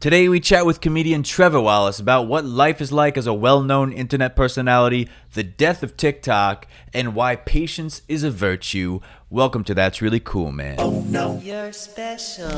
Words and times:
Today, 0.00 0.28
we 0.28 0.38
chat 0.38 0.64
with 0.64 0.80
comedian 0.80 1.24
Trevor 1.24 1.60
Wallace 1.60 1.98
about 1.98 2.28
what 2.28 2.44
life 2.44 2.80
is 2.80 2.92
like 2.92 3.18
as 3.18 3.26
a 3.26 3.34
well 3.34 3.64
known 3.64 3.92
internet 3.92 4.36
personality, 4.36 5.08
the 5.34 5.42
death 5.42 5.82
of 5.82 5.96
TikTok, 5.96 6.68
and 6.94 7.16
why 7.16 7.34
patience 7.34 8.02
is 8.06 8.22
a 8.22 8.30
virtue. 8.30 9.00
Welcome 9.28 9.64
to 9.64 9.74
That's 9.74 10.00
Really 10.00 10.20
Cool, 10.20 10.52
man. 10.52 10.76
Oh 10.78 11.00
no. 11.08 11.40
You're 11.42 11.72
special. 11.72 12.48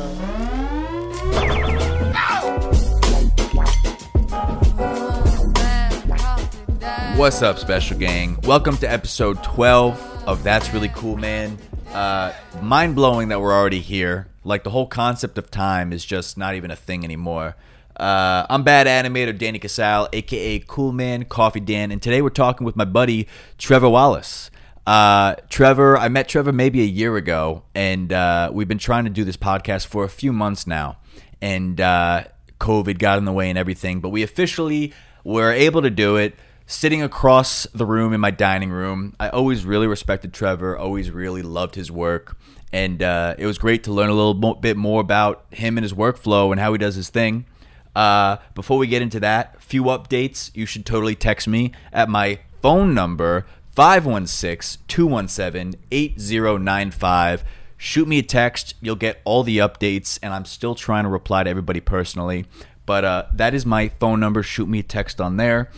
What's 7.17 7.41
up, 7.41 7.59
special 7.59 7.97
gang? 7.97 8.39
Welcome 8.43 8.77
to 8.77 8.87
episode 8.87 9.43
12 9.43 10.25
of 10.27 10.45
That's 10.45 10.75
Really 10.75 10.91
Cool, 10.91 11.17
man. 11.17 11.57
Uh, 11.95 12.35
Mind 12.61 12.95
blowing 12.95 13.29
that 13.29 13.41
we're 13.41 13.55
already 13.55 13.81
here. 13.81 14.30
Like, 14.43 14.65
the 14.65 14.71
whole 14.71 14.87
concept 14.87 15.37
of 15.39 15.51
time 15.51 15.93
is 15.93 16.05
just 16.05 16.39
not 16.39 16.55
even 16.55 16.71
a 16.71 16.77
thing 16.77 17.05
anymore. 17.05 17.57
Uh, 17.97 18.47
I'm 18.49 18.63
bad 18.63 18.87
animator 18.87 19.37
Danny 19.37 19.59
Casale, 19.59 20.09
aka 20.13 20.59
Cool 20.67 20.93
Man 20.93 21.25
Coffee 21.25 21.61
Dan, 21.61 21.91
and 21.91 22.01
today 22.01 22.23
we're 22.23 22.31
talking 22.31 22.65
with 22.65 22.75
my 22.75 22.87
buddy 22.87 23.29
Trevor 23.59 23.91
Wallace. 23.91 24.51
Uh, 24.87 25.35
Trevor, 25.51 25.99
I 25.99 26.09
met 26.09 26.27
Trevor 26.27 26.53
maybe 26.53 26.81
a 26.81 26.87
year 26.87 27.17
ago, 27.17 27.65
and 27.75 28.13
uh, 28.13 28.51
we've 28.53 28.69
been 28.69 28.79
trying 28.79 29.05
to 29.05 29.11
do 29.11 29.25
this 29.25 29.37
podcast 29.37 29.87
for 29.87 30.05
a 30.05 30.09
few 30.09 30.33
months 30.33 30.67
now. 30.67 30.97
And 31.43 31.81
uh, 31.81 32.25
COVID 32.59 32.99
got 32.99 33.19
in 33.19 33.27
the 33.27 33.33
way 33.33 33.51
and 33.51 33.59
everything, 33.59 34.01
but 34.01 34.09
we 34.09 34.23
officially 34.23 34.95
were 35.23 35.53
able 35.53 35.83
to 35.83 35.91
do 35.91 36.17
it 36.17 36.35
sitting 36.67 37.03
across 37.03 37.67
the 37.75 37.85
room 37.85 38.13
in 38.15 38.21
my 38.21 38.31
dining 38.31 38.71
room. 38.71 39.15
I 39.21 39.29
always 39.29 39.65
really 39.65 39.87
respected 39.87 40.33
Trevor, 40.33 40.79
always 40.79 41.11
really 41.11 41.43
loved 41.43 41.75
his 41.75 41.91
work. 41.91 42.37
And 42.73 43.03
uh, 43.03 43.35
it 43.39 43.47
was 43.47 43.59
great 43.59 43.85
to 43.85 43.93
learn 43.93 44.11
a 44.11 44.15
little 44.15 44.55
bit 44.55 44.77
more 44.77 45.01
about 45.01 45.45
him 45.51 45.77
and 45.77 45.85
his 45.85 45.93
workflow 45.93 46.53
and 46.53 46.61
how 46.61 46.73
he 46.73 46.79
does 46.79 46.95
his 46.95 47.11
thing. 47.11 47.47
Uh, 47.95 48.37
before 48.55 48.79
we 48.79 48.87
get 48.87 49.03
into 49.03 49.21
that, 49.21 49.61
few 49.61 49.85
updates. 49.85 50.51
You 50.55 50.67
should 50.67 50.87
totally 50.87 51.15
text 51.15 51.49
me 51.49 51.73
at 51.93 52.09
my 52.09 52.41
phone 52.63 52.95
number 52.95 53.47
516 53.75 54.83
217 54.87 55.81
8095. 55.91 57.45
Shoot 57.77 58.07
me 58.07 58.19
a 58.19 58.23
text. 58.23 58.75
You'll 58.81 58.97
get 58.97 59.23
all 59.25 59.43
the 59.43 59.59
updates, 59.59 60.19
and 60.23 60.35
I'm 60.35 60.45
still 60.45 60.75
trying 60.75 61.05
to 61.05 61.09
reply 61.09 61.45
to 61.45 61.51
everybody 61.51 61.81
personally. 61.81 62.45
But 62.85 63.05
uh, 63.05 63.27
that 63.33 63.55
is 63.55 63.65
my 63.65 63.89
phone 63.89 64.21
number. 64.21 64.43
Shoot 64.43 64.69
me 64.69 64.81
a 64.81 64.83
text 64.83 65.21
on 65.21 65.39
there. 65.39 65.71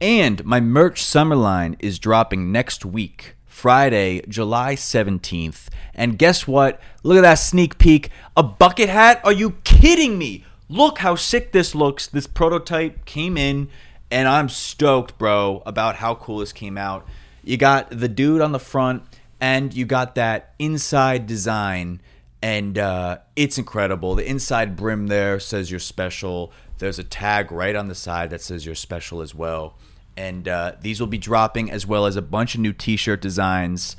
And 0.00 0.44
my 0.44 0.60
merch 0.60 1.02
summer 1.02 1.36
line 1.36 1.76
is 1.80 1.98
dropping 1.98 2.52
next 2.52 2.84
week, 2.84 3.35
Friday, 3.56 4.20
July 4.28 4.74
17th. 4.74 5.68
And 5.94 6.18
guess 6.18 6.46
what? 6.46 6.78
Look 7.02 7.16
at 7.16 7.22
that 7.22 7.36
sneak 7.36 7.78
peek. 7.78 8.10
A 8.36 8.42
bucket 8.42 8.90
hat? 8.90 9.18
Are 9.24 9.32
you 9.32 9.52
kidding 9.64 10.18
me? 10.18 10.44
Look 10.68 10.98
how 10.98 11.14
sick 11.14 11.52
this 11.52 11.74
looks. 11.74 12.06
This 12.06 12.26
prototype 12.26 13.06
came 13.06 13.38
in, 13.38 13.70
and 14.10 14.28
I'm 14.28 14.50
stoked, 14.50 15.16
bro, 15.16 15.62
about 15.64 15.96
how 15.96 16.16
cool 16.16 16.40
this 16.40 16.52
came 16.52 16.76
out. 16.76 17.08
You 17.42 17.56
got 17.56 17.88
the 17.88 18.08
dude 18.08 18.42
on 18.42 18.52
the 18.52 18.58
front, 18.58 19.04
and 19.40 19.72
you 19.72 19.86
got 19.86 20.16
that 20.16 20.52
inside 20.58 21.26
design 21.26 22.02
and 22.42 22.76
uh, 22.76 23.18
it's 23.34 23.56
incredible. 23.56 24.14
The 24.14 24.28
inside 24.28 24.76
brim 24.76 25.06
there 25.06 25.40
says 25.40 25.70
you're 25.70 25.80
special. 25.80 26.52
There's 26.78 26.98
a 26.98 27.04
tag 27.04 27.50
right 27.50 27.74
on 27.74 27.88
the 27.88 27.94
side 27.94 28.28
that 28.30 28.42
says 28.42 28.66
you're 28.66 28.74
special 28.74 29.22
as 29.22 29.34
well. 29.34 29.78
And 30.16 30.48
uh, 30.48 30.72
these 30.80 30.98
will 31.00 31.06
be 31.06 31.18
dropping 31.18 31.70
as 31.70 31.86
well 31.86 32.06
as 32.06 32.16
a 32.16 32.22
bunch 32.22 32.54
of 32.54 32.60
new 32.60 32.72
T-shirt 32.72 33.20
designs. 33.20 33.96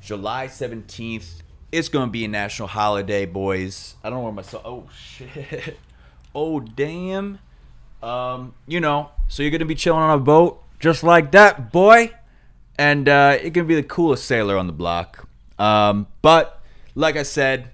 July 0.00 0.46
17th. 0.46 1.42
It's 1.70 1.88
gonna 1.88 2.10
be 2.10 2.24
a 2.24 2.28
national 2.28 2.68
holiday, 2.68 3.24
boys. 3.24 3.94
I 4.02 4.10
don't 4.10 4.18
know 4.18 4.24
where 4.24 4.32
my 4.32 4.42
so- 4.42 4.62
oh 4.64 4.88
shit. 4.94 5.78
Oh 6.34 6.60
damn. 6.60 7.38
Um, 8.02 8.54
you 8.66 8.80
know, 8.80 9.10
so 9.28 9.42
you're 9.42 9.52
gonna 9.52 9.66
be 9.66 9.74
chilling 9.74 10.00
on 10.00 10.18
a 10.18 10.22
boat 10.22 10.62
just 10.80 11.02
like 11.02 11.32
that, 11.32 11.70
boy. 11.72 12.10
And 12.78 13.06
uh, 13.08 13.36
you're 13.40 13.50
gonna 13.50 13.66
be 13.66 13.74
the 13.74 13.82
coolest 13.82 14.24
sailor 14.24 14.56
on 14.56 14.66
the 14.66 14.72
block. 14.72 15.28
Um, 15.58 16.06
but 16.22 16.62
like 16.94 17.16
I 17.16 17.22
said, 17.22 17.70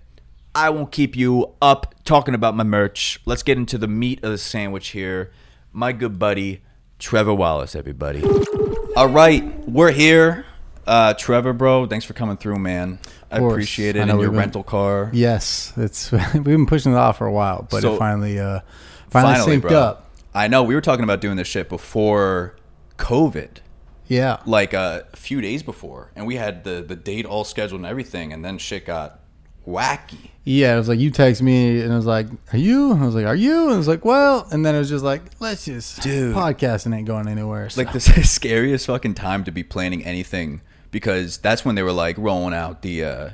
I 0.55 0.71
won't 0.71 0.91
keep 0.91 1.17
you 1.17 1.55
up 1.63 1.95
talking 2.05 2.35
about 2.35 2.57
my 2.57 2.65
merch. 2.65 3.21
Let's 3.27 3.45
get 3.45 3.59
into 3.59 3.79
the 3.79 3.87
meat 3.87 4.23
of 4.25 4.33
the 4.33 4.39
sandwich 4.39 4.89
here. 4.89 5.31
My 5.73 5.93
good 5.93 6.19
buddy, 6.19 6.61
Trevor 6.99 7.35
Wallace, 7.35 7.75
everybody. 7.77 8.23
All 8.97 9.09
right, 9.09 9.69
we're 9.69 9.93
here. 9.93 10.45
Uh, 10.87 11.15
Trevor, 11.15 11.53
bro, 11.53 11.87
thanks 11.87 12.05
for 12.05 12.15
coming 12.15 12.37
through, 12.37 12.57
man. 12.59 12.99
I 13.31 13.39
appreciate 13.39 13.97
I 13.97 14.03
it 14.03 14.07
know 14.07 14.15
in 14.15 14.21
your 14.21 14.31
been- 14.31 14.39
rental 14.41 14.63
car. 14.65 15.11
Yes, 15.13 15.73
it's 15.77 16.11
we've 16.35 16.43
been 16.45 16.67
pushing 16.67 16.93
it 16.93 16.97
off 16.99 17.19
for 17.19 17.27
a 17.27 17.33
while, 17.33 17.67
but 17.71 17.83
So- 17.83 17.95
it 17.95 17.99
finally 17.99 18.41
uh 18.41 18.61
finally, 19.11 19.59
synced 19.59 19.71
up. 19.71 20.11
I 20.35 20.49
know 20.49 20.63
we 20.63 20.75
were 20.75 20.81
talking 20.81 21.05
about 21.05 21.21
doing 21.21 21.37
this 21.37 21.49
shit 21.49 21.69
before 21.69 22.55
COVID, 22.99 23.59
Yeah. 24.07 24.39
like 24.47 24.73
uh, 24.75 25.03
a 25.13 25.17
few 25.17 25.41
days 25.41 25.63
before, 25.63 26.11
and 26.17 26.27
we 26.27 26.37
had 26.37 26.65
the 26.65 26.83
the 26.87 26.97
date 26.97 27.27
all 27.27 27.45
scheduled 27.45 27.81
and 27.81 27.87
everything, 27.87 28.33
and 28.33 28.45
then 28.45 28.59
shit 28.59 28.87
got 28.87 29.18
wacky. 29.69 30.31
Yeah, 30.45 30.75
it 30.75 30.79
was 30.79 30.89
like 30.89 30.99
you 30.99 31.11
text 31.11 31.43
me 31.43 31.83
and 31.83 31.93
I 31.93 31.97
was 31.97 32.07
like, 32.07 32.27
"Are 32.53 32.59
you?" 32.59 32.93
And 32.93 33.03
I 33.03 33.07
was 33.07 33.15
like, 33.15 33.27
"Are 33.27 33.35
you?" 33.35 33.65
And 33.65 33.75
I 33.75 33.77
was 33.77 33.89
like, 33.89 34.05
"Well," 34.05 34.49
and 34.51 34.65
then 34.65 34.75
it 34.75 34.79
was 34.79 34.89
just 34.89 35.05
like, 35.05 35.23
"Let's 35.41 35.67
just 35.67 36.01
Dude. 36.01 36.35
podcasting 36.35 36.97
ain't 36.97 37.07
going 37.07 37.29
anywhere." 37.29 37.69
So. 37.69 37.83
like 37.83 37.93
this 37.93 38.09
is 38.17 38.31
scariest 38.31 38.87
fucking 38.87 39.15
time 39.15 39.45
to 39.45 39.53
be 39.53 39.63
planning 39.63 40.05
anything 40.05 40.63
because 40.91 41.37
that's 41.39 41.65
when 41.65 41.75
they 41.75 41.83
were 41.83 41.93
like 41.93 42.17
rolling 42.17 42.55
out 42.55 42.81
the 42.81 43.05
uh 43.05 43.31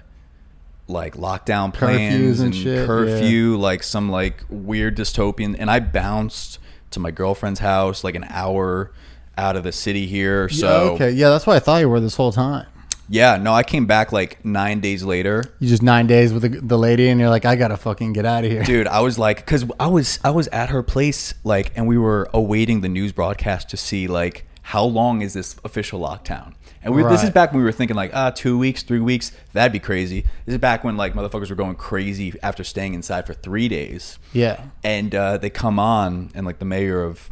like 0.87 1.15
lockdown 1.15 1.73
plans 1.73 2.41
Curfews 2.41 2.45
and 2.45 2.55
shit, 2.55 2.87
curfew 2.87 3.57
like 3.57 3.83
some 3.83 4.11
like 4.11 4.45
weird 4.51 4.97
dystopian 4.97 5.57
and 5.59 5.71
I 5.71 5.81
bounced 5.81 6.59
to 6.91 7.01
my 7.01 7.11
girlfriend's 7.11 7.61
house 7.61 8.05
like 8.05 8.15
an 8.15 8.27
hour 8.29 8.93
out 9.39 9.57
of 9.57 9.65
the 9.65 9.73
city 9.73 10.07
here 10.07 10.49
Yeah, 10.51 10.57
so 10.57 10.93
okay, 10.95 11.11
yeah, 11.11 11.31
that's 11.31 11.47
what 11.47 11.57
I 11.57 11.61
thought 11.61 11.79
you 11.79 11.89
were 11.89 12.01
this 12.01 12.17
whole 12.17 12.33
time. 12.33 12.67
Yeah 13.09 13.37
no 13.37 13.53
I 13.53 13.63
came 13.63 13.87
back 13.87 14.13
like 14.13 14.45
9 14.45 14.81
days 14.81 15.03
later. 15.05 15.45
You 15.59 15.69
just 15.69 15.83
nine 15.83 16.07
days 16.07 16.33
with 16.33 16.43
the, 16.43 16.49
the 16.61 16.79
lady, 16.79 17.09
and 17.09 17.21
you're 17.21 17.31
like, 17.31 17.45
"I 17.45 17.57
gotta 17.57 17.77
fucking 17.77 18.13
get 18.13 18.25
out 18.27 18.45
of 18.45 18.51
here." 18.51 18.63
dude 18.63 18.87
i 18.87 19.01
was 19.01 19.19
like 19.19 19.39
because 19.39 19.65
i 19.79 19.87
was 19.87 20.19
i 20.25 20.31
was 20.31 20.49
at 20.49 20.71
her 20.71 20.83
place 20.83 21.35
like 21.45 21.73
and 21.77 21.87
we 21.87 21.99
were 21.99 22.29
awaiting 22.33 22.81
the 22.81 22.89
news 22.89 23.13
broadcast 23.13 23.69
to 23.71 23.77
see 23.77 24.07
like 24.07 24.47
how 24.63 24.83
long 24.85 25.21
is 25.21 25.35
this 25.35 25.57
official 25.63 26.01
lockdown? 26.01 26.55
And 26.83 26.95
we, 26.95 27.03
this 27.03 27.23
is 27.23 27.29
back 27.29 27.53
when 27.53 27.59
we 27.59 27.65
were 27.65 27.73
thinking 27.73 27.97
like 27.97 28.13
ah 28.15 28.31
two 28.31 28.59
weeks 28.59 28.83
three 28.83 29.01
weeks 29.01 29.31
that'd 29.53 29.73
be 29.73 29.79
crazy. 29.79 30.23
This 30.47 30.55
is 30.55 30.59
back 30.59 30.85
when 30.85 30.97
like 30.97 31.13
motherfuckers 31.15 31.51
were 31.51 31.57
going 31.57 31.75
crazy 31.77 32.35
after 32.43 32.65
staying 32.65 32.95
inside 32.95 33.27
for 33.27 33.35
three 33.35 33.69
days. 33.69 34.19
Yeah. 34.33 34.63
and 34.83 35.15
uh, 35.15 35.37
they 35.39 35.51
come 35.51 35.79
on 35.79 36.31
and 36.35 36.47
like 36.47 36.59
the 36.59 36.65
mayor 36.65 37.03
of 37.03 37.29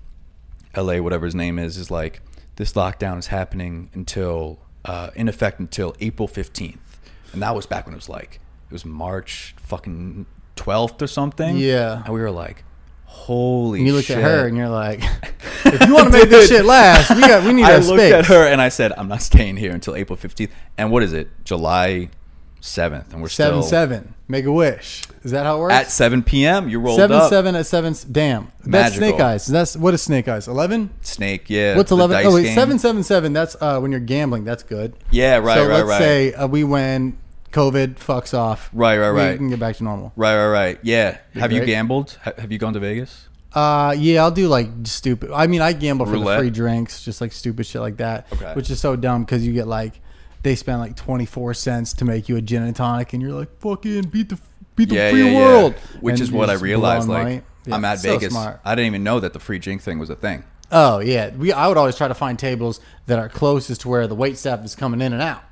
la 0.76 0.98
whatever 1.00 1.24
his 1.26 1.34
name 1.34 1.58
is 1.58 1.76
is 1.76 1.90
like 1.90 2.20
this 2.56 2.72
lockdown 2.74 3.18
is 3.18 3.28
happening 3.28 3.90
until 3.94 4.58
uh, 4.84 5.10
in 5.14 5.28
effect 5.28 5.60
until 5.60 5.94
april 6.00 6.26
15th 6.28 6.78
and 7.32 7.42
that 7.42 7.54
was 7.54 7.66
back 7.66 7.86
when 7.86 7.94
it 7.94 7.96
was 7.96 8.08
like 8.08 8.40
it 8.68 8.72
was 8.72 8.84
march 8.84 9.54
fucking 9.58 10.26
12th 10.56 11.00
or 11.02 11.06
something 11.06 11.56
Yeah. 11.56 12.02
and 12.04 12.12
we 12.14 12.20
were 12.20 12.30
like 12.30 12.64
holy 13.04 13.80
And 13.80 13.86
you 13.88 13.94
looked 13.94 14.06
shit. 14.08 14.16
at 14.18 14.24
her, 14.24 14.46
and 14.46 14.56
you're 14.56 14.70
like, 14.70 15.00
"If 15.66 15.86
you 15.86 15.92
want 15.94 16.10
to 16.10 16.18
make 16.18 16.30
this 16.30 16.48
shit 16.48 16.64
last, 16.64 17.14
we 17.14 17.20
got 17.20 17.44
we 17.44 17.52
need 17.52 17.64
I 17.66 17.76
looked 17.76 17.86
space." 18.00 18.12
at 18.14 18.24
her 18.26 18.46
and 18.46 18.58
I 18.60 18.70
said, 18.70 18.90
"I'm 18.96 19.06
not 19.06 19.20
staying 19.20 19.58
here 19.58 19.72
until 19.72 19.94
April 19.94 20.16
15th." 20.16 20.48
And 20.78 20.90
what 20.90 21.02
is 21.02 21.12
it? 21.12 21.28
July 21.44 22.08
7th, 22.62 23.12
and 23.12 23.20
we're 23.20 23.28
Seven 23.28 23.60
still 23.60 23.68
seven. 23.68 24.14
Make 24.28 24.44
a 24.44 24.52
wish. 24.52 25.02
Is 25.24 25.32
that 25.32 25.44
how 25.44 25.56
it 25.58 25.60
works? 25.60 25.74
at 25.74 25.90
7 25.90 26.22
p.m. 26.22 26.68
You 26.68 26.78
rolled 26.78 26.96
seven 26.98 27.16
up. 27.16 27.28
seven 27.28 27.54
at 27.56 27.66
seven. 27.66 27.94
Damn, 28.10 28.52
that's 28.60 28.66
Magical. 28.96 29.08
snake 29.08 29.20
eyes. 29.20 29.46
That's 29.46 29.76
what 29.76 29.92
is 29.94 30.02
snake 30.02 30.28
eyes? 30.28 30.46
Eleven. 30.48 30.90
Snake, 31.02 31.50
yeah. 31.50 31.76
What's 31.76 31.90
eleven? 31.90 32.24
Oh 32.24 32.34
wait, 32.34 32.44
game. 32.44 32.54
seven 32.54 32.78
seven 32.78 33.02
seven. 33.02 33.32
That's 33.32 33.56
uh, 33.60 33.80
when 33.80 33.90
you're 33.90 34.00
gambling. 34.00 34.44
That's 34.44 34.62
good. 34.62 34.94
Yeah, 35.10 35.38
right, 35.38 35.56
so 35.56 35.66
right, 35.68 35.74
let's 35.74 35.88
right. 35.88 35.98
say 35.98 36.32
uh, 36.34 36.46
we 36.46 36.64
win. 36.64 37.18
COVID 37.50 37.96
fucks 37.96 38.32
off. 38.32 38.70
Right, 38.72 38.96
right, 38.96 39.10
Right. 39.10 39.32
We 39.32 39.36
can 39.36 39.50
get 39.50 39.60
back 39.60 39.76
to 39.76 39.84
normal. 39.84 40.10
Right, 40.16 40.34
right, 40.34 40.50
right. 40.50 40.78
Yeah. 40.82 41.18
Have 41.34 41.52
you 41.52 41.62
gambled? 41.66 42.18
Ha- 42.22 42.32
Have 42.38 42.50
you 42.50 42.56
gone 42.56 42.72
to 42.72 42.80
Vegas? 42.80 43.28
Uh, 43.52 43.94
yeah, 43.98 44.22
I'll 44.22 44.30
do 44.30 44.48
like 44.48 44.68
stupid. 44.84 45.30
I 45.30 45.46
mean, 45.46 45.60
I 45.60 45.74
gamble 45.74 46.06
for 46.06 46.12
Roulette? 46.12 46.38
the 46.38 46.42
free 46.44 46.50
drinks, 46.50 47.04
just 47.04 47.20
like 47.20 47.32
stupid 47.32 47.66
shit 47.66 47.82
like 47.82 47.98
that. 47.98 48.26
Okay. 48.32 48.54
Which 48.54 48.70
is 48.70 48.80
so 48.80 48.96
dumb 48.96 49.24
because 49.24 49.46
you 49.46 49.52
get 49.52 49.66
like 49.66 50.00
they 50.42 50.54
spend 50.56 50.80
like 50.80 50.96
twenty 50.96 51.26
four 51.26 51.54
cents 51.54 51.92
to 51.94 52.04
make 52.04 52.28
you 52.28 52.36
a 52.36 52.42
gin 52.42 52.62
and 52.62 52.74
tonic, 52.74 53.12
and 53.12 53.22
you're 53.22 53.32
like, 53.32 53.58
fucking 53.60 54.02
beat 54.02 54.28
the 54.28 54.38
beat 54.76 54.88
the 54.88 54.96
Yeah, 54.96 55.10
free 55.10 55.24
yeah, 55.24 55.30
yeah. 55.30 55.38
world. 55.38 55.74
Which 56.00 56.14
And 56.14 56.22
is 56.22 56.32
what 56.32 56.50
I 56.50 56.54
realized. 56.54 57.08
Like. 57.08 57.44
I'm 57.70 57.84
at 57.84 58.00
so 58.00 58.14
Vegas. 58.14 58.32
smart. 58.32 58.60
I 58.64 58.74
didn't 58.74 58.86
even 58.88 59.04
know 59.04 59.20
that 59.20 59.32
the 59.34 59.38
free 59.38 59.60
drink 59.60 59.82
thing 59.82 60.00
was 60.00 60.10
a 60.10 60.16
thing. 60.16 60.42
Oh 60.72 60.98
yeah, 60.98 61.30
we. 61.30 61.52
I 61.52 61.68
would 61.68 61.76
always 61.76 61.96
try 61.96 62.08
to 62.08 62.14
find 62.14 62.38
tables 62.38 62.80
that 63.06 63.18
are 63.18 63.28
closest 63.28 63.82
to 63.82 63.88
where 63.88 64.06
the 64.06 64.14
wait 64.14 64.36
staff 64.38 64.64
is 64.64 64.74
coming 64.74 65.00
in 65.00 65.12
and 65.12 65.22
out. 65.22 65.42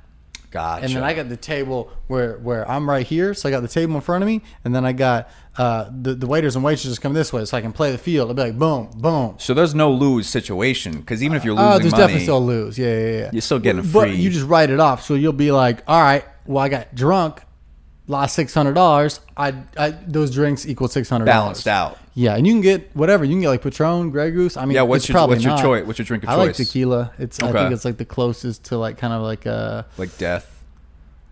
Gotcha. 0.51 0.83
And 0.85 0.93
then 0.93 1.03
I 1.03 1.13
got 1.13 1.29
the 1.29 1.37
table 1.37 1.89
where 2.07 2.37
where 2.39 2.69
I'm 2.69 2.89
right 2.89 3.07
here, 3.07 3.33
so 3.33 3.47
I 3.47 3.51
got 3.51 3.61
the 3.61 3.69
table 3.69 3.95
in 3.95 4.01
front 4.01 4.21
of 4.21 4.27
me, 4.27 4.41
and 4.65 4.75
then 4.75 4.85
I 4.85 4.91
got 4.91 5.29
uh, 5.57 5.89
the 5.89 6.13
the 6.13 6.27
waiters 6.27 6.57
and 6.57 6.63
waitresses 6.63 6.99
come 6.99 7.13
this 7.13 7.31
way, 7.31 7.45
so 7.45 7.57
I 7.57 7.61
can 7.61 7.71
play 7.71 7.91
the 7.93 7.97
field. 7.97 8.29
I'll 8.29 8.35
be 8.35 8.41
like, 8.41 8.59
boom, 8.59 8.89
boom. 8.95 9.35
so 9.39 9.53
there's 9.53 9.73
no 9.73 9.89
lose 9.91 10.27
situation 10.27 10.99
because 10.99 11.23
even 11.23 11.37
if 11.37 11.45
you're 11.45 11.53
losing 11.53 11.71
Oh, 11.71 11.79
there's 11.79 11.91
money, 11.93 12.01
definitely 12.03 12.23
still 12.23 12.45
lose. 12.45 12.77
Yeah, 12.77 12.87
yeah, 12.87 13.17
yeah. 13.19 13.29
You're 13.31 13.41
still 13.41 13.59
getting 13.59 13.81
free. 13.83 13.91
But 13.91 14.09
you 14.15 14.29
just 14.29 14.45
write 14.45 14.69
it 14.69 14.81
off, 14.81 15.03
so 15.03 15.13
you'll 15.13 15.31
be 15.31 15.53
like, 15.53 15.83
all 15.87 16.01
right, 16.01 16.25
well, 16.45 16.63
I 16.63 16.67
got 16.67 16.93
drunk 16.93 17.41
lost 18.11 18.35
six 18.35 18.53
hundred 18.53 18.73
dollars. 18.73 19.19
I, 19.35 19.55
I 19.77 19.91
those 19.91 20.29
drinks 20.31 20.67
equal 20.67 20.87
six 20.87 21.09
hundred 21.09 21.25
Balanced 21.25 21.67
out. 21.67 21.97
Yeah, 22.13 22.35
and 22.35 22.45
you 22.45 22.53
can 22.53 22.61
get 22.61 22.95
whatever 22.95 23.23
you 23.23 23.31
can 23.31 23.41
get 23.41 23.49
like 23.49 23.61
Patron, 23.63 24.11
Grey 24.11 24.29
Goose. 24.31 24.57
I 24.57 24.65
mean, 24.65 24.75
Yeah, 24.75 24.81
what's 24.83 25.05
it's 25.05 25.09
your- 25.13 25.27
what's 25.27 25.43
your 25.43 25.53
not. 25.53 25.61
choi- 25.61 25.83
what's 25.85 25.97
your 25.97 26.05
drink 26.05 26.23
of 26.23 26.29
I 26.29 26.35
like 26.35 26.53
tequila. 26.55 27.11
It's 27.17 27.41
I 27.41 27.51
think 27.51 27.71
it's 27.71 27.85
like 27.85 27.97
the 27.97 28.05
closest 28.05 28.65
to 28.65 28.77
like 28.77 28.97
kind 28.97 29.13
of 29.13 29.21
like 29.23 29.45
a 29.47 29.85
Like 29.97 30.15
death. 30.17 30.61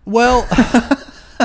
well. 0.04 0.48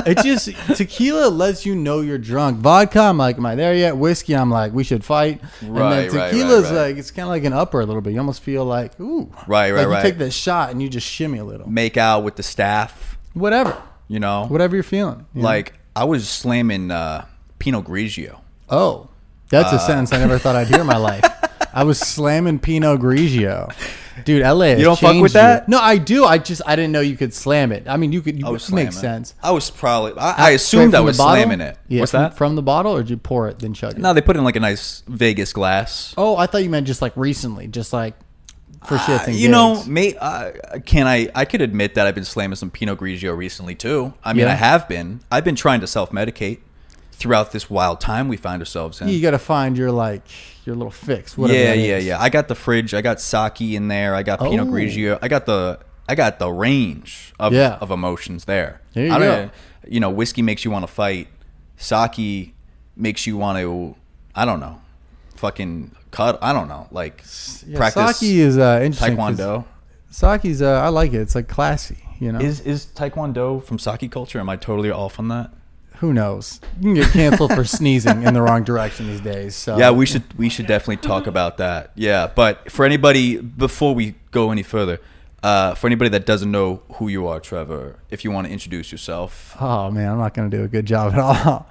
it 0.06 0.18
just 0.22 0.50
tequila 0.76 1.28
lets 1.28 1.64
you 1.64 1.74
know 1.74 2.00
you're 2.00 2.18
drunk. 2.18 2.58
Vodka, 2.58 3.00
I'm 3.00 3.16
like, 3.16 3.36
am 3.38 3.46
I 3.46 3.54
there 3.54 3.74
yet? 3.74 3.96
Whiskey, 3.96 4.34
I'm 4.36 4.50
like, 4.50 4.72
we 4.74 4.84
should 4.84 5.02
fight. 5.04 5.40
Right, 5.62 6.00
and 6.04 6.10
then 6.10 6.16
right, 6.20 6.30
tequila's 6.30 6.64
right, 6.64 6.70
right. 6.76 6.86
like 6.88 6.96
it's 6.98 7.10
kind 7.10 7.22
of 7.24 7.28
like 7.30 7.44
an 7.44 7.52
upper 7.54 7.80
a 7.80 7.86
little 7.86 8.02
bit. 8.02 8.12
You 8.12 8.18
almost 8.18 8.42
feel 8.42 8.64
like 8.64 8.98
ooh, 9.00 9.30
Right, 9.46 9.70
right, 9.72 9.80
like 9.80 9.88
right. 9.88 9.96
You 10.04 10.10
take 10.10 10.18
that 10.18 10.32
shot 10.32 10.70
and 10.70 10.82
you 10.82 10.88
just 10.90 11.06
shimmy 11.06 11.38
a 11.38 11.44
little. 11.44 11.68
Make 11.68 11.96
out 11.96 12.24
with 12.24 12.36
the 12.36 12.42
staff. 12.42 13.16
Whatever, 13.32 13.76
You 14.08 14.20
know, 14.20 14.46
whatever 14.46 14.76
you're 14.76 14.82
feeling. 14.82 15.26
you 15.34 15.42
know? 15.42 15.48
like 15.48 15.74
I 15.94 16.04
was 16.04 16.28
slamming 16.28 16.90
uh, 16.90 17.26
Pinot 17.58 17.84
Grigio. 17.84 18.40
Oh, 18.68 19.08
that's 19.50 19.72
Uh, 19.72 19.76
a 19.76 19.78
sentence 19.80 20.12
I 20.12 20.18
never 20.18 20.38
thought 20.38 20.56
I'd 20.56 20.68
hear 20.68 20.80
in 20.80 20.86
my 20.86 20.96
life. 20.96 21.24
I 21.72 21.84
was 21.84 21.98
slamming 22.14 22.58
Pinot 22.60 23.00
Grigio. 23.00 23.72
Dude, 24.24 24.42
LA. 24.42 24.68
You 24.68 24.84
don't 24.84 24.98
fuck 24.98 25.20
with 25.20 25.34
that? 25.34 25.68
No, 25.68 25.78
I 25.78 25.98
do. 25.98 26.24
I 26.24 26.38
just 26.38 26.62
I 26.64 26.74
didn't 26.74 26.92
know 26.92 27.00
you 27.02 27.16
could 27.18 27.34
slam 27.34 27.70
it. 27.70 27.86
I 27.86 27.98
mean, 27.98 28.12
you 28.12 28.22
could. 28.22 28.38
You, 28.38 28.46
I 28.46 28.50
was 28.50 28.72
makes 28.72 28.96
sense. 28.96 29.34
I 29.42 29.50
was 29.50 29.70
probably. 29.70 30.12
I, 30.18 30.48
I 30.48 30.50
assumed 30.52 30.94
I 30.94 31.00
was 31.00 31.16
slamming 31.16 31.60
it. 31.60 31.76
Yeah, 31.88 32.00
What's 32.00 32.12
from, 32.12 32.22
that? 32.22 32.34
From 32.36 32.56
the 32.56 32.62
bottle, 32.62 32.92
or 32.92 33.02
did 33.02 33.10
you 33.10 33.18
pour 33.18 33.46
it 33.48 33.58
then 33.58 33.74
chug 33.74 33.92
it? 33.92 33.98
no, 33.98 34.14
they 34.14 34.22
put 34.22 34.36
it 34.36 34.38
in 34.38 34.44
like 34.44 34.56
a 34.56 34.60
nice 34.60 35.02
Vegas 35.06 35.52
glass. 35.52 36.14
Oh, 36.16 36.34
I 36.36 36.46
thought 36.46 36.62
you 36.62 36.70
meant 36.70 36.86
just 36.86 37.02
like 37.02 37.12
recently, 37.14 37.66
just 37.68 37.92
like 37.92 38.14
for 38.86 38.96
shits 38.96 39.20
Uh, 39.20 39.24
and 39.30 39.34
you 39.36 39.48
know, 39.48 39.82
may, 39.84 40.14
uh, 40.16 40.52
can 40.84 41.06
I? 41.06 41.28
I 41.34 41.44
could 41.44 41.60
admit 41.62 41.94
that 41.94 42.06
I've 42.06 42.14
been 42.14 42.24
slamming 42.24 42.56
some 42.56 42.70
Pinot 42.70 42.98
Grigio 42.98 43.36
recently 43.36 43.74
too. 43.74 44.14
I 44.24 44.32
mean, 44.32 44.46
Yeah. 44.46 44.52
I 44.52 44.56
have 44.56 44.88
been. 44.88 45.20
I've 45.30 45.44
been 45.44 45.56
trying 45.56 45.80
to 45.80 45.86
self 45.86 46.10
medicate 46.10 46.58
throughout 47.12 47.52
this 47.52 47.70
wild 47.70 48.00
time 48.00 48.28
we 48.28 48.36
find 48.36 48.60
ourselves 48.60 49.00
in. 49.00 49.08
you 49.08 49.22
got 49.22 49.30
to 49.30 49.38
find 49.38 49.76
your 49.78 49.90
like 49.90 50.22
your 50.66 50.76
little 50.76 50.90
fix. 50.90 51.36
Whatever 51.38 51.58
yeah, 51.58 51.64
that 51.74 51.78
yeah, 51.78 51.96
is. 51.96 52.04
yeah. 52.06 52.20
I 52.20 52.28
got 52.28 52.48
the 52.48 52.54
fridge. 52.54 52.92
I 52.94 53.00
got 53.00 53.20
sake 53.20 53.60
in 53.60 53.88
there. 53.88 54.14
I 54.14 54.22
got 54.22 54.40
Pinot 54.40 54.68
Oh. 54.68 54.70
Grigio. 54.70 55.18
I 55.22 55.28
got 55.28 55.46
the. 55.46 55.78
I 56.08 56.14
got 56.14 56.38
the 56.38 56.50
range 56.50 57.32
of 57.40 57.52
Yeah. 57.52 57.78
of 57.80 57.90
emotions 57.90 58.44
there. 58.44 58.80
There 58.92 59.06
you 59.06 59.12
I 59.12 59.18
don't 59.18 59.46
go. 59.48 59.50
You 59.88 60.00
know, 60.00 60.10
whiskey 60.10 60.42
makes 60.42 60.64
you 60.64 60.70
want 60.70 60.84
to 60.86 60.92
fight. 60.92 61.28
Sake 61.76 62.54
makes 62.96 63.26
you 63.26 63.36
want 63.36 63.58
to. 63.58 63.94
I 64.34 64.44
don't 64.44 64.60
know. 64.60 64.80
Fucking 65.36 65.90
cut. 66.16 66.38
I 66.42 66.52
don't 66.52 66.68
know. 66.68 66.86
Like 66.90 67.22
Yeah, 67.66 67.78
practice 67.78 68.18
sake 68.18 68.30
is 68.30 68.58
uh, 68.58 68.80
interesting. 68.82 69.16
taekwondo. 69.16 69.64
Sake's 70.10 70.62
uh, 70.62 70.80
I 70.86 70.88
like 70.88 71.12
it. 71.12 71.20
It's 71.20 71.34
like 71.34 71.48
classy. 71.48 71.98
You 72.18 72.32
know, 72.32 72.40
Is 72.40 72.60
is 72.60 72.86
taekwondo 72.86 73.62
from 73.62 73.78
sake 73.78 74.10
culture? 74.10 74.40
Am 74.40 74.48
I 74.48 74.56
totally 74.56 74.90
off 74.90 75.18
on 75.18 75.28
that? 75.28 75.50
who 76.00 76.12
knows? 76.12 76.60
You 76.80 76.92
can 76.92 76.94
get 77.02 77.12
canceled 77.12 77.52
for 77.54 77.64
sneezing 77.64 78.22
in 78.22 78.34
the 78.34 78.42
wrong 78.42 78.64
direction 78.64 79.06
these 79.06 79.20
days. 79.20 79.54
So 79.54 79.78
Yeah, 79.78 79.90
we 79.90 80.06
should 80.06 80.24
we 80.38 80.48
should 80.48 80.66
definitely 80.66 80.98
talk 80.98 81.26
about 81.26 81.56
that. 81.56 81.92
Yeah, 81.94 82.26
but 82.34 82.70
for 82.70 82.84
anybody 82.84 83.38
before 83.40 83.94
we 83.94 84.14
go 84.30 84.50
any 84.50 84.62
further, 84.62 85.00
uh, 85.42 85.74
for 85.74 85.86
anybody 85.86 86.10
that 86.10 86.26
doesn't 86.26 86.50
know 86.50 86.82
who 86.94 87.08
you 87.08 87.26
are, 87.26 87.40
Trevor, 87.40 87.96
if 88.10 88.24
you 88.24 88.30
want 88.30 88.46
to 88.46 88.52
introduce 88.52 88.92
yourself, 88.92 89.56
Oh 89.60 89.90
man, 89.90 90.12
I'm 90.12 90.18
not 90.18 90.34
gonna 90.34 90.50
do 90.50 90.64
a 90.64 90.68
good 90.68 90.86
job 90.86 91.14
at 91.14 91.18
all. 91.18 91.66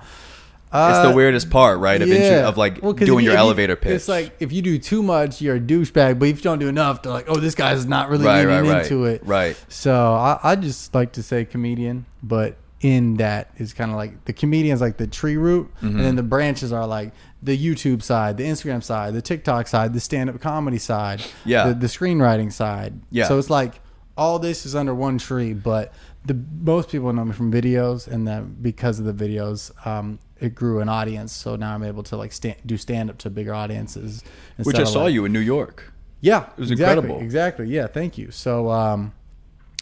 It's 0.90 0.98
Uh, 1.00 1.10
the 1.10 1.16
weirdest 1.16 1.50
part, 1.50 1.80
right? 1.80 2.02
Of, 2.02 2.10
intro- 2.12 2.48
of 2.48 2.58
like 2.58 2.80
Well, 2.82 2.94
doing 2.94 3.20
you- 3.24 3.32
your 3.32 3.34
you- 3.34 3.40
elevator 3.40 3.76
pitch. 3.76 3.94
It's 3.94 4.08
like 4.08 4.36
if 4.40 4.52
you 4.52 4.62
do 4.62 4.78
too 4.78 5.02
much, 5.04 5.42
you're 5.42 5.56
a 5.56 5.60
douchebag. 5.60 6.20
But 6.20 6.30
if 6.30 6.38
you 6.38 6.44
don't 6.44 6.60
do 6.60 6.68
enough, 6.68 7.02
they're 7.02 7.12
like, 7.14 7.26
"Oh, 7.30 7.36
this 7.38 7.56
guy's 7.56 7.86
not 7.86 8.10
really 8.10 8.26
right, 8.26 8.46
leaning 8.46 8.66
right, 8.70 8.70
right, 8.78 8.84
into 8.84 9.06
it." 9.06 9.22
right. 9.26 9.56
So 9.70 10.14
I, 10.14 10.40
I 10.44 10.56
just 10.56 10.94
like 10.94 11.12
to 11.14 11.24
say 11.24 11.46
comedian, 11.46 12.06
but 12.24 12.58
in 12.82 13.16
that 13.18 13.50
is 13.58 13.74
kind 13.74 13.90
of 13.90 13.98
like 13.98 14.26
the 14.26 14.34
comedian's 14.34 14.82
like 14.82 14.98
the 14.98 15.08
tree 15.08 15.38
root, 15.38 15.72
Mm-hmm. 15.78 15.88
and 15.98 16.00
then 16.06 16.16
the 16.18 16.24
branches 16.24 16.72
are 16.74 16.86
like 16.86 17.14
the 17.42 17.58
YouTube 17.58 18.02
side, 18.04 18.38
the 18.38 18.44
Instagram 18.44 18.84
side, 18.84 19.14
the 19.14 19.22
TikTok 19.22 19.68
side, 19.68 19.94
the 19.94 20.00
stand-up 20.00 20.40
comedy 20.42 20.78
side, 20.80 21.24
Yeah. 21.46 21.68
the, 21.70 21.74
the 21.76 21.88
screenwriting 21.88 22.52
side. 22.52 22.94
Yeah. 23.12 23.28
So 23.28 23.38
it's 23.40 23.50
like 23.50 23.82
all 24.18 24.40
this 24.40 24.66
is 24.66 24.76
under 24.76 24.94
one 24.96 25.18
tree, 25.18 25.54
but 25.54 25.94
the 26.26 26.34
most 26.62 26.90
people 26.90 27.12
know 27.14 27.24
me 27.26 27.34
from 27.34 27.52
videos, 27.52 28.08
and 28.08 28.28
then 28.28 28.56
because 28.62 29.00
of 29.00 29.06
the 29.06 29.14
videos, 29.14 29.72
um, 29.86 30.20
it 30.40 30.56
grew 30.56 30.80
an 30.82 30.90
audience. 30.90 31.32
So 31.34 31.56
now 31.56 31.74
I'm 31.76 31.84
able 31.84 32.04
to 32.04 32.18
like 32.18 32.32
stand, 32.34 32.56
do 32.66 32.78
stand-up 32.78 33.18
to 33.20 33.30
bigger 33.30 33.54
audiences. 33.54 34.24
Which 34.64 34.78
I 34.78 34.84
saw 34.84 35.04
like- 35.04 35.14
you 35.14 35.26
in 35.26 35.34
New 35.34 35.40
York. 35.40 35.92
yeah, 36.22 36.48
It 36.58 36.60
was 36.60 36.72
exactly, 36.72 36.98
incredible. 36.98 37.22
Exactly. 37.24 37.68
Yeah, 37.68 37.88
thank 37.88 38.18
you. 38.18 38.32
So 38.32 38.70
um, 38.72 39.14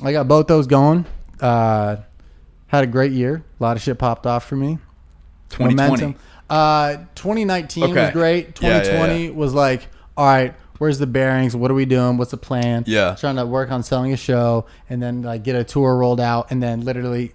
I 0.04 0.12
got 0.12 0.28
both 0.28 0.48
those 0.48 0.68
going. 0.68 1.06
Uh, 1.40 1.98
had 2.68 2.84
a 2.84 2.88
great 2.88 3.12
year. 3.12 3.44
A 3.60 3.64
lot 3.64 3.78
of 3.78 3.84
shit 3.84 3.98
popped 3.98 4.26
off 4.28 4.46
for 4.46 4.56
me. 4.56 4.80
2020. 5.50 6.16
Uh, 6.50 6.98
2019 7.16 7.82
was 7.84 7.92
Okay. 7.92 8.12
great. 8.12 8.62
Yeah, 8.62 8.70
yeah, 8.78 8.80
2020 8.84 9.30
was 9.32 9.54
like, 9.54 9.88
all 10.18 10.26
right, 10.26 10.54
where's 10.78 11.00
the 11.00 11.08
bearings? 11.08 11.56
What 11.56 11.72
are 11.72 11.76
we 11.76 11.86
doing? 11.86 12.18
What's 12.18 12.32
the 12.32 12.38
plan? 12.38 12.84
Yeah. 12.88 13.16
Trying 13.16 13.36
to 13.38 13.46
work 13.46 13.72
on 13.72 13.84
selling 13.84 14.14
a 14.14 14.18
show 14.18 14.66
and 14.90 15.02
then 15.02 15.22
like 15.22 15.44
get 15.44 15.56
a 15.56 15.64
tour 15.64 15.98
rolled 15.98 16.20
out 16.20 16.52
and 16.52 16.62
then 16.62 16.82
literally 16.82 17.34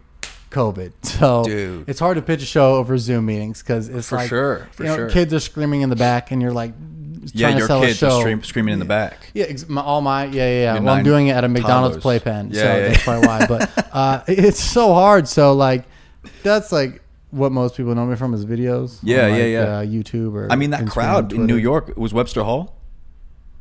COVID. 0.51 0.93
So 1.19 1.45
Dude. 1.45 1.89
it's 1.89 1.99
hard 1.99 2.17
to 2.17 2.23
pitch 2.23 2.43
a 2.43 2.47
show 2.47 2.77
over 2.77 2.97
Zoom 2.97 3.27
meetings 3.27 3.61
because 3.61 3.89
it's 3.89 4.09
For 4.09 4.17
like, 4.17 4.29
sure, 4.29 4.69
for 4.73 4.85
you 4.85 4.89
know, 4.91 4.97
sure. 4.97 5.11
kids 5.11 5.35
are 5.35 5.41
screaming 5.41 5.81
in 5.81 5.91
the 5.91 5.97
back 5.97 6.31
and 6.31 6.41
you're 6.41 6.53
like, 6.53 6.73
Yeah, 7.33 7.49
trying 7.49 7.67
to 7.67 7.67
your 7.75 7.87
kids 7.87 8.03
are 8.05 8.21
stream, 8.21 8.45
screaming 8.45 8.73
in 8.75 8.79
the 8.79 8.85
back. 8.85 9.31
Yeah, 9.35 9.47
ex- 9.47 9.69
my, 9.69 9.83
all 9.83 10.01
my 10.01 10.27
yeah 10.27 10.33
yeah. 10.33 10.75
yeah. 10.75 10.81
Well, 10.81 10.95
I'm 10.95 11.03
doing 11.05 11.27
it 11.27 11.33
at 11.33 11.43
a 11.45 11.49
McDonald's 11.49 11.97
toddlers. 11.97 12.03
playpen, 12.23 12.51
Yeah, 12.53 12.63
so 12.63 12.67
yeah, 12.67 12.89
that's 12.89 13.03
probably 13.03 13.27
why. 13.27 13.47
But 13.47 13.89
uh, 13.93 14.23
it's 14.29 14.63
so 14.63 14.95
hard. 14.95 15.27
So 15.27 15.55
like, 15.55 15.85
that's 16.45 16.71
like 16.71 17.03
what 17.31 17.51
most 17.51 17.77
people 17.77 17.95
know 17.95 18.07
me 18.07 18.15
from 18.17 18.33
is 18.33 18.47
videos. 18.47 19.01
Yeah, 19.03 19.25
on, 19.25 19.31
yeah, 19.31 19.37
like, 19.37 19.51
yeah. 19.51 19.61
Uh, 19.61 19.85
YouTube 19.85 20.35
or 20.35 20.51
I 20.53 20.57
mean, 20.57 20.71
that 20.71 20.83
Instagram, 20.85 20.91
crowd 20.91 21.33
in 21.33 21.47
New 21.47 21.57
York 21.57 21.97
was 21.97 22.15
Webster 22.15 22.45
Hall. 22.45 22.78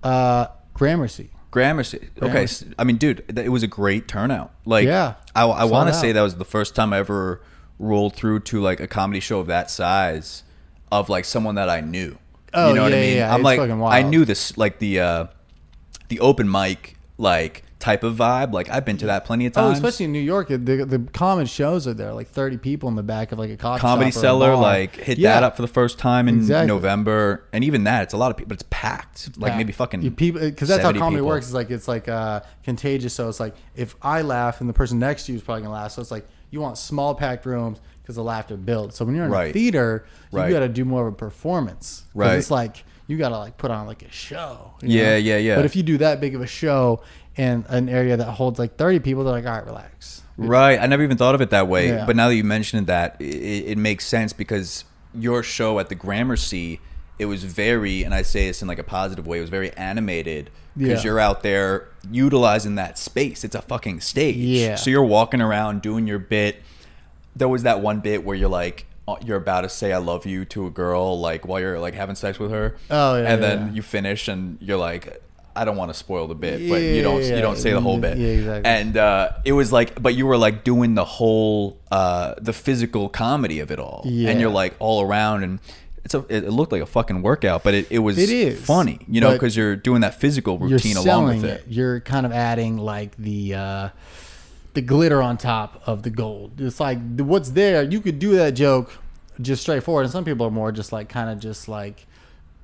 Uh, 0.07 0.48
Gramercy. 0.74 1.30
Gramercy. 1.51 1.98
Okay, 2.21 2.31
Gramercy. 2.31 2.65
s- 2.68 2.74
I 2.77 2.83
mean, 2.83 2.98
dude, 2.98 3.24
it 3.38 3.50
was 3.50 3.63
a 3.63 3.68
great 3.68 4.07
turnout. 4.07 4.51
Like, 4.65 4.86
Yeah, 4.86 5.15
I, 5.36 5.44
I 5.45 5.63
want 5.65 5.89
to 5.89 5.94
say 5.94 6.12
that 6.12 6.21
was 6.21 6.36
the 6.36 6.45
first 6.45 6.75
time 6.75 6.94
I 6.94 7.00
ever 7.00 7.42
rolled 7.80 8.15
through 8.15 8.42
to 8.42 8.62
like 8.62 8.80
a 8.80 8.88
comedy 8.88 9.19
show 9.19 9.39
of 9.39 9.48
that 9.48 9.69
size, 9.71 10.44
of 10.92 11.09
like 11.09 11.25
someone 11.25 11.56
that 11.56 11.69
I 11.69 11.81
knew. 11.81 12.18
Oh, 12.54 12.69
you 12.69 12.75
know 12.75 12.83
what 12.83 12.92
yeah, 12.92 12.98
I 12.98 13.01
mean? 13.01 13.18
yeah, 13.18 13.33
I'm 13.33 13.39
it's 13.45 13.59
like, 13.59 13.59
I 13.92 14.01
knew 14.04 14.24
this, 14.25 14.57
like 14.57 14.80
the 14.80 15.00
uh, 15.00 15.25
the 16.10 16.19
open 16.21 16.50
mic 16.50 16.95
like 17.18 17.63
type 17.79 18.03
of 18.03 18.15
vibe. 18.15 18.53
Like 18.53 18.69
I've 18.69 18.85
been 18.85 18.97
to 18.97 19.06
that 19.06 19.24
plenty 19.25 19.45
of 19.45 19.53
times. 19.53 19.63
Oh, 19.63 19.68
times. 19.69 19.77
especially 19.79 20.06
in 20.06 20.12
New 20.12 20.19
York, 20.19 20.47
the 20.50 20.57
the 20.57 21.07
common 21.13 21.45
shows 21.45 21.88
are 21.88 21.94
there. 21.94 22.13
Like 22.13 22.27
thirty 22.27 22.57
people 22.57 22.89
in 22.89 22.95
the 22.95 23.03
back 23.03 23.31
of 23.31 23.39
like 23.39 23.50
a 23.51 23.57
coffee 23.57 23.81
Comedy 23.81 24.12
shop 24.12 24.18
or 24.18 24.19
a 24.19 24.21
Cellar, 24.21 24.56
like 24.56 24.95
hit 24.95 25.18
Yeah. 25.18 25.33
that 25.35 25.44
up 25.44 25.56
for 25.56 25.62
the 25.62 25.68
first 25.68 26.00
time 26.00 26.27
in 26.27 26.35
Exactly. 26.38 26.68
November, 26.68 27.45
and 27.53 27.63
even 27.63 27.83
that, 27.83 28.03
it's 28.03 28.13
a 28.13 28.18
lot 28.18 28.31
of 28.31 28.38
people. 28.38 28.50
But 28.50 28.56
it's 28.62 28.68
packed, 28.69 29.38
like 29.38 29.51
Yeah. 29.51 29.57
maybe 29.57 29.74
fucking 29.74 30.01
You 30.01 30.12
people 30.12 30.41
because 30.41 30.67
that's 30.69 30.81
how 30.84 30.91
comedy 30.91 31.17
people. 31.17 31.27
works. 31.27 31.46
It's 31.48 31.53
like 31.53 31.69
it's 31.69 31.88
like 31.88 32.07
uh, 32.07 32.41
contagious. 32.63 33.13
So 33.13 33.29
it's 33.29 33.39
like 33.39 33.55
if 33.75 33.96
I 34.01 34.22
laugh 34.22 34.60
and 34.62 34.69
the 34.69 34.74
person 34.74 35.00
next 35.00 35.25
to 35.27 35.31
you 35.31 35.38
is 35.38 35.43
probably 35.43 35.63
gonna 35.63 35.74
laugh. 35.74 35.91
So 35.91 36.01
it's 36.01 36.12
like 36.12 36.27
you 36.50 36.62
want 36.62 36.77
small 36.77 37.13
packed 37.13 37.46
rooms 37.46 37.79
because 38.01 38.15
the 38.15 38.24
laughter 38.24 38.55
builds. 38.57 38.96
So 38.96 39.03
when 39.05 39.15
you're 39.15 39.25
in 39.25 39.31
a 39.31 39.34
Right. 39.34 39.53
theater, 39.53 40.05
you 40.31 40.39
Right. 40.39 40.50
got 40.50 40.62
to 40.62 40.69
do 40.69 40.86
more 40.86 41.05
of 41.10 41.13
a 41.13 41.15
performance. 41.17 42.03
Right. 42.15 42.38
It's 42.38 42.50
like 42.50 42.86
you 43.05 43.17
got 43.17 43.29
to 43.29 43.38
like 43.38 43.57
put 43.57 43.69
on 43.69 43.86
like 43.86 44.01
a 44.01 44.12
show. 44.12 44.72
Yeah, 44.81 45.12
know? 45.12 45.15
yeah, 45.17 45.38
yeah. 45.38 45.55
But 45.57 45.65
if 45.65 45.75
you 45.75 45.84
do 45.84 45.98
that 45.98 46.22
big 46.22 46.34
of 46.34 46.41
a 46.41 46.48
show 46.48 47.01
in 47.38 47.65
an 47.70 47.88
area 47.89 48.17
that 48.17 48.25
holds 48.32 48.60
like 48.60 48.75
30 48.77 49.00
people, 49.00 49.24
they're 49.24 49.34
like, 49.34 49.46
all 49.46 49.51
right, 49.53 49.65
relax. 49.65 50.22
Right. 50.38 50.79
I 50.79 50.86
never 50.88 51.03
even 51.03 51.17
thought 51.17 51.36
of 51.36 51.41
it 51.41 51.50
that 51.51 51.67
way. 51.67 51.89
Yeah. 51.89 52.06
But 52.06 52.15
now 52.15 52.27
that 52.29 52.36
you 52.36 52.44
mentioned 52.44 52.88
that, 52.88 53.15
it, 53.20 53.25
it 53.72 53.77
makes 53.77 54.06
sense 54.06 54.34
because 54.34 54.86
your 55.13 55.41
show 55.44 55.79
at 55.79 55.89
the 55.89 55.96
Gramercy, 55.96 56.79
it 57.20 57.25
was 57.25 57.44
very, 57.44 58.03
and 58.03 58.13
I 58.13 58.22
say 58.22 58.48
this 58.48 58.62
in 58.62 58.67
like 58.67 58.79
a 58.79 58.84
positive 58.84 59.25
way, 59.25 59.38
it 59.39 59.41
was 59.41 59.50
very 59.50 59.72
animated 59.74 60.50
because 60.77 61.03
Yeah. 61.03 61.10
you're 61.12 61.20
out 61.20 61.41
there 61.44 61.88
utilizing 62.12 62.75
that 62.75 62.98
space. 63.00 63.44
It's 63.44 63.56
a 63.56 63.62
fucking 63.63 64.01
stage. 64.01 64.36
Yeah. 64.36 64.75
So 64.75 64.89
you're 64.91 65.03
walking 65.03 65.41
around 65.41 65.82
doing 65.82 66.06
your 66.06 66.20
bit. 66.20 66.62
There 67.36 67.48
was 67.48 67.63
that 67.63 67.82
one 67.82 68.00
bit 68.01 68.24
where 68.24 68.36
you're 68.36 68.50
like, 68.50 68.86
uh, 69.08 69.15
you're 69.25 69.38
about 69.38 69.62
to 69.62 69.70
say 69.70 69.94
I 69.94 69.98
love 69.98 70.25
you 70.25 70.44
to 70.46 70.67
a 70.67 70.70
girl, 70.70 71.20
like 71.20 71.48
while 71.48 71.60
you're 71.60 71.79
like 71.79 71.94
having 71.96 72.15
sex 72.15 72.38
with 72.39 72.51
her. 72.51 72.75
Oh, 72.91 73.15
yeah, 73.17 73.32
And 73.34 73.41
then 73.41 73.67
yeah. 73.67 73.74
you 73.74 73.82
finish 73.82 74.27
and 74.27 74.58
you're 74.62 74.77
like, 74.77 75.22
I 75.57 75.65
don't 75.65 75.75
want 75.77 75.91
to 75.91 75.97
spoil 75.97 76.27
the 76.27 76.35
bit, 76.35 76.69
but 76.69 76.81
you 76.81 77.01
don't 77.01 77.21
Yeah, 77.21 77.35
you 77.35 77.41
don't 77.41 77.57
say 77.57 77.71
the 77.71 77.81
whole 77.81 77.97
bit. 77.99 78.17
yeah, 78.17 78.27
exactly. 78.27 78.71
And 78.71 78.97
uh, 78.97 79.31
it 79.45 79.53
was 79.53 79.71
like, 79.71 80.01
but 80.01 80.15
you 80.15 80.25
were 80.27 80.37
like 80.37 80.63
doing 80.63 80.95
the 80.95 81.05
whole 81.05 81.79
uh, 81.91 82.35
the 82.39 82.53
physical 82.53 83.09
comedy 83.09 83.59
of 83.59 83.71
it 83.71 83.79
all, 83.79 84.01
Yeah. 84.05 84.29
and 84.29 84.39
you're 84.39 84.49
like 84.49 84.75
all 84.79 85.01
around, 85.01 85.43
and 85.43 85.59
it's 86.05 86.13
a 86.13 86.19
it, 86.29 86.43
it 86.45 86.51
looked 86.51 86.71
like 86.71 86.81
a 86.81 86.85
fucking 86.85 87.21
workout, 87.21 87.63
but 87.63 87.73
it, 87.73 87.87
it 87.89 87.99
was 87.99 88.17
It 88.17 88.29
is, 88.29 88.63
funny, 88.63 88.99
you 89.09 89.19
know, 89.21 89.33
because 89.33 89.57
you're 89.57 89.75
doing 89.75 90.01
that 90.01 90.15
physical 90.19 90.57
routine 90.57 90.95
along 90.97 91.25
with 91.27 91.43
it. 91.43 91.61
it. 91.61 91.65
You're 91.67 91.99
kind 91.99 92.25
of 92.25 92.31
adding 92.31 92.77
like 92.77 93.15
the 93.17 93.55
uh, 93.55 93.89
the 94.73 94.81
glitter 94.81 95.21
on 95.21 95.37
top 95.37 95.81
of 95.85 96.03
the 96.03 96.09
gold. 96.09 96.61
It's 96.61 96.79
like 96.79 96.99
what's 97.17 97.49
there. 97.51 97.83
You 97.83 97.99
could 97.99 98.19
do 98.19 98.35
that 98.35 98.51
joke 98.51 98.91
just 99.41 99.61
straightforward, 99.63 100.03
and 100.05 100.11
some 100.11 100.23
people 100.25 100.45
are 100.47 100.51
more 100.51 100.71
just 100.71 100.91
like 100.91 101.09
kind 101.09 101.29
of 101.29 101.39
just 101.39 101.67
like 101.67 102.05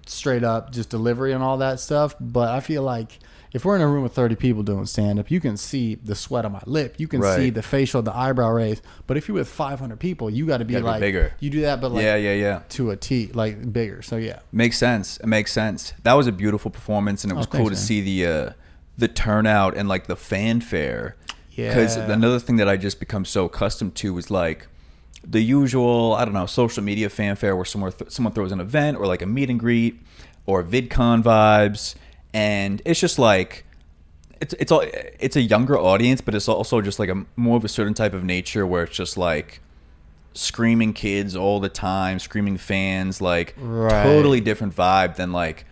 straight 0.07 0.43
up 0.43 0.71
just 0.71 0.89
delivery 0.89 1.31
and 1.33 1.43
all 1.43 1.57
that 1.57 1.79
stuff. 1.79 2.15
But 2.19 2.49
I 2.49 2.59
feel 2.59 2.83
like 2.83 3.19
if 3.53 3.63
we're 3.65 3.75
in 3.75 3.81
a 3.83 3.87
room 3.87 4.01
with 4.01 4.13
30 4.13 4.35
people 4.35 4.63
doing 4.63 4.85
stand 4.87 5.19
up, 5.19 5.29
you 5.29 5.39
can 5.39 5.57
see 5.57 5.95
the 5.95 6.15
sweat 6.15 6.43
on 6.43 6.53
my 6.53 6.61
lip. 6.65 6.95
You 6.97 7.07
can 7.07 7.19
Right. 7.21 7.35
see 7.37 7.49
the 7.51 7.61
facial, 7.61 8.01
the 8.01 8.15
eyebrow 8.15 8.49
raise. 8.49 8.81
But 9.05 9.15
if 9.17 9.27
you're 9.27 9.35
with 9.35 9.47
500 9.47 9.99
people, 9.99 10.29
you 10.29 10.47
got 10.47 10.57
to 10.57 10.65
be 10.65 10.73
Gotta 10.73 10.83
be 10.85 10.89
like 10.89 10.99
bigger. 11.01 11.33
You 11.39 11.49
do 11.51 11.61
that, 11.61 11.79
but 11.79 11.91
like 11.91 12.03
yeah, 12.03 12.15
yeah, 12.15 12.33
yeah. 12.33 12.61
to 12.69 12.89
a 12.91 12.95
T, 12.97 13.29
like 13.33 13.71
bigger. 13.71 14.01
So 14.01 14.15
yeah. 14.17 14.39
Makes 14.51 14.77
sense. 14.79 15.17
It 15.17 15.27
makes 15.27 15.51
sense. 15.51 15.93
That 16.03 16.13
was 16.13 16.25
a 16.27 16.31
beautiful 16.31 16.71
performance, 16.71 17.23
and 17.23 17.31
it 17.31 17.35
was 17.35 17.45
Oh, 17.47 17.49
cool 17.51 17.65
thanks, 17.67 17.79
to 17.81 17.85
see 17.85 18.01
the 18.01 18.25
uh, 18.27 18.49
the 18.97 19.07
turnout 19.07 19.77
and 19.77 19.87
like 19.87 20.07
the 20.07 20.15
fanfare. 20.15 21.15
Yeah. 21.51 21.69
Because 21.69 21.95
another 21.95 22.39
thing 22.39 22.55
that 22.55 22.67
I 22.67 22.77
just 22.77 22.99
become 22.99 23.25
so 23.25 23.45
accustomed 23.45 23.93
to 23.95 24.17
is 24.17 24.31
like 24.31 24.67
the 25.25 25.41
usual, 25.41 26.13
I 26.17 26.25
don't 26.25 26.33
know, 26.33 26.45
social 26.45 26.83
media 26.83 27.09
fanfare 27.09 27.55
where 27.55 27.65
someone 27.65 27.91
th- 27.93 28.11
someone 28.11 28.33
throws 28.33 28.51
an 28.51 28.59
event 28.59 28.97
or 28.97 29.07
like 29.07 29.21
a 29.21 29.25
meet 29.25 29.49
and 29.49 29.59
greet 29.59 29.99
or 30.45 30.63
VidCon 30.63 31.23
vibes, 31.23 31.95
and 32.33 32.81
it's 32.85 32.99
just 32.99 33.17
like 33.17 33.65
it's 34.41 34.53
it's 34.59 34.71
all 34.71 34.81
it's 35.19 35.35
a 35.35 35.41
younger 35.41 35.77
audience, 35.77 36.19
but 36.21 36.35
it's 36.35 36.49
also 36.49 36.81
just 36.81 36.99
like 36.99 37.09
a 37.09 37.25
more 37.35 37.55
of 37.57 37.63
a 37.63 37.69
certain 37.69 37.93
type 37.93 38.13
of 38.13 38.23
nature 38.23 38.67
where 38.67 38.83
it's 38.83 38.95
just 38.97 39.17
like 39.17 39.61
screaming 40.33 40.93
kids 40.93 41.35
all 41.35 41.59
the 41.59 41.69
time, 41.69 42.19
screaming 42.19 42.57
fans, 42.57 43.21
like 43.21 43.55
Right. 43.57 44.03
totally 44.03 44.41
different 44.41 44.75
vibe 44.75 45.15
than 45.15 45.31
like. 45.31 45.65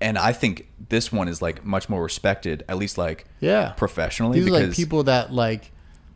And 0.00 0.18
I 0.18 0.32
think 0.32 0.66
this 0.88 1.12
one 1.12 1.28
is 1.28 1.40
like 1.42 1.64
much 1.64 1.88
more 1.88 2.02
respected, 2.02 2.64
at 2.68 2.76
least 2.76 2.98
like 2.98 3.24
Yeah. 3.40 3.70
professionally, 3.76 4.40
These 4.40 4.48
are 4.48 4.52
like 4.66 4.72
people 4.72 5.04
that 5.04 5.32
like 5.32 5.70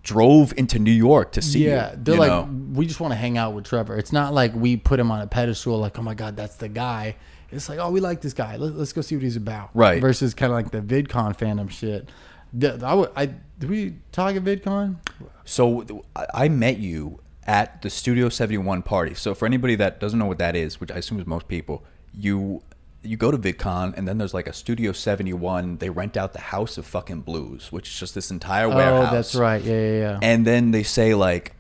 drove 0.07 0.55
into 0.57 0.79
New 0.79 0.93
York 0.93 1.33
to 1.33 1.43
see 1.43 1.67
yeah, 1.67 1.91
you. 1.91 1.99
they're 2.01 2.15
you 2.15 2.21
like 2.21 2.31
know? 2.31 2.49
we 2.75 2.87
just 2.87 3.01
want 3.01 3.11
to 3.11 3.17
hang 3.17 3.37
out 3.37 3.55
with 3.55 3.65
Trevor. 3.65 3.99
It's 3.99 4.13
not 4.13 4.33
like 4.33 4.55
we 4.55 4.77
put 4.77 5.01
him 5.01 5.11
on 5.11 5.21
a 5.21 5.27
pedestal 5.27 5.79
like, 5.79 5.99
"Oh 5.99 6.03
my 6.03 6.15
god, 6.15 6.37
that's 6.37 6.55
the 6.57 6.69
guy." 6.69 7.17
It's 7.51 7.69
like, 7.69 7.81
"Oh, 7.81 7.91
we 7.91 7.99
like 7.99 8.21
this 8.21 8.33
guy. 8.33 8.57
Let, 8.57 8.77
let's 8.77 8.93
go 8.93 9.01
see 9.01 9.17
what 9.17 9.25
he's 9.25 9.37
about." 9.37 9.71
Right. 9.75 10.01
Versus 10.01 10.33
kind 10.33 10.53
of 10.53 10.57
like 10.57 10.71
the 10.71 10.81
VidCon 10.81 11.37
fandom 11.37 11.69
shit. 11.69 12.09
The- 12.53 12.81
I 12.87 12.95
would 12.95 13.11
I 13.17 13.27
did 13.59 13.69
we 13.69 13.97
talk 14.13 14.37
at 14.37 14.45
VidCon? 14.45 14.99
So 15.45 16.05
I 16.15 16.27
I 16.35 16.49
met 16.49 16.79
you 16.79 17.19
at 17.45 17.83
the 17.83 17.91
Studio 17.91 18.29
71 18.29 18.83
party. 18.83 19.15
So 19.15 19.35
for 19.35 19.45
anybody 19.45 19.75
that 19.75 19.99
doesn't 19.99 20.19
know 20.19 20.27
what 20.27 20.39
that 20.39 20.55
is, 20.55 20.81
which 20.81 20.93
I 20.93 20.97
assume 20.99 21.19
is 21.19 21.27
most 21.27 21.49
people, 21.49 21.85
you 22.15 22.63
you 23.07 23.17
go 23.17 23.31
to 23.31 23.39
VidCon 23.39 23.95
and 23.97 24.07
then 24.07 24.19
there's 24.19 24.35
like 24.35 24.47
a 24.47 24.53
Studio 24.53 24.93
71. 24.93 25.79
They 25.79 25.91
rent 25.91 26.17
out 26.17 26.33
the 26.33 26.41
House 26.41 26.77
of 26.79 26.87
fucking 26.87 27.21
Blues, 27.23 27.71
which 27.73 27.89
is 27.89 27.99
just 27.99 28.15
this 28.15 28.31
entire 28.31 28.69
warehouse. 28.69 29.09
Oh, 29.11 29.15
that's 29.15 29.35
right. 29.35 29.63
Yeah, 29.63 29.73
yeah, 29.75 29.99
yeah. 29.99 30.19
And 30.23 30.47
then 30.47 30.71
they 30.73 30.83
say 30.83 31.15
like, 31.15 31.55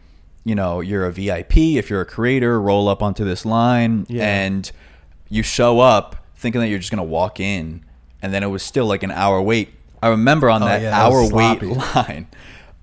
you 0.45 0.55
know, 0.55 0.81
you're 0.81 1.05
a 1.07 1.12
VIP 1.12 1.57
if 1.57 1.91
you're 1.91 2.00
a 2.03 2.07
creator, 2.07 2.61
roll 2.61 2.88
up 2.88 3.03
onto 3.03 3.25
this 3.25 3.45
line, 3.45 4.07
Yeah. 4.09 4.25
and 4.29 4.71
you 5.29 5.43
show 5.43 5.81
up 5.81 6.17
thinking 6.37 6.61
that 6.61 6.69
you're 6.69 6.79
just 6.79 6.91
gonna 6.91 7.03
walk 7.03 7.41
in, 7.41 7.83
and 8.23 8.33
then 8.33 8.43
it 8.43 8.49
was 8.49 8.62
still 8.62 8.87
like 8.87 9.03
an 9.03 9.11
hour 9.11 9.41
wait. 9.43 9.71
I 10.03 10.09
remember 10.09 10.49
on 10.50 10.62
Oh, 10.62 10.67
that 10.67 10.83
yeah, 10.83 10.97
hour 10.97 11.23
was 11.23 11.33
wait 11.33 11.62
line, 11.97 12.29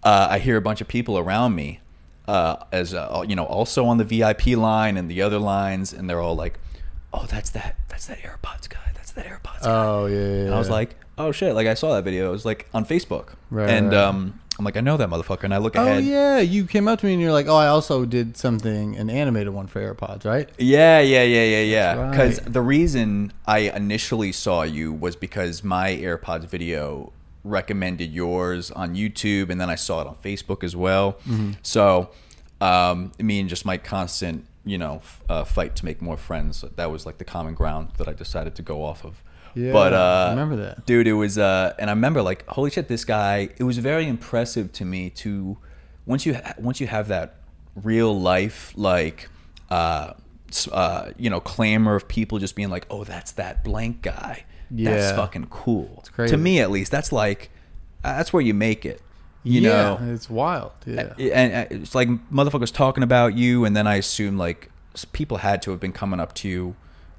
uh, 0.04 0.28
I 0.32 0.40
hear 0.40 0.58
a 0.58 0.62
bunch 0.62 0.82
of 0.82 0.88
people 0.90 1.18
around 1.18 1.56
me, 1.56 1.80
uh, 2.28 2.58
as 2.74 2.94
uh, 2.94 3.24
you 3.28 3.36
know, 3.36 3.46
also 3.46 3.86
on 3.86 3.98
the 3.98 4.04
VIP 4.04 4.48
line 4.58 4.98
and 4.98 5.10
the 5.10 5.22
other 5.22 5.40
lines, 5.40 5.94
and 5.94 6.10
they're 6.10 6.20
all 6.20 6.36
like, 6.36 6.60
"Oh, 7.14 7.26
that's 7.30 7.52
that, 7.52 7.76
that's 7.90 8.08
that 8.08 8.20
AirPods 8.20 8.70
guy, 8.70 8.92
that's 8.96 9.12
that 9.12 9.26
AirPods 9.26 9.64
guy." 9.64 9.86
oh 9.86 10.06
yeah, 10.08 10.16
yeah, 10.16 10.26
And 10.46 10.54
I 10.54 10.58
was 10.58 10.68
yeah. 10.68 10.74
like, 10.74 10.96
oh 11.18 11.32
shit, 11.32 11.54
like 11.56 11.68
I 11.68 11.74
saw 11.74 11.96
that 11.96 12.04
video. 12.04 12.30
It 12.30 12.32
was 12.32 12.46
like 12.46 12.68
on 12.74 12.86
Facebook. 12.86 13.36
Right, 13.50 13.70
and 13.70 13.92
right. 13.92 13.98
um 13.98 14.40
I'm 14.60 14.66
like, 14.66 14.78
I 14.78 14.82
know 14.82 14.98
that 14.98 15.10
motherfucker. 15.10 15.46
And 15.46 15.54
I 15.54 15.58
look 15.58 15.76
ahead. 15.76 15.98
Oh 15.98 16.00
yeah, 16.00 16.40
you 16.40 16.66
came 16.66 16.88
up 16.88 17.00
to 17.00 17.08
me 17.08 17.14
and 17.14 17.22
you're 17.22 17.32
like, 17.32 17.48
"Oh, 17.48 17.56
I 17.56 17.68
also 17.68 18.06
did 18.06 18.38
something 18.38 18.96
an 18.98 19.10
animated 19.10 19.54
one 19.54 19.68
for 19.68 19.82
AirPods, 19.82 20.26
right?" 20.26 20.48
Yeah, 20.60 21.00
yeah, 21.00 21.24
yeah, 21.24 21.44
yeah, 21.44 21.62
yeah. 21.62 22.10
Because 22.10 22.40
right. 22.40 22.54
the 22.54 22.62
reason 22.62 23.34
I 23.48 23.60
initially 23.60 24.32
saw 24.32 24.62
you 24.62 24.94
was 24.94 25.16
because 25.16 25.64
my 25.64 25.90
AirPods 25.96 26.46
video 26.46 27.12
recommended 27.44 28.12
yours 28.12 28.70
on 28.72 28.96
YouTube, 28.96 29.50
and 29.50 29.60
then 29.60 29.70
I 29.70 29.76
saw 29.76 30.02
it 30.02 30.08
on 30.08 30.16
Facebook 30.16 30.64
as 30.64 30.76
well. 30.76 31.14
Mm-hmm. 31.28 31.54
So, 31.64 32.12
um, 32.62 33.12
me 33.20 33.40
and 33.40 33.50
just 33.50 33.66
my 33.66 33.78
constant, 33.78 34.46
you 34.66 34.78
know, 34.78 35.02
uh, 35.30 35.44
fight 35.44 35.76
to 35.78 35.86
make 35.86 36.02
more 36.02 36.18
friends. 36.18 36.64
That 36.76 36.92
was 36.92 37.06
like 37.06 37.18
the 37.18 37.26
common 37.26 37.54
ground 37.54 37.90
that 37.98 38.08
I 38.08 38.14
decided 38.14 38.56
to 38.56 38.62
go 38.62 38.84
off 38.84 39.04
of. 39.04 39.24
Yeah, 39.56 39.72
but 39.72 39.94
I 39.94 40.28
uh, 40.28 40.30
remember 40.32 40.56
that. 40.58 40.86
dude. 40.86 41.08
It 41.08 41.14
was, 41.14 41.38
uh, 41.38 41.74
and 41.78 41.90
I 41.90 41.94
remember 41.94 42.22
like, 42.22 42.46
holy 42.48 42.72
shit, 42.72 42.88
this 42.88 43.06
guy. 43.06 43.50
It 43.58 43.64
was 43.64 43.78
very 43.78 44.08
impressive 44.08 44.72
to 44.74 44.86
me 44.86 45.10
to 45.12 45.58
once 46.06 46.26
you 46.26 46.36
ha- 46.36 46.56
once 46.58 46.80
you 46.80 46.88
have 46.88 47.10
that 47.10 47.36
real 47.76 48.20
life 48.20 48.74
like 48.76 49.30
uh, 49.70 50.14
uh, 50.72 51.12
you 51.18 51.30
know 51.30 51.40
clamor 51.40 51.96
of 51.96 52.08
people 52.08 52.40
just 52.40 52.56
being 52.56 52.70
like, 52.70 52.88
oh, 52.90 53.04
that's 53.04 53.34
that 53.34 53.64
blank 53.64 54.02
guy. 54.02 54.46
Yeah. 54.72 54.92
That's 54.92 55.16
fucking 55.16 55.48
cool. 55.48 55.98
It's 56.00 56.10
crazy. 56.10 56.32
To 56.32 56.38
me, 56.38 56.60
at 56.60 56.72
least, 56.72 56.92
that's 56.92 57.12
like 57.12 57.52
that's 58.02 58.34
where 58.34 58.42
you 58.42 58.54
make 58.54 58.86
it. 58.86 59.02
You 59.44 59.62
yeah, 59.62 59.70
know, 59.70 60.00
it's 60.14 60.30
wild. 60.30 60.72
Yeah. 60.86 61.14
and 61.18 61.54
uh, 61.54 61.66
it's 61.70 61.94
like 61.94 62.08
motherfuckers 62.32 62.74
talking 62.74 63.04
about 63.04 63.36
you, 63.36 63.66
and 63.66 63.76
then 63.76 63.88
I 63.88 63.96
assume 63.96 64.38
like 64.38 64.70
people 65.12 65.38
had 65.38 65.62
to 65.64 65.72
have 65.72 65.80
been 65.80 65.92
coming 65.92 66.20
up 66.20 66.34
to 66.36 66.48
you 66.48 66.76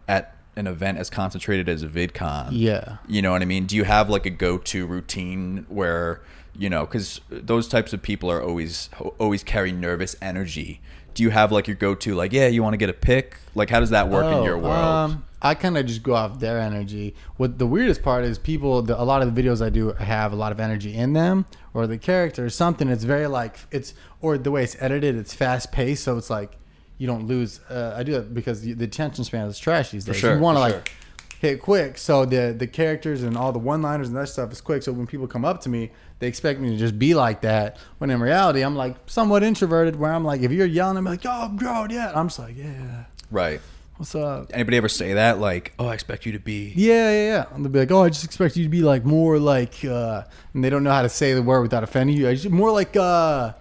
at 0.08 0.34
an 0.56 0.66
event 0.66 0.98
as 0.98 1.10
concentrated 1.10 1.68
as 1.68 1.82
a 1.82 1.88
VidCon. 1.88 2.48
Yeah. 2.52 2.98
You 3.08 3.22
know 3.22 3.32
what 3.32 3.42
I 3.42 3.44
mean? 3.44 3.66
Do 3.66 3.76
you 3.76 3.84
have 3.84 4.08
like 4.08 4.26
a 4.26 4.30
go-to 4.30 4.86
routine 4.86 5.66
where 5.68 6.20
you 6.56 6.70
know 6.70 6.86
because 6.86 7.20
those 7.28 7.68
types 7.68 7.92
of 7.92 8.00
people 8.00 8.30
are 8.30 8.42
always 8.42 8.88
always 9.18 9.42
carry 9.42 9.72
nervous 9.72 10.16
energy. 10.22 10.80
Do 11.14 11.22
you 11.22 11.30
have 11.30 11.52
like 11.52 11.66
your 11.68 11.76
go-to 11.76 12.14
like 12.14 12.32
yeah 12.32 12.48
you 12.48 12.62
want 12.62 12.74
to 12.74 12.78
get 12.78 12.88
a 12.90 12.94
pick? 12.94 13.36
Like 13.54 13.70
how 13.70 13.80
does 13.80 13.90
that 13.90 14.08
work 14.08 14.24
in 14.36 14.42
your 14.42 14.56
Oh, 14.56 14.60
world? 14.60 14.84
Um, 14.84 15.24
I 15.40 15.54
kind 15.54 15.76
of 15.76 15.84
just 15.86 16.02
go 16.02 16.14
off 16.14 16.40
their 16.40 16.58
energy. 16.58 17.14
What 17.36 17.58
the 17.58 17.66
weirdest 17.66 18.02
part 18.02 18.24
is, 18.24 18.38
people. 18.38 18.80
The, 18.82 19.00
a 19.00 19.04
lot 19.04 19.20
of 19.22 19.34
the 19.34 19.42
videos 19.42 19.64
I 19.64 19.68
do 19.68 19.92
have 19.92 20.32
a 20.32 20.36
lot 20.36 20.52
of 20.52 20.58
energy 20.58 20.94
in 20.94 21.12
them, 21.12 21.44
or 21.74 21.86
the 21.86 21.98
character, 21.98 22.46
or 22.46 22.50
something. 22.50 22.88
It's 22.88 23.04
very 23.04 23.26
like 23.26 23.58
it's, 23.70 23.92
or 24.22 24.38
the 24.38 24.50
way 24.50 24.64
it's 24.64 24.76
edited, 24.80 25.16
it's 25.16 25.34
fast 25.34 25.70
paced, 25.70 26.02
so 26.04 26.16
it's 26.16 26.30
like 26.30 26.56
you 26.96 27.06
don't 27.06 27.26
lose. 27.26 27.60
Uh, 27.68 27.94
I 27.94 28.02
do 28.04 28.12
that 28.12 28.32
because 28.34 28.62
the 28.62 28.72
the 28.72 28.84
attention 28.86 29.22
span 29.24 29.46
is 29.46 29.58
trash 29.58 29.90
these 29.90 30.06
days. 30.06 30.16
sure, 30.16 30.34
you 30.34 30.40
want 30.40 30.56
to 30.56 30.60
like 30.60 30.92
hit 31.40 31.60
quick, 31.60 31.98
so 31.98 32.24
the 32.24 32.54
the 32.56 32.66
characters 32.66 33.22
and 33.22 33.36
all 33.36 33.52
the 33.52 33.58
one 33.58 33.82
liners 33.82 34.08
and 34.08 34.16
that 34.16 34.28
stuff 34.30 34.50
is 34.50 34.62
quick. 34.62 34.82
So 34.82 34.92
when 34.92 35.06
people 35.06 35.26
come 35.26 35.44
up 35.44 35.60
to 35.62 35.68
me, 35.68 35.92
they 36.24 36.28
expect 36.28 36.58
me 36.58 36.70
to 36.70 36.76
just 36.78 36.98
be 36.98 37.14
like 37.14 37.42
that. 37.42 37.76
When 37.98 38.08
in 38.08 38.18
reality, 38.18 38.62
I'm 38.62 38.74
like 38.74 38.96
somewhat 39.04 39.42
introverted, 39.42 39.94
where 39.94 40.10
I'm 40.10 40.24
like, 40.24 40.40
if 40.40 40.50
you're 40.50 40.66
yelling, 40.66 40.96
I'm 40.96 41.04
like, 41.04 41.22
yo, 41.22 41.48
bro, 41.48 41.86
yeah. 41.90 42.12
I'm 42.14 42.28
just 42.28 42.38
like, 42.38 42.56
yeah, 42.56 43.04
right. 43.30 43.60
what's 43.98 44.14
up? 44.14 44.50
Anybody 44.54 44.78
ever 44.78 44.88
say 44.88 45.12
that 45.12 45.38
like 45.38 45.74
oh 45.78 45.86
I 45.86 45.92
expect 45.92 46.24
you 46.24 46.32
to 46.32 46.38
be 46.38 46.72
Yeah, 46.74 47.10
yeah, 47.10 47.26
yeah. 47.26 47.44
And 47.52 47.62
they'll 47.62 47.72
be 47.72 47.78
like, 47.80 47.90
"Oh, 47.90 48.04
I 48.04 48.08
just 48.08 48.24
expect 48.24 48.56
you 48.56 48.62
to 48.62 48.70
be 48.70 48.80
like 48.80 49.04
more 49.04 49.38
like," 49.38 49.84
uh, 49.84 50.22
and 50.54 50.64
they 50.64 50.70
don't 50.70 50.82
know 50.82 50.92
how 50.92 51.02
to 51.02 51.10
say 51.10 51.34
the 51.34 51.42
word 51.42 51.60
without 51.60 51.84
offending 51.84 52.16
you. 52.16 52.26
I 52.26 52.34
just, 52.34 52.48
more 52.48 52.72
like, 52.72 52.96
uh, 52.96 53.52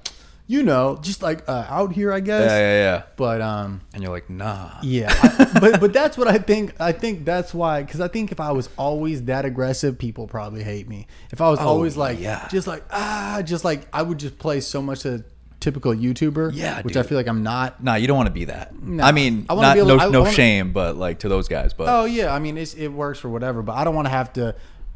you 0.46 0.62
know, 0.62 0.98
just 1.02 1.22
like 1.22 1.48
uh, 1.48 1.66
out 1.70 1.94
here, 1.94 2.12
I 2.12 2.20
guess. 2.20 2.50
yeah 2.52 2.58
yeah 2.60 2.84
yeah 2.96 3.04
But 3.16 3.42
um, 3.42 3.82
and 3.94 4.04
you're 4.04 4.12
like 4.12 4.30
nah 4.30 4.72
yeah, 4.84 5.08
I- 5.24 5.60
but 5.60 5.80
but 5.80 5.94
that's 5.94 6.18
what 6.18 6.28
I 6.28 6.38
think. 6.38 6.74
I 6.80 6.92
think 6.92 7.24
that's 7.26 7.54
why, 7.54 7.82
because 7.84 8.02
I 8.02 8.08
think 8.10 8.32
if 8.32 8.40
I 8.40 8.52
was 8.52 8.70
always 8.78 9.24
that 9.24 9.46
aggressive, 9.46 9.98
people 9.98 10.28
probably 10.28 10.64
hate 10.64 10.88
me. 10.88 11.08
If 11.32 11.40
I 11.42 11.50
was 11.50 11.60
Oh, 11.60 11.68
always 11.68 11.96
like, 11.96 12.20
yeah. 12.20 12.48
just 12.50 12.68
like 12.68 12.84
ah, 12.92 13.42
just 13.44 13.64
like 13.64 13.88
I 13.94 14.02
would 14.02 14.18
just 14.20 14.38
play 14.38 14.60
so 14.60 14.82
much 14.82 15.06
a 15.06 15.24
typical 15.62 15.94
YouTuber. 15.94 16.52
Yeah, 16.54 16.82
which 16.82 16.98
I 16.98 17.04
feel 17.04 17.18
like 17.18 17.28
I'm 17.28 17.42
not. 17.42 17.82
Nah, 17.82 17.96
you 17.96 18.06
don't 18.08 18.18
want 18.18 18.28
to 18.28 18.34
be 18.34 18.46
that. 18.46 18.76
No. 18.78 19.02
I 19.02 19.14
mean, 19.14 19.46
I 19.50 19.56
not 19.56 19.74
be 19.76 19.80
able- 19.80 19.88
no, 19.96 19.98
I- 19.98 20.06
I 20.08 20.10
no 20.10 20.22
wanna- 20.24 20.34
shame, 20.34 20.74
but 20.74 20.98
like 20.98 21.20
to 21.20 21.30
those 21.30 21.48
guys. 21.48 21.74
But 21.74 21.88
Oh 21.88 22.04
yeah, 22.04 22.34
I 22.36 22.40
mean 22.40 22.58
it's, 22.58 22.74
it 22.74 22.90
works 22.90 23.18
for 23.20 23.30
whatever, 23.30 23.62
but 23.62 23.74
I 23.78 23.86
don't 23.86 23.96
want 23.96 24.08
to 24.08 24.12
have 24.12 24.34
to 24.34 24.56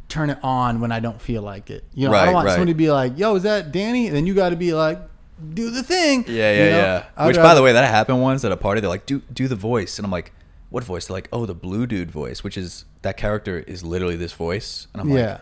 turn 0.10 0.30
it 0.30 0.40
on 0.44 0.82
when 0.82 0.92
I 0.92 1.00
don't 1.00 1.22
feel 1.22 1.42
like 1.42 1.70
it. 1.70 1.86
You 1.94 2.10
know, 2.10 2.16
I 2.16 2.26
don't 2.26 2.34
want 2.34 2.48
right. 2.48 2.54
somebody 2.54 2.74
to 2.74 2.78
be 2.78 2.92
like, 2.92 3.18
"Yo, 3.18 3.36
is 3.36 3.44
that 3.44 3.72
Danny?" 3.72 4.08
And 4.08 4.16
then 4.16 4.26
you 4.28 4.34
got 4.34 4.50
to 4.50 4.56
be 4.58 4.74
like, 4.74 5.00
"Do 5.54 5.70
the 5.70 5.84
thing." 5.84 6.26
yeah, 6.28 6.34
yeah, 6.34 6.64
you 6.66 6.72
know? 6.72 6.78
yeah. 7.16 7.28
Which, 7.28 7.36
by 7.38 7.54
the 7.54 7.62
way, 7.62 7.74
that 7.74 7.90
happened 7.90 8.22
once 8.22 8.44
at 8.44 8.52
a 8.52 8.58
party. 8.58 8.82
They're 8.82 8.90
like, 8.90 9.06
"Do 9.06 9.22
do 9.34 9.48
the 9.48 9.56
voice," 9.56 9.98
and 10.00 10.06
I'm 10.06 10.12
like, 10.12 10.32
"What 10.70 10.84
voice?" 10.84 11.08
They're 11.08 11.16
like, 11.16 11.30
"Oh, 11.32 11.46
the 11.46 11.56
blue 11.56 11.86
dude 11.88 12.12
voice," 12.12 12.44
which 12.44 12.58
is 12.58 12.86
that 13.04 13.18
character 13.18 13.60
is 13.60 13.84
literally 13.84 14.16
this 14.16 14.34
voice, 14.34 14.88
and 14.94 15.02
I'm 15.02 15.10
yeah. 15.10 15.40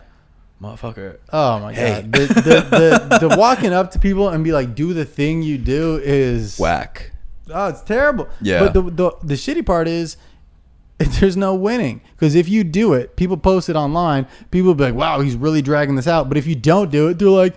like, 0.60 0.78
"Motherfucker." 0.80 1.18
Oh 1.32 1.58
my 1.60 1.72
Hey. 1.72 2.02
god, 2.02 2.12
the, 2.12 2.26
the, 2.26 3.08
the, 3.18 3.28
the 3.28 3.36
walking 3.36 3.72
up 3.72 3.90
to 3.92 3.98
people 3.98 4.28
and 4.28 4.44
be 4.44 4.52
like, 4.52 4.74
"Do 4.74 4.92
the 4.92 5.04
thing 5.04 5.42
you 5.42 5.58
do" 5.58 6.00
is 6.02 6.58
Whack. 6.58 7.12
Oh, 7.52 7.68
it's 7.68 7.82
terrible. 7.82 8.28
Yeah. 8.40 8.60
But 8.60 8.74
the, 8.74 8.82
the 8.82 9.10
the 9.22 9.34
shitty 9.34 9.64
part 9.64 9.86
is 9.88 10.16
there's 10.98 11.36
no 11.36 11.54
winning 11.54 12.00
because 12.14 12.34
if 12.34 12.48
you 12.48 12.64
do 12.64 12.94
it, 12.94 13.16
people 13.16 13.36
post 13.36 13.68
it 13.68 13.76
online. 13.76 14.26
People 14.50 14.74
be 14.74 14.84
like, 14.84 14.94
"Wow, 14.94 15.20
he's 15.20 15.36
really 15.36 15.62
dragging 15.62 15.94
this 15.94 16.06
out." 16.08 16.28
But 16.28 16.38
if 16.38 16.46
you 16.46 16.54
don't 16.54 16.90
do 16.90 17.08
it, 17.08 17.18
they're 17.18 17.28
like, 17.28 17.54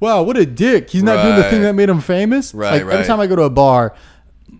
"Wow, 0.00 0.22
what 0.22 0.36
a 0.36 0.44
dick! 0.46 0.90
He's 0.90 1.02
not 1.02 1.22
doing 1.22 1.36
the 1.36 1.42
thing 1.44 1.60
Right. 1.60 1.66
that 1.68 1.74
made 1.74 1.88
him 1.88 2.00
famous." 2.00 2.52
Right, 2.54 2.72
Like 2.72 2.84
right. 2.84 2.94
every 2.94 3.06
time 3.06 3.20
I 3.20 3.26
go 3.26 3.36
to 3.36 3.42
a 3.42 3.50
bar, 3.50 3.94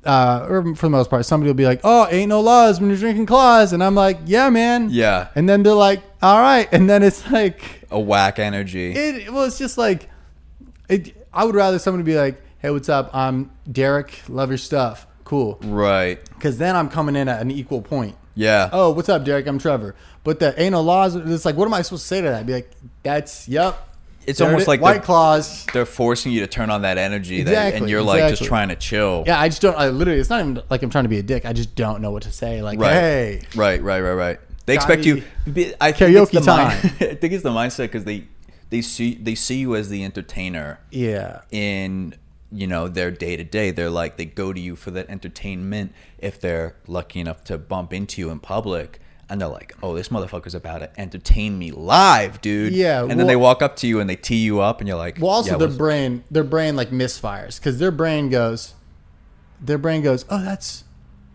uh, 0.04 0.46
or 0.48 0.74
for 0.76 0.86
the 0.86 0.90
most 0.90 1.10
part, 1.10 1.26
somebody 1.26 1.48
will 1.48 1.54
be 1.56 1.64
like, 1.66 1.80
"Oh, 1.84 2.06
ain't 2.10 2.28
no 2.28 2.40
laws 2.40 2.80
when 2.80 2.88
you're 2.90 2.98
drinking 2.98 3.26
claws," 3.26 3.72
and 3.72 3.82
I'm 3.82 3.94
like, 3.94 4.18
"Yeah, 4.26 4.48
man." 4.50 4.88
Yeah. 4.90 5.28
And 5.34 5.48
then 5.48 5.62
they're 5.62 5.74
like, 5.74 6.02
"All 6.22 6.38
right," 6.40 6.68
and 6.72 6.88
then 6.88 7.02
it's 7.02 7.28
like 7.30 7.86
A 7.90 7.98
whack 7.98 8.38
energy. 8.38 8.92
it 8.92 9.32
well, 9.32 9.44
it's 9.44 9.58
just 9.58 9.76
like 9.78 10.08
it. 10.88 11.16
I 11.32 11.44
would 11.44 11.54
rather 11.54 11.78
somebody 11.78 12.04
be 12.04 12.16
like, 12.16 12.40
"Hey, 12.58 12.70
what's 12.70 12.88
up? 12.88 13.10
I'm 13.14 13.50
Derek. 13.70 14.22
Love 14.28 14.50
your 14.50 14.58
stuff. 14.58 15.06
Cool." 15.24 15.58
right. 15.64 16.18
Because 16.34 16.58
then 16.58 16.76
I'm 16.76 16.88
coming 16.88 17.16
in 17.16 17.28
at 17.28 17.40
an 17.42 17.50
equal 17.50 17.82
point. 17.82 18.16
Yeah. 18.34 18.70
Oh, 18.72 18.90
what's 18.92 19.08
up, 19.08 19.24
Derek? 19.24 19.46
I'm 19.46 19.58
Trevor. 19.58 19.94
But 20.24 20.38
the 20.38 20.58
ain't 20.60 20.72
no 20.72 20.80
laws. 20.80 21.14
It's 21.16 21.44
like, 21.44 21.56
what 21.56 21.66
am 21.66 21.74
I 21.74 21.82
supposed 21.82 22.02
to 22.04 22.08
say 22.08 22.20
to 22.22 22.28
that? 22.28 22.46
Be 22.46 22.52
like, 22.54 22.70
that's 23.02 23.48
yep. 23.48 23.76
It's 24.30 24.38
There 24.38 24.48
it 24.48 24.50
almost 24.52 24.62
is. 24.62 24.68
like 24.68 24.80
white 24.80 25.02
claws. 25.02 25.66
They're 25.72 25.84
forcing 25.84 26.32
you 26.32 26.40
to 26.40 26.46
turn 26.46 26.70
on 26.70 26.82
that 26.82 26.96
energy, 26.98 27.42
that, 27.42 27.74
and 27.74 27.88
you're 27.90 28.02
like 28.02 28.28
just 28.30 28.44
trying 28.44 28.68
to 28.68 28.76
chill. 28.76 29.24
Yeah, 29.26 29.38
I 29.40 29.48
just 29.48 29.60
don't. 29.60 29.76
I 29.76 29.88
literally, 29.90 30.20
it's 30.20 30.30
not 30.30 30.40
even 30.40 30.62
like 30.70 30.82
I'm 30.82 30.90
trying 30.90 31.04
to 31.04 31.08
be 31.10 31.18
a 31.18 31.22
dick. 31.22 31.44
I 31.44 31.52
just 31.52 31.74
don't 31.74 32.00
know 32.00 32.10
what 32.10 32.22
to 32.24 32.32
say. 32.32 32.62
Like, 32.62 32.78
Right. 32.78 32.92
hey, 32.92 33.42
Right, 33.54 33.82
right, 33.82 34.00
right, 34.00 34.12
right. 34.14 34.40
They 34.66 34.74
expect 34.74 35.04
you. 35.04 35.22
be- 35.52 35.74
I 35.80 35.92
think 35.92 36.16
it's 36.16 36.30
Karaoke 36.30 36.38
the 36.38 36.40
time. 36.40 36.68
Mind, 36.68 36.94
I 37.00 37.14
think 37.16 37.32
it's 37.32 37.42
the 37.42 37.50
mindset 37.50 37.84
because 37.84 38.04
they 38.04 38.24
they 38.70 38.82
see 38.82 39.14
they 39.14 39.34
see 39.34 39.56
you 39.58 39.74
as 39.74 39.88
the 39.88 40.04
entertainer 40.04 40.78
yeah, 40.92 41.40
in 41.50 42.14
you 42.52 42.66
know 42.68 42.86
their 42.86 43.10
day 43.10 43.36
to 43.36 43.42
day. 43.44 43.72
They're 43.72 43.90
like 43.90 44.16
they 44.16 44.26
go 44.26 44.52
to 44.52 44.60
you 44.60 44.76
for 44.76 44.92
that 44.92 45.08
entertainment 45.10 45.92
if 46.18 46.40
they're 46.40 46.76
lucky 46.86 47.18
enough 47.20 47.42
to 47.44 47.58
bump 47.58 47.92
into 47.92 48.20
you 48.20 48.30
in 48.30 48.38
public. 48.38 49.00
And 49.30 49.40
they're 49.40 49.48
like, 49.48 49.74
"Oh, 49.82 49.94
this 49.94 50.08
motherfucker's 50.08 50.54
about 50.54 50.78
to 50.80 51.00
entertain 51.00 51.58
me 51.58 51.70
live, 51.70 52.40
dude." 52.40 52.72
Yeah, 52.72 53.00
And 53.02 53.10
then 53.12 53.18
well- 53.18 53.26
they 53.28 53.36
walk 53.36 53.62
up 53.62 53.76
to 53.76 53.86
you 53.86 54.00
and 54.00 54.10
they 54.10 54.16
tee 54.16 54.36
you 54.44 54.60
up, 54.60 54.80
and 54.80 54.88
you're 54.88 54.98
like, 54.98 55.18
Well, 55.20 55.30
also 55.30 55.52
yeah, 55.52 55.56
their 55.56 55.68
brain, 55.68 56.24
their 56.30 56.44
brain 56.44 56.74
like 56.76 56.90
misfires 56.90 57.58
because 57.60 57.78
their 57.78 57.92
brain 57.92 58.28
goes, 58.28 58.74
their 59.60 59.78
brain 59.78 60.02
goes, 60.02 60.24
oh, 60.28 60.42
that's 60.42 60.84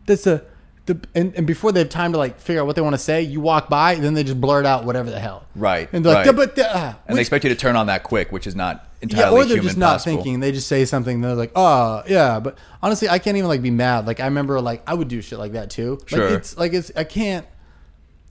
that's 0.06 0.28
a 0.28 0.44
the 0.86 1.00
and, 1.16 1.34
and 1.36 1.48
before 1.48 1.72
they 1.72 1.80
have 1.80 1.90
time 1.90 2.12
to 2.12 2.18
like 2.20 2.40
figure 2.40 2.62
out 2.62 2.68
what 2.68 2.76
they 2.76 2.82
want 2.82 2.94
to 2.94 3.00
say, 3.02 3.22
you 3.22 3.42
walk 3.42 3.70
by, 3.70 3.94
and 3.94 4.04
then 4.04 4.14
they 4.14 4.24
just 4.24 4.40
blurt 4.40 4.66
out 4.68 4.86
whatever 4.86 5.10
the 5.10 5.20
hell. 5.20 5.46
Right, 5.56 5.90
And 5.92 6.06
they're 6.06 6.14
like, 6.14 6.28
right. 6.28 6.36
But 6.36 6.60
uh, 6.60 6.94
and 7.08 7.18
they 7.18 7.22
expect 7.22 7.44
you 7.44 7.50
to 7.50 7.56
turn 7.56 7.76
on 7.76 7.88
that 7.88 8.04
quick, 8.04 8.32
which 8.32 8.46
is 8.46 8.56
not 8.56 8.88
entirely 9.02 9.36
yeah, 9.38 9.44
or 9.44 9.46
they're 9.46 9.64
just 9.64 9.78
not 9.78 9.94
possible. 9.94 10.18
thinking. 10.18 10.40
They 10.42 10.52
just 10.52 10.68
say 10.68 10.86
something. 10.86 11.22
They're 11.22 11.34
like, 11.34 11.54
oh 11.56 12.04
yeah, 12.08 12.40
but 12.40 12.58
honestly, 12.84 13.10
I 13.10 13.18
can't 13.18 13.36
even 13.38 13.48
like 13.48 13.64
be 13.64 13.72
mad. 13.72 14.06
Like 14.06 14.20
I 14.20 14.26
remember, 14.26 14.62
like 14.62 14.84
I 14.88 14.94
would 14.94 15.08
do 15.08 15.22
shit 15.22 15.40
like 15.40 15.54
that 15.54 15.72
too. 15.72 15.98
Like, 16.02 16.10
Sure. 16.10 16.28
It's 16.28 16.56
like 16.58 16.74
it's 16.74 16.92
I 16.96 17.04
can't. 17.04 17.48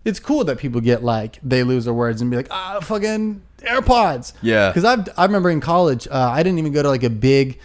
It's 0.04 0.20
cool 0.20 0.44
that 0.44 0.58
people 0.58 0.80
get 0.80 1.02
like 1.02 1.38
they 1.42 1.62
lose 1.62 1.86
their 1.86 1.94
words 1.94 2.20
and 2.20 2.30
be 2.30 2.36
like 2.36 2.48
ah 2.50 2.80
fucking 2.80 3.42
AirPods. 3.58 4.34
Yeah. 4.42 4.70
Because 4.70 4.84
I 4.84 5.04
I 5.20 5.24
remember 5.24 5.50
in 5.50 5.60
college, 5.60 6.06
uh, 6.08 6.30
I 6.30 6.42
didn't 6.42 6.58
even 6.58 6.72
go 6.72 6.82
to 6.82 6.88
like 6.88 7.02
a 7.02 7.10
big 7.10 7.58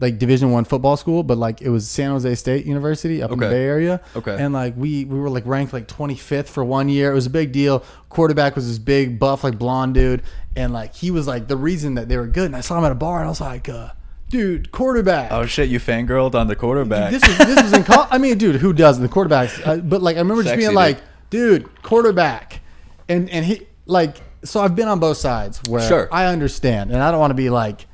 like 0.00 0.18
Division 0.18 0.50
One 0.50 0.64
football 0.64 0.96
school, 0.96 1.22
but 1.22 1.38
like 1.38 1.62
it 1.62 1.68
was 1.68 1.88
San 1.88 2.10
Jose 2.10 2.34
State 2.34 2.66
University 2.66 3.22
up 3.22 3.30
in 3.30 3.38
the 3.38 3.48
Bay 3.48 3.64
Area. 3.64 4.00
Okay. 4.16 4.36
And 4.36 4.52
like 4.52 4.74
we 4.76 5.04
we 5.04 5.18
were 5.18 5.30
like 5.30 5.46
ranked 5.46 5.72
like 5.72 5.86
25th 5.86 6.46
for 6.46 6.64
one 6.64 6.88
year. 6.88 7.12
It 7.12 7.14
was 7.14 7.26
a 7.26 7.30
big 7.30 7.52
deal. 7.52 7.84
Quarterback 8.08 8.56
was 8.56 8.66
this 8.66 8.78
big 8.78 9.18
buff 9.18 9.44
like 9.44 9.58
blonde 9.58 9.94
dude, 9.94 10.22
and 10.56 10.72
like 10.72 10.94
he 10.94 11.10
was 11.10 11.26
like 11.28 11.46
the 11.46 11.56
reason 11.56 11.94
that 11.94 12.08
they 12.08 12.16
were 12.16 12.26
good. 12.26 12.46
And 12.46 12.56
I 12.56 12.60
saw 12.62 12.78
him 12.78 12.84
at 12.84 12.92
a 12.92 12.96
bar, 12.96 13.18
and 13.18 13.26
I 13.26 13.28
was 13.28 13.40
like, 13.40 13.68
uh, 13.68 13.90
dude, 14.28 14.72
quarterback. 14.72 15.30
Oh 15.30 15.46
shit, 15.46 15.68
you 15.68 15.78
fangirled 15.78 16.34
on 16.34 16.48
the 16.48 16.56
quarterback. 16.56 17.12
This 17.12 17.26
was 17.26 17.38
this 17.38 17.62
was 17.62 17.72
in 17.72 17.84
college. 17.84 18.08
I 18.10 18.18
mean, 18.18 18.36
dude, 18.38 18.56
who 18.56 18.72
doesn't? 18.72 19.02
The 19.02 19.08
quarterbacks. 19.08 19.64
Uh, 19.64 19.76
but 19.76 20.02
like, 20.02 20.16
I 20.16 20.20
remember 20.20 20.42
just 20.42 20.54
Sexy, 20.54 20.66
being 20.66 20.74
like, 20.74 20.98
dude, 21.32 21.82
quarterback, 21.82 22.60
and 23.08 23.28
and 23.30 23.44
he 23.44 23.66
like. 23.86 24.18
So 24.44 24.60
I've 24.60 24.74
been 24.74 24.88
on 24.88 24.98
both 24.98 25.18
sides 25.18 25.60
where 25.68 25.86
Sure. 25.88 26.08
I 26.12 26.26
understand, 26.26 26.90
and 26.90 27.00
I 27.00 27.10
don't 27.12 27.20
want 27.20 27.30
to 27.30 27.36
be 27.36 27.48
like, 27.48 27.86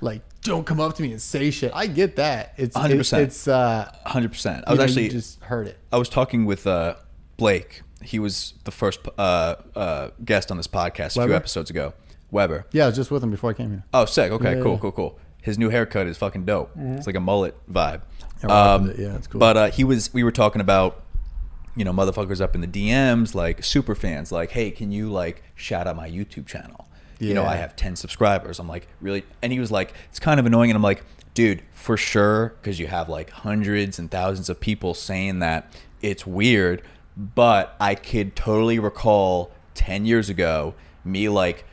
like, 0.00 0.22
don't 0.42 0.64
come 0.64 0.78
up 0.80 0.94
to 0.96 1.02
me 1.02 1.10
and 1.10 1.20
say 1.20 1.50
shit. 1.50 1.72
I 1.74 1.88
get 1.88 2.14
that. 2.16 2.54
It's 2.56 2.76
100%. 2.76 2.90
It's, 3.00 3.12
it's 3.12 3.48
uh, 3.48 3.90
Hundred 4.06 4.30
percent. 4.30 4.62
I 4.68 4.70
was 4.70 4.78
actually 4.80 5.08
just 5.08 5.40
heard 5.42 5.66
it. 5.66 5.76
I 5.92 5.98
was 5.98 6.08
talking 6.08 6.44
with 6.46 6.64
uh, 6.66 6.94
Blake. 7.36 7.82
He 8.02 8.20
was 8.20 8.54
the 8.62 8.70
first 8.70 9.00
uh, 9.18 9.56
uh, 9.74 10.10
guest 10.24 10.52
on 10.52 10.58
this 10.58 10.68
podcast 10.68 11.16
a 11.16 11.20
Weber? 11.20 11.30
few 11.30 11.36
episodes 11.36 11.70
ago. 11.70 11.92
Weber. 12.30 12.66
Yeah, 12.70 12.84
I 12.84 12.86
was 12.86 12.94
just 12.96 13.10
with 13.10 13.24
him 13.24 13.32
before 13.32 13.50
I 13.50 13.54
came 13.54 13.70
here. 13.70 13.82
Oh, 13.92 14.04
sick. 14.04 14.30
Okay, 14.30 14.56
Yeah, 14.56 14.62
cool, 14.62 14.74
yeah. 14.74 14.78
cool, 14.78 14.92
cool. 14.92 15.18
His 15.42 15.58
new 15.58 15.70
haircut 15.70 16.06
is 16.06 16.16
fucking 16.18 16.44
dope. 16.44 16.70
It's 16.76 17.06
like 17.08 17.16
a 17.16 17.20
mullet 17.20 17.56
vibe. 17.68 18.02
I 18.42 18.46
rock 18.46 18.50
Um, 18.80 18.82
with 18.86 19.00
it. 19.00 19.02
Yeah, 19.02 19.16
it's 19.16 19.26
cool. 19.26 19.40
But 19.40 19.56
uh, 19.56 19.70
he 19.70 19.82
was. 19.82 20.14
We 20.14 20.22
were 20.22 20.30
talking 20.32 20.60
about, 20.60 21.02
you 21.76 21.84
know, 21.84 21.92
motherfuckers 21.92 22.40
up 22.40 22.54
in 22.54 22.62
the 22.62 22.66
DMs, 22.66 23.34
like 23.34 23.62
super 23.62 23.94
fans, 23.94 24.32
like, 24.32 24.50
hey, 24.50 24.70
can 24.70 24.90
you 24.90 25.10
like 25.12 25.42
shout 25.54 25.86
out 25.86 25.94
my 25.96 26.08
YouTube 26.10 26.46
channel? 26.46 26.88
You 27.18 27.32
know, 27.32 27.44
I 27.44 27.56
have 27.56 27.76
ten 27.76 27.96
subscribers. 27.96 28.58
I'm 28.58 28.68
like, 28.68 28.88
really? 29.00 29.24
And 29.40 29.50
he 29.52 29.58
was 29.60 29.70
like, 29.70 29.94
it's 30.10 30.18
kind 30.18 30.38
of 30.38 30.44
annoying. 30.44 30.68
And 30.70 30.76
I'm 30.76 30.82
like, 30.82 31.02
dude, 31.32 31.62
for 31.72 31.96
sure, 31.96 32.54
because 32.60 32.78
you 32.78 32.86
have 32.88 33.08
like 33.08 33.30
hundreds 33.30 33.98
and 33.98 34.10
thousands 34.10 34.50
of 34.50 34.60
people 34.60 34.92
saying 34.92 35.38
that 35.38 35.72
it's 36.02 36.26
weird. 36.26 36.82
But 37.16 37.74
I 37.80 37.94
could 37.94 38.36
totally 38.36 38.78
recall 38.78 39.50
ten 39.74 40.04
years 40.04 40.28
ago 40.28 40.74
me 41.04 41.28
like 41.30 41.64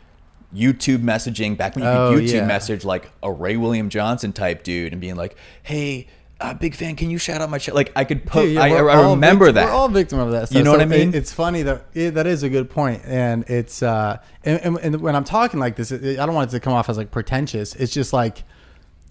YouTube 0.56 1.00
messaging 1.04 1.58
back 1.58 1.76
when 1.76 1.84
you 1.84 1.90
Oh, 1.90 2.14
could 2.16 2.24
YouTube 2.24 2.34
yeah. 2.34 2.46
message 2.46 2.86
like 2.86 3.12
a 3.22 3.30
Ray 3.32 3.58
William 3.58 3.90
Johnson 3.90 4.32
type 4.32 4.64
dude 4.64 4.94
and 4.94 5.02
being 5.02 5.16
like, 5.16 5.36
"Hey, 5.64 6.08
big 6.52 6.76
fan, 6.76 6.96
can 6.96 7.10
you 7.10 7.18
shout 7.18 7.42
out 7.42 7.50
my 7.50 7.58
channel?" 7.58 7.76
Like 7.78 7.92
I 7.96 8.04
could 8.04 8.26
put, 8.26 8.50
yeah, 8.50 8.62
I, 8.64 8.70
I 8.70 8.96
all 8.96 9.12
remember 9.16 9.46
victim- 9.46 9.56
that. 9.56 9.66
We're 9.68 9.72
all 9.72 9.88
victim 9.88 10.20
of 10.20 10.32
that. 10.32 10.48
Stuff. 10.50 10.58
You 10.58 10.64
know 10.64 10.72
what 10.72 10.82
I 10.82 10.86
mean? 10.86 11.10
it- 11.10 11.16
it's 11.16 11.32
funny 11.32 11.62
that 11.62 11.86
yeah, 11.94 12.10
that 12.10 12.28
is 12.28 12.44
a 12.44 12.50
good 12.50 12.70
point, 12.70 13.02
and 13.06 13.44
it's 13.50 13.82
uh, 13.84 14.18
and, 14.44 14.60
and, 14.62 14.78
and 14.80 15.02
when 15.02 15.16
I'm 15.16 15.24
talking 15.24 15.60
like 15.60 15.76
this, 15.78 15.92
it, 15.92 16.20
I 16.20 16.26
don't 16.26 16.36
want 16.36 16.50
it 16.50 16.52
to 16.52 16.60
come 16.60 16.74
off 16.74 16.90
as 16.90 16.98
like 16.98 17.12
pretentious. 17.12 17.76
It's 17.76 17.94
just 17.94 18.12
like 18.12 18.44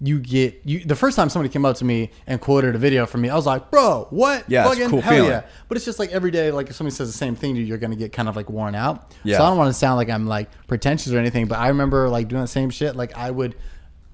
you 0.01 0.19
get 0.19 0.59
you. 0.65 0.83
The 0.83 0.95
first 0.97 1.15
time 1.15 1.29
somebody 1.29 1.51
came 1.53 1.63
up 1.65 1.77
to 1.77 1.85
me 1.85 2.11
and 2.27 2.41
quoted 2.41 2.75
a 2.75 2.77
video 2.77 3.05
from 3.05 3.21
me, 3.21 3.29
I 3.29 3.35
was 3.35 3.45
like, 3.45 3.71
"Bro, 3.71 4.07
what? 4.09 4.43
Yeah, 4.49 4.69
a 4.69 4.89
cool 4.89 4.99
hell 5.01 5.13
feeling. 5.13 5.29
yeah!" 5.31 5.43
But 5.69 5.77
it's 5.77 5.85
just 5.85 5.97
like 5.97 6.11
every 6.11 6.29
day, 6.31 6.51
like 6.51 6.69
if 6.69 6.75
somebody 6.75 6.93
says 6.95 7.09
the 7.11 7.17
same 7.17 7.35
thing 7.35 7.53
to 7.55 7.59
you, 7.61 7.65
you're 7.65 7.77
gonna 7.77 7.95
get 7.95 8.11
kind 8.11 8.27
of 8.27 8.35
like 8.35 8.49
worn 8.49 8.75
out. 8.75 9.11
Yeah. 9.23 9.37
So 9.37 9.43
I 9.45 9.47
don't 9.49 9.57
want 9.57 9.69
to 9.69 9.73
sound 9.73 9.95
like 9.97 10.09
I'm 10.09 10.27
like 10.27 10.49
pretentious 10.67 11.13
or 11.13 11.19
anything, 11.19 11.47
but 11.47 11.57
I 11.57 11.69
remember 11.69 12.09
like 12.09 12.27
doing 12.27 12.41
the 12.41 12.47
same 12.47 12.69
shit. 12.69 12.95
Like 12.97 13.15
I 13.17 13.31
would, 13.31 13.55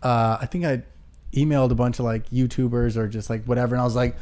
uh, 0.03 0.37
I 0.41 0.45
think 0.45 0.65
I 0.65 0.83
emailed 1.33 1.71
a 1.71 1.75
bunch 1.75 1.99
of 1.99 2.05
like 2.05 2.29
YouTubers 2.29 2.95
or 2.97 3.07
just 3.07 3.29
like 3.29 3.43
whatever, 3.45 3.75
and 3.75 3.81
I 3.81 3.85
was 3.85 3.95
like, 3.95 4.15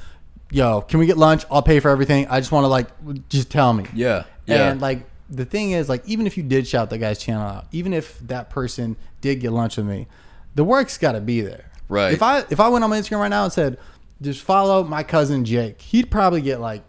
"Yo, 0.52 0.82
can 0.82 1.00
we 1.00 1.06
get 1.06 1.18
lunch? 1.18 1.46
I'll 1.52 1.62
pay 1.62 1.80
for 1.80 1.90
everything. 1.90 2.28
I 2.30 2.40
just 2.40 2.52
want 2.52 2.64
to 2.64 2.68
like 2.70 2.88
just 3.30 3.50
tell 3.52 3.74
me." 3.74 3.86
Yeah, 3.94 4.24
yeah. 4.46 4.72
And 4.72 4.82
like 4.82 5.06
the 5.30 5.46
thing 5.46 5.72
is, 5.72 5.90
like 5.90 6.04
even 6.08 6.28
if 6.28 6.38
you 6.38 6.44
did 6.44 6.68
shout 6.68 6.90
the 6.90 6.98
guy's 6.98 7.20
channel 7.20 7.44
out, 7.48 7.68
even 7.72 7.94
if 7.94 8.20
that 8.28 8.50
person 8.50 8.96
did 9.22 9.40
get 9.40 9.52
lunch 9.52 9.78
with 9.78 9.86
me, 9.86 10.08
the 10.56 10.64
work's 10.64 10.98
got 10.98 11.14
to 11.14 11.22
be 11.22 11.42
there. 11.42 11.66
Right. 11.90 12.14
If 12.14 12.22
I 12.22 12.40
if 12.50 12.60
I 12.60 12.68
went 12.70 12.84
on 12.84 12.90
my 12.90 13.00
Instagram 13.00 13.20
right 13.20 13.28
now 13.30 13.44
and 13.46 13.54
said, 13.54 13.78
"Just 14.22 14.42
follow 14.42 14.84
my 14.84 15.04
cousin 15.04 15.46
Jake," 15.46 15.82
he'd 15.82 16.12
probably 16.12 16.42
get 16.42 16.60
like 16.60 16.84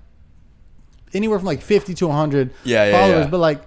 anywhere 1.14 1.38
from 1.38 1.46
like 1.46 1.62
fifty 1.62 1.94
to 1.94 2.10
hundred 2.10 2.50
Yeah, 2.64 2.86
yeah, 2.86 2.92
followers. 2.92 3.24
yeah. 3.24 3.30
But 3.30 3.38
like, 3.38 3.62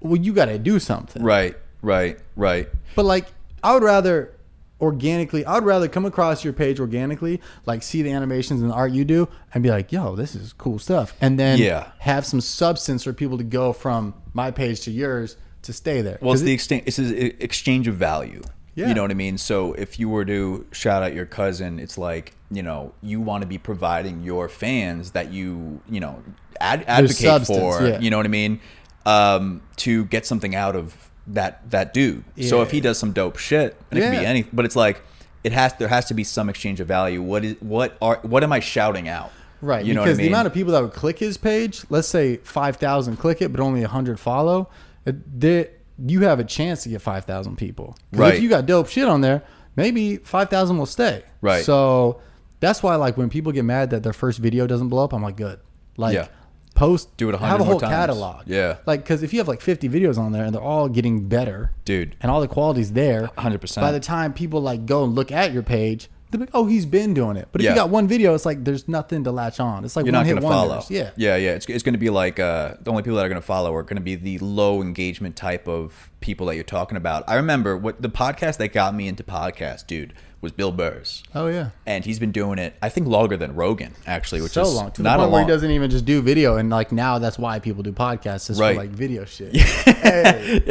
well, 0.00 0.16
you 0.20 0.32
got 0.32 0.46
to 0.46 0.58
do 0.58 0.78
something. 0.78 1.22
right, 1.22 1.56
right, 1.82 2.18
right. 2.36 2.68
But 2.94 3.04
like, 3.06 3.26
I 3.62 3.72
would 3.74 3.82
rather 3.82 4.32
organically. 4.80 5.44
I 5.44 5.54
would 5.54 5.64
rather 5.64 5.88
come 5.88 6.04
across 6.04 6.44
your 6.44 6.52
page 6.52 6.78
organically, 6.80 7.40
like 7.64 7.82
see 7.82 8.02
the 8.02 8.10
animations 8.12 8.60
and 8.62 8.70
the 8.70 8.74
art 8.74 8.92
you 8.92 9.04
do, 9.04 9.28
and 9.54 9.62
be 9.62 9.70
like, 9.70 9.92
"Yo, 9.92 10.16
this 10.16 10.34
is 10.34 10.52
cool 10.52 10.78
stuff," 10.78 11.14
and 11.20 11.38
then 11.38 11.58
Yeah. 11.58 11.88
have 11.98 12.26
some 12.26 12.40
substance 12.40 13.04
for 13.04 13.12
people 13.12 13.38
to 13.38 13.44
go 13.44 13.72
from 13.72 14.14
my 14.34 14.50
page 14.50 14.80
to 14.82 14.90
yours 14.90 15.36
to 15.62 15.72
stay 15.72 16.00
there. 16.02 16.18
Well, 16.20 16.32
it's 16.34 16.42
the 16.42 16.52
exchange. 16.52 16.82
It's 16.86 16.98
an 16.98 17.14
exchange 17.40 17.88
of 17.88 17.96
value. 17.96 18.42
Yeah. 18.74 18.88
You 18.88 18.94
know 18.94 19.00
what 19.02 19.10
I 19.10 19.14
mean? 19.14 19.38
So 19.38 19.72
if 19.72 19.98
you 19.98 20.08
were 20.10 20.26
to 20.26 20.66
shout 20.70 21.02
out 21.02 21.14
your 21.14 21.24
cousin, 21.26 21.78
it's 21.80 21.96
like 21.96 22.34
you 22.50 22.62
know 22.62 22.92
you 23.02 23.20
want 23.20 23.40
to 23.42 23.46
be 23.48 23.56
providing 23.58 24.22
your 24.22 24.48
fans 24.48 25.12
that 25.12 25.32
you 25.32 25.80
you 25.88 25.98
know 26.00 26.22
ad- 26.60 26.84
advocate 26.86 27.46
for. 27.46 27.80
yeah. 27.86 27.98
You 27.98 28.10
know 28.10 28.18
what 28.18 28.26
I 28.26 28.28
mean? 28.28 28.60
Um, 29.06 29.62
to 29.76 30.04
get 30.06 30.26
something 30.26 30.54
out 30.54 30.76
of 30.76 31.10
that 31.28 31.70
that 31.70 31.92
dude. 31.94 32.24
So 32.42 32.62
if 32.62 32.70
he 32.70 32.80
does 32.80 32.98
some 32.98 33.12
dope 33.12 33.36
shit, 33.38 33.76
and 33.90 33.98
it 33.98 34.02
can 34.02 34.10
be 34.12 34.16
Yeah. 34.18 34.22
anything, 34.28 34.50
but 34.52 34.64
it's 34.64 34.76
like 34.76 35.02
it 35.44 35.52
has 35.52 35.74
there 35.74 35.88
has 35.88 36.06
to 36.06 36.14
be 36.14 36.24
some 36.24 36.48
exchange 36.48 36.80
of 36.80 36.88
value. 36.88 37.22
What 37.22 37.44
is 37.44 37.56
what 37.60 37.96
are 38.00 38.18
what 38.22 38.42
am 38.44 38.52
I 38.52 38.60
shouting 38.60 39.08
out? 39.08 39.30
Right, 39.62 39.84
You 39.84 39.94
know 39.94 40.02
because 40.02 40.18
I 40.18 40.22
mean? 40.22 40.26
the 40.26 40.32
amount 40.34 40.46
of 40.48 40.54
people 40.54 40.72
that 40.74 40.82
would 40.82 40.92
click 40.92 41.18
his 41.18 41.38
page, 41.38 41.82
let's 41.88 42.06
say 42.08 42.36
five 42.38 42.76
thousand 42.76 43.16
click 43.16 43.40
it, 43.40 43.50
but 43.52 43.60
only 43.60 43.82
hundred 43.84 44.20
follow, 44.20 44.68
uh, 45.06 45.12
it, 45.40 45.80
you 46.04 46.20
have 46.22 46.38
a 46.38 46.44
chance 46.44 46.82
to 46.82 46.90
get 46.90 47.00
five 47.00 47.24
thousand 47.24 47.56
people. 47.56 47.96
Right. 48.12 48.34
If 48.34 48.42
you 48.42 48.48
got 48.50 48.66
dope 48.66 48.88
shit 48.88 49.08
on 49.08 49.22
there, 49.22 49.42
maybe 49.74 50.18
five 50.18 50.50
thousand 50.50 50.76
will 50.76 50.84
stay. 50.86 51.22
Right. 51.40 51.64
So 51.64 52.20
that's 52.60 52.82
why, 52.82 52.96
like, 52.96 53.16
when 53.16 53.30
people 53.30 53.50
get 53.50 53.64
mad 53.64 53.90
that 53.90 54.02
their 54.02 54.12
first 54.12 54.38
video 54.40 54.66
doesn't 54.66 54.88
blow 54.88 55.04
up, 55.04 55.14
I'm 55.14 55.22
like, 55.22 55.36
good. 55.36 55.58
Like, 55.96 56.14
Yeah. 56.14 56.28
Post, 56.76 57.16
Do 57.16 57.28
it 57.28 57.34
a 57.34 57.38
hundred 57.38 57.50
have 57.52 57.60
a 57.60 57.64
whole 57.64 57.80
times. 57.80 57.92
catalog. 57.92 58.42
Yeah. 58.46 58.76
Like, 58.86 59.02
because 59.02 59.22
if 59.24 59.32
you 59.32 59.40
have 59.40 59.48
like 59.48 59.60
fifty 59.60 59.88
videos 59.88 60.16
on 60.18 60.30
there 60.32 60.44
and 60.44 60.54
they're 60.54 60.62
all 60.62 60.88
getting 60.88 61.28
better, 61.28 61.72
Dude. 61.84 62.14
and 62.20 62.30
all 62.30 62.40
the 62.40 62.46
quality's 62.48 62.92
there, 62.92 63.28
100%. 63.38 63.80
By 63.80 63.90
the 63.92 64.00
time 64.00 64.32
people 64.32 64.60
like 64.60 64.86
go 64.86 65.02
and 65.04 65.14
look 65.14 65.32
at 65.32 65.52
your 65.52 65.62
page. 65.64 66.08
They're 66.32 66.40
like, 66.40 66.50
oh, 66.54 66.66
he's 66.66 66.86
been 66.86 67.14
doing 67.14 67.36
it. 67.36 67.46
But 67.52 67.60
if 67.60 67.66
Yeah. 67.66 67.70
you 67.70 67.76
got 67.76 67.88
one 67.88 68.08
video, 68.08 68.34
it's 68.34 68.44
like 68.44 68.64
there's 68.64 68.88
nothing 68.88 69.22
to 69.24 69.30
latch 69.30 69.60
on. 69.60 69.84
It's 69.84 69.94
like 69.94 70.04
you're 70.06 70.12
one 70.12 70.20
not 70.20 70.26
hit 70.26 70.32
going 70.32 70.42
to 70.42 70.48
follow. 70.48 70.68
wonders. 70.70 70.90
Yeah. 70.90 71.10
yeah, 71.16 71.36
yeah. 71.36 71.50
It's, 71.52 71.66
it's 71.66 71.84
going 71.84 71.92
to 71.94 71.98
be 72.00 72.10
like 72.10 72.40
uh, 72.40 72.74
the 72.80 72.90
only 72.90 73.04
people 73.04 73.16
that 73.18 73.24
are 73.24 73.28
going 73.28 73.40
to 73.40 73.46
follow 73.46 73.72
are 73.76 73.84
going 73.84 73.94
to 73.96 74.02
be 74.02 74.16
the 74.16 74.36
low 74.38 74.82
engagement 74.82 75.36
type 75.36 75.68
of 75.68 76.10
people 76.20 76.46
that 76.48 76.56
you're 76.56 76.64
talking 76.64 76.96
about. 76.96 77.22
I 77.28 77.36
remember 77.36 77.76
what 77.76 78.02
the 78.02 78.08
podcast 78.08 78.56
that 78.56 78.72
got 78.72 78.92
me 78.92 79.06
into 79.06 79.22
podcast, 79.22 79.86
dude, 79.86 80.14
was 80.40 80.52
Bill 80.52 80.70
Burr's, 80.70 81.22
Oh 81.34 81.46
yeah. 81.48 81.70
and 81.86 82.04
he's 82.04 82.18
been 82.18 82.30
doing 82.32 82.58
it. 82.58 82.74
I 82.82 82.88
think 82.88 83.06
longer 83.08 83.36
than 83.36 83.54
Rogan, 83.56 83.94
actually, 84.06 84.42
which 84.42 84.52
so 84.52 84.62
is 84.62 84.74
long 84.74 84.92
to 84.92 85.02
not 85.02 85.16
the 85.16 85.22
a 85.22 85.24
point 85.24 85.32
where 85.32 85.40
long. 85.42 85.48
he 85.48 85.54
doesn't 85.54 85.70
even 85.70 85.90
just 85.90 86.04
do 86.04 86.20
video, 86.22 86.56
and 86.56 86.68
like 86.70 86.92
now 86.92 87.18
that's 87.18 87.38
why 87.38 87.58
people 87.58 87.82
do 87.82 87.92
podcasts, 87.92 88.50
is 88.50 88.60
Right. 88.60 88.74
for 88.76 88.82
like 88.82 88.90
video 88.90 89.24
shit. 89.24 89.56
hey. 89.56 90.62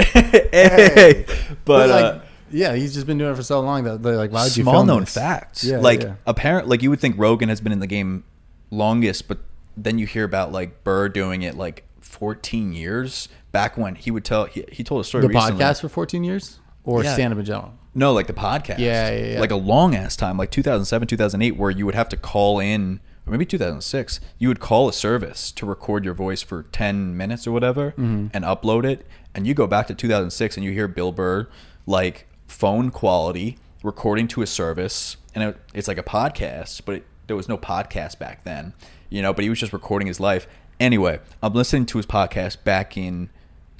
hey, 0.51 1.25
but, 1.27 1.55
But, 1.65 1.89
like, 1.89 2.03
uh, 2.05 2.19
yeah, 2.51 2.75
he's 2.75 2.93
just 2.93 3.07
been 3.07 3.17
doing 3.17 3.31
it 3.31 3.35
for 3.35 3.43
so 3.43 3.59
long 3.61 3.83
that 3.85 4.03
they're 4.03 4.15
like, 4.17 4.31
why 4.31 4.43
would 4.43 4.55
you 4.55 4.63
small 4.63 4.75
film 4.75 4.87
known 4.87 4.99
this? 5.01 5.13
facts. 5.13 5.63
Yeah, 5.63 5.77
like 5.77 6.03
yeah. 6.03 6.15
apparent, 6.27 6.67
like 6.67 6.81
you 6.83 6.89
would 6.89 6.99
think 6.99 7.15
Rogan 7.17 7.49
has 7.49 7.59
been 7.59 7.71
in 7.71 7.79
the 7.79 7.87
game 7.87 8.23
longest, 8.71 9.27
but 9.27 9.39
then 9.75 9.97
you 9.97 10.05
hear 10.05 10.23
about 10.23 10.51
like 10.51 10.83
Burr 10.83 11.09
doing 11.09 11.41
it 11.41 11.55
like 11.55 11.83
14 12.01 12.71
years 12.71 13.27
back 13.51 13.77
when 13.77 13.95
he 13.95 14.11
would 14.11 14.23
tell 14.23 14.45
he, 14.45 14.63
he 14.71 14.83
told 14.83 15.01
a 15.01 15.03
story 15.03 15.23
The 15.23 15.29
recently. 15.29 15.63
podcast 15.63 15.81
for 15.81 15.89
14 15.89 16.23
years 16.23 16.59
or 16.83 17.03
Yeah. 17.03 17.13
stand 17.13 17.33
up 17.33 17.39
in 17.39 17.45
general. 17.45 17.73
No, 17.95 18.11
like 18.13 18.27
the 18.27 18.33
podcast. 18.33 18.77
Yeah, 18.79 19.09
yeah, 19.09 19.33
yeah. 19.33 19.39
Like 19.39 19.51
a 19.51 19.55
long 19.55 19.95
ass 19.95 20.15
time, 20.15 20.37
like 20.37 20.51
2007, 20.51 21.07
2008, 21.07 21.55
where 21.57 21.71
you 21.71 21.85
would 21.85 21.95
have 21.95 22.09
to 22.09 22.17
call 22.17 22.59
in, 22.59 22.99
or 23.25 23.31
maybe 23.31 23.45
2006, 23.45 24.19
you 24.37 24.49
would 24.49 24.59
call 24.59 24.87
a 24.89 24.93
service 24.93 25.51
to 25.53 25.65
record 25.65 26.03
your 26.05 26.13
voice 26.13 26.41
for 26.41 26.63
10 26.63 27.15
minutes 27.17 27.47
or 27.47 27.51
whatever 27.53 27.91
Mm-hmm. 27.91 28.27
and 28.33 28.43
upload 28.45 28.83
it. 28.85 29.07
And 29.33 29.47
you 29.47 29.53
go 29.53 29.65
back 29.65 29.87
to 29.87 29.95
2006 29.95 30.57
and 30.57 30.63
you 30.65 30.71
hear 30.71 30.87
Bill 30.87 31.11
Burr, 31.11 31.47
like 31.87 32.27
phone 32.47 32.91
quality, 32.91 33.57
recording 33.81 34.27
to 34.29 34.41
a 34.41 34.47
service. 34.47 35.17
And 35.33 35.43
it, 35.43 35.57
it's 35.73 35.87
like 35.87 35.97
a 35.97 36.03
podcast, 36.03 36.81
but 36.85 36.95
it, 36.95 37.05
there 37.27 37.35
was 37.35 37.47
no 37.49 37.57
podcast 37.57 38.19
back 38.19 38.43
then, 38.43 38.73
you 39.09 39.21
know, 39.21 39.33
but 39.33 39.43
he 39.43 39.49
was 39.49 39.59
just 39.59 39.73
recording 39.73 40.07
his 40.07 40.19
life. 40.19 40.47
Anyway, 40.79 41.19
I'm 41.41 41.53
listening 41.53 41.85
to 41.87 41.97
his 41.97 42.05
podcast 42.05 42.63
back 42.65 42.97
in 42.97 43.29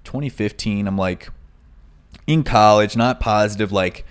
2015. 0.05 0.87
I'm 0.87 0.97
like, 0.97 1.29
in 2.27 2.43
college, 2.43 2.95
not 2.95 3.19
positive, 3.19 3.71
like 3.71 4.05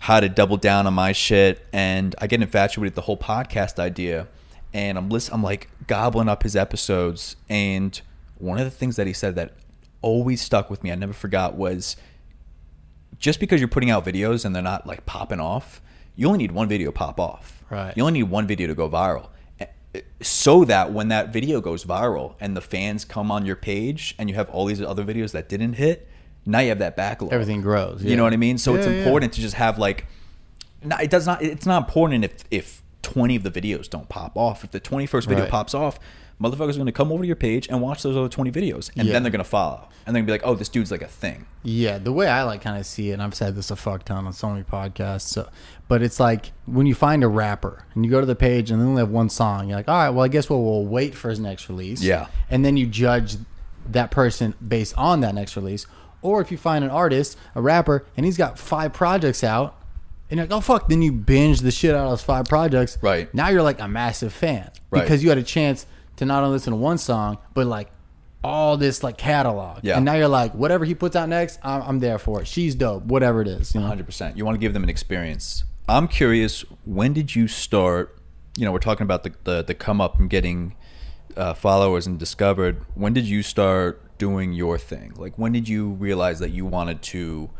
how 0.00 0.20
to 0.20 0.28
double 0.28 0.56
down 0.56 0.86
on 0.86 0.94
my 0.94 1.12
shit. 1.12 1.64
And 1.72 2.14
I 2.20 2.26
get 2.26 2.42
infatuated 2.42 2.92
with 2.92 2.94
the 2.94 3.02
whole 3.02 3.16
podcast 3.16 3.78
idea. 3.78 4.28
And 4.72 4.98
I'm 4.98 5.08
listen, 5.08 5.34
I'm 5.34 5.42
like 5.42 5.68
gobbling 5.86 6.28
up 6.28 6.42
his 6.42 6.56
episodes. 6.56 7.36
And 7.48 7.98
one 8.38 8.58
of 8.58 8.64
the 8.64 8.70
things 8.70 8.96
that 8.96 9.06
he 9.06 9.12
said 9.12 9.34
that 9.36 9.54
always 10.02 10.42
stuck 10.42 10.68
with 10.68 10.82
me, 10.82 10.92
I 10.92 10.94
never 10.96 11.12
forgot, 11.12 11.54
was 11.54 11.96
just 13.18 13.40
because 13.40 13.60
you're 13.60 13.68
putting 13.68 13.90
out 13.90 14.04
videos 14.04 14.44
and 14.44 14.54
they're 14.54 14.62
not 14.62 14.86
like 14.86 15.06
popping 15.06 15.40
off, 15.40 15.80
you 16.16 16.26
only 16.26 16.38
need 16.38 16.52
one 16.52 16.68
video 16.68 16.88
to 16.88 16.92
pop 16.92 17.18
off. 17.18 17.62
Right. 17.70 17.96
You 17.96 18.04
only 18.04 18.20
need 18.20 18.30
one 18.30 18.46
video 18.46 18.66
to 18.66 18.74
go 18.74 18.90
viral. 18.90 19.28
Eh, 19.60 19.66
So 20.20 20.64
that 20.66 20.92
when 20.92 21.08
that 21.08 21.32
video 21.32 21.60
goes 21.60 21.84
viral 21.84 22.34
and 22.40 22.56
the 22.56 22.60
fans 22.60 23.04
come 23.04 23.30
on 23.30 23.46
your 23.46 23.56
page 23.56 24.14
and 24.18 24.28
you 24.28 24.34
have 24.34 24.50
all 24.50 24.66
these 24.66 24.82
other 24.82 25.04
videos 25.04 25.32
that 25.32 25.48
didn't 25.48 25.74
hit, 25.74 26.08
now 26.46 26.60
you 26.60 26.68
have 26.70 26.78
that 26.80 26.96
backlog. 26.96 27.32
Everything 27.32 27.60
grows. 27.62 28.02
You 28.04 28.16
know 28.16 28.22
what 28.24 28.32
I 28.32 28.36
mean? 28.36 28.58
So 28.58 28.74
it's 28.74 28.86
Yeah, 28.86 28.92
yeah. 28.92 28.98
important 28.98 29.32
to 29.34 29.40
just 29.40 29.54
have 29.54 29.78
like, 29.78 30.06
it 31.00 31.10
does 31.10 31.26
not. 31.26 31.42
It's 31.42 31.66
not 31.66 31.84
important 31.84 32.24
if 32.24 32.44
if 32.50 32.82
twenty 33.02 33.36
of 33.36 33.42
the 33.42 33.50
videos 33.50 33.88
don't 33.88 34.08
pop 34.08 34.36
off. 34.36 34.64
If 34.64 34.70
the 34.70 34.80
twenty 34.80 35.06
first 35.06 35.28
video 35.28 35.44
Right. 35.44 35.50
pops 35.50 35.74
off, 35.74 35.98
motherfuckers 36.40 36.70
are 36.70 36.74
going 36.74 36.86
to 36.86 36.92
come 36.92 37.10
over 37.12 37.22
to 37.22 37.26
your 37.26 37.36
page 37.36 37.68
and 37.68 37.80
watch 37.80 38.02
those 38.02 38.16
other 38.16 38.28
twenty 38.28 38.50
videos, 38.50 38.90
and 38.96 39.06
Yeah. 39.06 39.14
then 39.14 39.22
they're 39.22 39.32
going 39.32 39.42
to 39.44 39.48
follow, 39.48 39.88
and 40.06 40.14
they're 40.14 40.20
going 40.22 40.26
to 40.26 40.26
be 40.26 40.32
like, 40.32 40.42
oh, 40.46 40.54
this 40.54 40.68
dude's 40.68 40.90
like 40.90 41.00
a 41.02 41.06
thing. 41.08 41.46
Yeah, 41.62 41.96
the 41.98 42.12
way 42.12 42.26
I 42.28 42.42
like 42.42 42.60
kind 42.60 42.78
of 42.78 42.84
see 42.84 43.08
it, 43.10 43.14
and 43.14 43.22
I've 43.22 43.34
said 43.34 43.56
this 43.56 43.70
a 43.70 43.76
fuck 43.76 44.04
ton 44.04 44.26
on 44.26 44.32
so 44.34 44.50
many 44.50 44.62
podcasts. 44.64 45.22
So, 45.28 45.48
but 45.88 46.02
it's 46.02 46.20
like 46.20 46.52
when 46.66 46.84
you 46.86 46.94
find 46.94 47.24
a 47.24 47.28
rapper 47.28 47.86
and 47.94 48.04
you 48.04 48.10
go 48.10 48.20
to 48.20 48.26
the 48.26 48.34
page 48.36 48.70
and 48.70 48.80
they 48.80 48.84
only 48.84 49.00
have 49.00 49.10
one 49.10 49.30
song, 49.30 49.68
you're 49.68 49.78
like, 49.78 49.88
all 49.88 49.96
right, 49.96 50.10
well, 50.10 50.24
I 50.24 50.28
guess 50.28 50.50
we'll, 50.50 50.62
we'll 50.62 50.84
wait 50.84 51.14
for 51.14 51.30
his 51.30 51.40
next 51.40 51.68
release. 51.70 52.02
Yeah. 52.02 52.26
and 52.50 52.62
then 52.64 52.76
you 52.76 52.86
judge 52.86 53.36
that 53.86 54.10
person 54.10 54.54
based 54.66 54.96
on 54.98 55.20
that 55.20 55.34
next 55.34 55.56
release. 55.56 55.86
Or 56.24 56.40
if 56.40 56.50
you 56.50 56.56
find 56.56 56.82
an 56.82 56.90
artist, 56.90 57.38
a 57.54 57.60
rapper, 57.62 58.04
and 58.16 58.24
he's 58.26 58.36
got 58.38 58.58
five 58.58 58.92
projects 58.94 59.44
out, 59.44 59.76
and 60.30 60.38
you're 60.38 60.46
like, 60.46 60.56
oh 60.56 60.60
fuck, 60.60 60.88
then 60.88 61.02
you 61.02 61.12
binge 61.12 61.60
the 61.60 61.70
shit 61.70 61.94
out 61.94 62.04
of 62.06 62.10
those 62.10 62.22
five 62.22 62.46
projects. 62.46 62.96
Right. 63.02 63.32
now, 63.34 63.50
you're 63.50 63.62
like 63.62 63.78
a 63.78 63.86
massive 63.86 64.32
fan 64.32 64.70
Right. 64.90 65.02
because 65.02 65.22
you 65.22 65.28
had 65.28 65.36
a 65.38 65.42
chance 65.42 65.86
to 66.16 66.24
not 66.24 66.42
only 66.42 66.54
listen 66.54 66.72
to 66.72 66.78
one 66.78 66.96
song, 66.98 67.38
but 67.52 67.66
like 67.66 67.90
all 68.42 68.76
this 68.78 69.02
like 69.02 69.18
catalog. 69.18 69.80
Yeah. 69.82 69.96
And 69.96 70.04
now 70.04 70.14
you're 70.14 70.28
like, 70.28 70.54
whatever 70.54 70.84
he 70.86 70.94
puts 70.94 71.14
out 71.14 71.28
next, 71.28 71.58
I'm, 71.62 71.82
I'm 71.82 71.98
there 71.98 72.18
for 72.18 72.40
it. 72.40 72.46
She's 72.48 72.74
dope. 72.74 73.04
Whatever 73.04 73.42
it 73.42 73.48
is. 73.48 73.74
You 73.74 73.80
know? 73.82 73.86
Hundred 73.86 74.06
percent. 74.06 74.36
You 74.36 74.44
want 74.46 74.54
to 74.54 74.58
give 74.60 74.72
them 74.72 74.82
an 74.82 74.88
experience. 74.90 75.64
I'm 75.88 76.08
curious. 76.08 76.62
When 76.86 77.12
did 77.12 77.36
you 77.36 77.48
start? 77.48 78.18
You 78.56 78.64
know, 78.64 78.72
we're 78.72 78.78
talking 78.78 79.04
about 79.04 79.24
the 79.24 79.34
the, 79.44 79.62
the 79.62 79.74
come 79.74 80.00
up 80.00 80.18
and 80.18 80.30
getting 80.30 80.74
uh, 81.36 81.52
followers 81.52 82.06
and 82.06 82.18
discovered. 82.18 82.82
When 82.94 83.12
did 83.12 83.26
you 83.26 83.42
start 83.42 84.00
doing 84.18 84.52
your 84.52 84.78
thing? 84.78 85.14
Like, 85.16 85.36
when 85.38 85.52
did 85.52 85.68
you 85.68 85.90
realize 85.90 86.38
that 86.40 86.50
you 86.50 86.64
wanted 86.64 87.02
to? 87.02 87.50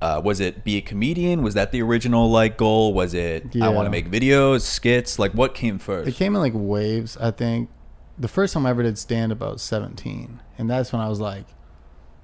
Uh, 0.00 0.20
was 0.22 0.40
it 0.40 0.64
be 0.64 0.76
a 0.76 0.80
comedian? 0.80 1.42
Was 1.42 1.54
that 1.54 1.72
the 1.72 1.80
original 1.80 2.30
like 2.30 2.58
goal? 2.58 2.92
Was 2.92 3.14
it 3.14 3.56
I 3.60 3.68
want 3.68 3.86
to 3.86 3.90
make 3.90 4.10
videos, 4.10 4.62
skits? 4.62 5.18
Like, 5.18 5.32
what 5.32 5.54
came 5.54 5.78
first? 5.78 6.08
It 6.08 6.14
came 6.14 6.34
in 6.34 6.40
like 6.40 6.52
waves, 6.54 7.16
I 7.16 7.30
think. 7.30 7.70
The 8.18 8.28
first 8.28 8.54
time 8.54 8.66
I 8.66 8.70
ever 8.70 8.82
did 8.82 8.98
stand 8.98 9.32
up, 9.32 9.42
I 9.42 9.48
was 9.50 9.62
17. 9.62 10.40
And 10.58 10.70
that's 10.70 10.92
when 10.92 11.00
I 11.00 11.08
was 11.08 11.20
like, 11.20 11.46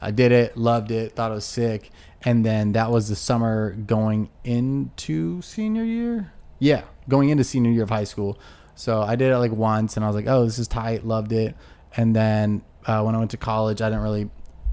I 0.01 0.11
did 0.11 0.33
it, 0.33 0.57
loved 0.57 0.91
it, 0.91 1.15
thought 1.17 1.31
it 1.31 1.35
was 1.35 1.45
sick. 1.45 1.91
And 2.23 2.45
then 2.45 2.73
that 2.73 2.91
was 2.91 3.09
the 3.09 3.17
summer 3.17 3.73
going 3.73 4.31
into 4.45 5.43
senior 5.43 5.85
year. 5.85 6.33
Yeah, 6.59 6.83
going 7.09 7.31
into 7.31 7.45
senior 7.45 7.71
year 7.71 7.83
of 7.83 7.91
high 7.91 8.05
school. 8.05 8.39
So 8.75 9.03
I 9.03 9.17
did 9.17 9.31
it 9.31 9.39
like 9.39 9.53
once 9.53 9.97
and 9.97 10.05
I 10.05 10.09
was 10.09 10.17
like, 10.17 10.27
oh, 10.27 10.45
this 10.45 10.59
is 10.59 10.69
tight, 10.69 11.05
loved 11.05 11.33
it. 11.33 11.55
And 11.97 12.15
then 12.15 12.63
uh, 12.91 13.03
when 13.05 13.15
I 13.15 13.19
went 13.19 13.31
to 13.33 13.37
college, 13.37 13.81
I 13.83 13.89
didn't 13.89 14.03
really 14.03 14.29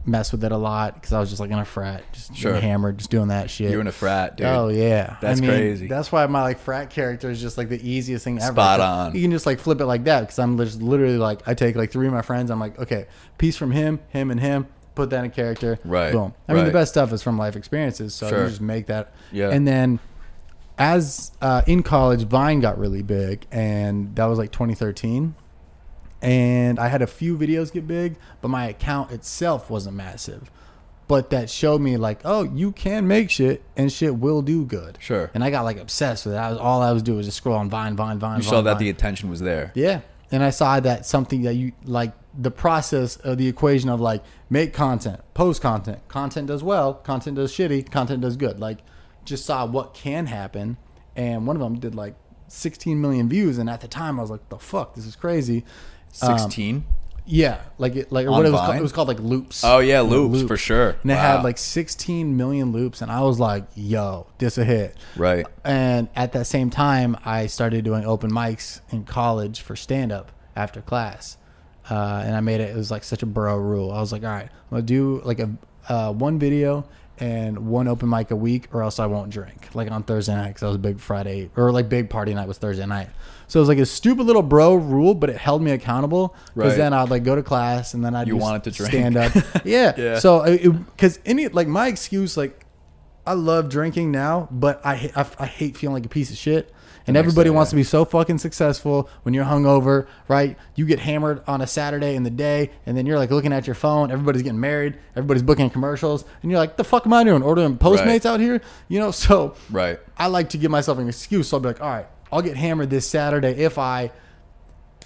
mess 0.06 0.32
with 0.32 0.42
it 0.46 0.54
a 0.54 0.58
lot 0.58 0.94
because 0.94 1.12
I 1.12 1.20
was 1.20 1.28
just 1.30 1.42
like 1.42 1.52
in 1.52 1.60
a 1.60 1.66
frat, 1.66 2.02
just 2.14 2.34
Sure. 2.34 2.56
hammered, 2.56 2.98
just 2.98 3.10
doing 3.10 3.28
that 3.28 3.50
shit. 3.50 3.70
You're 3.72 3.82
in 3.82 3.88
a 3.88 3.92
frat, 3.92 4.38
dude. 4.38 4.48
Oh 4.48 4.70
yeah, 4.70 5.18
That's 5.22 5.40
I 5.40 5.42
mean, 5.42 5.50
crazy. 5.50 5.88
That's 5.88 6.12
why 6.14 6.26
my 6.28 6.42
like 6.44 6.60
frat 6.60 6.90
character 6.90 7.30
is 7.30 7.42
just 7.42 7.58
like 7.58 7.68
the 7.68 7.82
easiest 7.88 8.24
thing 8.24 8.38
ever. 8.42 8.54
Spot 8.54 8.80
on. 8.80 9.16
You 9.16 9.22
can 9.22 9.32
just 9.32 9.46
like 9.46 9.60
flip 9.60 9.82
it 9.82 9.86
like 9.86 10.06
that 10.06 10.22
because 10.22 10.40
I'm 10.40 10.58
just 10.58 10.82
literally 10.82 11.18
like 11.18 11.46
I 11.46 11.54
take 11.54 11.76
like 11.76 11.92
three 11.92 12.08
of 12.08 12.14
my 12.14 12.22
friends. 12.22 12.50
I'm 12.52 12.60
like, 12.60 12.80
okay, 12.80 13.08
piece 13.38 13.58
from 13.58 13.72
him, 13.72 14.00
him, 14.10 14.32
and 14.32 14.40
him. 14.40 14.68
Put 14.96 15.10
that 15.12 15.24
in 15.26 15.30
character. 15.32 15.78
Right, 15.86 16.12
Boom. 16.14 16.34
I 16.48 16.54
mean, 16.54 16.66
the 16.66 16.72
best 16.72 16.92
stuff 16.94 17.12
is 17.14 17.22
from 17.22 17.38
life 17.38 17.56
experiences, 17.56 18.16
so 18.16 18.30
Sure. 18.30 18.44
you 18.44 18.48
just 18.50 18.62
make 18.62 18.88
that. 18.88 19.12
Yeah. 19.32 19.50
And 19.52 19.68
then, 19.68 20.00
as 20.80 21.32
uh, 21.42 21.62
in 21.68 21.84
college, 21.84 22.24
Vine 22.24 22.62
got 22.62 22.80
really 22.80 23.04
big, 23.04 23.46
and 23.52 24.16
that 24.16 24.26
was 24.26 24.38
like 24.40 24.52
2013 24.52 25.36
and 26.22 26.80
I 26.80 26.88
had 26.88 27.02
a 27.02 27.08
few 27.08 27.38
videos 27.38 27.72
get 27.72 27.88
big, 27.88 28.18
but 28.42 28.48
my 28.50 28.68
account 28.68 29.12
itself 29.12 29.70
wasn't 29.70 29.96
massive. 29.96 30.50
But 31.08 31.30
that 31.30 31.50
showed 31.50 31.80
me 31.80 31.96
like, 31.96 32.20
oh, 32.26 32.44
you 32.44 32.74
can 32.74 33.08
make 33.08 33.30
shit 33.30 33.64
and 33.78 33.90
shit 33.92 34.16
will 34.18 34.42
do 34.42 34.66
good. 34.66 34.98
Sure. 35.00 35.32
And 35.34 35.42
I 35.44 35.50
got 35.50 35.64
like 35.64 35.78
obsessed 35.78 36.26
with 36.26 36.34
that. 36.34 36.50
Was 36.50 36.60
all 36.60 36.82
I 36.82 36.92
was 36.92 37.02
doing 37.02 37.18
was 37.18 37.28
just 37.28 37.38
scroll 37.38 37.56
on 37.56 37.70
Vine, 37.70 37.96
Vine, 37.96 38.20
Vine. 38.20 38.38
you 38.38 38.44
Vine, 38.44 38.50
saw 38.50 38.62
that 38.62 38.74
Vine. 38.74 38.84
the 38.84 38.90
attention 38.90 39.30
was 39.30 39.40
there. 39.40 39.72
yeah. 39.76 40.02
And 40.30 40.44
I 40.44 40.50
saw 40.50 40.82
that 40.82 41.06
something 41.06 41.44
that 41.44 41.54
you 41.54 41.72
like 41.86 42.12
the 42.38 42.52
process 42.52 43.16
of 43.16 43.38
the 43.38 43.48
equation 43.48 43.90
of 43.90 44.02
like 44.02 44.22
make 44.50 44.74
content, 44.74 45.22
post 45.34 45.62
content, 45.62 46.06
content 46.10 46.48
does 46.48 46.62
well, 46.62 46.96
content 46.96 47.38
does 47.38 47.54
shitty, 47.54 47.90
content 47.90 48.20
does 48.20 48.36
good. 48.36 48.60
Like 48.60 48.80
just 49.24 49.46
saw 49.46 49.66
what 49.66 49.94
can 49.94 50.26
happen, 50.26 50.76
and 51.16 51.48
one 51.48 51.56
of 51.56 51.62
them 51.62 51.80
did 51.80 51.96
like 51.96 52.16
16 52.50 53.00
million 53.00 53.30
views, 53.30 53.58
and 53.58 53.70
at 53.70 53.80
the 53.80 53.88
time 53.88 54.20
I 54.20 54.22
was 54.22 54.30
like, 54.30 54.50
the 54.50 54.58
fuck, 54.60 54.96
this 54.96 55.06
is 55.06 55.16
crazy. 55.16 55.64
Um, 56.22 56.38
Sixteen. 56.40 56.86
yeah, 57.26 57.62
like 57.78 57.96
it, 57.96 58.12
like 58.12 58.26
On 58.28 58.34
what 58.34 58.46
it 58.46 58.52
was 58.52 58.60
Vine? 58.60 58.66
called. 58.68 58.78
It 58.78 58.82
was 58.82 58.92
called 58.92 59.08
like 59.08 59.20
loops. 59.20 59.64
Oh, 59.64 59.80
yeah, 59.80 60.02
You 60.02 60.08
loops, 60.08 60.48
for 60.48 60.58
sure. 60.58 60.96
And 61.04 61.12
it 61.12 61.16
Wow. 61.16 61.38
had 61.38 61.44
like 61.44 61.58
16 61.58 62.36
million 62.38 62.72
loops, 62.72 63.02
and 63.02 63.12
I 63.12 63.22
was 63.22 63.40
like, 63.40 63.66
"Yo, 63.76 64.28
this 64.38 64.58
a 64.58 64.64
hit." 64.66 64.96
right. 65.18 65.46
And 65.64 66.08
at 66.16 66.32
that 66.34 66.48
same 66.48 66.70
time, 66.70 67.18
I 67.26 67.48
started 67.48 67.84
doing 67.84 68.06
open 68.06 68.32
mics 68.32 68.80
in 68.90 69.04
college 69.04 69.62
for 69.62 69.76
stand 69.76 70.12
up 70.12 70.32
after 70.56 70.82
class, 70.82 71.38
uh, 71.90 72.24
and 72.26 72.36
I 72.36 72.40
made 72.40 72.62
it. 72.62 72.70
It 72.70 72.76
was 72.76 72.90
like 72.92 73.04
such 73.04 73.24
a 73.24 73.28
bro 73.28 73.58
rule. 73.58 73.92
I 73.92 74.00
was 74.00 74.12
like, 74.12 74.24
"All 74.24 74.30
right, 74.32 74.50
I'm 74.50 74.70
gonna 74.70 74.82
do 74.84 75.22
like 75.26 75.40
a 75.40 75.50
uh, 75.90 76.14
one 76.14 76.40
video." 76.40 76.86
And 77.20 77.58
one 77.70 77.88
open 77.88 78.10
mic 78.10 78.30
a 78.30 78.36
week, 78.36 78.68
or 78.72 78.84
else 78.84 79.00
I 79.00 79.08
won't 79.08 79.32
drink. 79.32 79.70
Like 79.74 79.90
on 79.90 80.04
Thursday 80.04 80.36
night, 80.36 80.50
because 80.50 80.62
I 80.62 80.68
was 80.68 80.76
a 80.76 80.80
big 80.80 81.00
Friday 81.00 81.50
or 81.58 81.72
like 81.72 81.90
big 81.90 82.12
party 82.12 82.32
night 82.36 82.48
was 82.48 82.60
Thursday 82.60 82.86
night. 82.86 83.10
So 83.48 83.60
it 83.60 83.62
was 83.62 83.70
like 83.70 83.78
a 83.78 83.86
stupid 83.86 84.26
little 84.26 84.42
bro 84.44 84.76
rule, 84.76 85.14
but 85.14 85.30
it 85.30 85.38
held 85.38 85.62
me 85.62 85.72
accountable. 85.72 86.36
Because 86.54 86.72
Right. 86.74 86.78
then 86.78 86.94
I'd 86.94 87.10
like 87.10 87.24
go 87.24 87.36
to 87.36 87.44
class 87.44 87.94
and 87.94 88.04
then 88.04 88.14
I'd 88.16 88.28
You 88.28 88.36
wanted 88.38 88.64
to 88.66 88.72
drink. 88.72 88.92
stand 88.92 89.16
up. 89.18 89.32
Yeah. 89.66 89.94
Yeah. 89.98 90.20
So 90.20 90.44
because 90.96 91.20
any 91.26 91.48
like 91.48 91.68
my 91.68 91.88
excuse 91.88 92.36
like 92.38 92.66
I 93.26 93.34
love 93.34 93.68
drinking 93.70 94.12
now, 94.12 94.48
but 94.52 94.82
I 94.86 95.12
I, 95.16 95.26
I 95.40 95.46
hate 95.46 95.78
feeling 95.78 95.94
like 95.96 96.06
a 96.06 96.10
piece 96.10 96.30
of 96.32 96.38
shit. 96.38 96.74
And 97.10 97.16
everybody 97.16 97.50
day, 97.50 97.56
wants 97.56 97.70
yeah. 97.70 97.76
to 97.76 97.76
be 97.78 97.84
so 97.84 98.04
fucking 98.04 98.38
successful 98.38 99.10
when 99.24 99.34
you're 99.34 99.46
hungover, 99.46 100.08
right? 100.28 100.58
You 100.76 100.86
get 100.86 101.00
hammered 101.00 101.42
on 101.48 101.62
a 101.62 101.68
Saturday 101.68 102.16
in 102.16 102.24
the 102.24 102.30
day, 102.30 102.72
and 102.86 102.98
then 102.98 103.06
you're 103.06 103.18
like 103.18 103.32
looking 103.32 103.54
at 103.54 103.66
your 103.66 103.76
phone. 103.76 104.12
Everybody's 104.12 104.42
getting 104.42 104.60
married. 104.60 104.98
Everybody's 105.16 105.42
booking 105.42 105.70
commercials, 105.70 106.26
and 106.42 106.52
you're 106.52 106.60
like, 106.60 106.76
"The 106.76 106.84
fuck 106.84 107.06
am 107.06 107.14
I 107.14 107.24
doing? 107.24 107.44
Ordering 107.44 107.78
Postmates 107.78 108.06
Right. 108.06 108.26
out 108.26 108.40
here?" 108.42 108.60
You 108.90 109.00
know. 109.00 109.12
So 109.12 109.56
Right. 109.72 110.02
I 110.18 110.28
like 110.28 110.50
to 110.50 110.58
give 110.58 110.70
myself 110.70 110.98
an 110.98 111.08
excuse. 111.08 111.48
So 111.48 111.56
I'll 111.56 111.62
be 111.62 111.70
like, 111.70 111.80
"All 111.82 111.88
right, 111.90 112.08
I'll 112.32 112.42
get 112.42 112.58
hammered 112.58 112.90
this 112.90 113.08
Saturday 113.08 113.52
if 113.64 113.78
I 113.78 114.12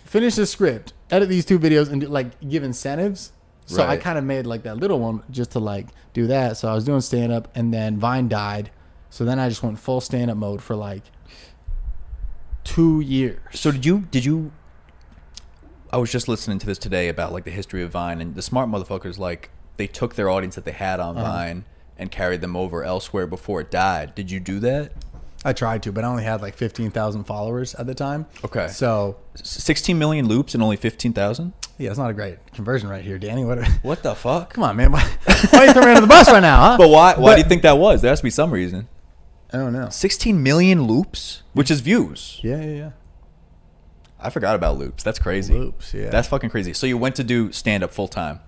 finish 0.05 0.35
the 0.35 0.45
script, 0.45 0.93
edit 1.09 1.29
these 1.29 1.45
two 1.45 1.59
videos, 1.59 1.91
and 1.91 2.07
like 2.09 2.39
give 2.47 2.63
incentives." 2.63 3.31
So 3.67 3.83
I 3.83 3.95
kind 3.95 4.17
of 4.17 4.25
made 4.25 4.45
like 4.45 4.63
that 4.63 4.77
little 4.77 4.99
one 4.99 5.23
just 5.31 5.51
to 5.51 5.59
like 5.59 5.87
do 6.13 6.27
that. 6.27 6.57
So 6.57 6.67
I 6.67 6.73
was 6.73 6.83
doing 6.83 6.99
stand 7.01 7.31
up, 7.31 7.47
and 7.55 7.73
then 7.73 7.97
Vine 7.97 8.27
died. 8.27 8.71
So 9.09 9.23
then 9.23 9.39
I 9.39 9.47
just 9.49 9.63
went 9.63 9.79
full 9.79 10.01
stand 10.01 10.29
up 10.29 10.37
mode 10.37 10.61
for 10.61 10.75
like 10.75 11.03
two 12.63 12.99
years. 12.99 13.39
So 13.53 13.71
did 13.71 13.85
you 13.85 13.99
did 14.11 14.25
you 14.25 14.51
I 15.91 15.97
was 15.97 16.11
just 16.11 16.27
listening 16.27 16.59
to 16.59 16.65
this 16.65 16.77
today 16.77 17.09
about 17.09 17.33
like 17.33 17.43
the 17.43 17.51
history 17.51 17.83
of 17.83 17.91
Vine 17.91 18.21
and 18.21 18.35
the 18.35 18.41
smart 18.41 18.69
motherfuckers 18.69 19.17
like 19.17 19.49
they 19.77 19.87
took 19.87 20.15
their 20.15 20.29
audience 20.29 20.55
that 20.55 20.65
they 20.65 20.71
had 20.71 20.99
on 20.99 21.17
Uh-huh. 21.17 21.25
Vine 21.25 21.65
and 21.97 22.11
carried 22.11 22.41
them 22.41 22.55
over 22.55 22.83
elsewhere 22.83 23.27
before 23.27 23.61
it 23.61 23.69
died. 23.71 24.15
Did 24.15 24.31
you 24.31 24.39
do 24.39 24.59
that? 24.59 24.91
I 25.43 25.53
tried 25.53 25.81
to, 25.83 25.91
but 25.91 26.03
I 26.03 26.07
only 26.07 26.23
had 26.23 26.41
like 26.41 26.55
fifteen 26.55 26.91
thousand 26.91 27.23
followers 27.23 27.73
at 27.75 27.87
the 27.87 27.95
time. 27.95 28.27
Okay. 28.45 28.67
So 28.67 29.17
16 29.35 29.97
million 29.97 30.27
loops 30.27 30.53
and 30.53 30.61
only 30.61 30.75
15,000? 30.75 31.53
yeah, 31.77 31.89
it's 31.89 31.97
not 31.97 32.09
a 32.11 32.13
great 32.13 32.37
conversion 32.53 32.89
right 32.89 33.03
here, 33.03 33.17
Danny. 33.17 33.43
What? 33.43 33.65
What 33.81 34.03
the 34.03 34.13
fuck? 34.13 34.53
Come 34.53 34.63
on, 34.63 34.75
man. 34.75 34.91
Why, 34.91 35.01
why 35.49 35.65
you 35.65 35.73
throwing 35.73 35.87
me 35.87 35.91
under 35.95 36.01
the 36.01 36.07
bus 36.07 36.27
right 36.29 36.41
now, 36.41 36.57
huh? 36.61 36.77
But 36.77 36.89
why 36.89 37.15
why 37.15 37.31
But- 37.31 37.35
do 37.37 37.41
you 37.41 37.47
think 37.49 37.63
that 37.63 37.77
was? 37.79 38.01
There 38.01 38.09
has 38.11 38.19
to 38.19 38.23
be 38.23 38.29
some 38.29 38.51
reason. 38.51 38.87
I 39.53 39.57
don't 39.57 39.73
know. 39.73 39.89
16 39.89 40.41
million 40.43 40.83
loops, 40.83 41.41
which 41.53 41.71
is 41.71 41.81
views. 41.81 42.39
Yeah, 42.43 42.61
yeah, 42.61 42.71
yeah. 42.75 42.91
I 44.19 44.29
forgot 44.29 44.55
about 44.55 44.77
loops. 44.77 45.01
That's 45.03 45.17
crazy. 45.19 45.53
Loops, 45.55 45.93
yeah. 45.93 46.09
That's 46.11 46.27
fucking 46.27 46.51
crazy. 46.51 46.73
So 46.73 46.85
you 46.85 46.97
went 46.97 47.15
to 47.15 47.23
do 47.23 47.51
stand 47.51 47.83
up 47.83 47.91
full 47.91 48.07
time. 48.07 48.39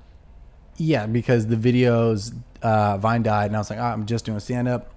Yeah, 0.77 1.05
because 1.07 1.47
the 1.47 1.55
videos, 1.55 2.33
uh, 2.61 2.97
Vine 2.97 3.23
died, 3.23 3.47
and 3.47 3.55
I 3.55 3.59
was 3.59 3.69
like, 3.69 3.79
ah, 3.79 3.91
I'm 3.91 4.05
just 4.05 4.25
doing 4.25 4.39
stand 4.39 4.67
up, 4.67 4.92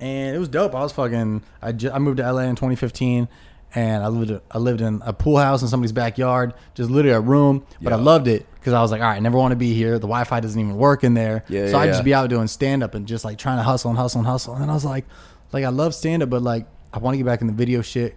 and 0.00 0.34
it 0.36 0.38
was 0.38 0.48
dope. 0.48 0.74
I 0.74 0.80
was 0.80 0.92
fucking. 0.92 1.42
I, 1.62 1.72
ju- 1.72 1.90
I 1.90 1.98
moved 1.98 2.18
to 2.18 2.32
LA 2.32 2.42
in 2.42 2.56
2015, 2.56 3.28
and 3.74 4.04
I 4.04 4.08
lived. 4.08 4.40
I 4.50 4.58
lived 4.58 4.80
in 4.80 5.02
a 5.04 5.12
pool 5.12 5.38
house 5.38 5.62
in 5.62 5.68
somebody's 5.68 5.92
backyard, 5.92 6.54
just 6.74 6.90
literally 6.90 7.16
a 7.16 7.20
room. 7.20 7.64
But 7.80 7.92
I 7.92 7.96
Yeah. 7.96 8.02
loved 8.02 8.28
it 8.28 8.46
because 8.54 8.72
I 8.72 8.82
was 8.82 8.90
like, 8.90 9.00
all 9.00 9.06
right, 9.08 9.16
I 9.16 9.20
never 9.20 9.38
want 9.38 9.52
to 9.52 9.56
be 9.56 9.74
here. 9.74 9.92
The 9.94 10.06
Wi-Fi 10.08 10.40
doesn't 10.40 10.60
even 10.60 10.76
work 10.76 11.04
in 11.04 11.14
there, 11.14 11.44
Yeah, 11.48 11.66
so 11.66 11.72
yeah, 11.72 11.78
I'd 11.78 11.86
just 11.86 12.04
be 12.04 12.12
out 12.14 12.28
doing 12.30 12.46
stand 12.48 12.82
up 12.82 12.94
and 12.94 13.06
just 13.06 13.24
like 13.24 13.38
trying 13.38 13.58
to 13.58 13.62
hustle 13.62 13.90
and 13.90 13.98
hustle 13.98 14.20
and 14.20 14.26
hustle. 14.28 14.54
And 14.54 14.70
I 14.70 14.74
was 14.74 14.84
like, 14.84 15.04
like 15.52 15.64
I 15.64 15.68
love 15.68 15.94
stand 15.94 16.22
up, 16.22 16.30
but 16.30 16.42
like 16.42 16.66
I 16.92 16.98
want 16.98 17.14
to 17.14 17.18
get 17.18 17.24
back 17.26 17.40
in 17.40 17.46
the 17.46 17.52
video 17.52 17.80
shit. 17.82 18.16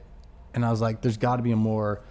And 0.54 0.66
I 0.66 0.72
was 0.72 0.82
like, 0.82 1.02
there's 1.02 1.18
got 1.18 1.36
to 1.38 1.44
be 1.44 1.52
a 1.52 1.56
more 1.56 2.02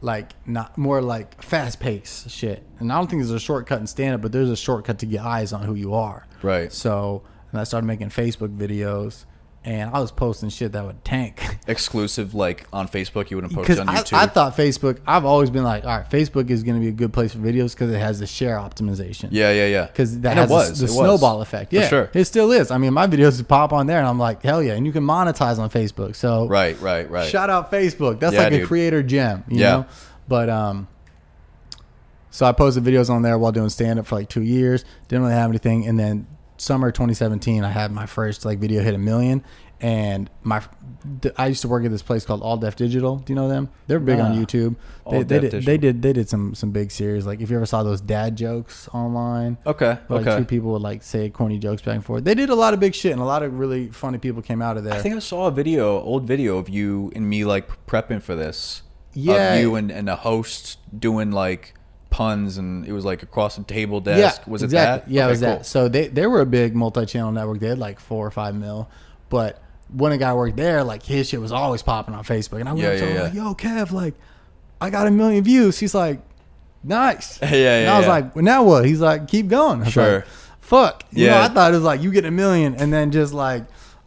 like 0.00 0.32
not 0.46 0.76
more 0.76 1.00
like 1.00 1.40
fast 1.42 1.78
paced 1.78 2.30
shit. 2.30 2.62
And 2.80 2.90
I 2.92 2.96
don't 2.96 3.08
think 3.08 3.20
there's 3.22 3.30
a 3.30 3.38
shortcut 3.38 3.80
in 3.80 3.86
stand 3.86 4.14
up, 4.14 4.22
but 4.22 4.32
there's 4.32 4.50
a 4.50 4.56
shortcut 4.56 4.98
to 5.00 5.06
get 5.06 5.20
eyes 5.20 5.52
on 5.52 5.62
who 5.62 5.74
you 5.74 5.94
are. 5.94 6.26
Right. 6.42 6.72
So 6.72 7.22
and 7.52 7.60
I 7.60 7.64
started 7.64 7.86
making 7.86 8.08
Facebook 8.08 8.56
videos 8.56 9.26
and 9.64 9.94
I 9.94 10.00
was 10.00 10.10
posting 10.10 10.48
shit 10.48 10.72
that 10.72 10.84
would 10.84 11.04
tank. 11.04 11.40
Exclusive, 11.68 12.34
like 12.34 12.66
on 12.72 12.88
Facebook, 12.88 13.30
you 13.30 13.36
wouldn't 13.36 13.52
post 13.54 13.70
on 13.78 13.86
YouTube. 13.86 14.14
I 14.16 14.26
thought 14.26 14.56
Facebook, 14.56 14.98
I've 15.06 15.24
always 15.24 15.50
been 15.50 15.62
like, 15.62 15.84
all 15.84 15.98
right, 15.98 16.10
Facebook 16.10 16.50
is 16.50 16.64
going 16.64 16.74
to 16.74 16.80
be 16.80 16.88
a 16.88 16.92
good 16.92 17.12
place 17.12 17.32
for 17.32 17.38
videos 17.38 17.70
because 17.72 17.92
it 17.92 17.98
has 18.00 18.18
the 18.18 18.26
share 18.26 18.56
optimization. 18.56 19.28
yeah, 19.30 19.52
yeah, 19.52 19.66
yeah. 19.68 19.86
Because 19.86 20.18
that 20.22 20.30
And 20.30 20.38
has 20.40 20.50
was. 20.50 20.80
the, 20.80 20.86
the 20.86 20.92
was. 20.92 20.98
snowball 20.98 21.42
effect. 21.42 21.70
For 21.70 21.76
Yeah, 21.76 21.86
sure. 21.88 22.10
It 22.12 22.24
still 22.24 22.50
is. 22.50 22.72
I 22.72 22.78
mean, 22.78 22.92
my 22.92 23.06
videos 23.06 23.46
pop 23.46 23.72
on 23.72 23.86
there 23.86 23.98
and 23.98 24.08
I'm 24.08 24.18
like, 24.18 24.42
hell 24.42 24.60
yeah. 24.60 24.72
And 24.74 24.84
you 24.84 24.90
can 24.90 25.04
monetize 25.04 25.60
on 25.60 25.70
Facebook. 25.70 26.16
So 26.16 26.48
Right, 26.48 26.80
right, 26.80 27.08
right. 27.08 27.28
Shout 27.30 27.48
out 27.48 27.70
Facebook. 27.70 28.18
That's 28.18 28.34
Yeah, 28.34 28.42
like 28.44 28.52
a 28.54 28.66
creator 28.66 29.04
gem, 29.04 29.44
you 29.46 29.60
Yeah. 29.60 29.70
know. 29.70 29.86
But 30.26 30.50
um, 30.50 30.88
so 32.30 32.46
I 32.46 32.52
posted 32.52 32.82
videos 32.82 33.10
on 33.10 33.22
there 33.22 33.38
while 33.38 33.52
doing 33.52 33.68
stand 33.68 33.98
up 33.98 34.06
for 34.06 34.16
like 34.16 34.28
two 34.28 34.42
years. 34.42 34.84
Didn't 35.08 35.22
really 35.22 35.34
have 35.34 35.50
anything, 35.50 35.86
and 35.86 36.00
then 36.00 36.26
summer 36.62 36.90
2017, 36.90 37.64
I 37.64 37.70
had 37.70 37.92
my 37.92 38.06
first 38.06 38.44
like 38.44 38.58
video 38.58 38.82
hit 38.82 38.94
a 38.94 38.98
million. 38.98 39.44
And 39.80 40.30
my, 40.44 40.62
I 41.36 41.48
used 41.48 41.62
to 41.62 41.68
work 41.68 41.84
at 41.84 41.90
this 41.90 42.02
place 42.02 42.24
called 42.24 42.40
All 42.40 42.56
Def 42.56 42.76
Digital. 42.76 43.16
Do 43.16 43.32
you 43.32 43.34
know 43.34 43.48
them? 43.48 43.68
They're 43.88 43.98
big 43.98 44.20
on 44.20 44.30
ah, 44.30 44.34
YouTube. 44.36 44.76
They, 44.76 44.76
All 45.04 45.12
they 45.12 45.18
Def 45.18 45.28
did, 45.28 45.40
Digital. 45.40 45.66
they 45.66 45.76
did, 45.76 46.02
they 46.02 46.12
did 46.12 46.28
some 46.28 46.54
some 46.54 46.70
big 46.70 46.92
series. 46.92 47.26
Like 47.26 47.40
if 47.40 47.50
you 47.50 47.56
ever 47.56 47.66
saw 47.66 47.82
those 47.82 48.00
dad 48.00 48.36
jokes 48.36 48.88
online, 48.94 49.58
Okay, 49.66 49.98
like 50.08 50.24
okay. 50.24 50.38
two 50.38 50.44
people 50.44 50.70
would 50.70 50.82
like 50.82 51.02
say 51.02 51.28
corny 51.30 51.58
jokes 51.58 51.82
back 51.82 51.96
and 51.96 52.04
forth. 52.04 52.22
They 52.22 52.36
did 52.36 52.48
a 52.48 52.54
lot 52.54 52.74
of 52.74 52.80
big 52.80 52.94
shit, 52.94 53.10
and 53.10 53.20
a 53.20 53.24
lot 53.24 53.42
of 53.42 53.58
really 53.58 53.88
funny 53.88 54.18
people 54.18 54.40
came 54.40 54.62
out 54.62 54.76
of 54.76 54.84
there. 54.84 54.94
I 54.94 54.98
think 54.98 55.16
I 55.16 55.18
saw 55.18 55.48
a 55.48 55.50
video, 55.50 56.00
old 56.00 56.28
video 56.28 56.58
of 56.58 56.68
you 56.68 57.10
and 57.16 57.28
me 57.28 57.44
like 57.44 57.86
prepping 57.86 58.22
for 58.22 58.36
this. 58.36 58.82
Yeah. 59.14 59.54
Of 59.54 59.60
you 59.62 59.74
and, 59.74 59.90
and 59.90 60.08
a 60.08 60.16
host 60.16 60.78
doing 60.96 61.32
like 61.32 61.74
puns 62.12 62.58
and 62.58 62.86
it 62.86 62.92
was 62.92 63.04
like 63.04 63.24
across 63.24 63.56
the 63.56 63.64
table 63.64 64.00
desk. 64.00 64.42
Yeah, 64.46 64.50
was 64.52 64.62
it 64.62 64.70
that? 64.70 65.08
Yeah, 65.10 65.26
it 65.26 65.30
was 65.30 65.40
cool. 65.40 65.48
that. 65.48 65.66
So 65.66 65.88
they 65.88 66.06
they 66.06 66.26
were 66.28 66.40
a 66.40 66.46
big 66.46 66.76
multi-channel 66.76 67.32
network. 67.32 67.58
They 67.58 67.68
had 67.68 67.78
like 67.80 67.98
four 67.98 68.24
or 68.24 68.30
five 68.30 68.54
mil, 68.54 68.88
but 69.30 69.60
when 69.92 70.12
a 70.12 70.18
guy 70.18 70.32
worked 70.34 70.56
there, 70.56 70.84
like 70.84 71.02
his 71.02 71.28
shit 71.28 71.40
was 71.40 71.50
always 71.52 71.82
popping 71.82 72.14
on 72.14 72.22
Facebook, 72.24 72.60
and 72.60 72.68
I 72.68 72.72
went 72.72 72.84
Yeah, 72.84 72.88
up 72.90 72.98
to 72.98 73.04
yeah, 73.04 73.10
him 73.10 73.16
yeah. 73.16 73.22
like, 73.24 73.34
"Yo, 73.34 73.54
Kev, 73.54 73.90
like, 73.90 74.14
I 74.80 74.90
got 74.90 75.06
a 75.08 75.10
million 75.10 75.42
views." 75.44 75.78
He's 75.78 75.94
like, 75.94 76.20
"Nice." 76.84 77.38
Yeah, 77.42 77.50
yeah, 77.50 77.78
And 77.80 77.90
I 77.90 77.98
was 77.98 78.06
like, 78.08 78.34
well, 78.34 78.44
"Now 78.44 78.62
what?" 78.64 78.84
He's 78.86 79.00
like, 79.00 79.28
"Keep 79.28 79.48
going." 79.48 79.80
I 79.80 79.84
was 79.84 79.92
Sure. 79.92 80.14
like, 80.16 80.24
Fuck. 80.60 81.04
You 81.12 81.26
know, 81.26 81.32
Yeah. 81.34 81.42
I 81.44 81.48
thought 81.48 81.72
it 81.72 81.76
was 81.76 81.84
like 81.84 82.00
you 82.02 82.10
get 82.12 82.24
a 82.24 82.30
million, 82.30 82.74
and 82.76 82.92
then 82.92 83.10
just 83.10 83.34
like 83.34 83.64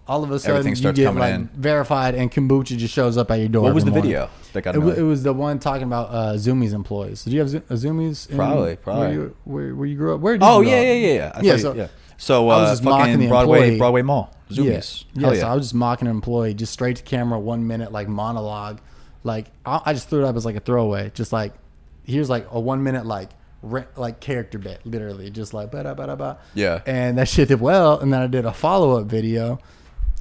all 0.07 0.23
of 0.23 0.31
a 0.31 0.39
sudden 0.39 0.75
you 0.75 0.93
get 0.93 1.13
like 1.15 1.33
in. 1.35 1.49
verified, 1.55 2.15
and 2.15 2.31
kombucha 2.31 2.77
just 2.77 2.93
shows 2.93 3.17
up 3.17 3.29
at 3.31 3.39
your 3.39 3.49
door. 3.49 3.63
What 3.63 3.73
was 3.75 3.83
the 3.85 3.91
morning. 3.91 4.11
video 4.11 4.29
that 4.55 4.63
got 4.63 4.75
It, 4.75 4.81
annoyed? 4.81 4.97
it 4.97 5.03
was 5.03 5.21
the 5.23 5.31
one 5.33 5.59
talking 5.59 5.83
about 5.83 6.09
uh, 6.09 6.33
Zumiez 6.33 6.73
employees. 6.73 7.23
Did 7.23 7.33
you 7.33 7.39
have 7.39 7.49
Zo- 7.49 7.61
uh, 7.69 7.73
Zumiez? 7.75 8.29
in- 8.29 8.35
Probably, 8.35 8.75
probably. 8.75 9.01
Where 9.05 9.13
you, 9.13 9.35
where, 9.45 9.75
where 9.75 9.87
you 9.87 9.95
grew 9.95 10.15
up? 10.15 10.21
Where 10.21 10.33
did 10.37 10.43
Oh 10.43 10.61
you 10.61 10.69
yeah, 10.69 10.75
grow 10.81 10.83
yeah, 10.83 10.93
yeah, 10.93 11.13
yeah. 11.13 11.31
I 11.35 11.41
Yeah, 11.41 11.57
so- 11.57 11.73
yeah. 11.75 11.87
So 12.17 12.49
I 12.49 12.61
was 12.61 12.67
uh, 12.69 12.71
just 12.73 12.83
mocking 12.83 13.19
the 13.19 13.27
Broadway, 13.27 13.57
employee. 13.59 13.77
Broadway 13.77 14.01
Mall, 14.01 14.33
Yeah, 14.49 14.63
Zumiez. 14.63 15.05
yeah. 15.13 15.27
Hell 15.27 15.35
So 15.35 15.47
I 15.47 15.53
was 15.55 15.63
just 15.65 15.73
mocking 15.75 16.07
an 16.07 16.15
employee, 16.15 16.53
just 16.53 16.71
straight 16.73 16.95
to 16.95 17.03
camera, 17.03 17.37
one 17.39 17.67
minute 17.67 17.91
like 17.91 18.07
monologue. 18.07 18.79
Like 19.23 19.47
I, 19.65 19.81
I 19.85 19.93
just 19.93 20.09
threw 20.09 20.23
it 20.23 20.27
up 20.27 20.35
as 20.35 20.45
like 20.45 20.55
a 20.55 20.59
throwaway, 20.61 21.11
just 21.13 21.33
like 21.33 21.53
here's 22.05 22.29
like 22.29 22.47
a 22.51 22.59
one 22.59 22.83
minute 22.83 23.05
like 23.05 23.31
re- 23.63 23.83
like 23.97 24.21
character 24.21 24.57
bit, 24.57 24.79
literally, 24.85 25.29
just 25.29 25.53
like 25.53 25.71
ba 25.71 25.83
da 25.83 25.93
ba 25.93 26.05
da 26.07 26.15
ba. 26.15 26.37
Yeah. 26.53 26.81
And 26.85 27.17
that 27.17 27.27
shit 27.27 27.49
did 27.49 27.59
well, 27.59 27.99
and 27.99 28.13
then 28.13 28.21
I 28.21 28.27
did 28.27 28.45
a 28.45 28.53
follow 28.53 28.97
up 28.97 29.07
video 29.07 29.59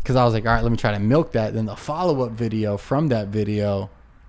because 0.02 0.16
I 0.16 0.24
was 0.24 0.34
like, 0.34 0.44
all 0.46 0.52
right, 0.52 0.62
let 0.64 0.72
me 0.72 0.76
try 0.78 0.90
to 0.92 0.98
milk 0.98 1.30
that. 1.32 1.54
Then 1.54 1.66
the 1.66 1.76
follow 1.76 2.22
up 2.22 2.32
video 2.32 2.76
from 2.76 3.08
that 3.08 3.28
video 3.28 3.88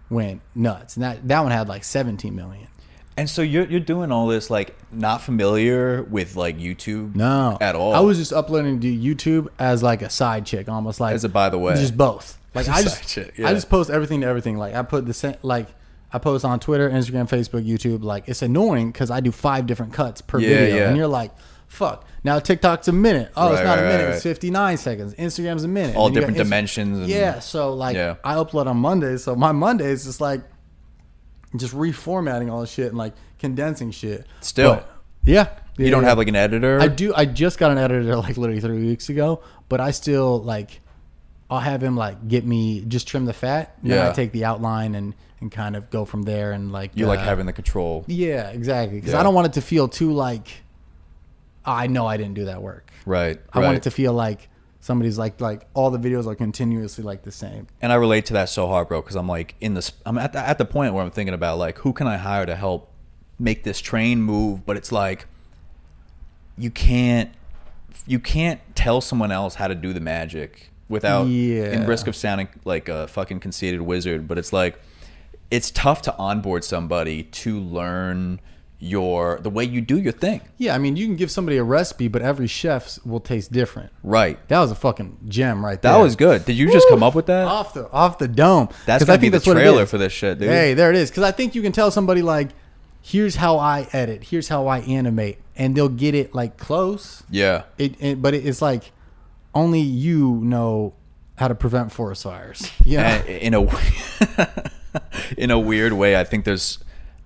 went 0.10 0.42
nuts, 0.54 0.96
and 0.96 1.04
that 1.04 1.28
that 1.28 1.40
one 1.42 1.52
had 1.52 1.68
like 1.68 1.84
17 1.84 2.36
million. 2.36 2.68
And 3.18 3.30
so 3.30 3.42
you're 3.42 3.66
you're 3.66 3.80
doing 3.80 4.12
all 4.12 4.28
this 4.28 4.50
like 4.50 4.76
not 4.92 5.22
familiar 5.22 6.04
with 6.04 6.36
like 6.36 6.58
YouTube 6.58 7.16
No, 7.16 7.58
at 7.62 7.76
all. 7.76 7.94
I 7.94 8.02
was 8.02 8.18
just 8.18 8.34
uploading 8.34 8.80
to 8.82 8.88
YouTube 8.88 9.48
as 9.58 9.82
like 9.82 10.02
a 10.02 10.10
side 10.10 10.46
chick, 10.46 10.68
almost 10.68 11.00
like 11.00 11.16
As 11.16 11.24
a 11.24 11.30
by 11.30 11.50
the 11.50 11.58
way. 11.58 11.76
just 11.76 11.98
both. 11.98 12.38
Like 12.56 12.70
I 12.70 12.76
side 12.76 12.84
just, 12.84 13.10
chick, 13.10 13.34
yeah. 13.38 13.50
I 13.50 13.54
just 13.54 13.70
post 13.70 13.90
everything 13.90 14.22
to 14.22 14.28
everything. 14.28 14.58
Like 14.58 14.76
I 14.76 14.82
put 14.82 15.06
the 15.06 15.14
same, 15.14 15.36
like 15.42 15.68
I 16.14 16.20
post 16.20 16.46
on 16.46 16.58
Twitter, 16.62 16.90
Instagram, 16.90 17.28
Facebook, 17.30 17.68
YouTube. 17.68 18.02
Like 18.02 18.30
it's 18.30 18.42
annoying 18.42 18.94
because 18.94 19.12
I 19.12 19.20
do 19.20 19.30
five 19.34 19.66
different 19.68 19.92
cuts 19.92 20.22
per 20.22 20.40
Yeah, 20.40 20.48
video, 20.50 20.76
yeah. 20.78 20.88
and 20.88 20.96
you're 20.96 21.08
like, 21.10 21.32
fuck. 21.76 22.06
Now 22.24 22.40
TikTok's 22.40 22.88
a 22.88 22.92
minute. 22.92 23.32
Oh, 23.36 23.54
it's 23.54 23.62
not 23.64 23.76
right, 23.78 23.80
a 23.80 23.88
minute. 23.88 24.06
right, 24.06 24.14
It's 24.16 24.24
59 24.24 24.78
seconds. 24.78 25.14
Instagram's 25.16 25.64
a 25.64 25.68
minute. 25.68 25.96
all 25.96 26.08
And 26.08 26.16
different 26.16 26.38
dimensions. 26.38 26.98
And, 27.00 27.08
Yeah. 27.08 27.40
So 27.40 27.74
like 27.74 27.96
Yeah. 27.96 28.16
I 28.24 28.36
upload 28.36 28.66
on 28.68 28.78
Mondays, 28.78 29.24
so 29.24 29.36
my 29.36 29.52
Mondays 29.52 30.00
is 30.02 30.06
just 30.06 30.22
like 30.22 30.42
just 31.56 31.74
reformatting 31.74 32.52
all 32.52 32.62
the 32.62 32.68
shit 32.68 32.88
and 32.88 32.98
like 32.98 33.14
condensing 33.40 33.92
shit. 33.92 34.26
Still. 34.42 34.76
But, 34.76 34.90
yeah. 35.26 35.48
You 35.78 35.90
don't 35.92 36.04
Yeah. 36.04 36.10
have 36.10 36.18
like 36.18 36.28
an 36.30 36.36
editor. 36.36 36.80
I 36.80 36.88
do. 36.88 37.14
I 37.16 37.26
just 37.26 37.58
got 37.58 37.72
an 37.72 37.78
editor 37.78 38.16
like 38.16 38.38
literally 38.38 38.62
three 38.62 38.86
weeks 38.88 39.10
ago, 39.10 39.42
but 39.70 39.80
I 39.82 39.92
still 39.92 40.42
like. 40.42 40.82
I'll 41.48 41.60
have 41.60 41.84
him 41.84 41.96
like 41.96 42.28
get 42.28 42.44
me 42.44 42.84
just 42.88 43.08
trim 43.08 43.26
the 43.26 43.34
fat. 43.34 43.76
Then 43.84 43.98
Yeah. 43.98 44.10
I 44.10 44.14
take 44.14 44.32
the 44.32 44.46
outline 44.46 44.96
and 44.96 45.14
and 45.42 45.52
kind 45.52 45.76
of 45.76 45.90
go 45.92 46.04
from 46.06 46.24
there 46.24 46.54
and 46.54 46.72
like 46.72 46.92
You 46.96 47.06
like 47.08 47.20
uh, 47.20 47.24
having 47.24 47.46
the 47.46 47.54
control. 47.54 48.04
Yeah, 48.08 48.50
exactly. 48.50 48.98
Because 49.00 49.14
Yeah. 49.14 49.20
I 49.20 49.24
don't 49.24 49.36
want 49.36 49.48
it 49.48 49.54
to 49.54 49.62
feel 49.62 49.88
too 49.88 50.12
like. 50.12 50.48
I 51.66 51.88
know 51.88 52.06
I 52.06 52.18
didn't 52.18 52.36
do 52.36 52.46
that 52.46 52.62
work. 52.62 52.92
Right. 53.06 53.40
I 53.54 53.60
right. 53.60 53.66
want 53.66 53.78
it 53.78 53.84
to 53.84 53.92
feel 53.92 54.14
like 54.14 54.50
somebody's 54.80 55.18
like 55.18 55.42
like 55.42 55.66
all 55.74 55.90
the 55.90 55.98
videos 55.98 56.28
are 56.28 56.36
continuously 56.36 57.04
like 57.04 57.24
the 57.24 57.32
same. 57.32 57.68
and 57.82 57.92
I 57.92 57.96
relate 57.96 58.26
to 58.28 58.34
that 58.34 58.50
so 58.50 58.68
hard, 58.68 58.88
bro, 58.88 59.02
because 59.02 59.16
I'm 59.16 59.28
like 59.28 59.56
in 59.60 59.74
this. 59.74 59.92
I'm 60.06 60.18
at 60.18 60.34
the, 60.34 60.40
at 60.40 60.58
the 60.58 60.66
point 60.66 60.94
where 60.94 61.04
I'm 61.04 61.12
thinking 61.12 61.34
about 61.34 61.58
like 61.58 61.80
who 61.80 61.92
can 61.94 62.08
I 62.08 62.18
hire 62.18 62.46
to 62.46 62.56
help 62.56 62.92
make 63.40 63.64
this 63.64 63.80
train 63.82 64.22
move, 64.22 64.66
but 64.66 64.78
it's 64.78 64.92
like 64.92 65.26
you 66.58 66.70
can't 66.72 67.32
you 68.08 68.20
can't 68.20 68.60
tell 68.76 69.02
someone 69.02 69.32
else 69.32 69.56
how 69.56 69.68
to 69.68 69.76
do 69.76 69.92
the 69.94 70.00
magic 70.00 70.70
without 70.88 71.24
Yeah. 71.28 71.72
in 71.72 71.88
risk 71.88 72.08
of 72.08 72.16
sounding 72.16 72.48
like 72.64 72.88
a 72.90 73.08
fucking 73.08 73.40
conceited 73.40 73.82
wizard. 73.82 74.28
But 74.28 74.38
it's 74.38 74.54
like 74.54 74.80
it's 75.52 75.72
tough 75.72 76.02
to 76.04 76.16
onboard 76.18 76.64
somebody 76.64 77.24
to 77.24 77.60
learn 77.60 78.40
your 78.80 79.40
the 79.40 79.50
way 79.50 79.64
you 79.64 79.82
do 79.82 79.98
your 80.00 80.12
thing. 80.12 80.42
Yeah, 80.58 80.76
I 80.76 80.78
mean 80.78 80.96
you 80.96 81.06
can 81.06 81.16
give 81.16 81.32
somebody 81.32 81.58
a 81.58 81.64
recipe, 81.64 82.08
but 82.08 82.22
every 82.22 82.48
chef's 82.48 83.04
will 83.06 83.20
taste 83.20 83.52
different. 83.52 83.92
Right. 84.04 84.46
That 84.50 84.60
was 84.60 84.72
a 84.72 84.76
fucking 84.76 85.18
gem 85.28 85.66
right 85.66 85.82
there. 85.82 85.94
That 85.94 86.00
was 86.02 86.16
good. 86.16 86.46
Did 86.46 86.58
you 86.58 86.72
just 86.72 86.88
come 86.90 87.02
up 87.04 87.16
with 87.16 87.28
that? 87.28 87.46
off 87.48 87.74
the 87.74 87.90
off 87.92 88.18
the 88.18 88.28
dome. 88.28 88.70
That's 88.86 89.04
gonna 89.04 89.14
I 89.14 89.18
be 89.18 89.22
think 89.22 89.32
the 89.32 89.40
that's 89.40 89.60
trailer 89.60 89.86
for 89.86 89.98
this 89.98 90.14
shit, 90.14 90.40
dude. 90.40 90.50
Hey, 90.50 90.74
there 90.74 90.90
it 90.90 90.98
is. 90.98 91.10
Because 91.10 91.24
I 91.24 91.32
think 91.32 91.56
you 91.56 91.62
can 91.62 91.72
tell 91.72 91.90
somebody 91.90 92.22
like, 92.22 92.50
here's 93.02 93.38
how 93.38 93.58
I 93.58 93.88
edit, 93.94 94.26
here's 94.26 94.50
how 94.50 94.68
I 94.68 94.80
animate, 94.80 95.40
and 95.56 95.76
they'll 95.76 95.90
get 95.90 96.14
it 96.16 96.36
like 96.36 96.58
close. 96.58 97.24
Yeah. 97.30 97.64
It, 97.78 98.02
it 98.02 98.22
but 98.22 98.34
it's 98.34 98.62
like 98.62 98.92
only 99.54 99.80
you 99.82 100.42
know 100.44 100.94
how 101.38 101.48
to 101.48 101.56
prevent 101.56 101.92
forest 101.92 102.24
fires. 102.24 102.70
Yeah. 102.84 103.24
In 103.24 103.54
a 103.54 103.68
in 105.38 105.52
a 105.52 105.60
weird 105.60 105.94
way, 105.94 106.20
I 106.20 106.24
think 106.24 106.46
there's 106.46 106.80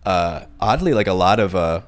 uh, 0.05 0.45
oddly 0.59 0.93
like 0.93 1.07
a 1.07 1.13
lot 1.13 1.39
of 1.39 1.55
uh, 1.55 1.81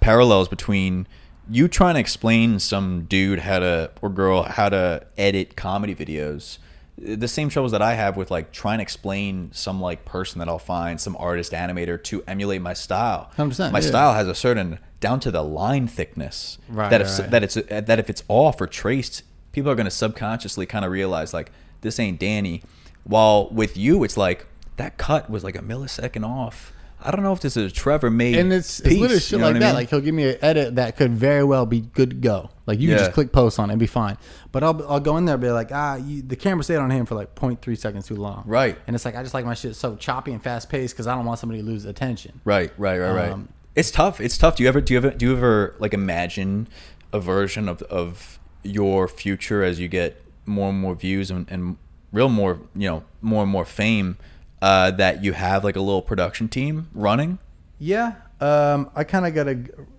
parallels 0.00 0.48
between 0.48 1.06
you 1.48 1.68
trying 1.68 1.94
to 1.94 2.00
explain 2.00 2.58
some 2.58 3.04
dude 3.04 3.40
how 3.40 3.58
to 3.58 3.90
or 4.00 4.08
girl 4.08 4.42
how 4.44 4.68
to 4.68 5.06
edit 5.18 5.56
comedy 5.56 5.94
videos. 5.94 6.58
The 6.96 7.26
same 7.26 7.48
troubles 7.48 7.72
that 7.72 7.82
I 7.82 7.94
have 7.94 8.16
with 8.16 8.30
like 8.30 8.52
trying 8.52 8.78
to 8.78 8.82
explain 8.82 9.50
some 9.52 9.80
like 9.80 10.04
person 10.04 10.38
that 10.38 10.48
I'll 10.48 10.60
find, 10.60 11.00
some 11.00 11.16
artist 11.18 11.52
animator 11.52 12.02
to 12.04 12.22
emulate 12.26 12.62
my 12.62 12.72
style. 12.72 13.30
100%, 13.36 13.72
my 13.72 13.80
yeah. 13.80 13.86
style 13.86 14.14
has 14.14 14.28
a 14.28 14.34
certain 14.34 14.78
down 15.00 15.20
to 15.20 15.30
the 15.30 15.42
line 15.42 15.86
thickness 15.86 16.56
Right, 16.68 16.88
that 16.90 17.00
if 17.00 17.18
right. 17.18 17.30
that 17.30 17.42
it's 17.42 17.54
that 17.54 17.98
if 17.98 18.08
it's 18.08 18.22
off 18.28 18.60
or 18.60 18.66
traced 18.66 19.22
people 19.54 19.70
are 19.70 19.74
going 19.74 19.86
to 19.86 19.90
subconsciously 19.90 20.66
kind 20.66 20.84
of 20.84 20.90
realize 20.90 21.32
like 21.32 21.50
this 21.80 21.98
ain't 21.98 22.20
Danny. 22.20 22.62
While 23.04 23.48
with 23.50 23.76
you, 23.76 24.04
it's 24.04 24.16
like 24.16 24.46
that 24.76 24.98
cut 24.98 25.30
was 25.30 25.44
like 25.44 25.56
a 25.56 25.60
millisecond 25.62 26.26
off. 26.26 26.72
I 27.04 27.10
don't 27.10 27.22
know 27.22 27.32
if 27.32 27.40
this 27.40 27.56
is 27.56 27.70
a 27.70 27.74
Trevor 27.74 28.10
made 28.10 28.36
and 28.36 28.52
it's, 28.52 28.80
it's 28.80 28.88
piece, 28.88 29.00
literally 29.00 29.20
shit 29.20 29.32
you 29.32 29.38
know 29.38 29.44
like 29.46 29.56
I 29.56 29.58
that. 29.58 29.66
mean? 29.66 29.74
Like 29.74 29.90
he'll 29.90 30.00
give 30.00 30.14
me 30.14 30.30
an 30.30 30.38
edit 30.40 30.76
that 30.76 30.96
could 30.96 31.12
very 31.12 31.44
well 31.44 31.66
be 31.66 31.82
good 31.82 32.10
to 32.10 32.16
go. 32.16 32.50
Like 32.66 32.80
you 32.80 32.88
can 32.88 32.98
just 32.98 33.12
click 33.12 33.30
post 33.30 33.58
on 33.58 33.68
it 33.68 33.74
and 33.74 33.80
be 33.80 33.86
fine. 33.86 34.16
But 34.52 34.64
I'll 34.64 34.88
I'll 34.88 35.00
go 35.00 35.16
in 35.18 35.26
there 35.26 35.34
and 35.34 35.42
be 35.42 35.50
like, 35.50 35.70
ah, 35.70 35.96
you, 35.96 36.22
the 36.22 36.36
camera 36.36 36.64
stayed 36.64 36.76
on 36.76 36.90
him 36.90 37.04
for 37.04 37.14
like 37.14 37.34
0.3 37.34 37.76
seconds 37.76 38.06
too 38.06 38.16
long. 38.16 38.44
Right. 38.46 38.78
And 38.86 38.96
it's 38.96 39.04
like 39.04 39.16
I 39.16 39.22
just 39.22 39.34
like 39.34 39.44
my 39.44 39.54
shit 39.54 39.76
so 39.76 39.96
choppy 39.96 40.32
and 40.32 40.42
fast 40.42 40.70
paced 40.70 40.94
because 40.94 41.06
I 41.06 41.14
don't 41.14 41.26
want 41.26 41.38
somebody 41.38 41.60
to 41.60 41.66
lose 41.66 41.84
attention. 41.84 42.40
Right, 42.44 42.72
right, 42.78 42.98
right, 42.98 43.12
right. 43.12 43.30
Um, 43.30 43.50
it's 43.74 43.90
tough. 43.90 44.20
It's 44.20 44.38
tough. 44.38 44.56
Do 44.56 44.62
you 44.62 44.68
ever 44.68 44.80
do 44.80 44.94
you 44.94 44.98
ever 44.98 45.10
do 45.10 45.26
you 45.26 45.36
ever 45.36 45.74
like 45.78 45.92
imagine 45.92 46.68
a 47.12 47.20
version 47.20 47.68
of 47.68 47.82
of 47.82 48.38
your 48.62 49.08
future 49.08 49.62
as 49.62 49.78
you 49.78 49.88
get 49.88 50.22
more 50.46 50.70
and 50.70 50.78
more 50.78 50.94
views 50.94 51.30
and, 51.30 51.46
and 51.50 51.76
real 52.12 52.28
more 52.28 52.60
you 52.74 52.88
know 52.88 53.04
more 53.20 53.42
and 53.42 53.52
more 53.52 53.64
fame 53.64 54.16
uh, 54.64 54.90
that 54.92 55.22
you 55.22 55.34
have 55.34 55.62
like 55.62 55.76
a 55.76 55.80
little 55.80 56.00
production 56.00 56.48
team 56.48 56.88
running? 56.94 57.38
Yeah, 57.78 58.14
um, 58.40 58.90
I 58.96 59.04
kind 59.04 59.26
of 59.26 59.34
gotta. 59.34 59.58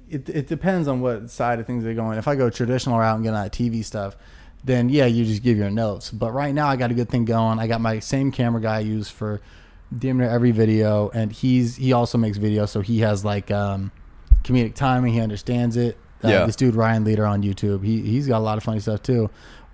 It, 0.10 0.28
it 0.30 0.47
depends 0.47 0.88
on 0.88 1.01
what 1.01 1.30
side 1.30 1.60
of 1.60 1.67
things 1.67 1.84
they're 1.84 1.93
going. 1.93 2.17
If 2.17 2.28
I 2.28 2.36
go 2.36 2.49
traditional 2.49 2.97
route 2.97 3.15
and 3.15 3.23
get 3.23 3.34
on 3.36 3.47
TV 3.49 3.84
stuff, 3.86 4.15
then 4.63 4.89
yeah, 4.89 5.06
you 5.06 5.23
just 5.23 5.43
give 5.43 5.58
your 5.58 5.69
notes. 5.69 6.10
But 6.10 6.32
right 6.32 6.54
now, 6.54 6.67
I 6.67 6.78
got 6.78 6.89
a 6.89 6.95
good 6.95 7.10
thing 7.10 7.25
going. 7.25 7.60
I 7.60 7.67
got 7.67 7.80
my 7.80 7.99
same 7.99 8.32
camera 8.32 8.60
guy 8.60 8.78
I 8.78 8.80
use 8.80 9.08
for 9.08 9.39
damn 9.95 10.17
near 10.17 10.30
every 10.30 10.49
video, 10.51 11.10
and 11.10 11.32
he's 11.32 11.75
he 11.75 11.93
also 11.93 12.17
makes 12.17 12.39
videos, 12.39 12.69
so 12.69 12.82
he 12.82 12.99
has 13.01 13.23
like 13.23 13.51
um, 13.51 13.91
comedic 14.43 14.73
timing. 14.73 15.13
He 15.13 15.21
understands 15.21 15.78
it. 15.78 15.95
Uh, 16.23 16.30
Yeah. 16.30 16.45
This 16.47 16.56
dude 16.56 16.73
Ryan 16.73 17.04
Leader 17.04 17.25
on 17.28 17.43
YouTube, 17.43 17.86
he 17.86 18.01
he's 18.01 18.28
got 18.28 18.39
a 18.39 18.45
lot 18.45 18.58
of 18.58 18.63
funny 18.63 18.80
stuff 18.80 19.04
too, 19.04 19.30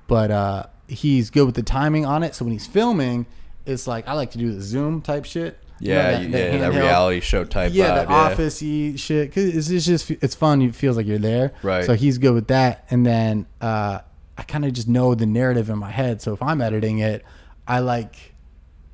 but 0.07 0.31
uh, 0.31 0.63
he's 0.89 1.29
good 1.29 1.45
with 1.45 1.55
the 1.55 1.63
timing 1.63 2.05
on 2.05 2.23
it. 2.23 2.35
So 2.35 2.43
when 2.43 2.51
he's 2.51 2.67
filming, 2.67 3.25
it's 3.65 3.87
like 3.87 4.07
I 4.07 4.13
like 4.13 4.31
to 4.31 4.37
do 4.37 4.53
the 4.53 4.61
zoom 4.61 5.01
type 5.01 5.25
shit. 5.25 5.57
You 5.79 5.89
know, 5.89 5.95
Yeah, 5.95 6.11
that- 6.11 6.21
you- 6.21 6.29
that 6.31 6.53
yeah, 6.53 6.59
that 6.59 6.73
reality 6.73 7.19
show 7.21 7.43
type. 7.43 7.71
yeah, 7.73 8.03
vibe, 8.03 8.07
the 8.07 8.13
office-y 8.13 8.93
shit. 8.97 9.33
Cause 9.33 9.43
it's, 9.45 9.69
it's 9.69 9.85
just 9.85 10.11
it's 10.11 10.35
fun. 10.35 10.61
It 10.61 10.75
feels 10.75 10.95
like 10.97 11.07
you're 11.07 11.17
there. 11.17 11.53
Right. 11.63 11.85
So 11.85 11.93
he's 11.95 12.17
good 12.19 12.33
with 12.33 12.47
that. 12.47 12.85
And 12.91 13.05
then 13.05 13.47
uh, 13.61 13.99
I 14.37 14.43
kind 14.43 14.63
of 14.65 14.73
just 14.73 14.87
know 14.87 15.15
the 15.15 15.25
narrative 15.25 15.69
in 15.69 15.79
my 15.79 15.89
head. 15.91 16.21
So 16.21 16.33
if 16.33 16.41
I'm 16.43 16.61
editing 16.61 16.99
it, 16.99 17.23
I 17.67 17.79
like 17.79 18.15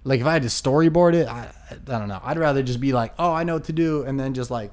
like 0.03 0.21
if 0.21 0.25
I 0.25 0.33
had 0.33 0.43
to 0.43 0.47
storyboard 0.47 1.13
it, 1.13 1.27
I 1.27 1.51
I 1.71 1.75
don't 1.99 2.07
know. 2.07 2.21
I'd 2.23 2.37
rather 2.37 2.63
just 2.63 2.79
be 2.79 2.93
like, 2.93 3.13
oh, 3.19 3.33
I 3.33 3.43
know 3.43 3.55
what 3.55 3.65
to 3.65 3.73
do, 3.73 4.03
and 4.03 4.17
then 4.19 4.33
just 4.33 4.49
like 4.49 4.71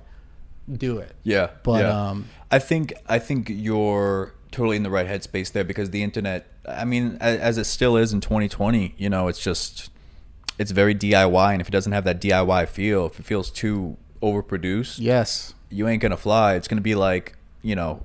do 0.71 0.99
it. 0.99 1.13
Yeah, 1.25 1.51
But, 1.63 1.81
yeah. 1.83 2.09
um, 2.11 2.27
I 2.51 2.59
think 2.61 2.93
I 3.09 3.19
think 3.19 3.49
you're 3.51 4.34
totally 4.55 4.77
in 4.77 4.83
the 4.85 4.91
right 4.91 5.07
headspace 5.07 5.53
there 5.53 5.65
because 5.65 5.91
the 5.91 6.03
internet. 6.03 6.47
I 6.67 6.85
mean, 6.85 7.19
as, 7.21 7.59
it 7.59 7.65
still 7.65 7.97
is 7.97 8.13
in 8.13 8.21
2020, 8.21 8.95
you 8.97 9.11
know, 9.11 9.29
it's 9.29 9.41
just 9.43 9.91
it's 10.59 10.71
very 10.71 10.95
DIY, 10.95 11.53
and 11.53 11.61
if 11.61 11.69
it 11.69 11.73
doesn't 11.73 11.93
have 11.93 12.05
that 12.05 12.21
DIY 12.21 12.69
feel, 12.69 13.07
if 13.07 13.19
it 13.21 13.27
feels 13.27 13.51
too 13.51 13.97
overproduced, 14.23 14.99
Yes. 14.99 15.55
you 15.71 15.89
ain't 15.89 16.01
gonna 16.03 16.17
fly. 16.17 16.55
It's 16.55 16.69
gonna 16.69 16.81
be 16.81 16.95
like 16.95 17.37
you 17.63 17.75
know, 17.75 18.03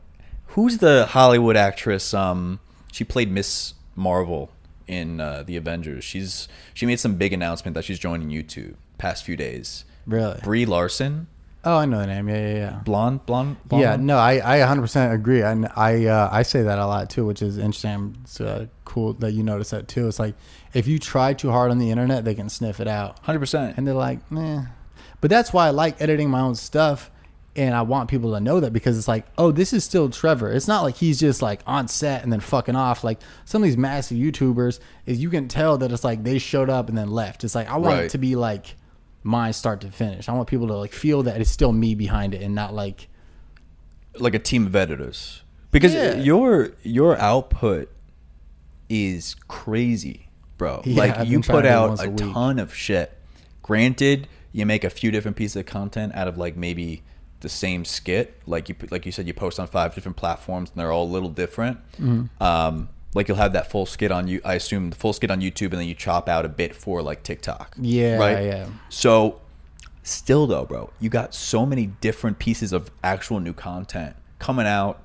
who's 0.48 0.78
the 0.80 1.06
Hollywood 1.08 1.56
actress? 1.58 2.14
Um, 2.14 2.60
she 2.92 3.04
played 3.04 3.30
Miss 3.32 3.74
Marvel 3.96 4.50
in 4.88 5.20
uh, 5.20 5.44
the 5.44 5.56
Avengers. 5.58 6.04
She's 6.04 6.48
she 6.74 6.86
made 6.86 7.00
some 7.00 7.16
big 7.16 7.34
announcement 7.34 7.76
that 7.76 7.86
she's 7.86 8.00
joining 8.00 8.30
YouTube 8.30 8.76
past 8.98 9.24
few 9.24 9.36
days. 9.38 9.86
Really. 10.08 10.40
Brie 10.44 10.66
Larson, 10.66 11.28
Oh, 11.66 11.76
I 11.78 11.86
know 11.86 12.00
the 12.00 12.08
name. 12.08 12.30
Yeah, 12.30 12.36
yeah, 12.40 12.54
yeah. 12.56 12.80
blonde, 12.86 13.26
blonde, 13.26 13.58
blonde 13.66 13.82
Yeah, 13.82 13.92
one? 13.92 14.06
no, 14.06 14.18
I, 14.18 14.62
I 14.64 14.66
100% 14.66 15.14
agree. 15.14 15.42
And 15.42 15.68
I 15.76 16.06
uh, 16.06 16.30
I 16.32 16.44
say 16.44 16.62
that 16.64 16.80
a 16.80 16.86
lot 16.88 17.10
too, 17.10 17.26
which 17.26 17.42
is 17.42 17.58
interesting. 17.58 18.16
It's 18.24 18.40
uh, 18.40 18.68
cool 18.86 19.14
that 19.16 19.32
you 19.34 19.44
notice 19.44 19.72
that 19.72 19.88
too. 19.90 20.08
It's 20.08 20.20
like 20.20 20.36
if 20.74 20.88
you 20.88 21.00
try 21.00 21.34
too 21.34 21.52
hard 21.52 21.70
on 21.72 21.78
the 21.78 21.92
internet, 21.92 22.24
they 22.24 22.34
can 22.36 22.48
sniff 22.50 22.80
it 22.80 22.88
out. 22.88 23.20
hundred 23.20 23.40
percent. 23.40 23.78
And 23.78 23.86
they're 23.86 23.94
like, 23.94 24.32
meh. 24.32 24.64
But 25.22 25.30
that's 25.30 25.52
why 25.52 25.68
I 25.68 25.72
like 25.72 26.02
editing 26.02 26.30
my 26.30 26.40
own 26.40 26.56
stuff. 26.56 27.12
And 27.58 27.76
I 27.76 27.82
want 27.82 28.10
people 28.10 28.34
to 28.36 28.40
know 28.40 28.62
that 28.62 28.72
because 28.72 28.98
it's 28.98 29.08
like, 29.10 29.26
oh, 29.38 29.52
this 29.52 29.74
is 29.74 29.84
still 29.84 30.10
Trevor. 30.10 30.50
It's 30.54 30.68
not 30.68 30.82
like 30.84 30.96
he's 30.96 31.20
just 31.20 31.42
like 31.42 31.60
on 31.68 31.90
set 31.90 32.24
and 32.24 32.32
then 32.32 32.40
fucking 32.40 32.76
off. 32.78 33.04
Like 33.04 33.20
some 33.44 33.62
of 33.62 33.68
these 33.68 33.76
massive 33.76 34.18
YouTubers 34.18 34.80
is 35.06 35.20
you 35.22 35.30
can 35.30 35.50
tell 35.50 35.78
that 35.80 35.92
it's 35.92 36.06
like 36.06 36.24
they 36.24 36.38
showed 36.40 36.70
up 36.70 36.88
and 36.88 36.98
then 36.98 37.10
left. 37.10 37.44
It's 37.44 37.56
like 37.56 37.68
I 37.68 37.74
want 37.76 37.96
Right. 37.96 38.04
it 38.06 38.12
to 38.12 38.18
be 38.18 38.38
like 38.38 38.76
mine 39.24 39.54
start 39.54 39.82
to 39.82 39.92
finish. 39.92 40.30
I 40.30 40.34
want 40.34 40.48
people 40.48 40.68
to 40.68 40.76
like 40.78 40.94
feel 40.94 41.24
that 41.24 41.40
it's 41.42 41.50
still 41.52 41.72
me 41.72 41.96
behind 41.96 42.34
it 42.34 42.42
and 42.42 42.56
not 42.56 42.74
like 42.74 43.08
like 44.20 44.34
a 44.34 44.40
team 44.40 44.66
of 44.66 44.76
editors 44.76 45.44
because 45.72 45.94
Yeah. 45.94 46.16
your 46.16 46.72
your 46.84 47.18
output 47.18 47.90
is 48.90 49.36
crazy, 49.48 50.30
bro. 50.58 50.82
Yeah, 50.86 50.98
like 50.98 51.18
I've 51.18 51.28
you 51.28 51.40
put 51.42 51.48
to 51.48 51.52
do 51.54 51.58
it 51.60 51.66
out 51.68 52.00
a, 52.00 52.10
a 52.12 52.16
ton 52.16 52.60
of 52.60 52.74
shit. 52.74 53.16
Granted, 53.62 54.28
you 54.52 54.66
make 54.66 54.84
a 54.84 54.90
few 54.90 55.12
different 55.12 55.38
pieces 55.38 55.56
of 55.58 55.66
content 55.66 56.14
out 56.16 56.28
of 56.28 56.38
like 56.38 56.56
maybe 56.58 57.04
the 57.42 57.50
same 57.50 57.86
skit. 57.86 58.42
Like 58.48 58.68
you 58.68 58.76
put- 58.76 58.92
like 58.92 59.06
you 59.06 59.12
said, 59.12 59.28
you 59.28 59.34
post 59.34 59.60
on 59.60 59.68
five 59.68 59.94
different 59.96 60.18
platforms 60.18 60.72
and 60.72 60.80
they're 60.80 60.92
all 60.92 61.06
a 61.06 61.12
little 61.12 61.30
different. 61.30 61.78
Mm-hmm. 62.00 62.44
Um, 62.44 62.90
like 63.14 63.28
you'll 63.28 63.38
have 63.38 63.54
that 63.54 63.70
full 63.72 63.86
skit 63.86 64.12
on 64.12 64.28
you. 64.28 64.42
I 64.46 64.56
assume 64.56 64.90
the 64.92 64.96
full 64.96 65.14
skit 65.14 65.32
on 65.32 65.42
YouTube, 65.42 65.72
and 65.72 65.74
then 65.80 65.88
you 65.88 65.96
chop 65.96 66.30
out 66.30 66.46
a 66.46 66.50
bit 66.50 66.76
for 66.76 67.02
like 67.02 67.24
TikTok. 67.24 67.76
Yeah, 67.80 68.18
right. 68.18 68.46
yeah. 68.46 68.68
So, 68.90 69.42
still 70.04 70.48
though, 70.48 70.66
bro, 70.66 70.92
you 71.00 71.10
got 71.10 71.34
so 71.34 71.66
many 71.66 71.88
different 71.88 72.40
pieces 72.40 72.72
of 72.74 72.90
actual 73.04 73.40
new 73.40 73.54
content 73.54 74.16
coming 74.38 74.68
out 74.68 75.02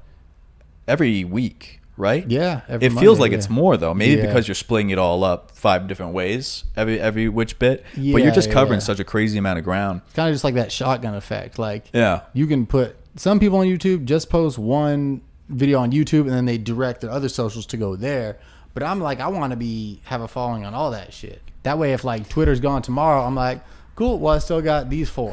every 0.86 1.24
week, 1.24 1.80
right? 1.96 2.28
Yeah, 2.30 2.60
every 2.68 2.86
it 2.88 2.92
feels 2.92 3.18
like 3.18 3.32
yeah. 3.32 3.38
it's 3.38 3.48
more 3.48 3.76
though. 3.76 3.94
Maybe 3.94 4.20
Yeah. 4.20 4.26
because 4.26 4.46
you're 4.48 4.54
splitting 4.54 4.90
it 4.90 4.98
all 4.98 5.24
up 5.24 5.50
five 5.52 5.88
different 5.88 6.12
ways, 6.12 6.64
every 6.76 7.00
every 7.00 7.28
which 7.28 7.58
bit. 7.58 7.84
Yeah, 7.96 8.12
but 8.12 8.22
you're 8.22 8.32
just 8.32 8.50
covering 8.50 8.80
such 8.80 9.00
a 9.00 9.04
crazy 9.04 9.38
amount 9.38 9.58
of 9.58 9.64
ground. 9.64 10.02
It's 10.06 10.14
kind 10.14 10.28
of 10.28 10.34
just 10.34 10.44
like 10.44 10.54
that 10.54 10.70
shotgun 10.70 11.14
effect. 11.14 11.58
Like 11.58 11.86
Yeah. 11.94 12.20
you 12.34 12.46
can 12.46 12.66
put 12.66 12.96
some 13.16 13.40
people 13.40 13.58
on 13.60 13.66
YouTube 13.66 14.04
just 14.04 14.28
post 14.28 14.58
one 14.58 15.22
video 15.48 15.80
on 15.80 15.92
YouTube 15.92 16.22
and 16.22 16.30
then 16.30 16.44
they 16.44 16.58
direct 16.58 17.00
their 17.00 17.10
other 17.10 17.28
socials 17.28 17.66
to 17.66 17.76
go 17.76 17.96
there. 17.96 18.38
But 18.74 18.82
I'm 18.82 19.00
like, 19.00 19.20
I 19.20 19.28
want 19.28 19.52
to 19.52 19.56
be 19.56 20.00
have 20.04 20.20
a 20.20 20.28
following 20.28 20.64
on 20.64 20.74
all 20.74 20.90
that 20.90 21.12
shit. 21.12 21.40
That 21.62 21.78
way, 21.78 21.92
if 21.92 22.04
like 22.04 22.28
Twitter's 22.28 22.60
gone 22.60 22.82
tomorrow, 22.82 23.22
I'm 23.22 23.34
like, 23.34 23.62
cool. 23.94 24.18
Well, 24.18 24.34
I 24.34 24.38
still 24.38 24.60
got 24.60 24.90
these 24.90 25.08
four. 25.08 25.32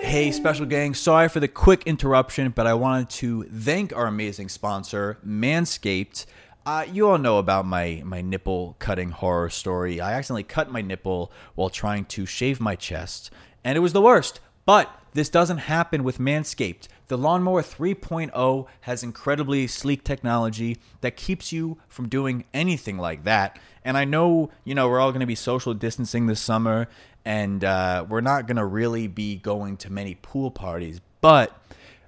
Hey, 0.00 0.30
special 0.32 0.66
gang, 0.66 0.94
sorry 0.94 1.28
for 1.28 1.40
the 1.40 1.48
quick 1.48 1.84
interruption, 1.86 2.50
but 2.50 2.66
I 2.66 2.74
wanted 2.74 3.08
to 3.10 3.44
thank 3.44 3.94
our 3.96 4.06
amazing 4.06 4.48
sponsor, 4.48 5.18
Manscaped. 5.26 6.26
Uh, 6.66 6.84
you 6.92 7.08
all 7.08 7.18
know 7.18 7.38
about 7.38 7.66
my, 7.66 8.02
my 8.04 8.20
nipple 8.20 8.76
cutting 8.78 9.10
horror 9.10 9.48
story. 9.48 10.00
I 10.00 10.12
accidentally 10.12 10.42
cut 10.42 10.70
my 10.70 10.82
nipple 10.82 11.32
while 11.54 11.70
trying 11.70 12.04
to 12.06 12.26
shave 12.26 12.60
my 12.60 12.76
chest, 12.76 13.30
and 13.64 13.76
it 13.76 13.80
was 13.80 13.92
the 13.92 14.02
worst. 14.02 14.40
But 14.66 14.90
this 15.14 15.28
doesn't 15.28 15.58
happen 15.58 16.04
with 16.04 16.18
Manscaped. 16.18 16.88
The 17.08 17.18
Lawnmower 17.18 17.62
3.0 17.62 18.66
has 18.82 19.02
incredibly 19.02 19.66
sleek 19.66 20.04
technology 20.04 20.78
that 21.02 21.16
keeps 21.16 21.52
you 21.52 21.78
from 21.88 22.08
doing 22.08 22.44
anything 22.54 22.96
like 22.96 23.24
that. 23.24 23.58
And 23.84 23.96
I 23.98 24.04
know, 24.04 24.50
you 24.64 24.74
know, 24.74 24.88
we're 24.88 25.00
all 25.00 25.10
going 25.10 25.20
to 25.20 25.26
be 25.26 25.34
social 25.34 25.74
distancing 25.74 26.26
this 26.26 26.40
summer, 26.40 26.88
and 27.24 27.62
uh, 27.62 28.06
we're 28.08 28.22
not 28.22 28.46
going 28.46 28.56
to 28.56 28.64
really 28.64 29.06
be 29.06 29.36
going 29.36 29.76
to 29.78 29.92
many 29.92 30.14
pool 30.14 30.50
parties, 30.50 31.00
but 31.20 31.56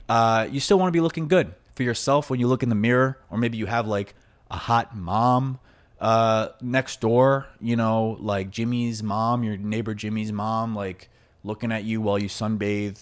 uh, 0.09 0.49
you 0.51 0.61
still 0.61 0.79
want 0.79 0.89
to 0.89 0.97
be 0.97 1.01
looking 1.01 1.29
good 1.29 1.55
for 1.75 1.83
yourself 1.83 2.31
when 2.31 2.41
you 2.41 2.47
look 2.47 2.63
in 2.63 2.69
the 2.69 2.75
mirror, 2.75 3.19
or 3.31 3.37
maybe 3.37 3.59
you 3.59 3.67
have 3.67 3.87
like 3.87 4.15
a 4.51 4.57
hot 4.57 4.97
mom 4.97 5.59
uh, 6.01 6.49
next 6.61 7.01
door, 7.01 7.47
you 7.61 7.77
know, 7.77 8.17
like 8.21 8.51
Jimmy's 8.51 9.03
mom, 9.03 9.43
your 9.43 9.57
neighbor 9.57 9.95
Jimmy's 9.95 10.33
mom, 10.33 10.75
like 10.75 11.09
looking 11.45 11.71
at 11.71 11.85
you 11.85 12.01
while 12.01 12.19
you 12.19 12.29
sunbathe 12.29 13.01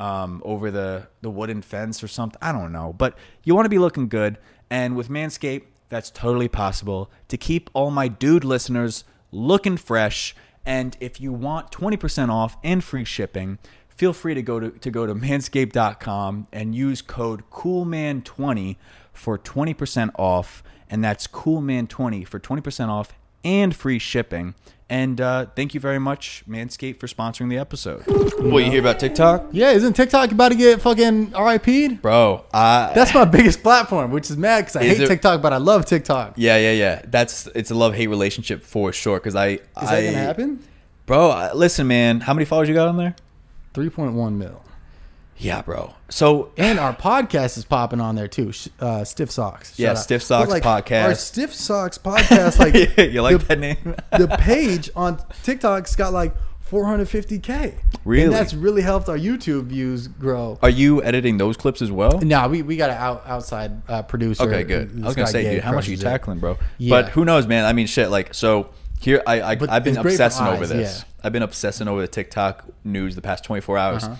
um, 0.00 0.42
over 0.44 0.70
the, 0.70 1.06
the 1.20 1.30
wooden 1.30 1.62
fence 1.62 2.02
or 2.02 2.08
something. 2.08 2.38
I 2.42 2.50
don't 2.50 2.72
know. 2.72 2.92
But 2.92 3.16
you 3.44 3.54
want 3.54 3.66
to 3.66 3.70
be 3.70 3.78
looking 3.78 4.08
good. 4.08 4.38
And 4.68 4.96
with 4.96 5.08
Manscaped, 5.08 5.64
that's 5.88 6.10
totally 6.10 6.48
possible 6.48 7.10
to 7.28 7.36
keep 7.36 7.70
all 7.74 7.90
my 7.90 8.08
dude 8.08 8.44
listeners 8.44 9.04
looking 9.30 9.76
fresh. 9.76 10.34
And 10.64 10.96
if 11.00 11.20
you 11.20 11.32
want 11.32 11.70
20% 11.70 12.30
off 12.30 12.56
and 12.64 12.82
free 12.82 13.04
shipping, 13.04 13.58
feel 13.88 14.12
free 14.12 14.34
to 14.34 14.42
go 14.42 14.58
to, 14.58 14.70
to 14.70 14.90
go 14.90 15.06
to 15.06 15.14
manscaped.com 15.14 16.48
and 16.52 16.74
use 16.74 17.02
code 17.02 17.48
coolman20 17.50 18.76
for 19.12 19.38
20% 19.38 20.10
off 20.18 20.62
and 20.88 21.04
that's 21.04 21.26
coolman20 21.26 22.26
for 22.26 22.40
20% 22.40 22.88
off 22.88 23.12
and 23.44 23.74
free 23.76 23.98
shipping 23.98 24.54
and 25.00 25.20
uh, 25.20 25.46
thank 25.56 25.72
you 25.74 25.80
very 25.80 25.98
much 25.98 26.44
manscaped 26.46 26.98
for 27.00 27.06
sponsoring 27.06 27.48
the 27.48 27.56
episode 27.66 28.02
what 28.52 28.62
you 28.64 28.70
hear 28.70 28.80
about 28.80 28.98
tiktok 29.00 29.38
Yeah, 29.52 29.70
isn't 29.78 29.94
TikTok 29.94 30.30
about 30.32 30.50
to 30.50 30.54
get 30.56 30.80
fucking 30.82 31.32
RIP'd? 31.32 32.02
bro 32.02 32.44
uh, 32.52 32.92
That's 32.92 33.14
my 33.14 33.24
biggest 33.24 33.62
platform, 33.62 34.10
which 34.10 34.28
is 34.30 34.36
mad 34.36 34.60
because 34.62 34.76
I 34.76 34.82
Is 34.82 34.98
hate 34.98 35.04
it- 35.04 35.08
TikTok, 35.08 35.40
but 35.40 35.52
I 35.52 35.56
love 35.70 35.86
TikTok. 35.86 36.34
yeah 36.36 36.56
yeah 36.58 36.72
yeah 36.84 37.02
that's 37.06 37.46
it's 37.54 37.70
a 37.70 37.74
love-hate 37.74 38.08
relationship 38.08 38.62
for 38.62 38.92
sure 38.92 39.18
because 39.18 39.34
i 39.34 39.46
Is 39.48 39.60
that 39.76 40.02
gonna 40.04 40.12
happen? 40.30 40.50
bro 41.06 41.30
I- 41.30 41.52
listen 41.54 41.86
man 41.86 42.20
how 42.20 42.34
many 42.34 42.44
followers 42.44 42.68
you 42.68 42.74
got 42.74 42.88
on 42.88 42.96
there 42.96 43.14
Three 43.74 43.88
point 43.88 44.12
one 44.12 44.38
mil. 44.38 44.62
Yeah, 45.36 45.62
bro. 45.62 45.94
So 46.08 46.52
And 46.56 46.78
our 46.78 46.94
podcast 46.94 47.58
is 47.58 47.64
popping 47.64 48.00
on 48.00 48.14
there 48.14 48.28
too. 48.28 48.52
Uh, 48.78 49.04
Stiff 49.04 49.30
Socks. 49.30 49.78
Yeah. 49.78 49.94
Stiff 49.94 50.22
Socks 50.22 50.50
But, 50.50 50.62
podcast. 50.62 51.04
Our 51.04 51.14
Stiff 51.14 51.54
Socks 51.54 51.98
podcast, 51.98 52.58
like 52.58 52.74
you 53.12 53.22
like 53.22 53.38
the, 53.38 53.44
that 53.46 53.58
name? 53.58 53.96
the 54.18 54.28
page 54.38 54.90
on 54.94 55.20
TikTok's 55.42 55.96
got 55.96 56.12
like 56.12 56.34
450k. 56.70 57.74
Really? 58.04 58.24
And 58.24 58.32
that's 58.32 58.54
really 58.54 58.82
helped 58.82 59.08
our 59.08 59.18
YouTube 59.18 59.64
views 59.64 60.08
grow. 60.08 60.58
Are 60.62 60.70
you 60.70 61.02
editing 61.02 61.36
those 61.36 61.56
clips 61.56 61.82
as 61.82 61.92
well? 61.92 62.20
No, 62.20 62.48
we, 62.48 62.62
we 62.62 62.76
got 62.76 62.90
an 62.90 62.96
out, 62.96 63.22
outside 63.26 63.82
uh, 63.88 64.02
producer. 64.02 64.44
Okay, 64.44 64.64
good. 64.64 65.00
I 65.02 65.06
was 65.06 65.14
gonna 65.14 65.26
say, 65.28 65.54
dude, 65.54 65.62
how 65.62 65.72
much 65.72 65.86
are 65.88 65.90
you 65.90 65.96
tackling, 65.98 66.38
bro? 66.38 66.56
Yeah. 66.78 67.02
But 67.02 67.10
who 67.10 67.24
knows, 67.24 67.46
man? 67.46 67.66
I 67.66 67.74
mean, 67.74 67.86
shit. 67.86 68.10
Like, 68.10 68.32
so 68.32 68.70
here, 69.00 69.22
I, 69.26 69.40
I 69.40 69.50
I've 69.50 69.58
been 69.58 69.68
it's 69.68 69.84
great 69.84 70.02
for 70.02 70.08
obsessing 70.08 70.46
over 70.46 70.66
this. 70.66 71.00
yeah. 71.00 71.04
I've 71.22 71.32
been 71.32 71.42
obsessing 71.42 71.88
over 71.88 72.00
the 72.00 72.08
TikTok 72.08 72.64
news 72.84 73.14
the 73.16 73.22
past 73.22 73.44
24 73.44 73.78
hours. 73.78 74.04
Uh-huh. 74.04 74.16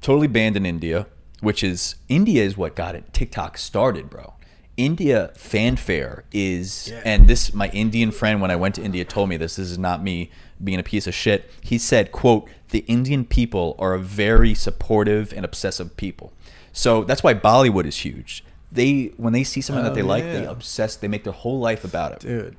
Totally 0.00 0.26
banned 0.28 0.56
in 0.56 0.64
India, 0.66 1.06
which 1.40 1.62
is 1.62 1.96
India 2.08 2.42
is 2.42 2.56
what 2.56 2.74
got 2.74 2.94
it 2.94 3.12
TikTok 3.12 3.58
started, 3.58 4.08
bro. 4.10 4.34
India 4.76 5.30
fanfare 5.34 6.24
is, 6.32 6.88
Yeah. 6.90 7.02
and 7.04 7.28
this 7.28 7.52
my 7.52 7.68
Indian 7.68 8.10
friend 8.10 8.40
when 8.40 8.50
I 8.50 8.56
went 8.56 8.74
to 8.76 8.82
India 8.82 9.04
told 9.04 9.28
me 9.28 9.36
this. 9.36 9.56
This 9.56 9.70
is 9.70 9.78
not 9.78 10.02
me 10.02 10.30
being 10.62 10.78
a 10.78 10.82
piece 10.82 11.06
of 11.06 11.14
shit. 11.14 11.50
He 11.60 11.76
said, 11.76 12.12
"quote 12.12 12.48
The 12.70 12.78
Indian 12.86 13.24
people 13.26 13.76
are 13.78 13.92
a 13.94 13.98
very 13.98 14.54
supportive 14.54 15.32
and 15.34 15.44
obsessive 15.44 15.96
people." 15.98 16.32
So 16.72 17.04
that's 17.04 17.22
why 17.22 17.34
Bollywood 17.34 17.84
is 17.84 17.98
huge. 17.98 18.42
They 18.72 19.12
when 19.18 19.32
they 19.34 19.44
see 19.44 19.60
something 19.60 19.84
that 19.84 19.92
Oh, 19.92 19.94
they 19.96 20.02
like, 20.02 20.24
they 20.24 20.42
yeah. 20.44 20.50
obsess. 20.50 20.96
They 20.96 21.08
make 21.08 21.24
their 21.24 21.32
whole 21.34 21.58
life 21.58 21.84
about 21.84 22.12
it. 22.12 22.20
Dude. 22.20 22.56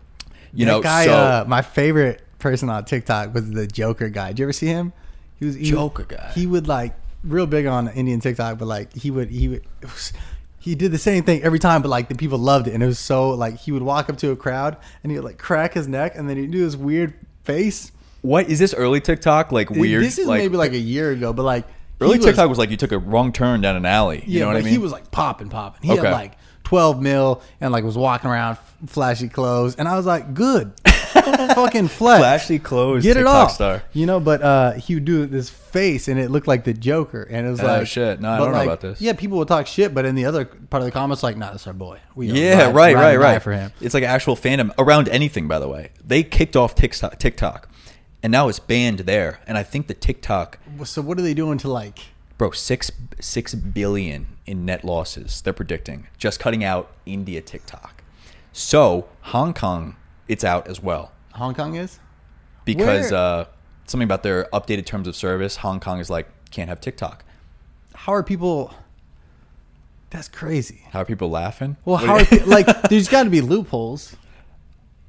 You 0.54 0.66
that 0.66 0.72
know, 0.72 0.82
guy, 0.82 1.06
so 1.06 1.14
uh, 1.14 1.46
my 1.48 1.62
favorite 1.62 2.22
person 2.38 2.70
on 2.70 2.84
TikTok 2.86 3.34
was 3.34 3.50
the 3.52 3.66
Joker 3.66 4.10
guy. 4.10 4.28
Did 4.30 4.40
you 4.40 4.46
ever 4.46 4.54
see 4.54 4.68
him? 4.68 4.92
He 5.40 5.46
was 5.46 5.56
he, 5.56 5.72
Joker 5.72 6.04
guy. 6.04 6.32
He 6.36 6.46
would 6.46 6.68
like 6.68 6.94
real 7.24 7.46
big 7.48 7.66
on 7.66 7.88
Indian 7.90 8.20
TikTok, 8.20 8.58
but 8.58 8.68
like 8.68 8.94
he 8.94 9.12
would 9.12 9.30
he 9.30 9.48
would 9.50 9.64
it 9.82 9.92
was, 9.92 10.14
he 10.60 10.76
did 10.76 10.92
the 10.92 10.98
same 11.00 11.24
thing 11.24 11.42
every 11.44 11.60
time, 11.60 11.82
but 11.82 11.90
like 11.90 12.08
the 12.10 12.16
people 12.16 12.38
loved 12.38 12.68
it, 12.68 12.74
and 12.74 12.84
it 12.84 12.86
was 12.86 13.00
so 13.00 13.30
like 13.32 13.58
he 13.58 13.72
would 13.72 13.82
walk 13.82 14.10
up 14.10 14.18
to 14.18 14.32
a 14.32 14.36
crowd 14.36 14.78
and 15.04 15.12
he 15.12 15.18
would 15.18 15.26
like 15.26 15.38
crack 15.38 15.74
his 15.74 15.88
neck, 15.88 16.14
and 16.16 16.30
then 16.30 16.38
he'd 16.38 16.52
do 16.52 16.64
this 16.64 16.76
weird 16.76 17.14
face. 17.44 17.92
what 18.22 18.48
is 18.50 18.60
this 18.60 18.74
early 18.74 19.02
TikTok? 19.02 19.52
Like 19.52 19.70
weird. 19.70 20.04
This 20.04 20.20
is 20.20 20.28
maybe 20.28 20.58
like 20.58 20.74
a 20.74 20.78
year 20.78 21.12
ago, 21.12 21.34
but 21.34 21.44
like 21.44 21.66
early 22.00 22.18
was- 22.18 22.26
TikTok 22.26 22.48
was 22.50 22.58
like 22.60 22.70
you 22.70 22.78
took 22.78 22.92
a 22.92 23.00
wrong 23.00 23.32
turn 23.34 23.62
down 23.62 23.76
an 23.76 23.86
alley. 23.86 24.24
You 24.28 24.40
Yeah, 24.40 24.42
know 24.42 24.48
what 24.48 24.58
I 24.58 24.62
mean? 24.62 24.72
he 24.72 24.78
was 24.78 24.92
like 24.92 25.10
popping, 25.12 25.50
popping. 25.50 25.82
He 25.90 25.98
Okay. 25.98 26.08
had 26.08 26.14
like 26.14 26.34
12 26.66 27.02
mil 27.02 27.42
and 27.60 27.72
like 27.74 27.84
was 27.84 27.98
walking 27.98 28.30
around 28.30 28.58
flashy 28.86 29.28
clothes. 29.30 29.76
And 29.76 29.88
I 29.88 29.98
was 29.98 30.06
like, 30.06 30.34
good. 30.36 30.72
fucking 31.56 31.88
flex. 31.88 32.20
flashy 32.20 32.60
clothes. 32.60 33.04
Get 33.04 33.18
it 33.18 33.26
off. 33.26 33.52
star. 33.52 33.84
You 33.94 34.06
know, 34.06 34.20
but 34.20 34.42
uh, 34.42 34.72
he 34.74 34.96
would 34.96 35.06
do 35.06 35.26
this 35.26 35.50
face 35.50 36.08
and 36.08 36.20
it 36.20 36.30
looked 36.32 36.48
like 36.48 36.64
the 36.64 36.74
Joker. 36.74 37.24
And 37.24 37.48
it 37.48 37.50
was 37.50 37.60
Oh, 37.62 37.66
like, 37.68 37.88
shit. 37.88 38.20
No, 38.22 38.30
I 38.32 38.38
don't 38.38 38.52
know 38.54 38.64
about 38.64 38.82
this. 38.82 39.02
Yeah, 39.02 39.14
people 39.14 39.38
would 39.40 39.48
talk 39.48 39.68
shit, 39.68 39.94
but 39.94 40.06
in 40.06 40.16
the 40.16 40.26
other 40.26 40.46
part 40.46 40.82
of 40.82 40.86
the 40.86 40.92
comments, 40.92 41.24
like, 41.24 41.38
nah, 41.38 41.52
that's 41.52 41.68
our 41.68 41.74
boy. 41.74 42.00
We 42.16 42.28
Yeah, 42.28 42.66
ride- 42.66 42.76
right, 42.76 42.96
ride 42.96 43.02
right, 43.04 43.18
right. 43.18 43.42
For 43.42 43.54
him. 43.54 43.72
It's 43.82 43.94
like 43.94 44.04
actual 44.04 44.36
fandom 44.36 44.72
around 44.78 45.10
anything. 45.10 45.48
By 45.48 45.60
the 45.60 45.68
way, 45.68 45.92
they 46.06 46.24
kicked 46.24 46.56
off 46.56 46.76
TikTok, 46.76 47.18
TikTok, 47.20 47.70
and 48.24 48.32
now 48.32 48.48
it's 48.48 48.60
banned 48.60 49.00
there. 49.00 49.40
And 49.48 49.58
I 49.58 49.64
think 49.64 49.88
the 49.88 49.94
TikTok, 49.94 50.60
So 50.86 51.02
what 51.02 51.18
are 51.18 51.22
they 51.24 51.34
doing 51.34 51.58
to 51.60 51.70
like, 51.70 52.00
bro, 52.38 52.52
six 52.52 52.92
six 53.20 53.54
billion 53.56 54.28
in 54.48 54.66
net 54.66 54.84
losses. 54.84 55.42
They're 55.42 55.54
predicting 55.54 56.08
just 56.18 56.40
cutting 56.40 56.64
out 56.64 56.92
India 57.06 57.40
TikTok. 57.42 58.04
So 58.52 59.08
Hong 59.22 59.54
Kong, 59.54 59.96
it's 60.32 60.44
out 60.44 60.68
as 60.68 60.82
well 60.82 61.12
Hong 61.34 61.54
Kong 61.54 61.76
is? 61.76 62.00
because 62.66 63.12
Where- 63.12 63.20
uh, 63.20 63.46
something 63.86 64.06
about 64.06 64.24
their 64.24 64.46
updated 64.54 64.86
terms 64.86 65.08
of 65.08 65.16
service. 65.16 65.58
Hong 65.58 65.80
Kong 65.80 66.00
is 66.00 66.10
like 66.10 66.28
can't 66.52 66.70
have 66.70 66.80
TikTok. 66.82 67.24
How 67.94 68.14
are 68.14 68.24
people? 68.24 68.74
That's 70.10 70.28
crazy. 70.28 70.82
How 70.92 71.02
are 71.02 71.06
people 71.06 71.30
laughing? 71.30 71.78
Well, 71.86 71.98
how 71.98 72.16
are 72.18 72.26
pe- 72.32 72.44
like? 72.46 72.66
There's 72.90 73.08
got 73.08 73.24
to 73.24 73.30
be 73.30 73.42
loopholes. 73.42 74.16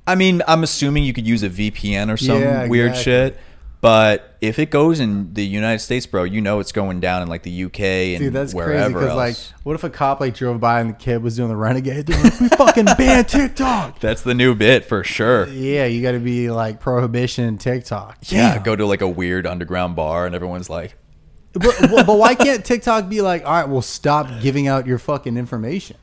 I 0.06 0.14
mean, 0.14 0.42
I'm 0.48 0.62
assuming 0.62 1.04
you 1.04 1.12
could 1.12 1.26
use 1.26 1.42
a 1.42 1.50
VPN 1.50 2.12
or 2.12 2.16
some 2.16 2.40
Yeah, 2.40 2.66
weird 2.68 2.90
exactly. 2.90 3.02
shit. 3.12 3.38
But 3.82 4.36
if 4.40 4.60
it 4.60 4.70
goes 4.70 5.00
in 5.00 5.34
the 5.34 5.44
United 5.44 5.80
States, 5.80 6.06
bro, 6.06 6.22
you 6.22 6.40
know 6.40 6.60
it's 6.60 6.70
going 6.70 7.00
down 7.00 7.20
in 7.20 7.28
like 7.28 7.42
the 7.42 7.64
UK 7.64 7.80
and 7.80 8.20
wherever. 8.20 8.24
Dude, 8.24 8.32
that's 8.32 8.54
crazy 8.54 8.66
wherever 8.70 8.88
because 8.94 9.08
else. 9.08 9.16
like, 9.16 9.64
what 9.64 9.74
if 9.74 9.82
a 9.82 9.90
cop 9.90 10.20
like 10.20 10.34
drove 10.34 10.60
by 10.60 10.80
and 10.80 10.90
the 10.90 10.94
kid 10.94 11.20
was 11.20 11.34
doing 11.34 11.48
the 11.48 11.56
renegade? 11.56 12.06
They're 12.06 12.22
like, 12.22 12.40
we 12.40 12.48
fucking 12.48 12.84
banned 12.96 13.28
TikTok. 13.28 13.98
That's 13.98 14.22
the 14.22 14.34
new 14.34 14.54
bit 14.54 14.84
for 14.84 15.02
sure. 15.02 15.48
Yeah, 15.48 15.86
you 15.86 16.00
got 16.00 16.12
to 16.12 16.20
be 16.20 16.48
like 16.48 16.78
prohibition 16.78 17.58
TikTok. 17.58 18.18
Yeah, 18.26 18.54
Damn. 18.54 18.62
go 18.62 18.76
to 18.76 18.86
like 18.86 19.00
a 19.00 19.08
weird 19.08 19.48
underground 19.48 19.96
bar 19.96 20.26
and 20.26 20.34
everyone's 20.36 20.70
like, 20.70 20.94
But, 21.52 21.62
but, 21.80 22.06
but 22.06 22.18
why 22.18 22.36
can't 22.36 22.64
TikTok 22.64 23.08
be 23.08 23.20
like, 23.20 23.44
all 23.44 23.52
right, 23.52 23.68
well, 23.68 23.82
stop 23.82 24.28
giving 24.40 24.68
out 24.68 24.86
your 24.86 24.98
fucking 24.98 25.36
information? 25.36 25.96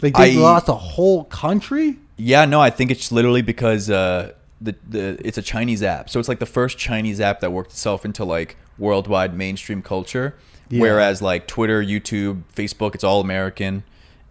Like 0.00 0.16
they 0.16 0.36
I- 0.36 0.40
lost 0.40 0.68
a 0.68 0.74
whole 0.74 1.22
country. 1.22 1.98
Yeah, 2.16 2.46
no, 2.46 2.60
I 2.60 2.70
think 2.70 2.90
it's 2.90 3.12
literally 3.12 3.42
because 3.42 3.88
uh, 3.90 4.32
the 4.62 4.76
the 4.88 5.20
it's 5.26 5.38
a 5.38 5.42
Chinese 5.42 5.82
app, 5.82 6.08
so 6.08 6.20
it's 6.20 6.28
like 6.28 6.38
the 6.38 6.46
first 6.46 6.78
Chinese 6.78 7.20
app 7.20 7.40
that 7.40 7.52
worked 7.52 7.72
itself 7.72 8.04
into 8.04 8.24
like 8.24 8.56
worldwide 8.78 9.36
mainstream 9.36 9.82
culture. 9.82 10.34
Yeah. 10.68 10.80
Whereas 10.80 11.20
like 11.20 11.46
Twitter, 11.46 11.82
YouTube, 11.82 12.42
Facebook, 12.54 12.94
it's 12.94 13.04
all 13.04 13.20
American, 13.20 13.84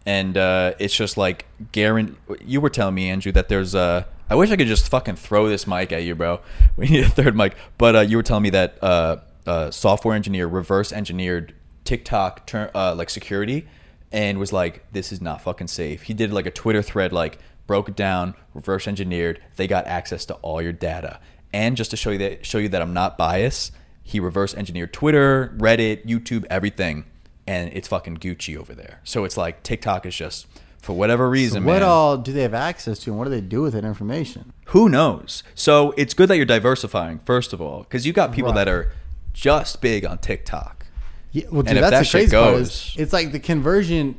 and 0.06 0.38
uh, 0.38 0.74
it's 0.80 0.96
just 0.96 1.18
like 1.18 1.46
guarantee. 1.72 2.16
You 2.46 2.62
were 2.62 2.70
telling 2.70 2.96
me, 2.96 3.10
Andrew, 3.10 3.32
that 3.34 3.50
there's 3.50 3.76
a. 3.76 4.08
I 4.30 4.36
wish 4.36 4.50
I 4.50 4.56
could 4.56 4.68
just 4.68 4.88
fucking 4.90 5.18
throw 5.18 5.50
this 5.50 5.68
mic 5.68 5.92
at 5.92 6.04
you, 6.04 6.16
bro. 6.16 6.40
We 6.78 6.88
need 6.88 7.04
a 7.04 7.10
third 7.10 7.36
mic, 7.36 7.56
but 7.78 7.96
uh, 7.96 8.00
you 8.00 8.18
were 8.18 8.24
telling 8.24 8.44
me 8.44 8.50
that 8.52 8.82
uh, 8.82 9.18
uh, 9.46 9.72
software 9.72 10.16
engineer 10.16 10.48
reverse 10.48 10.94
engineered 10.94 11.54
TikTok 11.84 12.48
ter- 12.48 12.72
uh, 12.74 12.96
like 12.96 13.10
security 13.10 13.68
and 14.12 14.40
was 14.40 14.52
like, 14.54 14.86
"This 14.92 15.12
is 15.12 15.22
not 15.22 15.42
fucking 15.42 15.68
safe." 15.68 16.04
He 16.04 16.14
did 16.14 16.32
like 16.32 16.46
a 16.46 16.52
Twitter 16.52 16.82
thread, 16.82 17.14
like 17.14 17.40
broke 17.72 17.88
it 17.88 17.96
down, 17.96 18.34
reverse 18.54 18.86
engineered. 18.86 19.40
They 19.56 19.66
got 19.66 19.88
access 19.88 20.26
to 20.26 20.34
all 20.42 20.62
your 20.62 20.74
data, 20.74 21.22
and 21.54 21.78
just 21.78 21.90
to 21.92 21.96
show 21.98 22.10
you 22.12 22.18
that 22.18 22.46
show 22.46 22.58
you 22.58 22.68
that 22.68 22.82
I'm 22.82 22.94
not 22.94 23.18
biased, 23.18 23.72
he 24.04 24.20
reverse 24.20 24.54
engineered 24.54 24.92
Twitter, 24.92 25.54
Reddit, 25.58 26.06
YouTube, 26.06 26.44
everything, 26.50 27.06
and 27.48 27.72
it's 27.72 27.88
fucking 27.88 28.18
Gucci 28.18 28.58
over 28.58 28.76
there. 28.76 29.00
So 29.06 29.24
it's 29.24 29.38
like 29.38 29.64
TikTok 29.64 30.06
is 30.06 30.14
just 30.18 30.48
for 30.80 30.92
whatever 30.98 31.28
So 31.28 31.30
reason, 31.30 31.64
what 31.64 31.76
man. 31.80 31.84
all 31.84 32.18
do 32.18 32.34
they 32.34 32.42
have 32.42 32.54
access 32.54 33.00
to, 33.00 33.12
and 33.12 33.18
what 33.18 33.24
do 33.24 33.32
they 33.32 33.40
do 33.40 33.62
with 33.62 33.72
that 33.72 33.86
information? 33.86 34.52
Who 34.66 34.90
knows? 34.90 35.42
So 35.56 35.94
it's 35.96 36.14
good 36.14 36.28
that 36.28 36.36
you're 36.36 36.46
diversifying, 36.46 37.20
first 37.20 37.54
of 37.54 37.62
all, 37.62 37.84
because 37.84 38.06
you 38.06 38.12
got 38.12 38.34
people 38.34 38.52
Right. 38.52 38.66
that 38.66 38.68
are 38.68 38.92
just 39.32 39.80
big 39.80 40.04
on 40.06 40.18
TikTok. 40.18 40.88
Yeah, 41.32 41.46
well, 41.50 41.62
dude, 41.62 41.70
And 41.70 41.78
if 41.78 41.82
that's 41.84 41.92
that 41.92 42.00
the 42.00 42.04
shit 42.04 42.30
crazy 42.32 42.36
part. 42.36 42.54
goes- 42.58 42.70
Is 42.70 42.96
it's 42.98 43.14
like 43.14 43.32
the 43.32 43.40
conversion 43.40 44.16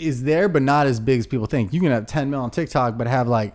is 0.00 0.22
there, 0.22 0.48
but 0.48 0.62
not 0.62 0.86
as 0.86 1.00
big 1.00 1.18
as 1.20 1.26
people 1.26 1.46
think. 1.46 1.72
You 1.72 1.80
can 1.80 1.90
have 1.90 2.06
10 2.06 2.30
mil 2.30 2.40
on 2.40 2.50
TikTok, 2.50 2.96
but 2.98 3.06
have 3.06 3.28
like 3.28 3.54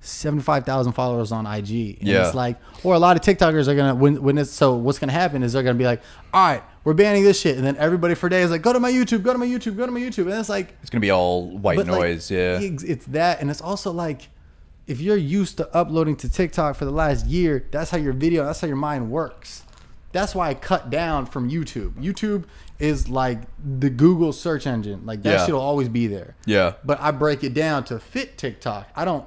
75,000 0.00 0.92
followers 0.92 1.32
on 1.32 1.46
IG. 1.46 1.98
And 1.98 2.08
Yeah. 2.08 2.26
It's 2.26 2.34
like, 2.34 2.58
or 2.84 2.94
a 2.94 2.98
lot 2.98 3.16
of 3.16 3.22
TikTokers 3.22 3.68
are 3.68 3.74
going 3.74 3.88
to, 3.88 3.94
when, 3.94 4.22
when 4.22 4.38
it's, 4.38 4.50
so 4.50 4.74
what's 4.74 4.98
going 4.98 5.08
to 5.08 5.14
happen 5.14 5.42
is 5.42 5.52
they're 5.52 5.62
going 5.62 5.76
to 5.76 5.78
be 5.78 5.86
like, 5.86 6.02
all 6.32 6.46
right, 6.46 6.62
we're 6.84 6.94
banning 6.94 7.24
this 7.24 7.40
shit. 7.40 7.56
And 7.56 7.66
then 7.66 7.76
everybody 7.78 8.14
for 8.14 8.28
days 8.28 8.46
is 8.46 8.50
like, 8.52 8.62
go 8.62 8.72
to 8.72 8.78
my 8.78 8.92
YouTube, 8.92 9.24
go 9.24 9.32
to 9.32 9.38
my 9.38 9.46
YouTube, 9.46 9.76
go 9.76 9.86
to 9.86 9.92
my 9.92 9.98
YouTube. 10.00 10.30
And 10.30 10.34
it's 10.34 10.48
like, 10.48 10.72
It's 10.82 10.90
gonna 10.90 11.00
be 11.00 11.10
all 11.10 11.48
white 11.58 11.76
but, 11.76 11.88
like, 11.88 12.00
noise, 12.00 12.30
yeah. 12.30 12.60
It's 12.60 13.06
that. 13.06 13.40
And 13.40 13.50
it's 13.50 13.60
also 13.60 13.90
like, 13.90 14.28
if 14.86 15.00
you're 15.00 15.16
used 15.16 15.56
to 15.56 15.74
uploading 15.76 16.14
to 16.18 16.30
TikTok 16.30 16.76
for 16.76 16.84
the 16.84 16.92
last 16.92 17.26
year, 17.26 17.66
that's 17.72 17.90
how 17.90 17.98
your 17.98 18.12
video, 18.12 18.44
that's 18.44 18.60
how 18.60 18.68
your 18.68 18.76
mind 18.76 19.10
works. 19.10 19.64
That's 20.12 20.32
why 20.32 20.50
I 20.50 20.54
cut 20.54 20.88
down 20.88 21.26
from 21.26 21.50
YouTube. 21.50 21.94
YouTube 21.94 22.44
is 22.78 23.08
like 23.08 23.40
the 23.62 23.88
Google 23.90 24.32
search 24.32 24.66
engine. 24.66 25.06
Like 25.06 25.22
that 25.22 25.30
Yeah. 25.30 25.46
shit 25.46 25.54
will 25.54 25.60
always 25.62 25.88
be 25.88 26.06
there. 26.06 26.36
Yeah. 26.44 26.74
But 26.84 27.00
I 27.00 27.10
break 27.10 27.42
it 27.44 27.54
down 27.54 27.84
to 27.84 27.98
fit 27.98 28.36
TikTok. 28.38 28.88
I 28.94 29.04
don't. 29.04 29.24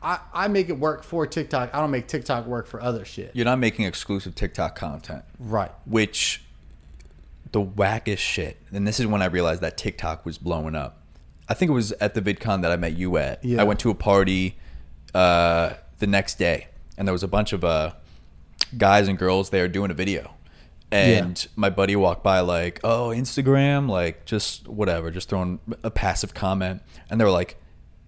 I, 0.00 0.20
I 0.32 0.46
make 0.48 0.68
it 0.68 0.78
work 0.78 1.02
for 1.02 1.26
TikTok. 1.26 1.74
I 1.74 1.80
don't 1.80 1.90
make 1.90 2.06
TikTok 2.06 2.46
work 2.46 2.68
for 2.68 2.80
other 2.80 3.04
shit. 3.04 3.32
You're 3.34 3.44
not 3.44 3.58
making 3.58 3.84
exclusive 3.84 4.34
TikTok 4.36 4.76
content, 4.76 5.24
Right. 5.40 5.72
which 5.86 6.44
the 7.50 7.60
wackest 7.60 8.18
shit. 8.18 8.58
And 8.72 8.86
this 8.86 9.00
is 9.00 9.06
when 9.06 9.22
I 9.22 9.26
realized 9.26 9.60
that 9.62 9.76
TikTok 9.76 10.24
was 10.24 10.38
blowing 10.38 10.76
up. 10.76 11.02
I 11.48 11.54
think 11.54 11.70
it 11.70 11.72
was 11.74 11.90
at 11.92 12.14
the 12.14 12.22
VidCon 12.22 12.62
that 12.62 12.70
I 12.70 12.76
met 12.76 12.92
you 12.96 13.16
at. 13.16 13.44
Yeah. 13.44 13.60
I 13.60 13.64
went 13.64 13.80
to 13.80 13.90
a 13.90 13.94
party 13.94 14.56
uh, 15.14 15.72
the 15.98 16.06
next 16.06 16.38
day, 16.38 16.68
and 16.96 17.08
there 17.08 17.12
was 17.12 17.22
a 17.24 17.28
bunch 17.28 17.52
of 17.52 17.64
uh, 17.64 17.92
guys 18.76 19.08
and 19.08 19.18
girls 19.18 19.50
there 19.50 19.66
doing 19.66 19.90
a 19.90 19.94
video. 19.94 20.34
And 20.90 21.46
my 21.56 21.68
buddy 21.70 21.96
walked 21.96 22.22
by 22.22 22.40
like, 22.40 22.80
"Oh, 22.82 23.08
Instagram, 23.14 23.88
like 23.88 24.24
just 24.24 24.66
whatever, 24.68 25.10
just 25.10 25.28
throwing 25.28 25.60
a 25.82 25.90
passive 25.90 26.32
comment." 26.34 26.82
And 27.10 27.20
they 27.20 27.24
were 27.24 27.30
like, 27.30 27.56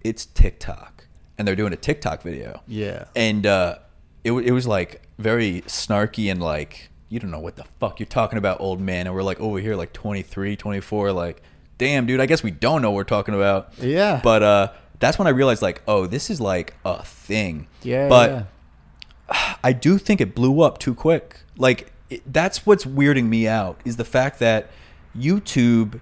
"It's 0.03 0.25
TikTok," 0.25 1.05
and 1.37 1.47
they're 1.47 1.55
doing 1.55 1.73
a 1.73 1.77
TikTok 1.77 2.23
video. 2.23 2.61
Yeah. 2.67 3.05
and 3.15 3.45
uh, 3.45 3.75
it, 4.23 4.31
it 4.31 4.51
was 4.51 4.65
like 4.67 5.01
very 5.19 5.61
snarky 5.67 6.31
and 6.31 6.41
like 6.41 6.89
you 7.09 7.19
don't 7.19 7.29
know 7.31 7.39
what 7.39 7.55
the 7.57 7.65
fuck 7.79 7.99
you're 7.99 8.07
talking 8.07 8.37
about 8.39 8.59
old 8.61 8.79
man 8.81 9.05
and 9.05 9.13
we're 9.15 9.21
like 9.21 9.39
over 9.39 9.59
here 9.59 9.75
like 9.75 9.91
23 9.93 10.55
24 10.55 11.11
like 11.11 11.43
damn 11.77 12.05
dude 12.05 12.19
i 12.21 12.25
guess 12.25 12.41
we 12.41 12.49
don't 12.51 12.81
know 12.81 12.89
what 12.89 12.95
we're 12.95 13.03
talking 13.03 13.35
about 13.35 13.73
Yeah. 13.79 14.21
but 14.23 14.41
uh 14.41 14.71
that's 14.99 15.19
when 15.19 15.27
i 15.27 15.31
realized 15.31 15.61
like 15.61 15.81
oh 15.87 16.07
this 16.07 16.29
is 16.29 16.39
like 16.39 16.73
a 16.85 17.03
thing 17.03 17.67
Yeah. 17.83 18.07
but 18.07 18.47
yeah. 19.29 19.55
i 19.63 19.73
do 19.73 19.97
think 19.97 20.21
it 20.21 20.33
blew 20.33 20.61
up 20.61 20.77
too 20.79 20.95
quick 20.95 21.37
like 21.57 21.91
it, 22.11 22.21
that's 22.31 22.65
what's 22.65 22.85
weirding 22.85 23.27
me 23.27 23.47
out 23.47 23.79
is 23.85 23.95
the 23.95 24.05
fact 24.05 24.39
that 24.39 24.69
YouTube, 25.17 26.01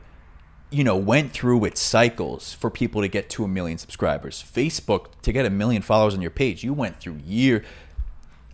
you 0.71 0.83
know, 0.83 0.97
went 0.97 1.31
through 1.31 1.63
its 1.65 1.79
cycles 1.79 2.53
for 2.53 2.69
people 2.69 3.01
to 3.01 3.07
get 3.07 3.29
to 3.31 3.43
a 3.43 3.47
million 3.47 3.77
subscribers. 3.77 4.43
Facebook 4.43 5.11
to 5.21 5.31
get 5.31 5.45
a 5.45 5.49
million 5.49 5.81
followers 5.81 6.15
on 6.15 6.21
your 6.21 6.31
page, 6.31 6.63
you 6.63 6.73
went 6.73 6.99
through 6.99 7.19
year. 7.23 7.63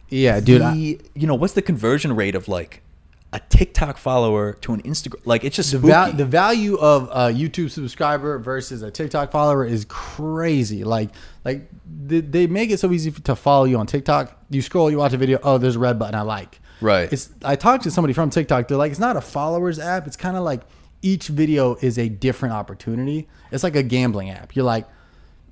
Yeah, 0.09 0.39
dude. 0.39 0.61
the, 0.61 0.65
I, 0.65 1.09
you 1.15 1.27
know, 1.27 1.35
what's 1.35 1.53
the 1.53 1.61
conversion 1.61 2.15
rate 2.15 2.35
of 2.35 2.47
like 2.47 2.81
a 3.31 3.39
TikTok 3.39 3.97
follower 3.97 4.53
to 4.53 4.73
an 4.73 4.81
Instagram? 4.83 5.21
Like 5.25 5.45
it's 5.45 5.55
just 5.55 5.71
the, 5.71 5.79
val- 5.79 6.11
the 6.11 6.25
value 6.25 6.75
of 6.75 7.03
a 7.03 7.33
YouTube 7.33 7.71
subscriber 7.71 8.37
versus 8.37 8.81
a 8.81 8.91
TikTok 8.91 9.31
follower 9.31 9.65
is 9.65 9.85
crazy. 9.87 10.83
Like, 10.83 11.11
like 11.45 11.69
they, 11.85 12.19
they 12.19 12.47
make 12.47 12.69
it 12.69 12.81
so 12.81 12.91
easy 12.91 13.11
to 13.11 13.35
follow 13.35 13.63
you 13.63 13.77
on 13.77 13.87
TikTok. 13.87 14.37
You 14.49 14.61
scroll, 14.61 14.91
you 14.91 14.97
watch 14.97 15.13
a 15.13 15.17
video. 15.17 15.39
Oh, 15.41 15.57
there's 15.57 15.77
a 15.77 15.79
red 15.79 15.97
button. 15.97 16.15
I 16.15 16.21
like. 16.21 16.59
Right. 16.81 17.11
It's. 17.11 17.29
I 17.43 17.55
talked 17.55 17.83
to 17.83 17.91
somebody 17.91 18.13
from 18.13 18.29
TikTok. 18.29 18.67
They're 18.67 18.77
like, 18.77 18.91
it's 18.91 18.99
not 18.99 19.15
a 19.17 19.21
followers 19.21 19.79
app. 19.79 20.07
It's 20.07 20.17
kind 20.17 20.35
of 20.37 20.43
like 20.43 20.61
each 21.01 21.27
video 21.27 21.75
is 21.75 21.97
a 21.97 22.09
different 22.09 22.53
opportunity. 22.53 23.27
It's 23.51 23.63
like 23.63 23.75
a 23.75 23.83
gambling 23.83 24.29
app. 24.31 24.55
You're 24.55 24.65
like, 24.65 24.87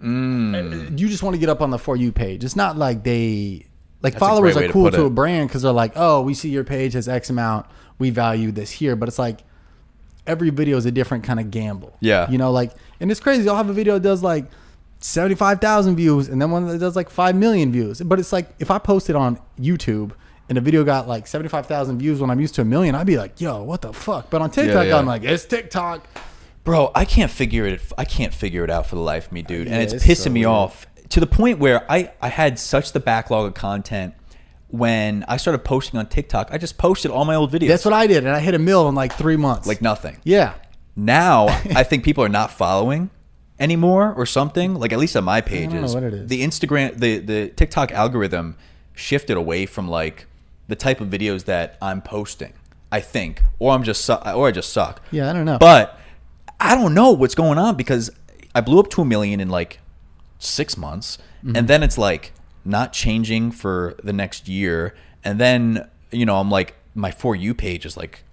Mm. 0.02 1.00
you 1.00 1.08
just 1.08 1.24
want 1.24 1.34
to 1.34 1.40
get 1.40 1.48
up 1.50 1.62
on 1.62 1.70
the 1.70 1.80
for 1.80 1.96
you 1.96 2.12
page. 2.12 2.44
It's 2.44 2.58
not 2.58 2.78
like 2.78 3.04
they 3.04 3.66
like 4.02 4.14
That's 4.14 4.20
followers 4.20 4.58
are 4.58 4.68
cool 4.68 4.86
put 4.86 4.96
to, 4.96 5.06
a 5.06 5.10
brand 5.10 5.48
because 5.48 5.62
they're 5.62 5.72
like, 5.72 5.94
oh, 5.96 6.22
we 6.22 6.34
see 6.34 6.50
your 6.50 6.66
page 6.66 6.94
has 6.94 7.08
X 7.08 7.30
amount. 7.30 7.68
We 8.00 8.10
value 8.10 8.52
this 8.52 8.70
here, 8.70 8.98
but 8.98 9.08
it's 9.08 9.18
like 9.20 9.40
every 10.28 10.50
video 10.50 10.76
is 10.78 10.86
a 10.86 10.92
different 10.92 11.24
kind 11.24 11.40
of 11.40 11.52
gamble. 11.52 11.96
Yeah. 12.02 12.30
you 12.30 12.38
know, 12.38 12.52
like, 12.52 12.72
and 13.00 13.10
it's 13.12 13.20
crazy. 13.22 13.48
I'll 13.48 13.56
have 13.56 13.70
a 13.70 13.74
video 13.74 13.94
that 13.94 14.04
does 14.04 14.22
like 14.22 14.46
seventy 15.00 15.36
five 15.36 15.62
thousand 15.62 15.96
views, 15.96 16.28
and 16.28 16.42
then 16.42 16.52
one 16.52 16.68
that 16.68 16.80
does 16.80 16.98
like 16.98 17.10
five 17.10 17.36
million 17.36 17.72
views. 17.72 18.02
But 18.02 18.20
it's 18.20 18.34
like 18.34 18.50
if 18.60 18.70
I 18.72 18.80
post 18.80 19.10
it 19.10 19.16
on 19.16 19.40
YouTube. 19.58 20.12
And 20.50 20.58
the 20.58 20.62
video 20.62 20.84
got 20.84 21.08
like 21.08 21.26
seventy 21.28 21.50
five 21.50 21.66
thousand 21.68 22.00
views 22.00 22.20
when 22.20 22.30
I'm 22.30 22.40
used 22.40 22.56
to 22.56 22.62
a 22.62 22.66
million. 22.66 22.96
I'd 22.96 23.08
be 23.08 23.18
like, 23.18 23.40
"Yo, 23.40 23.64
what 23.64 23.82
the 23.82 23.94
fuck?" 23.94 24.30
But 24.30 24.42
on 24.42 24.52
TikTok, 24.52 24.88
yeah. 24.88 24.98
I'm 24.98 25.06
like, 25.06 25.24
"It's 25.24 25.46
TikTok." 25.46 26.06
Bro, 26.64 26.92
I 26.96 27.06
can't 27.06 27.32
figure 27.32 27.66
it. 27.66 27.82
I 27.98 28.06
can't 28.06 28.34
figure 28.34 28.64
it 28.64 28.70
out 28.70 28.88
for 28.88 28.96
the 28.96 29.02
life 29.02 29.28
of 29.28 29.32
me, 29.32 29.42
dude. 29.42 29.68
Yeah, 29.68 29.74
and 29.76 29.84
it's, 29.84 29.94
it's 29.94 30.06
pissing 30.06 30.24
so 30.26 30.30
me 30.32 30.42
weird. 30.42 30.50
off 30.50 30.86
to 31.10 31.20
the 31.20 31.28
point 31.28 31.60
where 31.60 31.90
I 31.92 32.12
I 32.22 32.28
had 32.30 32.60
such 32.60 32.92
the 32.92 33.00
backlog 33.00 33.48
of 33.48 33.54
content 33.54 34.16
when 34.68 35.24
I 35.28 35.38
started 35.38 35.60
posting 35.64 36.00
on 36.00 36.08
TikTok. 36.08 36.50
I 36.52 36.58
just 36.58 36.78
posted 36.78 37.12
all 37.12 37.26
my 37.26 37.36
old 37.36 37.52
videos. 37.52 37.68
That's 37.70 37.86
what 37.86 37.94
I 37.94 38.08
did, 38.08 38.26
and 38.26 38.36
I 38.36 38.40
hit 38.40 38.54
a 38.54 38.60
mill 38.60 38.90
in 38.90 38.96
like 38.96 39.14
three 39.14 39.38
months. 39.38 39.68
like 39.68 39.82
nothing. 39.82 40.20
yeah, 40.24 40.56
Now 40.96 41.48
I 41.76 41.84
think 41.84 42.04
people 42.04 42.24
are 42.24 42.30
not 42.30 42.52
following 42.52 43.10
anymore 43.60 44.14
or 44.14 44.26
something. 44.26 44.76
Like 44.76 44.92
at 44.92 45.00
least 45.00 45.16
on 45.16 45.24
my 45.24 45.42
don't 45.42 45.52
know 45.52 45.58
pages, 45.70 45.94
what 45.94 46.04
it 46.04 46.14
is. 46.14 46.28
the 46.30 46.42
Instagram, 46.44 46.98
the 47.00 47.20
the 47.20 47.50
TikTok 47.50 47.92
algorithm 47.92 48.56
shifted 48.94 49.38
away 49.38 49.66
from 49.66 49.88
like 49.88 50.28
the 50.68 50.76
type 50.76 51.02
of 51.02 51.10
videos 51.10 51.46
that 51.46 51.78
I'm 51.82 52.02
posting. 52.02 52.54
I 52.92 53.00
think, 53.02 53.42
or 53.58 53.72
I'm 53.74 53.84
just 53.84 54.06
su- 54.06 54.14
or 54.14 54.48
I 54.48 54.52
just 54.52 54.72
suck. 54.72 55.02
Yeah, 55.12 55.30
I 55.30 55.34
don't 55.34 55.46
know. 55.46 55.58
But 55.58 55.98
I 56.60 56.76
don't 56.76 56.94
know 56.94 57.12
what's 57.12 57.34
going 57.36 57.58
on 57.58 57.76
because 57.76 58.12
I 58.54 58.62
blew 58.62 58.80
up 58.80 58.90
to 58.92 59.02
a 59.02 59.06
million 59.06 59.40
in 59.40 59.50
like 59.50 59.80
six 60.40 60.78
months, 60.78 61.18
Mm-hmm. 61.44 61.58
and 61.58 61.68
then 61.68 61.84
it's 61.84 61.98
like 61.98 62.32
not 62.64 62.94
changing 62.94 63.52
for 63.52 63.96
the 64.04 64.14
next 64.14 64.48
year, 64.48 64.96
and 65.26 65.40
then 65.40 65.90
you 66.12 66.26
know 66.26 66.38
I'm 66.40 66.50
like 66.52 66.76
my 66.96 67.12
for 67.12 67.36
you 67.36 67.54
page 67.54 67.86
is 67.86 67.98
like. 67.98 68.24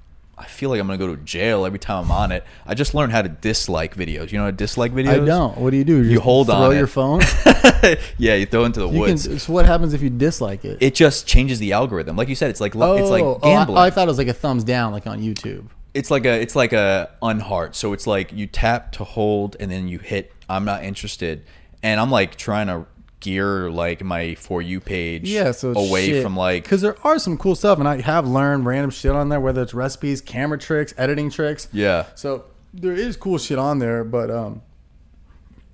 I 0.41 0.47
feel 0.47 0.71
like 0.71 0.81
I'm 0.81 0.87
gonna 0.87 0.99
go 0.99 1.15
to 1.15 1.21
jail 1.23 1.67
every 1.67 1.79
time 1.79 2.05
I'm 2.07 2.11
on 2.11 2.33
it. 2.33 2.45
I 2.67 2.75
just 2.75 2.95
learned 2.95 3.13
how 3.13 3.21
to 3.21 3.29
dislike 3.29 3.95
videos. 3.95 4.33
You 4.33 4.39
know 4.39 4.45
how 4.45 4.51
to 4.51 4.57
dislike 4.57 4.93
videos? 4.93 5.23
I 5.23 5.27
don't. 5.27 5.59
What 5.59 5.71
do 5.71 5.77
you 5.77 5.85
do? 5.85 6.03
You 6.03 6.15
just 6.15 6.23
hold 6.23 6.47
throw 6.47 6.57
on 6.57 6.75
your 6.75 6.85
it. 6.85 6.89
phone. 6.89 7.21
yeah, 8.19 8.35
you 8.37 8.47
throw 8.47 8.63
it 8.63 8.67
into 8.67 8.81
the 8.81 8.87
You 8.87 8.93
can, 8.93 9.01
woods. 9.01 9.43
so 9.43 9.53
what 9.53 9.67
happens 9.67 9.93
if 9.93 10.01
you 10.01 10.09
dislike 10.11 10.65
it? 10.65 10.79
it 10.81 10.95
just 10.95 11.27
changes 11.27 11.59
the 11.59 11.73
algorithm. 11.73 12.17
Like 12.17 12.29
you 12.29 12.35
said, 12.35 12.49
it's 12.51 12.61
like 12.61 12.75
oh, 12.75 12.97
it's 12.97 13.11
like 13.11 13.23
oh, 13.23 13.39
oh 13.43 13.49
I, 13.51 13.55
gambling. 13.55 13.79
oh, 13.79 13.83
I 13.83 13.91
thought 13.91 14.09
it 14.09 14.11
was 14.11 14.19
like 14.19 14.29
a 14.29 14.33
thumbs 14.33 14.65
down, 14.65 14.93
like 14.93 15.07
on 15.07 15.21
YouTube. 15.21 15.67
it's 15.93 16.11
like 16.11 16.25
a 16.25 16.41
it's 16.41 16.57
like 16.57 16.73
a 16.73 17.11
unheart. 17.23 17.75
So 17.75 17.93
it's 17.93 18.07
like 18.07 18.33
you 18.33 18.47
tap 18.47 18.93
to 18.93 19.05
hold 19.05 19.57
and 19.61 19.71
then 19.71 19.89
you 19.89 19.99
hit 19.99 20.33
I'm 20.49 20.65
not 20.65 20.83
interested. 20.85 21.45
And 21.83 22.01
I'm 22.01 22.11
like 22.11 22.37
trying 22.37 22.67
to 22.69 22.87
gear 23.21 23.71
like 23.71 24.03
my 24.03 24.35
for 24.35 24.61
you 24.63 24.81
page 24.81 25.29
Yeah, 25.29 25.53
so 25.53 25.73
away 25.73 26.07
shit. 26.07 26.23
from 26.23 26.37
like 26.37 26.65
because 26.65 26.81
there 26.81 26.97
are 27.05 27.19
some 27.19 27.37
cool 27.37 27.55
stuff, 27.55 27.79
and 27.79 27.87
I 27.89 28.01
have 28.01 28.27
learned 28.27 28.67
random 28.67 28.91
shit 28.91 29.13
on 29.13 29.29
there, 29.29 29.41
whether 29.41 29.63
it's 29.63 29.75
recipes, 29.75 30.21
camera 30.21 30.59
tricks, 30.59 30.93
editing 30.97 31.31
tricks. 31.31 31.69
yeah. 31.73 32.07
So 32.15 32.45
there 32.73 32.93
is 32.95 33.17
cool 33.17 33.39
shit 33.39 33.59
on 33.59 33.79
there, 33.79 34.05
but 34.05 34.31
um, 34.31 34.63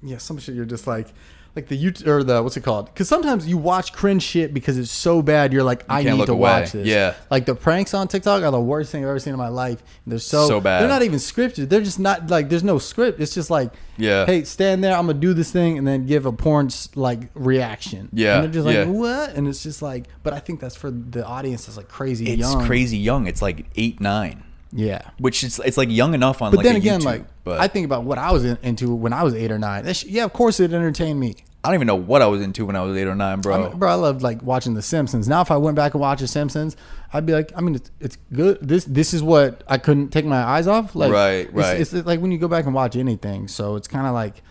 yeah, 0.03 0.18
some 0.18 0.38
shit 0.38 0.55
you're 0.55 0.64
just 0.64 0.86
like, 0.86 1.09
like 1.57 1.68
the 1.68 1.82
YouTube 1.82 2.07
or 2.07 2.22
the 2.22 2.42
what's 2.42 2.57
it 2.57 2.62
called? 2.62 2.86
Because 2.86 3.09
sometimes 3.09 3.48
you 3.48 3.57
watch 3.57 3.92
cringe 3.94 4.22
shit 4.22 4.52
because 4.54 4.76
it's 4.78 4.90
so 4.90 5.22
bad, 5.22 5.52
you're 5.52 5.64
like, 5.64 5.84
I 5.88 6.02
need 6.02 6.26
to 6.26 6.32
away. 6.32 6.40
watch 6.40 6.72
this. 6.72 6.86
Yeah. 6.86 7.14
like 7.30 7.46
the 7.46 7.54
pranks 7.54 7.94
on 7.94 8.09
TikTok 8.09 8.42
are 8.42 8.50
the 8.50 8.61
worst 8.61 8.92
thing 8.92 9.02
I've 9.02 9.09
ever 9.09 9.18
seen 9.18 9.32
in 9.32 9.38
my 9.38 9.48
life. 9.48 9.82
They're 10.07 10.18
so 10.18 10.46
So 10.46 10.61
bad. 10.61 10.80
They're 10.82 10.88
not 10.88 11.02
even 11.02 11.18
scripted. 11.18 11.68
They're 11.70 11.80
just 11.80 11.98
not 11.98 12.28
like 12.30 12.50
there's 12.50 12.62
no 12.62 12.78
script. 12.78 13.18
It's 13.20 13.34
just 13.34 13.48
like, 13.50 13.72
Yeah. 13.96 14.26
hey, 14.26 14.44
stand 14.44 14.84
there. 14.84 14.94
I'm 14.94 15.07
gonna 15.07 15.18
do 15.18 15.32
this 15.34 15.50
thing, 15.50 15.78
and 15.78 15.86
then 15.88 16.04
give 16.07 16.26
a 16.26 16.32
porn 16.32 16.68
like 16.94 17.30
reaction. 17.34 18.11
Yeah, 18.12 18.34
and 18.34 18.44
they're 18.44 18.52
just 18.52 18.66
like, 18.66 18.74
yeah. 18.76 18.84
what? 18.84 19.30
And 19.34 19.48
it's 19.48 19.62
just 19.62 19.80
like, 19.80 20.07
but 20.22 20.32
I 20.34 20.38
think 20.40 20.61
that's 20.61 20.76
for 20.76 20.90
the 20.90 21.26
audience 21.26 21.64
that's 21.66 21.78
like 21.78 21.88
crazy 21.88 22.26
It's 22.28 22.40
young. 22.40 22.66
crazy 22.66 22.98
young. 22.98 23.26
It's 23.26 23.40
like 23.40 23.66
eight, 23.76 24.00
nine. 24.00 24.42
Yeah. 24.72 25.00
Which 25.18 25.42
is 25.44 25.59
it's 25.64 25.76
like 25.78 25.88
young 25.90 26.12
enough 26.12 26.42
on 26.42 26.50
But 26.50 26.59
like 26.59 26.64
then 26.64 26.74
a 26.74 26.78
again, 26.78 27.00
YouTube, 27.00 27.04
like 27.04 27.24
but 27.44 27.61
I 27.61 27.68
think 27.68 27.86
about 27.86 28.04
what 28.04 28.18
I 28.18 28.32
was 28.32 28.44
in, 28.44 28.59
into 28.62 28.94
when 28.94 29.12
I 29.12 29.22
was 29.22 29.32
eight 29.34 29.50
or 29.52 29.59
nine. 29.59 29.90
Sh- 29.94 30.04
yeah, 30.04 30.24
of 30.24 30.32
course 30.34 30.61
it 30.61 30.72
entertained 30.74 31.18
me. 31.20 31.36
I 31.66 31.70
don't 31.70 31.74
even 31.76 31.86
know 31.86 31.96
what 31.96 32.22
I 32.22 32.26
was 32.26 32.40
into 32.40 32.64
when 32.64 32.76
I 32.76 32.82
was 32.82 32.96
eight 32.96 33.06
or 33.06 33.14
nine, 33.14 33.40
bro. 33.40 33.54
I 33.66 33.68
mean, 33.68 33.78
bro, 33.78 33.90
I 33.90 33.94
loved 33.94 34.22
like 34.22 34.42
watching 34.42 34.74
The 34.74 34.82
Simpsons. 34.82 35.28
Now, 35.28 35.40
if 35.40 35.50
I 35.50 35.56
went 35.56 35.76
back 35.76 35.94
and 35.94 36.00
watched 36.00 36.20
The 36.20 36.28
Simpsons, 36.28 36.76
I'd 37.12 37.26
be 37.26 37.32
like, 37.32 37.52
I 37.56 37.60
mean, 37.60 37.74
it's, 37.74 37.90
it's 38.00 38.18
good. 38.32 38.58
This 38.62 38.84
this 38.84 39.12
is 39.12 39.22
what 39.22 39.62
I 39.68 39.78
couldn't 39.78 40.10
take 40.10 40.24
my 40.24 40.36
eyes 40.42 40.66
off. 40.66 40.94
Like, 40.94 41.12
Right, 41.12 41.32
it's- 41.48 41.54
right. 41.54 41.80
It's, 41.80 41.92
like 41.92 42.20
when 42.20 42.30
you 42.32 42.38
go 42.38 42.48
back 42.48 42.64
and 42.66 42.74
watch 42.74 42.96
anything. 42.96 43.48
So 43.48 43.76
it's 43.76 43.88
kind 43.88 44.06
of 44.06 44.14
like, 44.14 44.42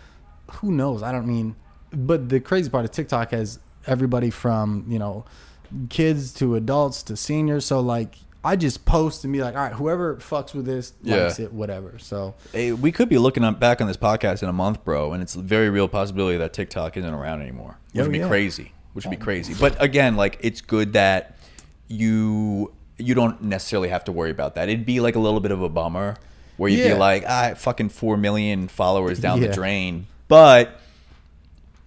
who 0.52 0.70
knows? 0.72 1.02
I 1.02 1.10
don't 1.12 1.26
mean, 1.26 1.56
but 1.92 2.28
the 2.28 2.38
crazy 2.40 2.68
part 2.70 2.84
is 2.84 2.90
TikTok 2.90 3.30
has 3.30 3.58
everybody 3.86 4.30
from 4.30 4.84
you 4.88 4.98
know, 4.98 5.24
kids 5.88 6.32
to 6.34 6.54
adults 6.56 7.02
to 7.04 7.16
seniors. 7.16 7.64
So 7.64 7.80
like. 7.80 8.16
I 8.46 8.54
just 8.56 8.84
post 8.84 9.24
and 9.24 9.32
be 9.32 9.42
like, 9.42 9.56
all 9.56 9.62
right, 9.62 9.72
whoever 9.72 10.16
fucks 10.16 10.54
with 10.54 10.64
this 10.66 10.92
Yeah. 11.02 11.24
likes 11.24 11.38
it, 11.40 11.52
whatever. 11.52 11.98
So 11.98 12.34
Hey, 12.52 12.72
we 12.72 12.92
could 12.92 13.08
be 13.08 13.18
looking 13.18 13.42
up 13.44 13.58
back 13.58 13.80
on 13.80 13.88
this 13.88 13.96
podcast 13.96 14.42
in 14.42 14.48
a 14.48 14.52
month, 14.52 14.84
bro, 14.84 15.12
and 15.12 15.22
it's 15.22 15.34
a 15.34 15.40
very 15.40 15.68
real 15.68 15.88
possibility 15.88 16.38
that 16.38 16.52
TikTok 16.52 16.96
isn't 16.96 17.12
around 17.12 17.42
anymore, 17.42 17.76
which 17.92 18.00
Oh, 18.00 18.04
would 18.04 18.12
be 18.12 18.18
yeah. 18.18 18.28
crazy. 18.28 18.72
Which 18.92 19.04
would 19.04 19.10
be 19.18 19.22
crazy. 19.22 19.52
But 19.58 19.82
again, 19.82 20.16
like 20.16 20.38
it's 20.40 20.60
good 20.60 20.92
that 20.94 21.36
you 21.88 22.72
you 22.98 23.14
don't 23.14 23.42
necessarily 23.42 23.88
have 23.90 24.04
to 24.04 24.12
worry 24.12 24.30
about 24.30 24.54
that. 24.54 24.68
It'd 24.70 24.86
be 24.86 25.00
like 25.00 25.16
a 25.16 25.18
little 25.18 25.40
bit 25.40 25.50
of 25.50 25.60
a 25.60 25.68
bummer 25.68 26.16
where 26.56 26.70
you'd 26.70 26.78
Yeah. 26.84 26.94
be 26.94 26.98
like, 26.98 27.24
ah, 27.28 27.52
fucking 27.54 27.90
four 27.90 28.16
million 28.16 28.68
followers 28.68 29.18
down 29.20 29.40
the 29.40 29.48
drain, 29.48 30.06
but 30.28 30.80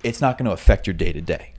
it's 0.03 0.21
not 0.21 0.37
going 0.37 0.45
to 0.45 0.51
affect 0.51 0.85
your 0.85 0.93
day 0.93 1.11
to 1.11 1.21
day. 1.21 1.53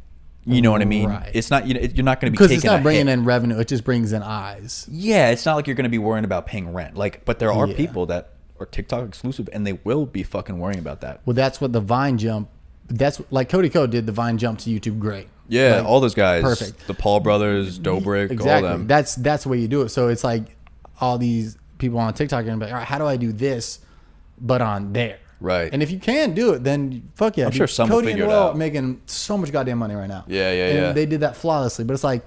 You 0.50 0.62
know 0.62 0.70
what 0.70 0.82
I 0.82 0.86
mean? 0.86 1.08
Right. 1.08 1.30
It's 1.34 1.50
not 1.50 1.66
you 1.66 1.74
know, 1.74 1.80
you're 1.80 2.04
not 2.04 2.20
going 2.20 2.32
to 2.32 2.38
be 2.38 2.42
because 2.44 2.50
it's 2.50 2.64
not 2.64 2.82
bringing 2.82 3.06
hit. 3.06 3.12
in 3.14 3.24
revenue, 3.24 3.58
it 3.58 3.68
just 3.68 3.84
brings 3.84 4.12
in 4.12 4.22
eyes. 4.22 4.86
Yeah, 4.90 5.30
it's 5.30 5.46
not 5.46 5.56
like 5.56 5.66
you're 5.66 5.76
going 5.76 5.84
to 5.84 5.90
be 5.90 5.98
worrying 5.98 6.24
about 6.24 6.46
paying 6.46 6.72
rent. 6.72 6.96
Like, 6.96 7.24
but 7.24 7.38
there 7.38 7.52
are 7.52 7.66
Yeah. 7.66 7.76
people 7.76 8.06
that 8.06 8.30
are 8.58 8.66
TikTok 8.66 9.06
exclusive, 9.08 9.48
and 9.52 9.66
they 9.66 9.74
will 9.84 10.06
be 10.06 10.22
fucking 10.22 10.58
worrying 10.58 10.78
about 10.80 11.00
that. 11.02 11.20
Well, 11.24 11.34
that's 11.34 11.60
what 11.60 11.72
the 11.72 11.80
Vine 11.80 12.18
jump. 12.18 12.48
That's 12.88 13.20
like 13.30 13.48
Cody 13.48 13.70
Ko 13.70 13.86
did 13.86 14.06
the 14.06 14.12
Vine 14.12 14.36
jump 14.38 14.58
to 14.60 14.70
YouTube. 14.70 14.98
Great. 14.98 15.28
Yeah, 15.48 15.76
Like, 15.78 15.86
all 15.86 16.00
those 16.00 16.14
guys, 16.14 16.42
perfect. 16.42 16.86
The 16.86 16.94
Paul 16.94 17.20
brothers, 17.20 17.78
Dobrik, 17.78 18.30
exactly. 18.30 18.68
all 18.68 18.78
them. 18.78 18.86
That's 18.86 19.14
that's 19.16 19.42
the 19.44 19.48
way 19.48 19.58
you 19.58 19.66
do 19.68 19.82
it. 19.82 19.88
So 19.88 20.08
it's 20.08 20.22
like 20.22 20.42
all 21.00 21.18
these 21.18 21.56
people 21.78 21.98
on 21.98 22.12
TikTok 22.14 22.40
are 22.40 22.44
gonna 22.44 22.58
be 22.58 22.64
like, 22.66 22.72
all 22.72 22.78
right, 22.78 22.86
how 22.86 22.98
do 22.98 23.06
I 23.06 23.16
do 23.16 23.32
this, 23.32 23.80
but 24.40 24.62
on 24.62 24.92
there? 24.92 25.18
Right. 25.40 25.72
And 25.72 25.82
if 25.82 25.90
you 25.90 25.98
can 25.98 26.34
do 26.34 26.52
it, 26.52 26.64
then 26.64 27.10
fuck 27.14 27.36
yeah. 27.36 27.46
I'm 27.46 27.50
dude. 27.50 27.58
sure 27.58 27.66
some 27.66 27.88
will 27.88 28.00
Cody 28.00 28.12
and 28.12 28.22
Will 28.22 28.30
out. 28.30 28.56
making 28.56 29.00
so 29.06 29.38
much 29.38 29.50
goddamn 29.52 29.78
money 29.78 29.94
right 29.94 30.08
now. 30.08 30.24
Yeah, 30.28 30.52
yeah, 30.52 30.66
and 30.66 30.78
yeah. 30.78 30.92
They 30.92 31.06
did 31.06 31.20
that 31.20 31.36
flawlessly. 31.36 31.84
But 31.84 31.94
it's 31.94 32.04
like 32.04 32.24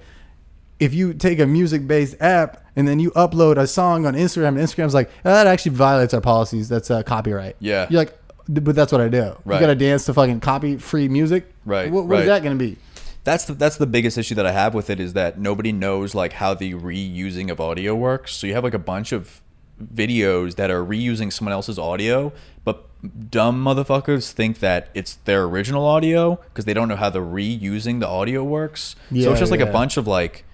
if 0.80 0.92
you 0.92 1.14
take 1.14 1.38
a 1.38 1.46
music 1.46 1.86
based 1.86 2.16
app 2.20 2.64
and 2.76 2.88
then 2.88 2.98
you 2.98 3.12
upload 3.12 3.56
a 3.56 3.66
song 3.66 4.06
on 4.06 4.14
Instagram, 4.14 4.48
and 4.48 4.58
Instagram's 4.58 4.94
like, 4.94 5.08
oh, 5.24 5.30
that 5.32 5.46
actually 5.46 5.76
violates 5.76 6.12
our 6.12 6.20
policies. 6.20 6.68
That's 6.68 6.90
uh, 6.90 7.02
copyright. 7.04 7.56
Yeah. 7.60 7.86
You're 7.88 8.00
like, 8.00 8.18
but 8.48 8.74
that's 8.74 8.90
what 8.92 9.00
I 9.00 9.08
do. 9.08 9.36
Right. 9.44 9.56
You 9.56 9.60
got 9.60 9.66
to 9.68 9.74
dance 9.76 10.04
to 10.06 10.14
fucking 10.14 10.40
copy 10.40 10.76
free 10.76 11.08
music. 11.08 11.46
Right, 11.64 11.90
What, 11.90 12.06
what 12.06 12.18
is 12.18 12.20
right. 12.28 12.34
that 12.34 12.42
going 12.42 12.58
to 12.58 12.62
be? 12.62 12.76
That's 13.22 13.46
the 13.46 13.54
that's 13.54 13.78
the 13.78 13.86
biggest 13.86 14.18
issue 14.18 14.34
that 14.34 14.44
I 14.44 14.52
have 14.52 14.74
with 14.74 14.90
it 14.90 15.00
is 15.00 15.14
that 15.14 15.38
nobody 15.38 15.72
knows 15.72 16.14
like 16.14 16.34
how 16.34 16.52
the 16.52 16.74
reusing 16.74 17.50
of 17.50 17.58
audio 17.58 17.94
works. 17.94 18.34
So 18.34 18.46
you 18.46 18.52
have 18.52 18.64
like 18.64 18.74
a 18.74 18.78
bunch 18.78 19.12
of 19.12 19.40
videos 19.82 20.56
that 20.56 20.70
are 20.70 20.84
reusing 20.84 21.32
someone 21.32 21.52
else's 21.54 21.78
audio, 21.78 22.32
but 22.64 22.86
dumb 23.30 23.62
motherfuckers 23.64 24.32
think 24.32 24.60
that 24.60 24.88
it's 24.94 25.14
their 25.24 25.44
original 25.44 25.84
audio 25.86 26.36
because 26.36 26.64
they 26.64 26.74
don't 26.74 26.88
know 26.88 26.96
how 26.96 27.10
the 27.10 27.20
reusing 27.20 28.00
the 28.00 28.08
audio 28.08 28.42
works. 28.44 28.96
Yeah, 29.10 29.24
so 29.24 29.30
it's 29.32 29.40
just 29.40 29.50
like 29.50 29.60
yeah. 29.60 29.66
a 29.66 29.72
bunch 29.72 29.96
of 29.96 30.06
like 30.06 30.44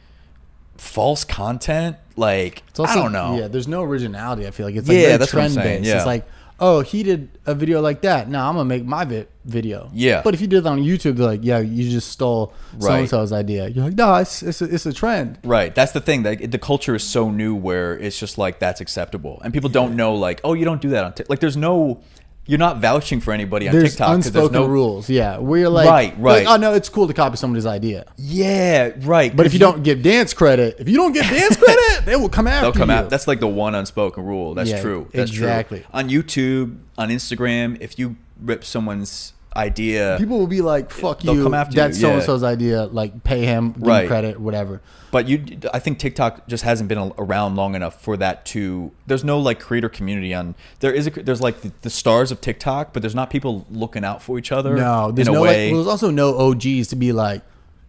false 0.77 1.25
content. 1.25 1.97
Like 2.17 2.63
It's 2.69 2.81
also, 2.81 2.93
I 2.93 2.97
don't 2.97 3.13
know. 3.13 3.39
Yeah, 3.39 3.49
there's 3.49 3.69
no 3.69 3.83
originality. 3.83 4.47
I 4.47 4.51
feel 4.51 4.67
like 4.67 4.77
it's 4.77 4.89
Yeah, 4.89 4.95
like 4.95 5.05
very 5.07 5.19
that's 5.19 5.31
trend 5.31 5.55
based. 5.55 5.85
yeah. 5.85 5.97
It's 5.97 6.07
like, 6.07 6.27
oh, 6.59 6.81
he 6.81 7.03
did 7.03 7.31
a 7.47 7.55
video 7.55 7.81
like 7.81 8.03
that. 8.03 8.29
Now 8.29 8.49
I'm 8.49 8.55
gonna 8.57 8.67
make 8.67 8.85
my 8.85 9.05
vi- 9.05 9.27
video. 9.47 9.91
Yeah. 9.95 10.21
But 10.23 10.35
if 10.35 10.41
you 10.43 10.47
did 10.47 10.59
it 10.59 10.67
on 10.67 10.81
YouTube, 10.81 11.17
they're 11.17 11.27
like, 11.27 11.41
yeah, 11.43 11.59
you 11.59 11.91
just 11.91 12.11
stole 12.11 12.53
so 12.79 12.93
and 12.93 13.09
so's 13.09 13.33
idea. 13.33 13.69
You're 13.69 13.87
like, 13.87 13.95
no, 13.95 14.15
it's 14.17 14.43
it's 14.43 14.61
a, 14.61 14.65
it's 14.67 14.85
a 14.87 14.93
trend. 14.93 15.39
Right. 15.45 15.75
That's 15.75 15.93
the 15.93 16.01
thing. 16.01 16.23
Like 16.23 16.51
the 16.51 16.59
culture 16.59 16.95
is 16.95 17.03
so 17.05 17.31
new 17.31 17.55
where 17.55 17.99
it's 17.99 18.19
just 18.19 18.37
like 18.37 18.59
that's 18.59 18.81
acceptable, 18.81 19.41
and 19.43 19.53
people 19.55 19.71
don't 19.71 19.97
know 19.97 20.15
like, 20.15 20.41
oh, 20.45 20.53
you 20.55 20.65
don't 20.65 20.83
do 20.83 20.91
that 20.91 21.05
on 21.05 21.13
TikTok. 21.15 21.31
Like, 21.31 21.41
there's 21.41 21.57
no, 21.57 22.03
you're 22.51 22.59
not 22.59 22.79
vouching 22.81 23.21
for 23.21 23.33
anybody 23.33 23.69
on 23.69 23.75
There's 23.75 23.91
TikTok 23.93 24.09
'cause 24.09 24.15
unspoken 24.27 24.53
there's 24.53 24.63
no 24.65 24.67
rules. 24.67 25.09
Yeah, 25.09 25.39
you're 25.39 25.69
like, 25.69 25.89
Right, 25.89 26.17
you're 26.19 26.27
like, 26.27 26.47
right. 26.47 26.47
oh 26.49 26.57
no, 26.57 26.75
it's 26.75 26.89
cool 26.89 27.07
to 27.07 27.15
copy 27.15 27.37
somebody's 27.37 27.65
idea. 27.65 28.07
Yeah, 28.17 28.91
right. 29.03 29.35
But 29.35 29.47
if 29.47 29.53
you 29.53 29.61
don't 29.61 29.85
give 29.85 30.03
dance 30.03 30.35
credit, 30.35 30.77
if 30.81 30.89
you 30.89 30.97
don't 30.97 31.13
give 31.13 31.25
dance 31.27 31.57
credit, 31.63 32.05
they 32.07 32.17
will 32.17 32.29
come 32.29 32.49
after 32.49 32.63
they'll 32.63 32.73
come 32.73 32.91
you. 32.91 32.97
out. 32.97 33.09
That's 33.09 33.29
like 33.29 33.39
the 33.39 33.47
one 33.47 33.77
unspoken 33.77 34.25
rule. 34.25 34.55
That's 34.55 34.69
Yeah, 34.71 34.83
true. 34.83 35.07
That's 35.13 35.31
exactly. 35.31 35.79
true. 35.81 35.87
On 35.93 36.09
YouTube, 36.11 36.77
on 36.99 37.09
Instagram, 37.11 37.77
if 37.81 37.99
you 38.01 38.17
rip 38.43 38.65
someone's 38.65 39.33
idea, 39.57 40.17
People 40.19 40.39
will 40.39 40.47
be 40.47 40.61
like, 40.61 40.91
"Fuck 40.91 41.21
They'll 41.21 41.35
you." 41.37 41.43
come 41.43 41.55
after 41.55 41.75
That's 41.75 41.99
you, 41.99 42.03
so 42.03 42.15
and 42.15 42.23
so's 42.23 42.43
idea. 42.43 42.85
Like, 42.87 43.25
pay 43.25 43.45
him, 43.45 43.73
give 43.73 43.83
Right. 43.87 44.03
him 44.03 44.09
credit, 44.09 44.41
whatever. 44.41 44.81
but 45.11 45.27
you, 45.29 45.45
I 45.75 45.79
think 45.81 45.99
TikTok 45.99 46.47
just 46.47 46.63
hasn't 46.63 46.89
been 46.89 47.13
around 47.19 47.57
long 47.57 47.75
enough 47.75 48.01
for 48.01 48.17
that 48.19 48.45
to. 48.47 48.93
There's 49.07 49.25
no 49.25 49.39
like 49.39 49.59
creator 49.61 49.89
community 49.89 50.33
on. 50.35 50.55
There 50.81 50.93
is 50.93 51.07
a. 51.07 51.11
There's 51.11 51.41
like 51.41 51.63
the, 51.63 51.73
the 51.83 51.91
stars 51.91 52.31
of 52.31 52.41
TikTok, 52.41 52.93
but 52.93 53.03
there's 53.03 53.15
not 53.15 53.31
people 53.31 53.67
looking 53.71 54.05
out 54.05 54.23
for 54.23 54.39
each 54.39 54.53
other. 54.53 54.77
No, 54.77 55.11
there's 55.11 55.27
in 55.29 55.35
a 55.35 55.37
no. 55.37 55.43
way. 55.43 55.67
Like, 55.67 55.73
well, 55.73 55.83
there's 55.83 55.91
also 55.93 56.11
no 56.11 56.39
OGs 56.51 56.89
to 56.89 56.97
be 56.97 57.13
like, 57.13 57.43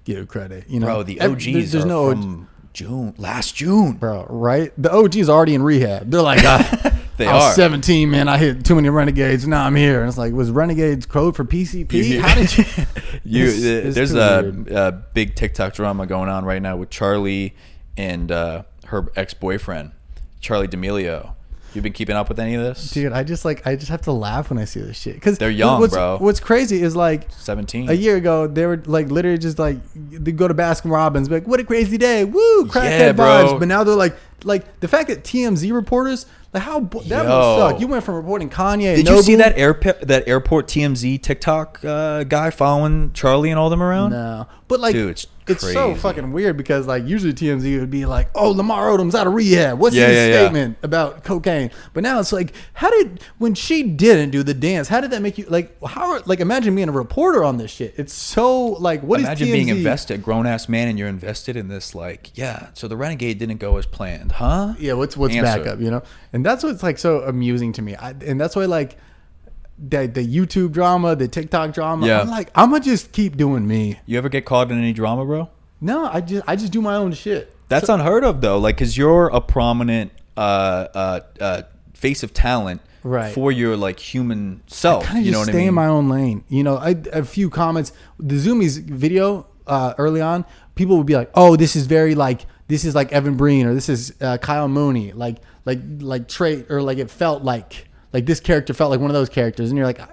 give 0.04 0.28
credit. 0.28 0.66
You 0.68 0.80
know, 0.80 0.88
bro, 0.88 1.04
the 1.04 1.22
OGs 1.22 1.46
there's, 1.46 1.72
there's 1.74 1.86
are 1.86 1.88
no 1.88 2.12
from 2.12 2.48
June, 2.74 3.14
last 3.18 3.56
June. 3.56 3.94
bro, 3.94 4.26
right? 4.30 4.72
The 4.78 4.92
OGs 4.92 5.30
already 5.30 5.56
in 5.56 5.64
rehab. 5.64 6.10
They're 6.10 6.22
like, 6.22 6.44
I, 6.44 6.98
They 7.18 7.28
I 7.28 7.34
was 7.36 7.44
are. 7.44 7.54
17, 7.54 8.10
man. 8.10 8.28
I 8.30 8.38
hit 8.38 8.66
too 8.66 8.74
many 8.76 8.90
renegades. 8.90 9.46
Now 9.48 9.66
I'm 9.66 9.76
here. 9.76 10.00
And 10.00 10.08
it's 10.10 10.18
like, 10.18 10.34
was 10.34 10.50
renegades 10.50 11.06
code 11.06 11.36
for 11.36 11.44
PCP? 11.46 12.20
How 12.22 12.34
did 12.36 12.58
you? 12.58 12.64
You, 13.24 13.44
It's- 13.46 13.64
it's 13.64 13.96
there's 13.96 14.16
a, 14.16 14.66
a 14.72 14.92
big 14.92 15.36
TikTok 15.36 15.74
drama 15.74 16.08
going 16.08 16.30
on 16.30 16.44
right 16.46 16.62
now 16.62 16.78
with 16.78 16.90
Charli 16.90 17.52
and 17.98 18.32
uh, 18.32 18.64
her 18.86 19.12
ex 19.16 19.34
boyfriend, 19.36 19.92
Charli 20.42 20.68
D'Amelio. 20.70 21.34
You've 21.74 21.84
been 21.84 21.94
keeping 21.94 22.16
up 22.16 22.28
with 22.28 22.40
any 22.40 22.56
of 22.56 22.64
this? 22.64 22.92
Dude, 22.92 23.14
I 23.14 23.24
just 23.24 23.46
like 23.46 23.66
I 23.66 23.76
just 23.76 23.90
have 23.90 24.02
to 24.02 24.12
laugh 24.12 24.50
when 24.50 24.60
I 24.60 24.66
see 24.66 24.82
this 24.82 24.98
shit 24.98 25.16
because 25.16 25.38
They're 25.38 25.50
young, 25.50 25.80
what's, 25.80 25.94
bro. 25.94 26.18
What's 26.18 26.40
crazy 26.40 26.82
is 26.82 26.96
like 26.96 27.32
17. 27.32 27.90
a 27.90 27.94
year 27.94 28.18
ago 28.18 28.48
they 28.48 28.66
were 28.66 28.82
like 28.86 29.10
literally 29.10 29.38
just 29.38 29.58
like 29.58 29.78
they 29.96 30.32
go 30.32 30.48
to 30.48 30.54
Baskin 30.54 30.92
Robbins, 30.92 31.30
like 31.30 31.48
what 31.48 31.60
a 31.60 31.64
crazy 31.64 31.98
day, 31.98 32.26
woo, 32.26 32.66
crackhead 32.66 33.00
Yeah, 33.00 33.14
vibes. 33.14 33.60
But 33.60 33.68
now 33.68 33.84
they're 33.84 33.96
like 33.96 34.16
like 34.44 34.80
the 34.80 34.88
fact 34.88 35.10
that 35.10 35.24
TMZ 35.24 35.72
reporters 35.74 36.26
like 36.54 36.64
how 36.64 36.82
that 36.82 37.06
Yo. 37.06 37.24
must 37.24 37.60
suck. 37.60 37.80
You 37.80 37.88
went 37.88 38.04
from 38.04 38.16
reporting 38.16 38.50
Kanye. 38.50 38.98
Did 38.98 39.08
you 39.08 39.22
see 39.22 39.36
that 39.36 39.58
airport 39.58 40.02
that 40.02 40.28
airport 40.28 40.68
TMZ 40.68 41.22
TikTok 41.22 41.84
uh, 41.86 42.26
guy 42.26 42.50
following 42.50 43.12
Charli 43.12 43.50
and 43.50 43.58
all 43.58 43.70
them 43.70 43.82
around? 43.82 44.12
No, 44.12 44.48
but 44.68 44.82
like 44.82 44.94
Dude, 44.94 45.12
it's 45.12 45.28
it's 45.52 45.74
so 45.74 45.96
fucking 45.96 46.32
weird 46.32 46.58
because 46.58 46.88
like 46.88 47.06
usually 47.06 47.34
TMZ 47.34 47.80
would 47.80 47.90
be 47.92 48.06
like, 48.06 48.30
"Oh, 48.36 48.50
Lamar 48.52 48.90
Odom's 48.90 49.16
out 49.16 49.28
of 49.28 49.34
rehab. 49.34 49.80
What's 49.80 49.96
Yeah, 49.96 50.08
his 50.08 50.16
yeah, 50.16 50.28
yeah. 50.28 50.34
statement 50.40 50.78
about 50.84 51.24
cocaine?" 51.24 51.72
But 51.94 52.04
now 52.04 52.20
it's 52.20 52.32
like, 52.32 52.54
how 52.74 52.90
did 52.90 53.22
when 53.38 53.54
she 53.56 53.84
didn't 53.84 54.32
do 54.32 54.44
the 54.44 54.54
dance? 54.54 54.88
How 54.88 55.02
did 55.02 55.12
that 55.12 55.22
make 55.22 55.38
you 55.38 55.46
like? 55.50 55.76
How 55.84 56.22
like 56.26 56.40
imagine 56.40 56.76
being 56.76 56.90
a 56.90 56.92
reporter 56.92 57.44
on 57.44 57.58
this 57.58 57.72
shit? 57.72 57.94
It's 57.98 58.14
so 58.14 58.60
like 58.68 59.02
what 59.02 59.20
is 59.20 59.26
Imagine 59.26 59.52
being 59.52 59.68
invested, 59.70 60.24
grown 60.24 60.46
ass 60.46 60.68
man, 60.70 60.88
and 60.88 60.98
you're 60.98 61.08
invested 61.08 61.56
in 61.56 61.68
this. 61.68 61.94
Like, 61.96 62.38
yeah. 62.38 62.70
So 62.74 62.88
the 62.88 62.98
renegade 62.98 63.40
didn't 63.40 63.58
go 63.58 63.78
as 63.78 63.86
planned, 63.86 64.32
huh? 64.34 64.74
Yeah, 64.80 64.94
what's 64.94 65.16
what's 65.18 65.36
Answer. 65.36 65.64
backup? 65.64 65.80
You 65.80 65.92
know, 65.92 66.04
and 66.34 66.46
that's 66.46 66.64
what's 66.64 66.84
like 66.84 66.98
so 66.98 67.22
amusing 67.22 67.74
to 67.74 67.82
me. 67.82 67.96
I, 67.96 68.12
and 68.12 68.40
that's 68.40 68.56
why 68.56 68.66
like. 68.66 68.98
The, 69.84 70.06
the 70.08 70.26
YouTube 70.26 70.72
drama, 70.74 71.16
the 71.16 71.28
TikTok 71.28 71.74
drama. 71.74 72.06
Yeah. 72.06 72.22
I'm 72.22 72.30
like, 72.30 72.52
I'm 72.54 72.70
gonna 72.72 72.84
just 72.84 73.12
keep 73.12 73.36
doing 73.36 73.68
me. 73.68 74.00
You 74.06 74.18
ever 74.20 74.30
get 74.30 74.46
caught 74.46 74.72
in 74.72 74.78
any 74.78 74.94
drama, 74.94 75.26
bro? 75.26 75.50
No, 75.82 76.06
I 76.06 76.22
just 76.22 76.44
I 76.48 76.56
just 76.56 76.72
do 76.72 76.82
my 76.82 76.96
own 76.96 77.14
shit. 77.14 77.56
That's 77.68 77.90
unheard 77.90 78.24
of 78.24 78.42
though, 78.42 78.60
like 78.60 78.76
because 78.76 78.96
you're 78.96 79.28
a 79.30 79.42
prominent 79.42 80.12
uh, 80.38 80.40
uh, 80.94 81.20
uh, 81.40 81.62
face 81.94 82.22
of 82.24 82.34
talent 82.34 82.82
Right. 83.04 83.34
for 83.34 83.52
your 83.52 83.76
like 83.76 84.00
human 84.00 84.62
self. 84.68 85.10
of 85.10 85.16
you 85.18 85.32
know 85.32 85.40
just 85.40 85.40
what 85.40 85.50
I 85.50 85.52
mean? 85.54 85.62
Stay 85.62 85.68
in 85.68 85.74
my 85.74 85.88
own 85.88 86.08
lane. 86.10 86.44
You 86.50 86.64
know, 86.64 86.78
I 86.78 86.96
a 87.12 87.24
few 87.26 87.50
comments. 87.50 87.92
The 88.20 88.36
Zumiez 88.36 88.80
video 88.84 89.48
uh, 89.66 89.96
early 89.98 90.22
on, 90.22 90.46
people 90.76 90.98
would 90.98 91.08
be 91.08 91.16
like, 91.16 91.32
"Oh, 91.34 91.56
this 91.56 91.76
is 91.76 91.88
very 91.88 92.14
like 92.14 92.42
this 92.68 92.86
is 92.86 92.94
like 92.94 93.12
Evan 93.12 93.36
Breen 93.38 93.66
or 93.66 93.74
this 93.74 93.90
is 93.90 94.14
uh, 94.22 94.38
Kyle 94.38 94.68
Mooney, 94.68 95.14
like 95.14 95.38
like 95.66 95.80
like 96.00 96.28
trait 96.28 96.70
or 96.70 96.84
like 96.84 97.00
it 97.00 97.10
felt 97.10 97.42
like 97.44 97.88
like 98.14 98.26
this 98.26 98.40
character 98.40 98.74
felt 98.74 98.92
like 98.92 99.00
one 99.00 99.10
of 99.10 99.16
those 99.16 99.30
characters," 99.30 99.70
and 99.70 99.78
you're 99.78 99.88
like, 99.88 100.00
"I, 100.00 100.10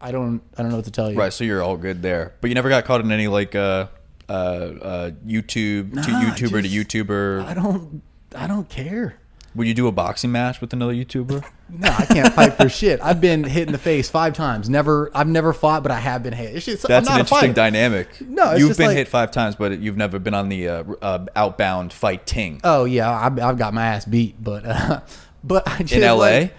I 0.00 0.12
don't 0.12 0.40
I 0.56 0.62
don't 0.62 0.70
know 0.70 0.76
what 0.76 0.84
to 0.86 0.90
tell 0.90 1.10
you." 1.10 1.18
right, 1.18 1.32
so 1.32 1.44
you're 1.44 1.62
all 1.62 1.76
good 1.76 2.02
there, 2.02 2.34
but 2.40 2.48
you 2.48 2.54
never 2.54 2.68
got 2.68 2.84
caught 2.84 3.00
in 3.00 3.10
any 3.12 3.28
like 3.28 3.54
uh, 3.54 3.86
uh, 4.28 4.32
uh, 4.32 5.10
YouTube 5.26 5.90
to 6.04 6.10
Nah, 6.10 6.20
I 6.20 6.24
YouTuber 6.30 6.62
just- 6.62 6.90
to 6.90 7.04
YouTuber. 7.04 7.44
I 7.44 7.54
don't 7.54 8.02
I 8.36 8.46
don't 8.46 8.68
care. 8.68 9.16
Would 9.56 9.66
you 9.66 9.74
do 9.74 9.88
a 9.88 9.92
boxing 9.92 10.30
match 10.30 10.60
with 10.60 10.72
another 10.72 10.92
YouTuber? 10.94 11.44
No, 11.72 11.86
I 11.88 12.04
can't 12.04 12.34
fight 12.34 12.54
for 12.54 12.68
shit. 12.68 12.98
I've 13.00 13.20
been 13.20 13.44
hit 13.44 13.68
in 13.68 13.72
the 13.72 13.78
face 13.78 14.08
five 14.10 14.34
times. 14.34 14.68
Never, 14.68 15.08
I've 15.14 15.28
never 15.28 15.52
fought, 15.52 15.84
but 15.84 15.92
I 15.92 16.00
have 16.00 16.20
been 16.24 16.32
hit. 16.32 16.56
It's 16.56 16.66
just, 16.66 16.82
That's 16.88 17.06
I'm 17.06 17.14
an 17.14 17.20
interesting 17.20 17.52
dynamic. 17.52 18.08
No, 18.22 18.50
it's 18.50 18.58
you've 18.58 18.76
been 18.76 18.88
like- 18.88 18.96
hit 18.96 19.06
five 19.06 19.30
times, 19.30 19.54
but 19.54 19.78
you've 19.78 19.96
never 19.96 20.18
been 20.18 20.34
on 20.34 20.48
the 20.48 20.66
uh, 20.68 20.84
uh, 21.00 21.26
outbound 21.36 21.92
fighting. 21.92 22.60
Oh 22.64 22.86
yeah, 22.86 23.08
I've, 23.08 23.38
I've 23.38 23.56
got 23.56 23.72
my 23.72 23.86
ass 23.86 24.04
beat, 24.04 24.34
but 24.42 24.64
uh, 24.66 25.00
but 25.44 25.62
I 25.68 25.78
just, 25.78 25.92
in 25.92 26.00
LA. 26.02 26.14
like- 26.16 26.54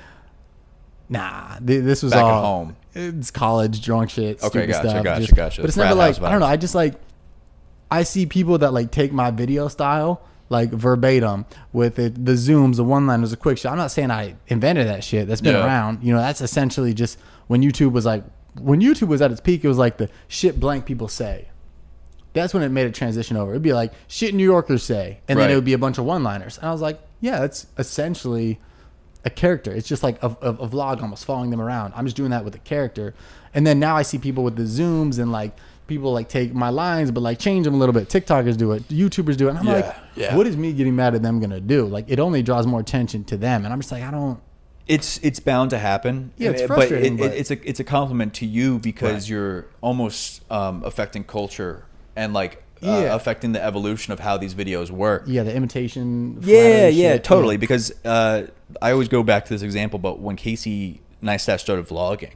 nah, 1.11 1.57
th- 1.59 1.83
this 1.83 2.01
was 2.01 2.11
Back 2.13 2.23
at 2.23 2.41
home. 2.41 2.75
It's 2.95 3.29
college 3.29 3.81
drunk 3.83 4.09
shit. 4.09 4.37
Okay, 4.43 4.47
stupid 4.47 4.69
gotcha, 4.71 4.89
stuff. 4.89 5.03
gotcha, 5.03 5.21
just- 5.21 5.35
gotcha. 5.35 5.61
But 5.61 5.67
it's 5.69 5.77
Frat 5.77 5.85
never 5.89 5.97
like 5.99 6.15
house 6.17 6.25
I 6.25 6.31
don't 6.31 6.39
know. 6.39 6.47
I 6.47 6.57
just 6.57 6.73
like 6.73 6.95
I 7.91 8.03
see 8.03 8.25
people 8.25 8.57
that 8.59 8.71
like 8.73 8.89
take 8.91 9.11
my 9.13 9.29
video 9.31 9.67
style 9.67 10.21
like 10.49 10.69
verbatim 10.71 11.45
with 11.71 11.97
it, 11.99 12.25
the 12.25 12.33
zooms, 12.33 12.75
the 12.75 12.83
one 12.83 13.07
liners, 13.07 13.31
the 13.31 13.37
quick 13.37 13.57
shot. 13.57 13.71
I'm 13.73 13.77
not 13.77 13.91
saying 13.91 14.11
I 14.11 14.35
invented 14.47 14.87
that 14.87 15.03
shit. 15.03 15.27
That's 15.27 15.39
been 15.41 15.55
Yeah. 15.55 15.65
around. 15.65 16.03
You 16.03 16.13
know, 16.13 16.19
that's 16.19 16.41
essentially 16.41 16.93
just 16.93 17.17
when 17.47 17.61
YouTube 17.61 17.91
was 17.93 18.05
like 18.05 18.23
when 18.59 18.81
YouTube 18.81 19.07
was 19.07 19.21
at 19.21 19.31
its 19.31 19.39
peak. 19.39 19.63
It 19.63 19.67
was 19.69 19.77
like 19.77 19.97
the 19.97 20.09
shit 20.27 20.59
blank 20.59 20.85
people 20.85 21.07
say. 21.07 21.47
That's 22.33 22.53
when 22.53 22.63
it 22.63 22.69
made 22.69 22.87
a 22.87 22.91
transition 22.91 23.35
over. 23.37 23.51
It'd 23.51 23.61
be 23.61 23.73
like 23.73 23.91
shit 24.07 24.33
New 24.33 24.43
Yorkers 24.43 24.83
say, 24.83 25.19
and 25.27 25.37
then 25.39 25.45
Right. 25.47 25.51
it 25.51 25.55
would 25.55 25.65
be 25.65 25.73
a 25.73 25.77
bunch 25.77 25.97
of 25.97 26.05
one-liners. 26.05 26.57
And 26.57 26.67
I 26.67 26.71
was 26.71 26.79
like, 26.81 26.99
yeah, 27.19 27.39
that's 27.39 27.67
essentially 27.77 28.57
a 29.25 29.29
character. 29.29 29.71
It's 29.71 29.87
just 29.87 30.03
like 30.03 30.21
a, 30.23 30.27
a, 30.41 30.49
a 30.49 30.67
vlog 30.67 31.01
almost 31.01 31.25
following 31.25 31.49
them 31.51 31.61
around. 31.61 31.93
I'm 31.95 32.05
just 32.05 32.17
doing 32.17 32.31
that 32.31 32.43
with 32.43 32.55
a 32.55 32.59
character. 32.59 33.13
And 33.53 33.65
then 33.67 33.79
now 33.79 33.95
I 33.97 34.01
see 34.01 34.17
people 34.17 34.43
with 34.43 34.55
the 34.55 34.63
zooms 34.63 35.19
and 35.19 35.31
like 35.31 35.55
people 35.87 36.13
like 36.13 36.29
take 36.29 36.53
my 36.53 36.69
lines 36.69 37.11
but 37.11 37.19
like 37.21 37.37
change 37.37 37.65
them 37.65 37.73
a 37.73 37.77
little 37.77 37.93
bit. 37.93 38.07
TikTokers 38.07 38.57
do 38.57 38.71
it, 38.71 38.87
YouTubers 38.87 39.35
do 39.37 39.47
it. 39.47 39.51
And 39.51 39.59
I'm 39.59 39.65
Yeah, 39.67 39.73
like, 39.73 39.95
yeah. 40.15 40.35
what 40.35 40.47
is 40.47 40.55
me 40.57 40.71
getting 40.73 40.95
mad 40.95 41.13
at 41.15 41.21
them 41.21 41.39
gonna 41.39 41.59
do? 41.59 41.85
Like 41.85 42.05
it 42.07 42.19
only 42.19 42.41
draws 42.41 42.65
more 42.65 42.79
attention 42.79 43.23
to 43.25 43.37
them. 43.37 43.65
And 43.65 43.73
I'm 43.73 43.79
just 43.79 43.91
like, 43.91 44.03
I 44.03 44.09
don't. 44.11 44.39
it's 44.87 45.19
it's 45.21 45.39
bound 45.39 45.69
to 45.71 45.77
happen. 45.77 46.31
Yeah, 46.37 46.51
it's 46.51 46.61
frustrating, 46.63 47.17
But, 47.17 47.23
it, 47.25 47.27
but- 47.29 47.35
it, 47.35 47.39
it's 47.41 47.51
a 47.51 47.69
it's 47.69 47.79
a 47.79 47.83
compliment 47.83 48.33
to 48.35 48.45
you 48.45 48.79
because 48.79 49.23
Right. 49.23 49.29
you're 49.29 49.65
almost 49.81 50.41
um, 50.49 50.83
affecting 50.83 51.23
culture 51.25 51.85
and 52.15 52.33
like 52.33 52.63
uh, 52.83 52.87
Yeah. 52.87 53.15
affecting 53.15 53.51
the 53.51 53.63
evolution 53.63 54.11
of 54.13 54.19
how 54.19 54.37
these 54.37 54.53
videos 54.53 54.89
work. 54.91 55.23
Yeah, 55.27 55.43
the 55.43 55.53
imitation. 55.55 56.37
Yeah, 56.41 56.87
yeah, 56.87 57.13
shit. 57.13 57.23
totally. 57.23 57.57
Because 57.57 57.91
uh, 58.05 58.47
I 58.81 58.91
always 58.91 59.07
go 59.07 59.23
back 59.23 59.45
to 59.45 59.53
this 59.53 59.61
example, 59.61 59.99
but 59.99 60.19
when 60.19 60.35
Casey 60.35 61.01
Neistat 61.23 61.59
started 61.59 61.87
vlogging, 61.87 62.33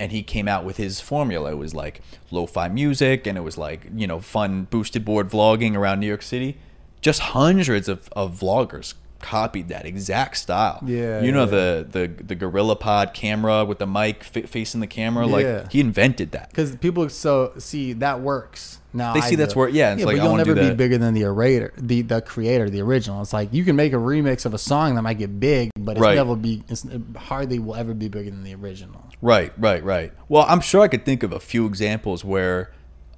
and 0.00 0.12
he 0.12 0.22
came 0.22 0.46
out 0.46 0.64
with 0.64 0.76
his 0.76 1.00
formula, 1.00 1.50
it 1.50 1.56
was 1.58 1.74
like 1.74 2.00
lo-fi 2.30 2.68
music, 2.68 3.26
and 3.26 3.36
it 3.36 3.40
was 3.42 3.58
like 3.58 3.86
you 3.94 4.06
know 4.06 4.20
fun 4.20 4.64
boosted 4.70 5.04
board 5.04 5.28
vlogging 5.28 5.74
around 5.76 5.98
New 6.00 6.06
York 6.06 6.22
City. 6.22 6.56
Just 7.00 7.20
hundreds 7.20 7.88
of, 7.88 8.08
of 8.12 8.38
vloggers 8.38 8.94
copied 9.20 9.68
that 9.68 9.84
exact 9.84 10.36
style. 10.36 10.80
Yeah, 10.86 11.20
you 11.20 11.32
know 11.32 11.44
yeah. 11.44 11.50
the 11.50 11.86
the 11.90 12.22
the 12.24 12.34
Gorilla 12.34 12.76
Pod 12.76 13.14
camera 13.14 13.64
with 13.64 13.78
the 13.78 13.86
mic 13.86 14.22
fa- 14.24 14.46
facing 14.46 14.80
the 14.80 14.86
camera. 14.86 15.26
Yeah. 15.26 15.32
Like 15.62 15.72
he 15.72 15.80
invented 15.80 16.32
that. 16.32 16.50
because 16.50 16.76
people 16.76 17.08
so 17.08 17.52
see 17.58 17.94
that 17.94 18.20
works 18.20 18.80
now. 18.92 19.12
They 19.14 19.20
I 19.20 19.28
see 19.28 19.34
that's 19.34 19.54
do. 19.54 19.60
where- 19.60 19.68
yeah, 19.68 19.92
it's 19.94 20.04
like, 20.04 20.16
but 20.16 20.22
you'll 20.24 20.36
never 20.36 20.54
be 20.54 20.72
bigger 20.74 20.98
than 20.98 21.14
the 21.14 21.24
orator, 21.24 21.72
the 21.76 22.02
the 22.02 22.20
creator, 22.22 22.70
the 22.70 22.80
original. 22.80 23.20
It's 23.22 23.32
like 23.32 23.52
you 23.52 23.64
can 23.64 23.74
make 23.76 23.92
a 23.92 23.96
remix 23.96 24.46
of 24.46 24.54
a 24.54 24.58
song 24.58 24.94
that 24.94 25.02
might 25.02 25.18
get 25.18 25.40
big, 25.40 25.70
but 25.78 25.92
it's 25.96 26.00
Right. 26.00 26.14
never 26.16 26.36
be. 26.36 26.62
It's, 26.68 26.84
it 26.84 27.02
hardly 27.16 27.58
will 27.58 27.74
ever 27.74 27.94
be 27.94 28.08
bigger 28.08 28.30
than 28.30 28.44
the 28.44 28.54
original. 28.54 29.04
Right, 29.20 29.52
right, 29.58 29.82
right. 29.82 30.12
Well, 30.28 30.44
I'm 30.48 30.60
sure 30.60 30.80
I 30.82 30.88
could 30.88 31.04
think 31.04 31.24
of 31.24 31.32
a 31.32 31.40
few 31.40 31.66
examples 31.66 32.24
where 32.24 32.70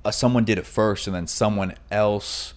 uh, 0.02 0.10
someone 0.10 0.44
did 0.46 0.56
it 0.56 0.64
first 0.66 1.06
and 1.06 1.14
then 1.14 1.26
someone 1.26 1.74
else 1.90 2.54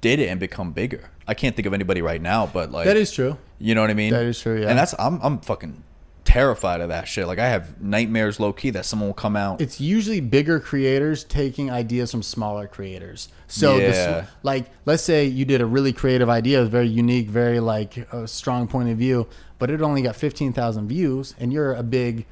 did 0.00 0.18
it 0.18 0.28
and 0.28 0.40
become 0.40 0.72
bigger. 0.72 1.10
I 1.28 1.34
can't 1.34 1.54
think 1.54 1.66
of 1.66 1.74
anybody 1.74 2.02
right 2.02 2.20
now, 2.20 2.46
but 2.46 2.72
like 2.72 2.86
that 2.86 2.96
is 2.96 3.12
true. 3.12 3.36
you 3.60 3.74
know 3.76 3.82
what 3.82 3.90
I 3.90 3.94
mean? 3.94 4.12
that 4.12 4.24
is 4.24 4.40
true, 4.40 4.60
yeah. 4.60 4.68
And 4.68 4.78
that's 4.78 4.94
I'm 4.98 5.20
I'm 5.22 5.38
fucking 5.40 5.84
terrified 6.24 6.80
of 6.82 6.90
that 6.90 7.08
shit. 7.08 7.26
Like 7.26 7.38
I 7.38 7.48
have 7.48 7.80
nightmares, 7.80 8.38
low 8.38 8.52
key, 8.52 8.70
that 8.70 8.84
someone 8.84 9.08
will 9.08 9.14
come 9.14 9.34
out. 9.36 9.60
it's 9.60 9.80
usually 9.80 10.20
bigger 10.20 10.60
creators 10.60 11.24
taking 11.24 11.70
ideas 11.70 12.10
from 12.10 12.22
smaller 12.22 12.66
creators. 12.66 13.28
So, 13.46 13.78
Yeah. 13.78 14.26
like, 14.42 14.66
let's 14.84 15.02
say 15.02 15.24
you 15.24 15.46
did 15.46 15.62
a 15.62 15.66
really 15.66 15.92
creative 15.94 16.28
idea, 16.28 16.64
very 16.64 16.86
unique, 16.88 17.28
very 17.28 17.60
like 17.60 17.96
a 18.12 18.28
strong 18.28 18.68
point 18.68 18.90
of 18.90 18.98
view, 18.98 19.26
but 19.58 19.70
it 19.70 19.80
only 19.80 20.02
got 20.02 20.16
fifteen 20.16 20.52
thousand 20.52 20.88
views, 20.88 21.34
and 21.40 21.50
you're 21.52 21.72
a 21.72 21.82
big 21.82 22.26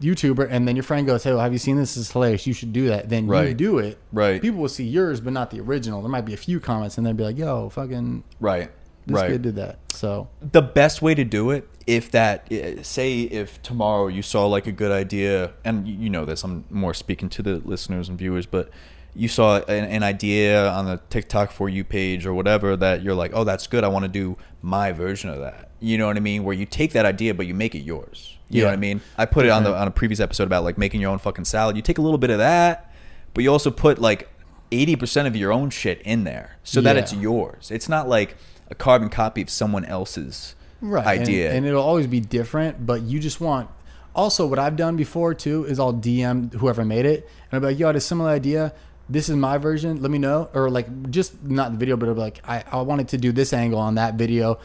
YouTuber, 0.00 0.48
and 0.50 0.66
then 0.66 0.76
your 0.76 0.82
friend 0.82 1.06
goes, 1.06 1.24
"Hey, 1.24 1.30
well, 1.30 1.40
have 1.40 1.52
you 1.52 1.58
seen 1.58 1.76
this? 1.76 1.94
This 1.94 2.06
is 2.06 2.12
hilarious. 2.12 2.46
You 2.46 2.52
should 2.52 2.72
do 2.72 2.88
that." 2.88 3.08
Then 3.08 3.28
you 3.28 3.54
do 3.54 3.78
it. 3.78 3.98
Right. 4.12 4.40
People 4.40 4.60
will 4.60 4.68
see 4.68 4.86
yours, 4.86 5.20
but 5.20 5.32
not 5.32 5.50
the 5.50 5.60
original. 5.60 6.00
There 6.02 6.10
might 6.10 6.24
be 6.24 6.34
a 6.34 6.38
few 6.38 6.60
comments, 6.60 6.98
and 6.98 7.06
they'll 7.06 7.14
be 7.14 7.24
like, 7.24 7.38
"Yo, 7.38 7.68
fucking, 7.68 8.24
right. 8.40 8.70
this 9.06 9.14
right. 9.14 9.30
kid 9.30 9.42
did 9.42 9.56
that." 9.56 9.78
So, 9.92 10.28
the 10.40 10.62
best 10.62 11.02
way 11.02 11.14
to 11.14 11.24
do 11.24 11.50
it 11.50 11.68
if 11.88 12.10
that 12.10 12.46
eh, 12.50 12.82
say 12.82 13.22
if 13.22 13.60
tomorrow 13.62 14.08
you 14.08 14.20
saw 14.20 14.46
like 14.46 14.66
a 14.66 14.72
good 14.72 14.92
idea 14.92 15.52
and 15.64 15.88
you 15.88 15.94
you 15.94 16.10
know 16.10 16.26
this 16.26 16.44
i'm 16.44 16.64
more 16.70 16.92
speaking 16.92 17.30
to 17.30 17.42
the 17.42 17.56
listeners 17.64 18.10
and 18.10 18.18
viewers 18.18 18.44
but 18.44 18.68
you 19.14 19.26
saw 19.26 19.56
an, 19.62 19.84
an 19.84 20.02
idea 20.02 20.68
on 20.68 20.84
the 20.84 21.00
tiktok 21.08 21.50
for 21.50 21.68
you 21.68 21.82
page 21.82 22.26
or 22.26 22.34
whatever 22.34 22.76
that 22.76 23.02
you're 23.02 23.14
like 23.14 23.32
oh 23.34 23.42
that's 23.42 23.66
good 23.66 23.84
i 23.84 23.88
want 23.88 24.04
to 24.04 24.08
do 24.08 24.36
my 24.60 24.92
version 24.92 25.30
of 25.30 25.40
that 25.40 25.70
you 25.80 25.96
know 25.96 26.06
what 26.06 26.18
i 26.18 26.20
mean 26.20 26.44
where 26.44 26.54
you 26.54 26.66
take 26.66 26.92
that 26.92 27.06
idea 27.06 27.32
but 27.32 27.46
you 27.46 27.54
make 27.54 27.74
it 27.74 27.80
yours 27.80 28.37
you 28.50 28.62
know 28.62 28.68
what 28.68 28.74
i 28.74 28.76
mean? 28.76 29.00
I 29.16 29.26
put 29.26 29.46
it 29.46 29.50
on 29.50 29.64
the 29.64 29.74
on 29.74 29.88
a 29.88 29.90
previous 29.90 30.20
episode 30.20 30.44
about 30.44 30.64
like 30.64 30.78
making 30.78 31.00
your 31.00 31.10
own 31.10 31.18
fucking 31.18 31.44
salad. 31.44 31.76
You 31.76 31.82
take 31.82 31.98
a 31.98 32.02
little 32.02 32.18
bit 32.18 32.30
of 32.30 32.38
that 32.38 32.92
but 33.34 33.44
you 33.44 33.52
also 33.52 33.70
put 33.70 33.98
like 33.98 34.28
80% 34.70 35.26
of 35.26 35.36
your 35.36 35.52
own 35.52 35.70
shit 35.70 36.00
in 36.02 36.24
there 36.24 36.56
so 36.64 36.80
that 36.80 36.96
Yeah. 36.96 37.02
it's 37.02 37.14
yours. 37.14 37.70
It's 37.70 37.88
not 37.88 38.08
like 38.08 38.36
a 38.70 38.74
carbon 38.74 39.08
copy 39.08 39.40
of 39.42 39.48
someone 39.50 39.84
else's 39.84 40.54
right 40.80 41.06
idea. 41.06 41.48
and, 41.48 41.58
and 41.58 41.66
it'll 41.66 41.82
always 41.82 42.06
be 42.06 42.20
different 42.20 42.84
but 42.86 43.02
you 43.02 43.18
just 43.18 43.40
want 43.40 43.68
also 44.14 44.46
what 44.46 44.58
i've 44.60 44.76
done 44.76 44.94
before 44.96 45.34
too 45.34 45.64
is 45.64 45.80
i'll 45.80 45.92
dm 45.92 46.52
whoever 46.54 46.84
made 46.84 47.04
it 47.04 47.28
and 47.50 47.54
i'll 47.54 47.60
be 47.60 47.66
like 47.66 47.78
yo 47.78 47.86
i 47.86 47.88
had 47.88 47.96
a 47.96 48.00
similar 48.00 48.30
idea. 48.30 48.72
This 49.10 49.30
is 49.30 49.36
my 49.36 49.56
version. 49.56 50.02
Let 50.02 50.10
me 50.10 50.18
know. 50.18 50.50
Or 50.52 50.68
like 50.68 51.10
just 51.10 51.42
not 51.42 51.72
the 51.72 51.78
video 51.78 51.96
but 51.96 52.08
I'll 52.10 52.14
be 52.14 52.20
like 52.20 52.40
i, 52.46 52.62
I 52.70 52.82
wanted 52.82 53.08
to 53.08 53.16
do 53.18 53.32
this 53.32 53.52
angle 53.54 53.78
on 53.78 53.94
that 53.94 54.14
video 54.16 54.58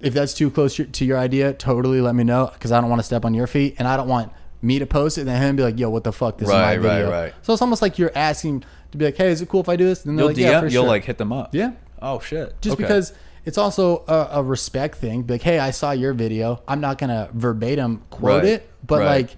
if 0.00 0.14
that's 0.14 0.34
too 0.34 0.50
close 0.50 0.76
to- 0.76 1.04
your 1.04 1.18
idea 1.18 1.52
totally 1.52 2.00
let 2.00 2.14
me 2.14 2.24
know 2.24 2.50
because 2.54 2.72
i 2.72 2.80
don't 2.80 2.90
want 2.90 3.00
to 3.00 3.04
step 3.04 3.24
on 3.24 3.34
your 3.34 3.46
feet 3.46 3.74
and 3.78 3.86
i 3.86 3.96
don't 3.96 4.08
want 4.08 4.32
me 4.62 4.78
to 4.78 4.86
post 4.86 5.16
it 5.18 5.22
and 5.22 5.30
then 5.30 5.40
him 5.42 5.56
be 5.56 5.62
like 5.62 5.78
yo 5.78 5.88
what 5.90 6.04
the 6.04 6.12
fuck 6.12 6.38
this 6.38 6.48
Right, 6.48 6.76
is 6.78 6.82
my 6.82 6.88
right, 6.88 6.94
video 6.98 7.10
right. 7.10 7.34
so 7.42 7.52
it's 7.52 7.62
almost 7.62 7.82
like 7.82 7.98
you're 7.98 8.12
asking 8.14 8.64
to 8.92 8.98
be 8.98 9.04
like 9.06 9.16
hey 9.16 9.30
is 9.30 9.40
it 9.42 9.48
cool 9.48 9.60
if 9.60 9.68
i 9.68 9.76
do 9.76 9.84
this 9.86 10.04
and 10.04 10.10
then 10.10 10.16
they're 10.16 10.24
you'll 10.26 10.28
like 10.34 10.52
yeah 10.52 10.58
DM, 10.58 10.60
for 10.60 10.66
you'll 10.68 10.82
sure. 10.84 10.88
like 10.88 11.04
hit 11.04 11.18
them 11.18 11.32
up. 11.32 11.54
yeah 11.54 11.72
Oh 12.02 12.18
shit. 12.18 12.58
just 12.62 12.74
Okay. 12.74 12.82
because 12.84 13.12
it's 13.44 13.58
also 13.58 14.04
a, 14.08 14.38
a 14.38 14.42
respect 14.42 14.94
thing. 14.96 15.26
Like, 15.26 15.42
hey, 15.42 15.58
I 15.58 15.70
saw 15.70 15.90
your 15.92 16.14
video. 16.14 16.62
I'm 16.66 16.80
not 16.80 16.96
gonna 16.96 17.28
verbatim 17.34 18.02
quote 18.08 18.42
Right, 18.42 18.52
it, 18.52 18.70
but 18.86 19.00
right. 19.00 19.06
like, 19.26 19.36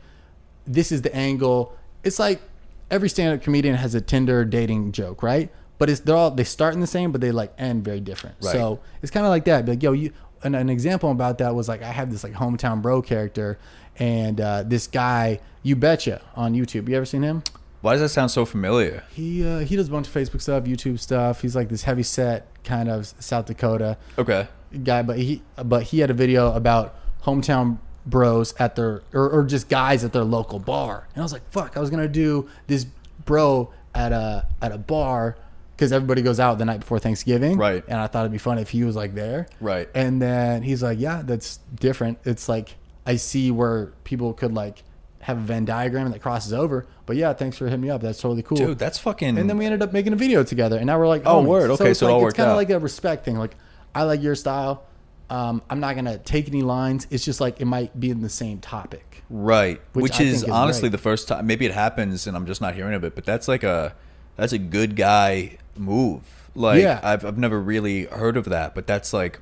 this 0.66 0.92
is 0.92 1.02
the 1.02 1.12
angle. 1.12 1.76
It's 2.04 2.20
like 2.20 2.40
every 2.88 3.08
stand-up 3.08 3.42
comedian 3.42 3.74
has 3.74 3.96
a 3.96 4.00
Tinder 4.00 4.44
dating 4.44 4.92
joke, 4.92 5.24
right? 5.24 5.50
But 5.78 5.90
it's 5.90 5.98
they're 6.00 6.14
all 6.14 6.30
they 6.30 6.44
start 6.44 6.74
in 6.74 6.78
the 6.80 6.86
same, 6.86 7.10
but 7.10 7.20
they 7.20 7.32
like 7.32 7.52
end 7.58 7.84
very 7.84 7.98
different. 7.98 8.36
Right. 8.42 8.52
So 8.52 8.78
it's 9.02 9.10
kind 9.10 9.26
of 9.26 9.30
like 9.30 9.44
that. 9.46 9.64
Be 9.66 9.72
like, 9.72 9.82
yo, 9.82 9.90
you. 9.90 10.12
And 10.44 10.56
an 10.56 10.68
example 10.68 11.10
about 11.10 11.38
that 11.38 11.54
was 11.54 11.68
like 11.68 11.82
I 11.82 11.92
have 11.92 12.10
this 12.10 12.24
like 12.24 12.32
hometown 12.32 12.82
bro 12.82 13.00
character, 13.02 13.58
and 13.98 14.40
uh, 14.40 14.62
this 14.64 14.86
guy, 14.86 15.40
you 15.62 15.76
betcha, 15.76 16.20
on 16.34 16.54
YouTube. 16.54 16.88
You 16.88 16.96
ever 16.96 17.04
seen 17.06 17.22
him? 17.22 17.42
Why 17.80 17.92
does 17.94 18.00
that 18.02 18.08
sound 18.10 18.30
so 18.30 18.44
familiar? 18.44 19.04
He 19.12 19.46
uh, 19.46 19.60
he 19.60 19.76
does 19.76 19.88
a 19.88 19.90
bunch 19.90 20.06
of 20.08 20.14
Facebook 20.14 20.40
stuff, 20.42 20.64
YouTube 20.64 20.98
stuff. 20.98 21.42
He's 21.42 21.54
like 21.56 21.68
this 21.68 21.82
heavy 21.84 22.02
set 22.04 22.46
kind 22.64 22.88
of 22.88 23.06
South 23.18 23.46
Dakota 23.46 23.96
Okay. 24.18 24.46
guy, 24.84 25.02
but 25.02 25.18
he 25.18 25.42
but 25.64 25.82
he 25.84 25.98
had 26.00 26.10
a 26.10 26.14
video 26.14 26.52
about 26.52 26.94
hometown 27.24 27.78
bros 28.06 28.52
at 28.58 28.74
their 28.76 29.02
or, 29.12 29.30
or 29.30 29.44
just 29.44 29.68
guys 29.68 30.04
at 30.04 30.12
their 30.12 30.24
local 30.24 30.58
bar, 30.58 31.06
and 31.14 31.22
I 31.22 31.24
was 31.24 31.32
like, 31.32 31.48
fuck, 31.50 31.76
I 31.76 31.80
was 31.80 31.90
gonna 31.90 32.08
do 32.08 32.48
this 32.66 32.86
bro 33.24 33.72
at 33.94 34.12
a 34.12 34.46
at 34.60 34.72
a 34.72 34.78
bar 34.78 35.36
because 35.82 35.92
everybody 35.92 36.22
goes 36.22 36.38
out 36.38 36.58
the 36.58 36.64
night 36.64 36.78
before 36.78 37.00
Thanksgiving, 37.00 37.58
Right. 37.58 37.82
And 37.88 37.98
I 37.98 38.06
thought 38.06 38.20
it'd 38.20 38.30
be 38.30 38.38
fun 38.38 38.58
if 38.58 38.70
he 38.70 38.84
was 38.84 38.94
like 38.94 39.14
there, 39.16 39.48
Right. 39.60 39.88
And 39.96 40.22
then 40.22 40.62
he's 40.62 40.80
like, 40.80 41.00
yeah, 41.00 41.22
that's 41.24 41.58
different. 41.74 42.18
It's 42.24 42.48
like 42.48 42.76
I 43.04 43.16
see 43.16 43.50
where 43.50 43.86
people 44.04 44.32
could 44.32 44.54
like 44.54 44.84
have 45.22 45.38
a 45.38 45.40
Venn 45.40 45.64
diagram 45.64 46.10
that 46.12 46.22
crosses 46.22 46.52
over, 46.52 46.86
but 47.06 47.16
yeah, 47.16 47.32
thanks 47.32 47.56
for 47.56 47.64
hitting 47.64 47.80
me 47.80 47.90
up. 47.90 48.00
That's 48.00 48.20
totally 48.20 48.42
cool, 48.42 48.56
Dude, 48.58 48.78
that's 48.78 48.98
fucking. 48.98 49.38
and 49.38 49.50
then 49.50 49.58
we 49.58 49.64
ended 49.66 49.82
up 49.82 49.92
making 49.92 50.12
a 50.12 50.16
video 50.16 50.44
together, 50.44 50.76
and 50.76 50.86
now 50.86 50.98
we're 51.00 51.08
like, 51.08 51.22
Oh, 51.26 51.42
homies. 51.42 51.46
word. 51.46 51.70
Okay, 51.72 51.94
so 51.94 52.08
it 52.08 52.12
like, 52.12 52.28
it's 52.28 52.36
kind 52.36 52.50
of 52.50 52.56
like 52.56 52.70
a 52.70 52.78
respect 52.78 53.24
thing. 53.24 53.36
Like, 53.36 53.56
I 53.92 54.04
like 54.04 54.22
your 54.22 54.34
style. 54.36 54.84
Um, 55.30 55.62
I'm 55.70 55.80
not 55.80 55.94
gonna 55.96 56.18
take 56.18 56.46
any 56.48 56.62
lines. 56.62 57.06
It's 57.10 57.24
just 57.24 57.40
like 57.40 57.60
it 57.60 57.64
might 57.64 57.98
be 57.98 58.10
in 58.10 58.20
the 58.20 58.28
same 58.28 58.58
topic. 58.60 59.22
right, 59.30 59.80
Which 59.94 60.02
which, 60.04 60.20
is 60.20 60.42
is 60.42 60.48
honestly 60.48 60.82
great. 60.82 60.92
the 60.92 60.98
first 60.98 61.26
time. 61.28 61.46
Maybe 61.46 61.66
it 61.66 61.72
happens, 61.72 62.26
and 62.26 62.36
I'm 62.36 62.46
just 62.46 62.60
not 62.60 62.74
hearing 62.74 62.94
of 62.94 63.02
it. 63.04 63.14
But 63.14 63.24
that's 63.24 63.48
like 63.48 63.62
a 63.64 63.94
that's 64.36 64.52
a 64.52 64.58
good 64.58 64.94
guy 64.96 65.58
move. 65.76 66.22
Like 66.54 66.82
Yeah. 66.82 67.00
I've 67.02 67.24
I've 67.24 67.38
never 67.38 67.60
really 67.60 68.04
heard 68.06 68.36
of 68.36 68.44
that, 68.46 68.74
but 68.74 68.86
that's 68.86 69.12
like 69.12 69.40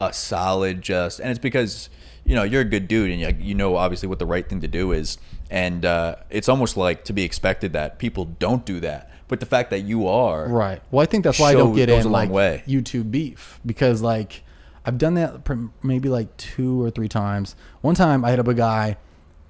a 0.00 0.12
solid 0.12 0.82
just, 0.82 1.20
and 1.20 1.30
it's 1.30 1.38
because 1.38 1.88
you 2.24 2.34
know 2.34 2.42
you're 2.42 2.60
a 2.62 2.64
good 2.66 2.86
dude, 2.88 3.10
and 3.10 3.20
you, 3.20 3.46
you 3.48 3.54
know 3.54 3.76
obviously 3.76 4.08
what 4.08 4.18
the 4.18 4.26
right 4.26 4.46
thing 4.48 4.60
to 4.60 4.68
do 4.68 4.92
is, 4.92 5.18
and 5.50 5.84
uh, 5.84 6.16
it's 6.30 6.48
almost 6.48 6.76
like 6.76 7.04
to 7.04 7.12
be 7.12 7.22
expected 7.22 7.72
that 7.72 7.98
people 7.98 8.24
don't 8.38 8.64
do 8.64 8.80
that. 8.80 9.10
But 9.28 9.40
the 9.40 9.46
fact 9.46 9.70
that 9.70 9.80
you 9.80 10.08
are 10.08 10.48
Right. 10.48 10.82
Well, 10.90 11.02
I 11.02 11.06
think 11.06 11.22
that's 11.24 11.38
why 11.38 11.50
I 11.50 11.54
don't 11.54 11.74
get 11.74 11.88
in 11.88 12.10
like 12.10 12.30
way. 12.30 12.62
YouTube 12.66 13.10
beef 13.10 13.60
because 13.64 14.02
like 14.02 14.42
I've 14.84 14.98
done 14.98 15.14
that 15.14 15.46
maybe 15.82 16.08
like 16.08 16.36
two 16.36 16.82
or 16.82 16.90
three 16.90 17.08
times. 17.08 17.54
One 17.80 17.94
time 17.94 18.24
I 18.24 18.30
hit 18.30 18.38
up 18.40 18.48
a 18.48 18.54
guy. 18.54 18.96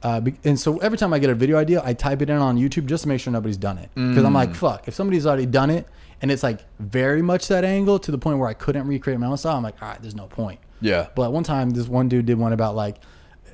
Uh, 0.03 0.21
and 0.45 0.59
so 0.59 0.79
every 0.79 0.97
time 0.97 1.13
I 1.13 1.19
get 1.19 1.29
a 1.31 1.35
video 1.35 1.59
idea, 1.59 1.83
I 1.85 1.93
type 1.93 2.23
it 2.23 2.31
in 2.31 2.37
on 2.39 2.57
YouTube 2.59 2.87
just 2.87 3.03
to 3.03 3.09
make 3.09 3.21
sure 3.21 3.31
nobody's 3.33 3.59
done 3.59 3.77
it. 3.79 3.91
Because 3.95 4.25
I'm 4.25 4.33
Mm. 4.33 4.35
like, 4.35 4.55
fuck, 4.55 4.89
if 4.89 4.95
somebody's 4.95 5.27
already 5.27 5.45
done 5.47 5.69
it 5.71 5.87
and 6.23 6.31
it's 6.31 6.43
like 6.43 6.61
very 6.79 7.23
much 7.23 7.49
that 7.49 7.65
angle 7.65 7.99
to 8.01 8.11
the 8.11 8.19
point 8.19 8.39
where 8.39 8.49
I 8.49 8.55
couldn't 8.55 8.87
recreate 8.87 9.19
my 9.19 9.27
own 9.27 9.37
style, 9.37 9.57
I'm 9.57 9.63
like, 9.63 9.81
all 9.83 9.89
right, 9.89 10.01
there's 10.03 10.15
no 10.15 10.27
point. 10.27 10.61
yeah 10.81 11.09
But 11.15 11.33
one 11.33 11.45
time, 11.45 11.71
this 11.71 11.89
one 11.89 12.09
dude 12.09 12.27
did 12.27 12.39
one 12.39 12.53
about 12.53 12.75
like, 12.75 12.97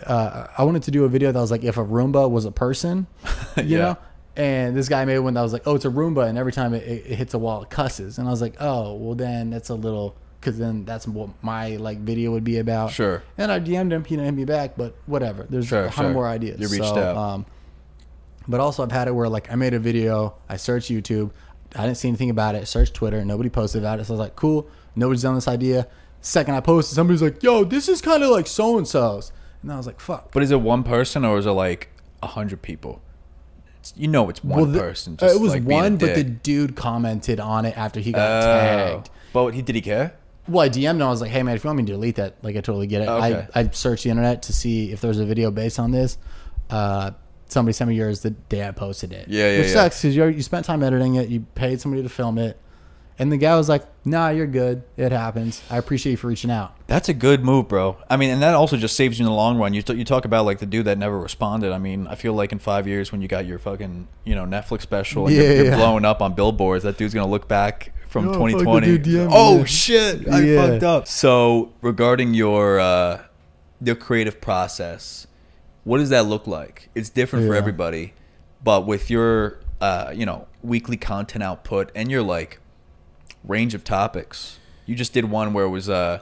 uh, 0.04 0.46
I 0.58 0.64
wanted 0.64 0.82
to 0.84 0.90
do 0.90 1.04
a 1.04 1.08
video 1.08 1.32
that 1.32 1.40
was 1.40 1.50
like 1.50 1.64
if 1.64 1.76
a 1.76 1.84
Roomba 1.84 2.30
was 2.30 2.44
a 2.44 2.52
person, 2.52 3.06
you 3.56 3.62
Yeah. 3.64 3.78
know. 3.78 3.96
And 4.38 4.76
this 4.76 4.90
guy 4.90 5.02
made 5.06 5.18
one 5.20 5.32
that 5.32 5.40
was 5.40 5.54
like, 5.54 5.62
oh, 5.64 5.76
it's 5.76 5.86
a 5.86 5.90
Roomba, 5.90 6.28
and 6.28 6.36
every 6.36 6.52
time 6.52 6.74
it, 6.74 6.82
it, 6.82 7.06
it 7.06 7.16
hits 7.16 7.32
a 7.32 7.38
wall, 7.38 7.62
it 7.62 7.70
cusses. 7.70 8.18
And 8.18 8.28
I 8.28 8.30
was 8.30 8.42
like, 8.42 8.56
oh, 8.60 8.92
well 8.94 9.14
then 9.14 9.48
that's 9.48 9.70
a 9.70 9.74
little, 9.74 10.14
because 10.38 10.58
then 10.58 10.84
that's 10.84 11.08
what 11.08 11.30
my 11.42 11.76
like 11.76 12.00
video 12.00 12.32
would 12.32 12.44
be 12.44 12.58
about. 12.58 12.90
Sure. 12.92 13.22
And 13.38 13.50
I 13.50 13.58
DM'd 13.60 13.92
him, 13.94 14.04
he 14.04 14.16
didn't 14.16 14.26
hit 14.26 14.34
me 14.34 14.44
back, 14.44 14.76
but 14.76 14.94
whatever. 15.06 15.46
There's 15.48 15.68
Sure, 15.68 15.84
a 15.86 15.90
hundred 15.90 16.08
sure. 16.08 16.14
more 16.14 16.28
ideas. 16.28 16.60
You 16.60 16.68
reached 16.68 16.84
So, 16.84 16.96
out. 17.02 17.16
Um, 17.16 17.46
but 18.46 18.60
also, 18.60 18.82
I've 18.82 18.92
had 18.92 19.08
it 19.08 19.12
where 19.12 19.28
like 19.28 19.50
I 19.50 19.54
made 19.54 19.72
a 19.72 19.78
video, 19.78 20.34
I 20.50 20.56
searched 20.58 20.90
YouTube, 20.90 21.30
I 21.74 21.84
didn't 21.86 21.96
see 21.98 22.08
anything 22.08 22.30
about 22.30 22.54
it, 22.54 22.66
searched 22.68 22.94
Twitter, 22.94 23.24
nobody 23.24 23.48
posted 23.50 23.82
about 23.82 23.98
it. 24.00 24.04
So 24.06 24.14
I 24.14 24.16
was 24.16 24.20
like, 24.20 24.36
cool, 24.36 24.68
nobody's 24.94 25.22
done 25.22 25.34
this 25.34 25.48
idea. 25.48 25.88
Second 26.20 26.54
I 26.54 26.60
posted, 26.60 26.94
somebody's 26.94 27.22
like, 27.22 27.42
yo, 27.42 27.64
this 27.64 27.88
is 27.88 28.00
kind 28.00 28.22
of 28.22 28.30
like 28.30 28.46
so 28.46 28.78
and 28.78 28.86
so's. 28.86 29.32
And 29.62 29.72
I 29.72 29.76
was 29.76 29.86
like, 29.86 30.00
fuck. 30.00 30.32
But 30.32 30.42
is 30.42 30.50
it 30.50 30.60
one 30.60 30.82
person 30.82 31.24
or 31.24 31.38
is 31.38 31.46
it 31.46 31.50
like 31.50 31.88
a 32.22 32.26
hundred 32.28 32.62
people? 32.62 33.02
It's, 33.80 33.92
you 33.96 34.08
know, 34.08 34.28
it's 34.28 34.42
one 34.42 34.72
the- 34.72 34.78
person. 34.80 35.14
uh, 35.14 35.26
Just 35.26 35.36
it 35.36 35.40
was 35.40 35.52
like 35.52 35.64
one, 35.64 35.96
but 35.96 36.14
the 36.14 36.24
dude 36.24 36.76
commented 36.76 37.40
on 37.40 37.64
it 37.66 37.76
after 37.76 38.00
he 38.00 38.12
got 38.12 38.42
Oh. 38.42 38.46
tagged. 38.46 39.10
But 39.32 39.50
he 39.54 39.62
did 39.62 39.74
he 39.74 39.80
care? 39.80 40.14
Well, 40.48 40.64
I 40.64 40.68
DM'd 40.68 40.96
him. 41.00 41.02
I 41.02 41.08
was 41.10 41.20
like, 41.20 41.30
"Hey, 41.32 41.42
man, 41.42 41.56
if 41.56 41.64
you 41.64 41.68
want 41.68 41.78
me 41.78 41.84
to 41.86 41.92
delete 41.92 42.14
that, 42.16 42.36
like, 42.42 42.54
I 42.56 42.60
totally 42.60 42.86
get 42.86 43.02
it." 43.02 43.08
Okay. 43.08 43.46
I 43.54 43.60
I 43.60 43.68
searched 43.70 44.04
the 44.04 44.10
internet 44.10 44.42
to 44.42 44.52
see 44.52 44.92
if 44.92 45.00
there's 45.00 45.18
a 45.18 45.26
video 45.26 45.50
based 45.50 45.80
on 45.80 45.90
this. 45.90 46.18
Uh, 46.70 47.10
somebody 47.48 47.72
sent 47.72 47.88
me 47.88 47.96
yours 47.96 48.20
the 48.20 48.30
day 48.30 48.66
I 48.66 48.70
posted 48.72 49.12
it. 49.12 49.28
Yeah, 49.28 49.50
yeah, 49.52 49.58
Which 49.58 49.66
yeah. 49.68 49.72
sucks 49.74 50.02
because 50.02 50.16
you 50.16 50.24
you 50.26 50.42
spent 50.42 50.64
time 50.66 50.82
editing 50.82 51.14
it. 51.16 51.28
You 51.28 51.40
paid 51.54 51.80
somebody 51.80 52.02
to 52.02 52.08
film 52.08 52.38
it, 52.38 52.58
and 53.18 53.30
the 53.32 53.36
guy 53.36 53.56
was 53.56 53.68
like, 53.68 53.84
"Nah, 54.04 54.28
you're 54.30 54.46
good. 54.46 54.82
It 54.96 55.12
happens. 55.12 55.62
I 55.70 55.78
appreciate 55.78 56.12
you 56.12 56.16
for 56.16 56.26
reaching 56.28 56.50
out." 56.50 56.74
That's 56.86 57.08
a 57.08 57.14
good 57.14 57.44
move, 57.44 57.68
bro. 57.68 57.96
I 58.10 58.16
mean, 58.16 58.30
and 58.30 58.42
that 58.42 58.54
also 58.54 58.76
just 58.76 58.96
saves 58.96 59.18
you 59.18 59.24
in 59.24 59.30
the 59.30 59.36
long 59.36 59.58
run. 59.58 59.74
You 59.74 59.82
t- 59.82 59.94
you 59.94 60.04
talk 60.04 60.24
about 60.24 60.44
like 60.44 60.58
the 60.58 60.66
dude 60.66 60.86
that 60.86 60.98
never 60.98 61.18
responded. 61.18 61.72
I 61.72 61.78
mean, 61.78 62.06
I 62.06 62.14
feel 62.14 62.32
like 62.34 62.52
in 62.52 62.58
five 62.58 62.86
years 62.86 63.12
when 63.12 63.22
you 63.22 63.28
got 63.28 63.46
your 63.46 63.58
fucking 63.58 64.08
you 64.24 64.34
know 64.34 64.44
Netflix 64.44 64.82
special 64.82 65.26
and 65.26 65.34
Yeah, 65.36 65.42
you're, 65.42 65.54
you're 65.56 65.64
yeah. 65.66 65.76
blowing 65.76 66.04
up 66.04 66.20
on 66.22 66.34
billboards, 66.34 66.84
that 66.84 66.96
dude's 66.98 67.14
gonna 67.14 67.26
look 67.30 67.48
back 67.48 67.92
from 68.08 68.28
Oh, 68.28 68.32
2020. 68.34 68.98
dude 68.98 69.28
oh 69.32 69.58
yeah. 69.58 69.64
shit, 69.64 70.28
I 70.28 70.40
Yeah. 70.40 70.66
fucked 70.70 70.82
up. 70.84 71.08
So 71.08 71.72
regarding 71.82 72.34
your 72.34 72.78
uh, 72.80 73.22
your 73.82 73.96
creative 73.96 74.40
process, 74.40 75.25
what 75.86 75.98
does 75.98 76.10
that 76.10 76.26
look 76.26 76.46
like? 76.46 76.88
It's 76.94 77.08
different 77.08 77.46
for 77.46 77.54
everybody, 77.54 78.12
but 78.62 78.86
with 78.86 79.08
your 79.08 79.60
uh, 79.80 80.12
you 80.14 80.26
know 80.26 80.46
weekly 80.62 80.96
content 80.96 81.42
output 81.44 81.92
and 81.94 82.10
your 82.10 82.22
like 82.22 82.58
range 83.44 83.72
of 83.74 83.84
topics. 83.84 84.58
You 84.84 84.94
just 84.94 85.12
did 85.12 85.24
one 85.26 85.52
where 85.52 85.64
it 85.64 85.68
was 85.70 85.88
uh 85.88 86.20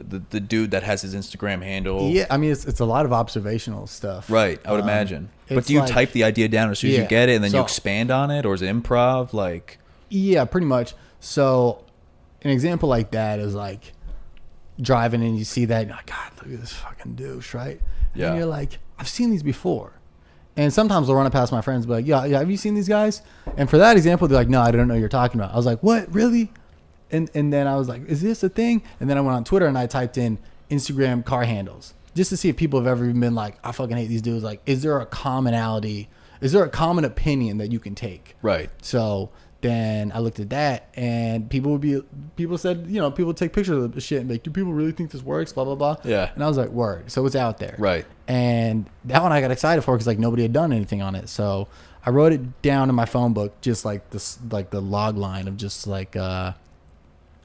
the 0.00 0.22
the 0.30 0.40
dude 0.40 0.70
that 0.70 0.82
has 0.82 1.02
his 1.02 1.14
Instagram 1.14 1.62
handle. 1.62 2.08
Yeah, 2.08 2.26
I 2.30 2.36
mean, 2.38 2.50
it's 2.52 2.64
it's 2.64 2.80
a 2.80 2.84
lot 2.86 3.04
of 3.04 3.12
observational 3.12 3.86
stuff. 3.86 4.30
Right, 4.30 4.58
I 4.64 4.70
would 4.72 4.80
Um, 4.80 4.88
imagine. 4.88 5.28
But 5.48 5.66
do 5.66 5.74
you 5.74 5.80
like- 5.80 5.90
type 5.90 6.12
the 6.12 6.24
idea 6.24 6.48
down 6.48 6.70
as 6.70 6.78
soon 6.78 6.90
as 6.90 6.96
Yeah. 6.96 7.02
you 7.02 7.08
get 7.08 7.28
it 7.28 7.34
and 7.34 7.44
then 7.44 7.52
you 7.52 7.60
expand 7.60 8.10
on 8.10 8.30
it 8.30 8.46
or 8.46 8.54
is 8.54 8.62
it 8.62 8.74
improv 8.74 9.32
like 9.34 9.78
Yeah, 10.08 10.46
pretty 10.46 10.66
much. 10.66 10.94
So, 11.20 11.84
an 12.42 12.50
example 12.50 12.88
like 12.88 13.10
that 13.10 13.38
is 13.38 13.54
like 13.54 13.92
driving 14.80 15.22
and 15.22 15.38
you 15.38 15.44
see 15.44 15.66
that, 15.66 15.86
you're 15.86 15.94
like, 15.96 16.06
God, 16.06 16.30
look 16.42 16.54
at 16.54 16.60
this 16.60 16.72
fucking 16.72 17.14
douche, 17.14 17.52
right? 17.54 17.80
Yeah. 18.14 18.28
And 18.28 18.36
you're 18.38 18.46
like, 18.46 18.78
I've 18.98 19.08
seen 19.08 19.30
these 19.30 19.42
before. 19.42 19.94
And 20.56 20.72
sometimes 20.72 21.08
I'll 21.08 21.14
run 21.16 21.26
it 21.26 21.30
past 21.30 21.50
my 21.50 21.62
friends, 21.62 21.86
be 21.86 21.92
like, 21.92 22.06
yeah, 22.06 22.26
yeah, 22.26 22.38
have 22.38 22.50
you 22.50 22.58
seen 22.58 22.74
these 22.74 22.88
guys? 22.88 23.22
And 23.56 23.70
for 23.70 23.78
that 23.78 23.96
example, 23.96 24.28
they're 24.28 24.38
like, 24.38 24.50
no, 24.50 24.60
I 24.60 24.70
don't 24.70 24.86
know 24.86 24.94
what 24.94 25.00
you're 25.00 25.08
talking 25.08 25.40
about. 25.40 25.54
I 25.54 25.56
was 25.56 25.64
like, 25.64 25.82
what, 25.82 26.12
really? 26.14 26.52
And 27.10 27.30
and 27.34 27.52
then 27.52 27.66
I 27.66 27.76
was 27.76 27.88
like, 27.88 28.06
is 28.06 28.20
this 28.22 28.42
a 28.42 28.48
thing? 28.48 28.82
And 29.00 29.08
then 29.08 29.16
I 29.16 29.20
went 29.22 29.36
on 29.36 29.44
Twitter 29.44 29.66
and 29.66 29.78
I 29.78 29.86
typed 29.86 30.18
in 30.18 30.38
Instagram 30.70 31.24
car 31.24 31.44
handles 31.44 31.94
just 32.14 32.30
to 32.30 32.36
see 32.36 32.48
if 32.48 32.56
people 32.56 32.80
have 32.80 32.86
ever 32.86 33.04
even 33.04 33.20
been 33.20 33.34
like, 33.34 33.56
I 33.64 33.72
fucking 33.72 33.96
hate 33.96 34.08
these 34.08 34.22
dudes. 34.22 34.44
Like, 34.44 34.60
is 34.66 34.82
there 34.82 34.98
a 35.00 35.06
commonality? 35.06 36.08
Is 36.40 36.52
there 36.52 36.64
a 36.64 36.68
common 36.68 37.04
opinion 37.04 37.58
that 37.58 37.70
you 37.70 37.78
can 37.78 37.94
take? 37.94 38.36
Right. 38.42 38.70
So 38.82 39.30
then 39.62 40.12
I 40.12 40.18
looked 40.18 40.40
at 40.40 40.50
that, 40.50 40.88
and 40.94 41.48
people 41.48 41.72
would 41.72 41.80
be 41.80 42.02
people 42.36 42.58
said, 42.58 42.86
you 42.88 43.00
know, 43.00 43.10
people 43.10 43.32
take 43.32 43.52
pictures 43.52 43.82
of 43.82 43.92
the 43.92 44.00
shit 44.00 44.18
and 44.18 44.28
be 44.28 44.34
like, 44.34 44.42
do 44.42 44.50
people 44.50 44.72
really 44.72 44.92
think 44.92 45.10
this 45.10 45.22
works? 45.22 45.52
Blah 45.52 45.64
blah 45.64 45.74
blah. 45.74 45.96
Yeah. 46.04 46.30
And 46.34 46.44
I 46.44 46.48
was 46.48 46.58
like, 46.58 46.68
word. 46.68 47.10
So 47.10 47.24
it's 47.24 47.36
out 47.36 47.58
there. 47.58 47.76
Right. 47.78 48.04
And 48.28 48.90
that 49.04 49.22
one 49.22 49.32
I 49.32 49.40
got 49.40 49.50
excited 49.50 49.82
for 49.82 49.94
because 49.94 50.06
like 50.06 50.18
nobody 50.18 50.42
had 50.42 50.52
done 50.52 50.72
anything 50.72 51.00
on 51.00 51.14
it. 51.14 51.28
So 51.28 51.68
I 52.04 52.10
wrote 52.10 52.32
it 52.32 52.60
down 52.62 52.88
in 52.88 52.94
my 52.94 53.04
phone 53.04 53.32
book, 53.32 53.60
just 53.60 53.84
like 53.84 54.10
this, 54.10 54.38
like 54.50 54.70
the 54.70 54.80
log 54.80 55.16
line 55.16 55.48
of 55.48 55.56
just 55.56 55.86
like 55.86 56.16
uh, 56.16 56.52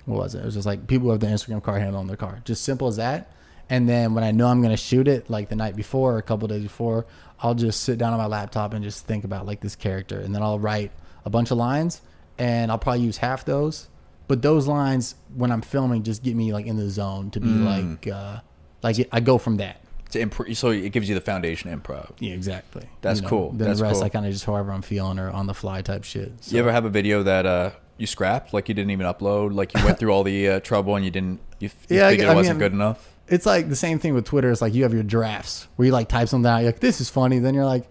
what 0.05 0.17
was 0.17 0.35
it? 0.35 0.39
It 0.39 0.45
was 0.45 0.55
just 0.55 0.65
like 0.65 0.87
people 0.87 1.11
have 1.11 1.19
the 1.19 1.27
Instagram 1.27 1.61
car 1.61 1.79
handle 1.79 1.99
on 1.99 2.07
their 2.07 2.17
car, 2.17 2.41
just 2.43 2.63
simple 2.63 2.87
as 2.87 2.97
that. 2.97 3.31
And 3.69 3.87
then 3.87 4.15
when 4.15 4.23
I 4.23 4.31
know 4.31 4.47
I'm 4.47 4.61
gonna 4.61 4.77
shoot 4.77 5.07
it, 5.07 5.29
like 5.29 5.49
the 5.49 5.55
night 5.55 5.75
before 5.75 6.15
or 6.15 6.17
a 6.17 6.23
couple 6.23 6.47
days 6.47 6.63
before, 6.63 7.05
I'll 7.39 7.53
just 7.53 7.83
sit 7.83 7.99
down 7.99 8.13
on 8.13 8.17
my 8.17 8.25
laptop 8.25 8.73
and 8.73 8.83
just 8.83 9.05
think 9.05 9.23
about 9.23 9.45
like 9.45 9.59
this 9.59 9.75
character, 9.75 10.19
and 10.19 10.33
then 10.33 10.41
I'll 10.41 10.59
write 10.59 10.91
a 11.27 11.29
bunch 11.29 11.51
of 11.51 11.57
lines, 11.57 12.01
and 12.39 12.71
I'll 12.71 12.79
probably 12.79 13.01
use 13.01 13.17
half 13.17 13.43
those. 13.45 13.89
But 14.27 14.41
those 14.41 14.65
lines, 14.67 15.15
when 15.35 15.51
I'm 15.51 15.61
filming, 15.61 16.03
just 16.03 16.23
get 16.23 16.35
me 16.35 16.51
like 16.53 16.65
in 16.65 16.77
the 16.77 16.89
zone 16.89 17.29
to 17.31 17.39
be 17.39 17.47
Mm. 17.49 17.65
like, 17.65 18.07
uh, 18.07 18.39
like 18.83 19.07
I 19.11 19.19
go 19.19 19.37
from 19.37 19.57
that. 19.57 19.81
To 20.11 20.21
imp- 20.21 20.55
so 20.55 20.69
it 20.69 20.89
gives 20.93 21.09
you 21.09 21.15
the 21.15 21.21
foundation 21.21 21.69
improv. 21.77 22.11
Yeah, 22.19 22.33
exactly. 22.33 22.87
That's 23.01 23.19
cool. 23.21 23.49
Then 23.51 23.67
That's 23.67 23.79
the 23.79 23.85
rest 23.85 23.95
cool. 23.95 24.03
I 24.05 24.09
kind 24.09 24.25
of 24.25 24.31
just 24.31 24.45
however 24.45 24.71
I'm 24.71 24.81
feeling 24.81 25.19
or 25.19 25.29
on 25.29 25.47
the 25.47 25.53
fly 25.53 25.81
type 25.81 26.03
shit. 26.05 26.31
So. 26.41 26.55
You 26.55 26.61
ever 26.61 26.71
have 26.71 26.85
a 26.85 26.89
video 26.89 27.23
that 27.23 27.45
uh, 27.45 27.71
you 27.97 28.07
scrapped, 28.07 28.53
like 28.53 28.69
you 28.69 28.75
didn't 28.75 28.91
even 28.91 29.05
upload, 29.05 29.53
like 29.53 29.73
you 29.77 29.83
went 29.83 29.99
through 29.99 30.11
all 30.11 30.23
the 30.23 30.47
uh, 30.47 30.59
trouble 30.61 30.95
and 30.95 31.03
you 31.03 31.11
didn't, 31.11 31.39
you, 31.59 31.65
f- 31.73 31.85
you 31.89 31.97
Yeah, 31.97 32.07
I- 32.07 32.11
figured 32.11 32.29
it 32.29 32.35
wasn't 32.35 32.59
good 32.59 32.71
enough? 32.73 33.13
It's 33.29 33.45
like 33.45 33.67
the 33.67 33.75
same 33.75 33.99
thing 33.99 34.13
with 34.13 34.23
Twitter. 34.23 34.49
It's 34.51 34.61
like 34.61 34.73
you 34.73 34.83
have 34.83 34.93
your 34.93 35.03
drafts 35.03 35.67
where 35.75 35.85
you 35.85 35.91
like 35.91 36.07
type 36.07 36.29
something 36.29 36.49
out. 36.49 36.59
You're 36.59 36.67
like, 36.71 36.79
this 36.79 37.01
is 37.01 37.09
funny. 37.09 37.39
Then 37.39 37.53
you're 37.53 37.65
like, 37.65 37.83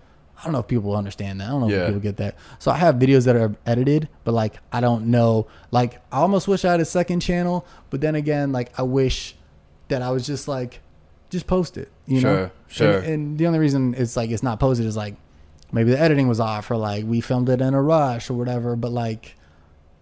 don't 0.47 0.53
know 0.53 0.61
if 0.61 0.66
people 0.68 0.97
understand 0.97 1.40
that. 1.40 1.49
I 1.49 1.51
don't 1.51 1.61
know 1.62 1.68
Yeah. 1.68 1.82
if 1.82 1.86
people 1.88 2.01
get 2.01 2.16
that. 2.16 2.36
So 2.59 2.70
I 2.70 2.76
have 2.76 2.94
videos 2.97 3.24
that 3.26 3.36
are 3.36 3.55
edited, 3.66 4.09
but 4.24 4.32
like 4.32 4.55
I 4.72 4.80
don't 4.80 5.07
know. 5.09 5.47
Like 5.70 6.01
I 6.11 6.18
almost 6.18 6.49
wish 6.49 6.64
I 6.64 6.70
had 6.70 6.80
a 6.80 6.84
second 6.86 7.20
channel, 7.20 7.66
but 7.90 8.01
then 8.01 8.14
again, 8.14 8.53
like 8.53 8.72
I 8.78 8.82
wish 8.82 9.36
that 9.88 10.01
I 10.03 10.11
was 10.11 10.26
just 10.26 10.49
like, 10.49 10.80
just 11.30 11.47
post 11.47 11.76
it. 11.76 11.90
You 12.07 12.20
know. 12.22 12.51
Sure, 12.68 12.92
sure. 12.92 12.99
And, 13.01 13.07
and 13.07 13.38
the 13.38 13.47
only 13.47 13.59
reason 13.59 13.94
it's 13.99 14.16
like 14.16 14.30
it's 14.30 14.42
not 14.42 14.59
posted 14.61 14.86
is 14.86 14.97
like 14.97 15.16
maybe 15.72 15.90
the 15.90 15.99
editing 16.01 16.28
was 16.28 16.40
off 16.40 16.70
or 16.70 16.76
like 16.76 17.05
we 17.05 17.20
filmed 17.20 17.49
it 17.49 17.61
in 17.61 17.74
a 17.74 17.82
rush 17.82 18.30
or 18.30 18.34
whatever. 18.34 18.76
But 18.76 18.92
like 18.92 19.34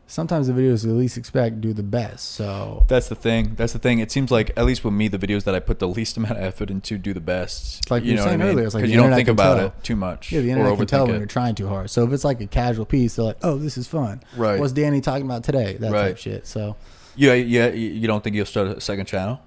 sometimes 0.07 0.47
the 0.47 0.53
videos 0.53 0.85
you 0.85 0.93
least 0.93 1.17
expect 1.17 1.61
do 1.61 1.73
the 1.73 1.83
best. 1.83 2.33
So 2.33 2.85
That's 2.89 3.09
the 3.09 3.15
thing. 3.15 3.55
That's 3.57 3.73
the 3.73 3.79
thing. 3.79 3.99
It 3.99 4.11
seems 4.11 4.31
like, 4.31 4.51
at 4.57 4.65
least 4.65 4.85
with 4.85 4.95
me, 4.95 5.09
the 5.09 5.19
videos 5.19 5.45
that 5.45 5.55
I 5.55 5.61
put 5.61 5.79
the 5.79 5.89
least 5.89 6.17
amount 6.19 6.39
of 6.39 6.45
effort 6.45 6.71
into 6.71 6.99
do 6.99 7.13
the 7.13 7.21
best. 7.21 7.91
Like 7.91 8.05
you 8.05 8.17
were 8.17 8.23
saying 8.23 8.43
earlier, 8.43 8.67
it's 8.67 8.75
like 8.75 8.83
Because 8.83 8.95
you 8.95 9.01
don't 9.01 9.15
think 9.15 9.29
about 9.29 9.57
tell. 9.57 9.67
it 9.69 9.73
too 9.83 9.97
much. 9.97 10.33
Yeah, 10.33 10.41
the 10.41 10.51
internet 10.51 10.77
can 10.77 10.87
tell 10.87 11.07
when 11.07 11.17
it. 11.17 11.19
you're 11.19 11.27
trying 11.27 11.55
too 11.55 11.69
hard. 11.69 11.91
So 11.91 12.05
if 12.05 12.13
it's 12.13 12.25
like 12.25 12.41
a 12.41 12.47
casual 12.47 12.85
piece, 12.85 13.17
they're 13.17 13.25
like, 13.27 13.39
"Oh, 13.43 13.57
this 13.57 13.77
is 13.79 13.87
fun." 13.87 14.23
Right. 14.37 14.59
What's 14.61 14.73
Danny 14.73 15.01
talking 15.01 15.25
about 15.25 15.45
today? 15.45 15.77
That 15.79 15.93
Right. 15.93 16.09
type 16.09 16.19
shit. 16.19 16.47
So 16.47 16.77
Yeah, 17.17 17.35
yeah. 17.35 17.69
You 17.69 18.07
don't 18.09 18.23
think 18.25 18.35
you'll 18.37 18.45
start 18.47 18.69
a 18.69 18.81
second 18.81 19.07
channel? 19.07 19.41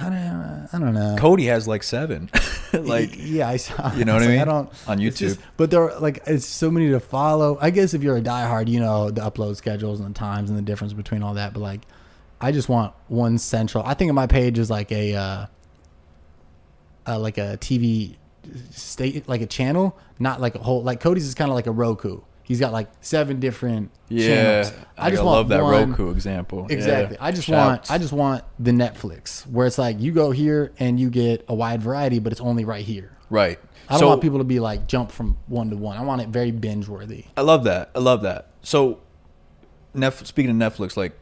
I 0.00 0.04
don't, 0.04 0.68
I 0.72 0.78
don't 0.78 0.94
know. 0.94 1.16
Cody 1.18 1.46
has 1.46 1.66
like 1.68 1.82
seven. 1.82 2.30
like, 2.72 3.14
yeah, 3.18 3.48
I 3.48 3.56
saw. 3.56 3.92
You 3.94 4.04
know 4.04 4.14
what 4.14 4.22
I 4.22 4.26
it's 4.26 4.28
like, 4.28 4.30
mean? 4.30 4.40
I 4.40 4.44
don't 4.44 4.88
On 4.88 5.00
it's 5.00 5.18
just- 5.18 5.38
YouTube. 5.40 5.42
but 5.56 5.70
there, 5.70 5.90
are, 5.90 5.98
like, 6.00 6.22
it's 6.26 6.46
so 6.46 6.70
many 6.70 6.90
to 6.90 7.00
follow. 7.00 7.58
I 7.60 7.70
guess 7.70 7.94
if 7.94 8.02
you're 8.02 8.16
a 8.16 8.22
diehard, 8.22 8.68
you 8.68 8.80
know 8.80 9.10
the 9.10 9.20
upload 9.20 9.56
schedules 9.56 10.00
and 10.00 10.14
the 10.14 10.18
times 10.18 10.50
and 10.50 10.58
the 10.58 10.62
difference 10.62 10.92
between 10.92 11.22
all 11.22 11.34
that. 11.34 11.52
But 11.52 11.60
like, 11.60 11.80
I 12.40 12.52
just 12.52 12.68
want 12.68 12.94
one 13.08 13.38
central. 13.38 13.84
I 13.84 13.94
think 13.94 14.08
of 14.08 14.14
my 14.14 14.26
page 14.26 14.58
is 14.58 14.70
like 14.70 14.90
a, 14.92 15.14
uh, 15.14 15.46
uh 17.06 17.18
like 17.18 17.38
a 17.38 17.56
TV 17.60 18.16
state, 18.70 19.28
like 19.28 19.40
a 19.40 19.46
channel, 19.46 19.96
not 20.18 20.40
like 20.40 20.54
a 20.54 20.58
whole. 20.58 20.82
Like 20.82 21.00
Cody's 21.00 21.26
is 21.26 21.34
kind 21.34 21.50
of 21.50 21.54
like 21.54 21.66
a 21.66 21.72
Roku. 21.72 22.20
He's 22.52 22.60
got 22.60 22.70
like 22.70 22.90
seven 23.00 23.40
different 23.40 23.90
yeah. 24.10 24.26
channels. 24.26 24.72
I, 24.98 25.10
just 25.10 25.22
love 25.22 25.48
that 25.48 25.62
one- 25.62 25.88
Roku 25.88 26.10
example. 26.10 26.66
Yeah. 26.68 26.76
Exactly. 26.76 27.16
I 27.18 27.30
just 27.32 27.46
Shouts. 27.48 27.88
want 27.88 27.90
I 27.90 27.96
just 27.96 28.12
want 28.12 28.44
the 28.58 28.72
Netflix 28.72 29.46
where 29.46 29.66
it's 29.66 29.78
like 29.78 29.98
you 29.98 30.12
go 30.12 30.32
here 30.32 30.70
and 30.78 31.00
you 31.00 31.08
get 31.08 31.46
a 31.48 31.54
wide 31.54 31.82
variety, 31.82 32.18
but 32.18 32.30
it's 32.30 32.42
only 32.42 32.66
right 32.66 32.84
here. 32.84 33.16
right. 33.30 33.58
I 33.88 33.94
don't 33.94 34.00
so, 34.00 34.08
want 34.08 34.20
people 34.20 34.36
to 34.36 34.44
be 34.44 34.60
like 34.60 34.86
jump 34.86 35.10
from 35.10 35.38
one 35.46 35.70
to 35.70 35.76
one. 35.76 35.96
I 35.96 36.02
want 36.02 36.20
it 36.20 36.28
very 36.28 36.50
binge 36.50 36.88
worthy. 36.88 37.24
I 37.38 37.40
love 37.40 37.64
that. 37.64 37.90
I 37.94 38.00
love 38.00 38.20
that. 38.22 38.48
So, 38.60 39.00
Netflix, 39.96 40.26
speaking 40.26 40.50
of 40.50 40.72
Netflix, 40.72 40.94
like, 40.94 41.18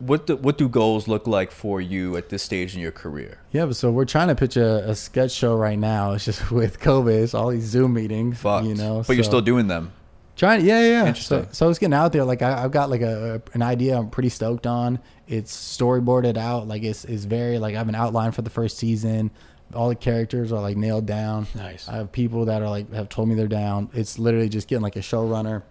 what 0.00 0.26
do, 0.26 0.36
what 0.36 0.58
do 0.58 0.68
goals 0.68 1.06
look 1.08 1.28
like 1.28 1.50
for 1.52 1.80
you 1.80 2.16
at 2.16 2.28
this 2.30 2.42
stage 2.42 2.74
in 2.74 2.80
your 2.80 2.92
career? 2.92 3.38
Yeah, 3.52 3.66
but 3.66 3.76
so 3.76 3.90
we're 3.90 4.04
trying 4.04 4.28
to 4.28 4.34
pitch 4.34 4.56
a, 4.56 4.90
a 4.90 4.94
sketch 4.94 5.30
show 5.30 5.56
right 5.56 5.78
now. 5.78 6.12
It's 6.12 6.24
just 6.24 6.50
with 6.52 6.80
COVID, 6.80 7.22
it's 7.22 7.34
all 7.34 7.50
these 7.50 7.64
Zoom 7.64 7.94
meetings, 7.94 8.38
Fucked. 8.40 8.66
you 8.66 8.74
know. 8.74 9.04
but 9.06 9.14
you're 9.16 9.24
still 9.24 9.40
doing 9.40 9.66
them. 9.68 9.92
Trying, 10.38 10.64
yeah, 10.64 10.80
yeah. 10.80 10.86
yeah. 11.02 11.06
Interesting. 11.08 11.42
So, 11.44 11.48
so 11.52 11.68
it's 11.68 11.78
getting 11.78 11.92
out 11.94 12.12
there. 12.12 12.24
Like 12.24 12.40
I, 12.42 12.62
I've 12.64 12.70
got 12.70 12.88
like 12.90 13.02
a 13.02 13.42
an 13.54 13.60
idea. 13.62 13.98
I'm 13.98 14.08
pretty 14.08 14.28
stoked 14.30 14.66
on. 14.66 15.00
It's 15.26 15.54
storyboarded 15.54 16.36
out. 16.38 16.66
Like 16.68 16.82
it's 16.84 17.04
it's 17.04 17.24
very 17.24 17.58
like 17.58 17.74
I 17.74 17.78
have 17.78 17.88
an 17.88 17.94
outline 17.96 18.30
for 18.32 18.42
the 18.42 18.50
first 18.50 18.78
season. 18.78 19.30
All 19.74 19.88
the 19.90 19.94
characters 19.96 20.52
are 20.52 20.62
like 20.62 20.76
nailed 20.78 21.04
down. 21.06 21.46
Nice. 21.54 21.88
I 21.88 21.96
have 21.96 22.10
people 22.12 22.46
that 22.46 22.62
are 22.62 22.70
like 22.70 22.90
have 22.94 23.08
told 23.08 23.28
me 23.28 23.34
they're 23.34 23.48
down. 23.48 23.90
It's 23.92 24.18
literally 24.18 24.48
just 24.48 24.68
getting 24.68 24.82
like 24.82 24.96
a 24.96 25.00
showrunner, 25.00 25.64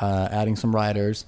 uh, 0.00 0.28
adding 0.30 0.56
some 0.56 0.74
writers, 0.74 1.24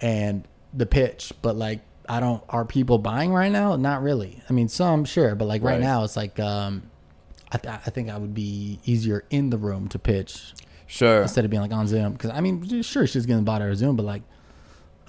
and 0.00 0.46
the 0.74 0.84
pitch. 0.86 1.32
But 1.42 1.56
like 1.56 1.80
I 2.08 2.18
don't. 2.20 2.42
Are 2.48 2.64
people 2.64 2.98
buying 2.98 3.32
right 3.32 3.52
now? 3.52 3.76
Not 3.76 4.02
really. 4.02 4.42
I 4.50 4.52
mean, 4.52 4.68
some 4.68 5.04
sure, 5.04 5.34
but 5.36 5.46
like 5.46 5.62
right, 5.62 5.74
Right. 5.74 5.80
now, 5.80 6.02
it's 6.04 6.16
like 6.16 6.38
um, 6.40 6.90
I, 7.52 7.58
th- 7.58 7.72
I 7.86 7.90
think 7.90 8.10
I 8.10 8.18
would 8.18 8.34
be 8.34 8.80
easier 8.84 9.24
in 9.30 9.50
the 9.50 9.58
room 9.58 9.86
to 9.90 9.98
pitch 10.00 10.54
Sure. 10.92 11.22
instead 11.22 11.44
of 11.46 11.50
being 11.50 11.62
like 11.62 11.72
on 11.72 11.86
Zoom. 11.86 12.12
Because 12.12 12.30
I 12.30 12.40
mean, 12.42 12.82
sure, 12.82 13.06
she's 13.06 13.24
getting 13.24 13.44
bought 13.44 13.62
her 13.62 13.74
Zoom, 13.74 13.96
but 13.96 14.04
like, 14.04 14.22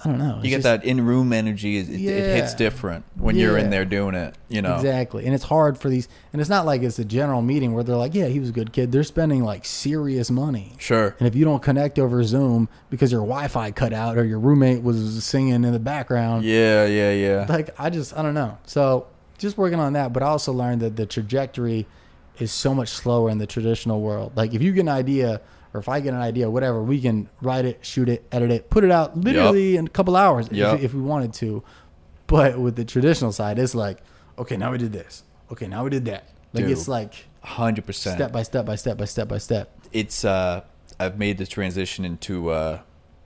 I 0.02 0.08
don't 0.08 0.18
know. 0.18 0.40
You 0.42 0.48
get 0.50 0.62
that 0.62 0.82
in 0.84 1.04
room 1.04 1.30
energy. 1.32 1.76
It, 1.78 1.88
it 1.90 2.36
hits 2.36 2.54
different 2.54 3.04
when 3.16 3.36
you're 3.36 3.56
in 3.58 3.68
there 3.70 3.84
doing 3.84 4.14
it. 4.14 4.34
You 4.48 4.62
know. 4.62 4.76
exactly, 4.76 5.26
and 5.26 5.34
it's 5.34 5.44
hard 5.44 5.76
for 5.78 5.88
these. 5.90 6.08
And 6.32 6.40
it's 6.40 6.48
not 6.50 6.64
like 6.66 6.82
it's 6.82 6.98
a 6.98 7.04
general 7.04 7.42
meeting 7.42 7.74
where 7.74 7.84
they're 7.84 7.96
like, 7.96 8.14
"Yeah, 8.14 8.26
he 8.28 8.40
was 8.40 8.48
a 8.48 8.52
good 8.52 8.72
kid." 8.72 8.92
They're 8.92 9.04
spending 9.04 9.44
like 9.44 9.64
serious 9.66 10.30
money. 10.30 10.72
Sure. 10.78 11.14
And 11.18 11.28
if 11.28 11.34
you 11.34 11.44
don't 11.44 11.62
connect 11.62 11.98
over 11.98 12.22
Zoom 12.24 12.68
because 12.90 13.12
your 13.12 13.20
Wi-Fi 13.20 13.70
cut 13.72 13.92
out 13.92 14.16
or 14.16 14.24
your 14.24 14.38
roommate 14.40 14.82
was 14.82 15.22
singing 15.24 15.64
in 15.64 15.72
the 15.72 15.78
background, 15.78 16.44
Yeah, 16.44 16.86
yeah, 16.86 17.12
yeah. 17.12 17.46
like 17.48 17.78
I 17.78 17.90
just 17.90 18.16
I 18.16 18.22
don't 18.22 18.34
know. 18.34 18.56
So 18.64 19.06
just 19.38 19.58
working 19.58 19.80
on 19.80 19.92
that, 19.94 20.12
but 20.14 20.22
I 20.22 20.26
also 20.26 20.52
learned 20.52 20.80
that 20.80 20.96
the 20.96 21.04
trajectory 21.06 21.86
is 22.38 22.50
so 22.52 22.74
much 22.74 22.88
slower 22.88 23.30
in 23.30 23.38
the 23.38 23.46
traditional 23.46 24.00
world. 24.00 24.32
Like 24.34 24.54
if 24.54 24.60
you 24.62 24.72
get 24.72 24.80
an 24.80 24.88
idea, 24.88 25.40
or 25.74 25.80
if 25.80 25.88
I 25.88 26.00
get 26.00 26.14
an 26.14 26.20
idea, 26.20 26.48
whatever, 26.48 26.82
we 26.82 27.00
can 27.00 27.28
write 27.42 27.64
it, 27.66 27.84
shoot 27.84 28.08
it, 28.08 28.24
edit 28.32 28.50
it, 28.50 28.70
put 28.70 28.84
it 28.84 28.90
out 28.92 29.16
literally 29.18 29.76
in 29.76 29.86
a 29.86 29.90
couple 29.90 30.16
hours 30.16 30.48
Yup. 30.52 30.78
if, 30.78 30.84
if 30.84 30.94
we 30.94 31.00
wanted 31.02 31.34
to. 31.34 31.62
But 32.28 32.58
with 32.58 32.76
the 32.76 32.84
traditional 32.84 33.32
side, 33.32 33.58
it's 33.58 33.74
like, 33.74 33.98
okay, 34.38 34.56
now 34.56 34.72
we 34.72 34.78
did 34.78 34.92
this. 34.92 35.24
Okay, 35.52 35.66
now 35.66 35.84
we 35.84 35.90
did 35.90 36.04
that. 36.06 36.28
Like 36.52 36.64
Dude. 36.64 36.70
it's 36.72 36.88
like 36.88 37.26
Hundred 37.42 37.84
percent. 37.84 38.16
step 38.16 38.32
by 38.32 38.42
step 38.44 38.64
by 38.64 38.76
step 38.76 38.96
by 38.96 39.04
step 39.04 39.28
by 39.28 39.38
step. 39.38 39.70
it's 39.92 40.24
uh 40.24 40.62
I've 40.98 41.18
made 41.18 41.36
the 41.38 41.46
transition 41.46 42.04
into 42.04 42.50
uh 42.50 42.80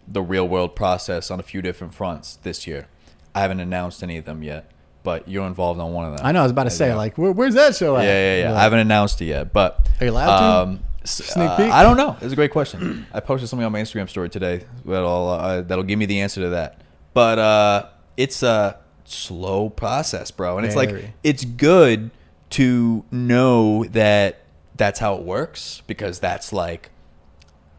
the 0.08 0.22
real 0.22 0.48
world 0.48 0.74
process 0.74 1.30
on 1.30 1.38
a 1.38 1.42
few 1.42 1.60
different 1.62 1.94
fronts 1.94 2.36
this 2.42 2.66
year. 2.66 2.88
I 3.34 3.40
haven't 3.42 3.60
announced 3.60 4.02
any 4.02 4.16
of 4.16 4.24
them 4.24 4.42
yet, 4.42 4.70
but 5.04 5.28
you're 5.28 5.46
involved 5.46 5.78
on 5.78 5.92
one 5.92 6.06
of 6.10 6.16
them. 6.16 6.26
I 6.26 6.32
know 6.32 6.40
I 6.40 6.42
was 6.44 6.52
about 6.52 6.64
to 6.64 6.70
say 6.70 6.88
Yeah. 6.88 6.94
like, 6.96 7.18
where, 7.18 7.30
where's 7.30 7.54
that 7.54 7.76
show 7.76 7.94
Yeah, 7.96 8.00
at? 8.02 8.04
yeah, 8.06 8.36
yeah. 8.44 8.48
Like, 8.52 8.58
I 8.58 8.62
haven't 8.62 8.78
announced 8.80 9.20
it 9.20 9.26
yet, 9.26 9.52
but 9.52 9.86
Are 10.00 10.06
you 10.06 10.10
allowed 10.10 10.38
to? 10.38 10.44
um, 10.70 10.74
s- 10.76 10.80
Sneak 11.08 11.48
uh, 11.48 11.56
peek? 11.56 11.72
I 11.72 11.82
don't 11.82 11.96
know. 11.96 12.16
It's 12.20 12.32
a 12.32 12.36
great 12.36 12.50
question. 12.50 13.06
I 13.12 13.20
posted 13.20 13.48
something 13.48 13.64
on 13.64 13.72
my 13.72 13.80
Instagram 13.80 14.08
story 14.08 14.28
today 14.28 14.64
that'll 14.84 15.28
uh, 15.28 15.62
that'll 15.62 15.84
give 15.84 15.98
me 15.98 16.06
the 16.06 16.20
answer 16.20 16.40
to 16.42 16.48
that. 16.50 16.80
But 17.14 17.38
uh, 17.38 17.88
it's 18.16 18.42
a 18.42 18.78
slow 19.04 19.70
process, 19.70 20.30
bro, 20.30 20.58
and 20.58 20.66
it's 20.66 20.76
like 20.76 21.12
it's 21.22 21.44
good 21.44 22.10
to 22.50 23.04
know 23.10 23.84
that 23.84 24.40
that's 24.76 25.00
how 25.00 25.16
it 25.16 25.22
works 25.22 25.82
because 25.86 26.20
that's 26.20 26.52
like 26.52 26.90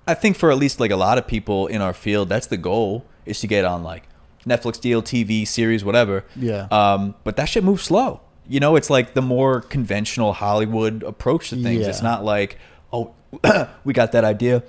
I 0.10 0.16
think 0.16 0.36
for 0.36 0.52
at 0.52 0.58
least 0.58 0.80
like 0.80 0.92
a 0.92 0.96
lot 0.96 1.18
of 1.18 1.28
people 1.28 1.68
in 1.68 1.82
our 1.82 1.94
field, 1.94 2.30
that's 2.30 2.48
the 2.48 2.58
goal 2.58 3.06
is 3.26 3.40
to 3.42 3.48
get 3.48 3.64
on 3.64 3.84
like 3.84 4.04
Netflix 4.46 4.82
deal, 4.82 5.04
TV 5.04 5.48
series, 5.48 5.86
whatever. 5.86 6.26
Yeah. 6.36 6.68
Um, 6.72 7.16
but 7.24 7.38
that 7.38 7.46
shit 7.46 7.64
moves 7.64 7.84
slow. 7.84 8.22
You 8.48 8.60
know, 8.60 8.76
it's 8.76 8.90
like 8.90 9.14
the 9.14 9.22
more 9.22 9.62
conventional 9.62 10.34
Hollywood 10.34 11.04
approach 11.04 11.50
to 11.50 11.62
things. 11.62 11.82
Yeah. 11.82 11.90
It's 11.90 12.02
not 12.02 12.24
like, 12.24 12.58
we 13.84 13.94
got 13.94 14.12
that 14.14 14.24
idea. 14.24 14.64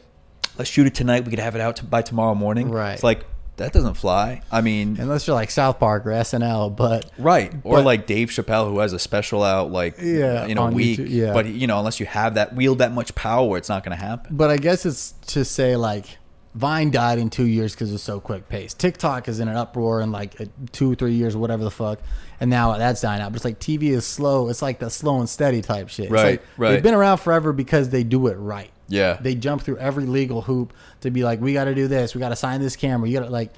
Let's 0.58 0.70
shoot 0.70 0.86
it 0.86 0.94
tonight. 0.94 1.24
We 1.24 1.30
could 1.30 1.38
have 1.38 1.54
it 1.54 1.60
out 1.60 1.76
to, 1.76 1.84
by 1.84 2.02
tomorrow 2.02 2.34
morning. 2.34 2.70
Right. 2.70 2.92
It's 2.94 3.02
like, 3.02 3.24
that 3.56 3.72
doesn't 3.74 3.94
fly. 3.94 4.40
I 4.50 4.62
mean, 4.62 4.96
unless 4.98 5.26
you're 5.26 5.34
like 5.34 5.50
South 5.50 5.78
Park 5.78 6.06
or 6.06 6.10
SNL. 6.10 6.74
But 6.74 7.10
right, 7.18 7.52
or 7.62 7.76
but- 7.76 7.84
like 7.84 8.06
Dave 8.06 8.28
Chappelle 8.30 8.68
who 8.70 8.78
has 8.78 8.92
a 8.94 8.98
special 8.98 9.42
out 9.42 9.70
like 9.70 9.96
Yeah, 10.00 10.46
in 10.46 10.56
a 10.56 10.70
week. 10.70 10.98
YouTube, 10.98 11.10
yeah. 11.10 11.32
But 11.34 11.46
you 11.46 11.66
know, 11.66 11.78
unless 11.78 12.00
you 12.00 12.06
have 12.06 12.34
that 12.36 12.54
wield 12.54 12.78
that 12.78 12.92
much 12.92 13.14
power, 13.14 13.58
it's 13.58 13.68
not 13.68 13.84
going 13.84 13.96
to 13.96 14.02
happen. 14.02 14.34
but 14.34 14.48
I 14.50 14.56
guess 14.56 14.86
it's 14.86 15.12
to 15.28 15.44
say 15.44 15.76
like 15.76 16.06
Vine 16.54 16.90
died 16.90 17.18
in 17.20 17.30
two 17.30 17.46
years 17.46 17.74
because 17.74 17.92
it's 17.94 18.02
so 18.02 18.18
quick 18.18 18.48
paced. 18.48 18.78
TikTok 18.80 19.28
is 19.28 19.38
in 19.38 19.46
an 19.46 19.56
uproar 19.56 20.00
in 20.00 20.10
like 20.10 20.40
uh, 20.40 20.44
a 20.44 20.94
three 20.96 21.12
years, 21.12 21.36
whatever 21.36 21.62
the 21.62 21.70
fuck, 21.70 22.00
and 22.40 22.50
now 22.50 22.76
that's 22.76 23.00
dying 23.00 23.22
out. 23.22 23.30
But 23.30 23.36
it's 23.36 23.44
like 23.44 23.60
TV 23.60 23.84
is 23.90 24.04
slow. 24.04 24.48
It's 24.48 24.60
like 24.60 24.80
the 24.80 24.90
slow 24.90 25.20
and 25.20 25.28
steady 25.28 25.62
type 25.62 25.88
shit. 25.90 26.10
Right, 26.10 26.24
like 26.24 26.42
right. 26.56 26.70
They've 26.72 26.82
been 26.82 26.94
around 26.94 27.18
forever 27.18 27.52
because 27.52 27.90
they 27.90 28.02
do 28.02 28.26
it 28.26 28.34
right. 28.34 28.70
Yeah. 28.88 29.18
they 29.20 29.36
jump 29.36 29.62
through 29.62 29.76
every 29.78 30.04
legal 30.04 30.42
hoop 30.42 30.72
to 31.02 31.12
be 31.12 31.22
like, 31.22 31.40
we 31.40 31.52
got 31.52 31.66
to 31.66 31.74
do 31.76 31.86
this, 31.86 32.12
we 32.16 32.18
got 32.18 32.30
to 32.30 32.36
sign 32.36 32.60
this 32.60 32.74
camera, 32.74 33.08
you 33.08 33.16
got 33.20 33.26
to 33.26 33.30
like. 33.30 33.52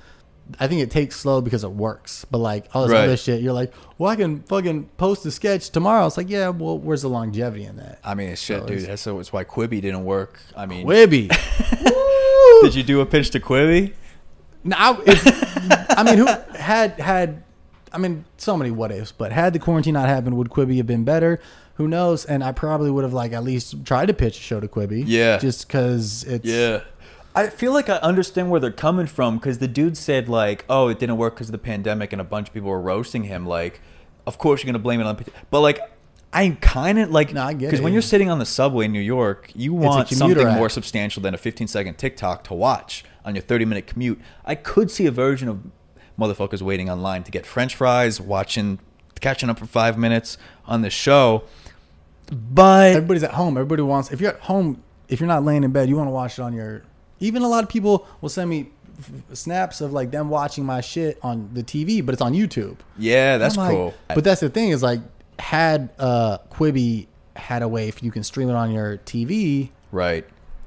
I 0.60 0.66
think 0.66 0.82
it 0.82 0.90
takes 0.90 1.16
slow 1.16 1.40
because 1.40 1.62
it 1.64 1.70
works, 1.70 2.26
but 2.30 2.38
like 2.38 2.66
all 2.74 2.82
this 2.82 2.92
Right. 2.92 3.04
other 3.04 3.16
shit, 3.16 3.40
you're 3.40 3.52
like, 3.54 3.72
well, 3.96 4.10
I 4.10 4.16
can 4.16 4.42
fucking 4.42 4.90
post 4.98 5.24
a 5.24 5.30
sketch 5.30 5.70
tomorrow. 5.70 6.04
It's 6.06 6.16
like, 6.18 6.28
yeah, 6.28 6.48
well, 6.50 6.76
where's 6.78 7.02
the 7.02 7.08
longevity 7.08 7.64
in 7.64 7.76
that? 7.76 8.00
I 8.04 8.14
mean, 8.14 8.28
it's 8.30 8.42
shit, 8.42 8.60
So 8.60 8.66
dude. 8.66 8.76
it's- 8.78 8.88
That's, 8.88 9.02
so 9.02 9.18
it's 9.20 9.32
why 9.32 9.44
Quibi 9.44 9.80
didn't 9.80 10.04
work. 10.04 10.40
I 10.56 10.66
mean, 10.66 10.86
Wibby. 10.86 11.30
did 12.62 12.74
you 12.74 12.82
do 12.82 13.00
a 13.00 13.06
pitch 13.06 13.30
to 13.30 13.40
Quibi? 13.40 13.92
Now, 14.64 15.00
if, 15.04 15.22
I 15.98 16.02
mean, 16.02 16.18
who 16.18 16.26
had 16.56 16.92
had? 17.00 17.42
I 17.92 17.98
mean, 17.98 18.24
so 18.38 18.56
many 18.56 18.70
what 18.70 18.90
ifs. 18.92 19.12
But 19.12 19.32
had 19.32 19.52
the 19.52 19.58
quarantine 19.58 19.94
not 19.94 20.08
happened, 20.08 20.36
would 20.36 20.48
Quibi 20.48 20.76
have 20.78 20.86
been 20.86 21.04
better? 21.04 21.40
Who 21.74 21.88
knows? 21.88 22.24
And 22.24 22.42
I 22.44 22.52
probably 22.52 22.90
would 22.90 23.04
have 23.04 23.12
like 23.12 23.32
at 23.32 23.44
least 23.44 23.84
tried 23.84 24.06
to 24.06 24.14
pitch 24.14 24.38
a 24.38 24.40
show 24.40 24.60
to 24.60 24.68
Quibi. 24.68 25.04
Yeah. 25.06 25.38
just 25.38 25.66
because 25.66 26.24
it's 26.24 26.46
Yeah. 26.46 26.80
I 27.34 27.46
feel 27.48 27.72
like 27.72 27.88
I 27.88 27.96
understand 27.96 28.50
where 28.50 28.60
they're 28.60 28.70
coming 28.70 29.06
from 29.06 29.38
because 29.38 29.58
the 29.58 29.68
dude 29.68 29.96
said 29.96 30.28
like, 30.28 30.66
"Oh, 30.68 30.88
it 30.88 30.98
didn't 30.98 31.16
work 31.16 31.34
because 31.34 31.48
of 31.48 31.52
the 31.52 31.58
pandemic," 31.58 32.12
and 32.12 32.20
a 32.20 32.24
bunch 32.24 32.48
of 32.48 32.54
people 32.54 32.68
were 32.68 32.80
roasting 32.80 33.24
him. 33.24 33.46
Like, 33.46 33.80
of 34.26 34.36
course 34.36 34.62
you're 34.62 34.70
gonna 34.70 34.82
blame 34.82 35.00
it 35.00 35.06
on, 35.06 35.24
but 35.50 35.60
like, 35.60 35.80
I 36.32 36.56
kind 36.60 36.98
of 36.98 37.10
like 37.10 37.32
No, 37.32 37.42
I 37.42 37.52
get 37.52 37.66
because 37.66 37.80
when 37.82 37.92
you're 37.92 38.00
sitting 38.02 38.30
on 38.30 38.38
the 38.38 38.46
subway 38.46 38.86
in 38.86 38.92
New 38.92 39.00
York, 39.00 39.50
you 39.54 39.74
want 39.74 40.08
something 40.08 40.46
app. 40.46 40.56
more 40.56 40.68
substantial 40.70 41.22
than 41.22 41.34
a 41.34 41.38
15 41.38 41.68
second 41.68 41.98
TikTok 41.98 42.44
to 42.44 42.54
watch 42.54 43.04
on 43.24 43.34
your 43.34 43.42
30 43.42 43.64
minute 43.66 43.86
commute. 43.86 44.20
I 44.44 44.54
could 44.54 44.90
see 44.90 45.06
a 45.06 45.10
version 45.10 45.48
of 45.48 45.60
motherfuckers 46.18 46.62
waiting 46.62 46.88
online 46.88 47.22
to 47.24 47.30
get 47.30 47.44
French 47.44 47.74
fries, 47.76 48.20
watching, 48.20 48.78
catching 49.20 49.50
up 49.50 49.58
for 49.58 49.66
five 49.66 49.98
minutes 49.98 50.38
on 50.66 50.82
the 50.82 50.90
show, 50.90 51.44
but 52.30 52.92
everybody's 52.96 53.22
at 53.24 53.32
home. 53.32 53.56
Everybody 53.56 53.82
wants. 53.82 54.10
If 54.12 54.20
you're 54.20 54.32
at 54.32 54.40
home, 54.40 54.82
if 55.08 55.20
you're 55.20 55.28
not 55.28 55.44
laying 55.44 55.64
in 55.64 55.72
bed, 55.72 55.88
you 55.88 55.96
want 55.96 56.06
to 56.08 56.12
watch 56.12 56.38
it 56.38 56.42
on 56.42 56.52
your. 56.54 56.82
Even 57.20 57.42
a 57.42 57.48
lot 57.48 57.62
of 57.62 57.68
people 57.70 58.06
will 58.20 58.28
send 58.28 58.48
me 58.50 58.70
snaps 59.32 59.80
of 59.80 59.92
like 59.92 60.10
them 60.10 60.28
watching 60.28 60.64
my 60.64 60.80
shit 60.80 61.18
on 61.22 61.50
the 61.52 61.62
TV, 61.62 62.04
but 62.04 62.12
it's 62.14 62.22
on 62.22 62.32
YouTube. 62.32 62.76
yeah, 62.98 63.36
that's 63.38 63.56
like- 63.56 63.70
cool. 63.70 63.94
But 64.08 64.24
that's 64.24 64.40
the 64.40 64.48
thing 64.48 64.70
is 64.70 64.82
like, 64.82 65.00
had 65.42 65.90
uh, 65.98 66.38
Quibi 66.50 67.06
had 67.36 67.62
a 67.62 67.68
way 67.68 67.88
if 67.88 68.02
you 68.02 68.10
can 68.10 68.22
stream 68.22 68.48
it 68.48 68.54
on 68.54 68.70
your 68.70 68.98
TV, 68.98 69.70
right, 69.90 70.24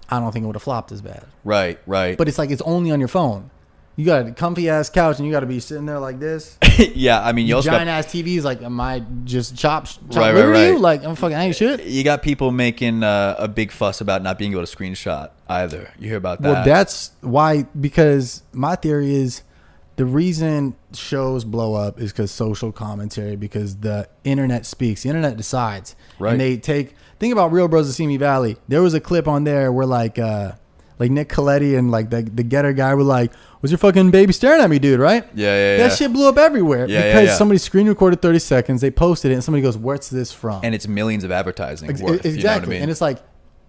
I 0.09 0.19
don't 0.19 0.31
think 0.31 0.43
it 0.43 0.47
would 0.47 0.55
have 0.55 0.63
flopped 0.63 0.91
as 0.91 1.01
bad. 1.01 1.25
right, 1.43 1.79
right. 1.87 2.17
But 2.17 2.27
it's 2.27 2.37
like 2.37 2.51
it's 2.51 2.61
only 2.63 2.91
on 2.91 2.99
your 2.99 3.07
phone. 3.07 3.49
You 3.97 4.03
got 4.05 4.27
a 4.27 4.31
comfy 4.33 4.69
ass 4.69 4.89
couch 4.89 5.19
and 5.19 5.25
you 5.25 5.31
got 5.31 5.39
to 5.39 5.45
be 5.45 5.61
sitting 5.61 5.85
there 5.85 5.99
like 5.99 6.19
this. 6.19 6.57
yeah, 6.95 7.23
I 7.25 7.31
mean, 7.31 7.47
you 7.47 7.55
also 7.55 7.69
got 7.71 7.77
Giant 7.77 7.89
ass 7.89 8.07
TVs. 8.07 8.43
Like, 8.43 8.61
am 8.61 8.77
I 8.81 9.01
just 9.23 9.55
chop 9.55 9.85
chop 9.85 9.97
Right, 10.17 10.33
right, 10.33 10.41
to 10.41 10.47
you? 10.67 10.71
right. 10.73 10.79
Like, 10.81 11.03
I'm 11.05 11.15
fucking 11.15 11.37
I 11.37 11.45
ain't 11.45 11.55
shit. 11.55 11.81
you 11.85 12.03
got 12.03 12.21
people 12.21 12.51
making 12.51 13.03
uh, 13.03 13.35
a 13.39 13.47
big 13.47 13.71
fuss 13.71 14.01
about 14.01 14.21
not 14.21 14.37
being 14.37 14.51
able 14.51 14.65
to 14.65 14.75
screenshot 14.77 15.29
either. 15.47 15.89
You 15.97 16.09
hear 16.09 16.17
about 16.17 16.41
that? 16.41 16.51
Well, 16.51 16.65
that's 16.65 17.11
why. 17.21 17.63
Because 17.79 18.43
my 18.51 18.75
theory 18.75 19.15
is 19.15 19.43
the 19.95 20.05
reason 20.05 20.75
shows 20.93 21.43
blow 21.43 21.73
up 21.73 21.99
is 21.99 22.11
because 22.11 22.31
social 22.31 22.71
commentary. 22.71 23.35
Because 23.35 23.77
the 23.77 24.07
internet 24.23 24.65
speaks. 24.65 25.03
The 25.03 25.09
internet 25.09 25.37
decides. 25.37 25.95
Right. 26.19 26.31
And 26.33 26.41
they 26.41 26.57
take. 26.57 26.95
Think 27.19 27.31
about 27.31 27.51
Real 27.51 27.67
Bros 27.67 27.87
of 27.87 27.95
Simi 27.95 28.17
Valley. 28.17 28.57
There 28.67 28.81
was 28.81 28.93
a 28.93 28.99
clip 28.99 29.27
on 29.27 29.43
there 29.43 29.71
where 29.71 29.85
like. 29.85 30.19
uh 30.19 30.53
like 30.97 31.11
Nick 31.11 31.27
Colletti 31.27 31.77
and 31.77 31.91
like 31.91 32.09
the 32.09 32.21
the 32.21 32.41
getter 32.41 32.71
guy 32.71 32.93
were 32.93 33.03
like, 33.03 33.33
"Was 33.61 33.69
your 33.69 33.77
fucking 33.77 34.11
baby 34.11 34.31
staring 34.31 34.61
at 34.61 34.69
me, 34.69 34.79
dude?" 34.79 34.97
Right? 34.97 35.25
Yeah, 35.35 35.47
yeah, 35.47 35.55
yeah. 35.55 35.77
That 35.77 35.89
yeah. 35.89 35.95
shit 35.95 36.13
blew 36.13 36.29
up 36.29 36.37
everywhere 36.37 36.87
Yeah, 36.87 37.01
because 37.11 37.27
yeah. 37.27 37.35
somebody 37.35 37.57
screen 37.57 37.87
recorded 37.89 38.21
30 38.21 38.39
seconds. 38.39 38.79
They 38.79 38.91
posted 38.91 39.31
it, 39.31 39.33
and 39.33 39.43
somebody 39.43 39.61
goes, 39.61 39.77
"Where's 39.77 40.09
this 40.09 40.31
from?" 40.31 40.61
and 40.63 40.73
it's 40.73 40.87
millions 40.87 41.25
of 41.25 41.31
advertising 41.31 41.89
Ex- 41.89 42.01
worth. 42.01 42.25
exactly. 42.25 42.37
You 42.39 42.43
know 42.45 42.53
what 42.53 42.63
I 42.63 42.67
mean? 42.69 42.81
And 42.83 42.91
it's 42.91 43.01
like 43.01 43.17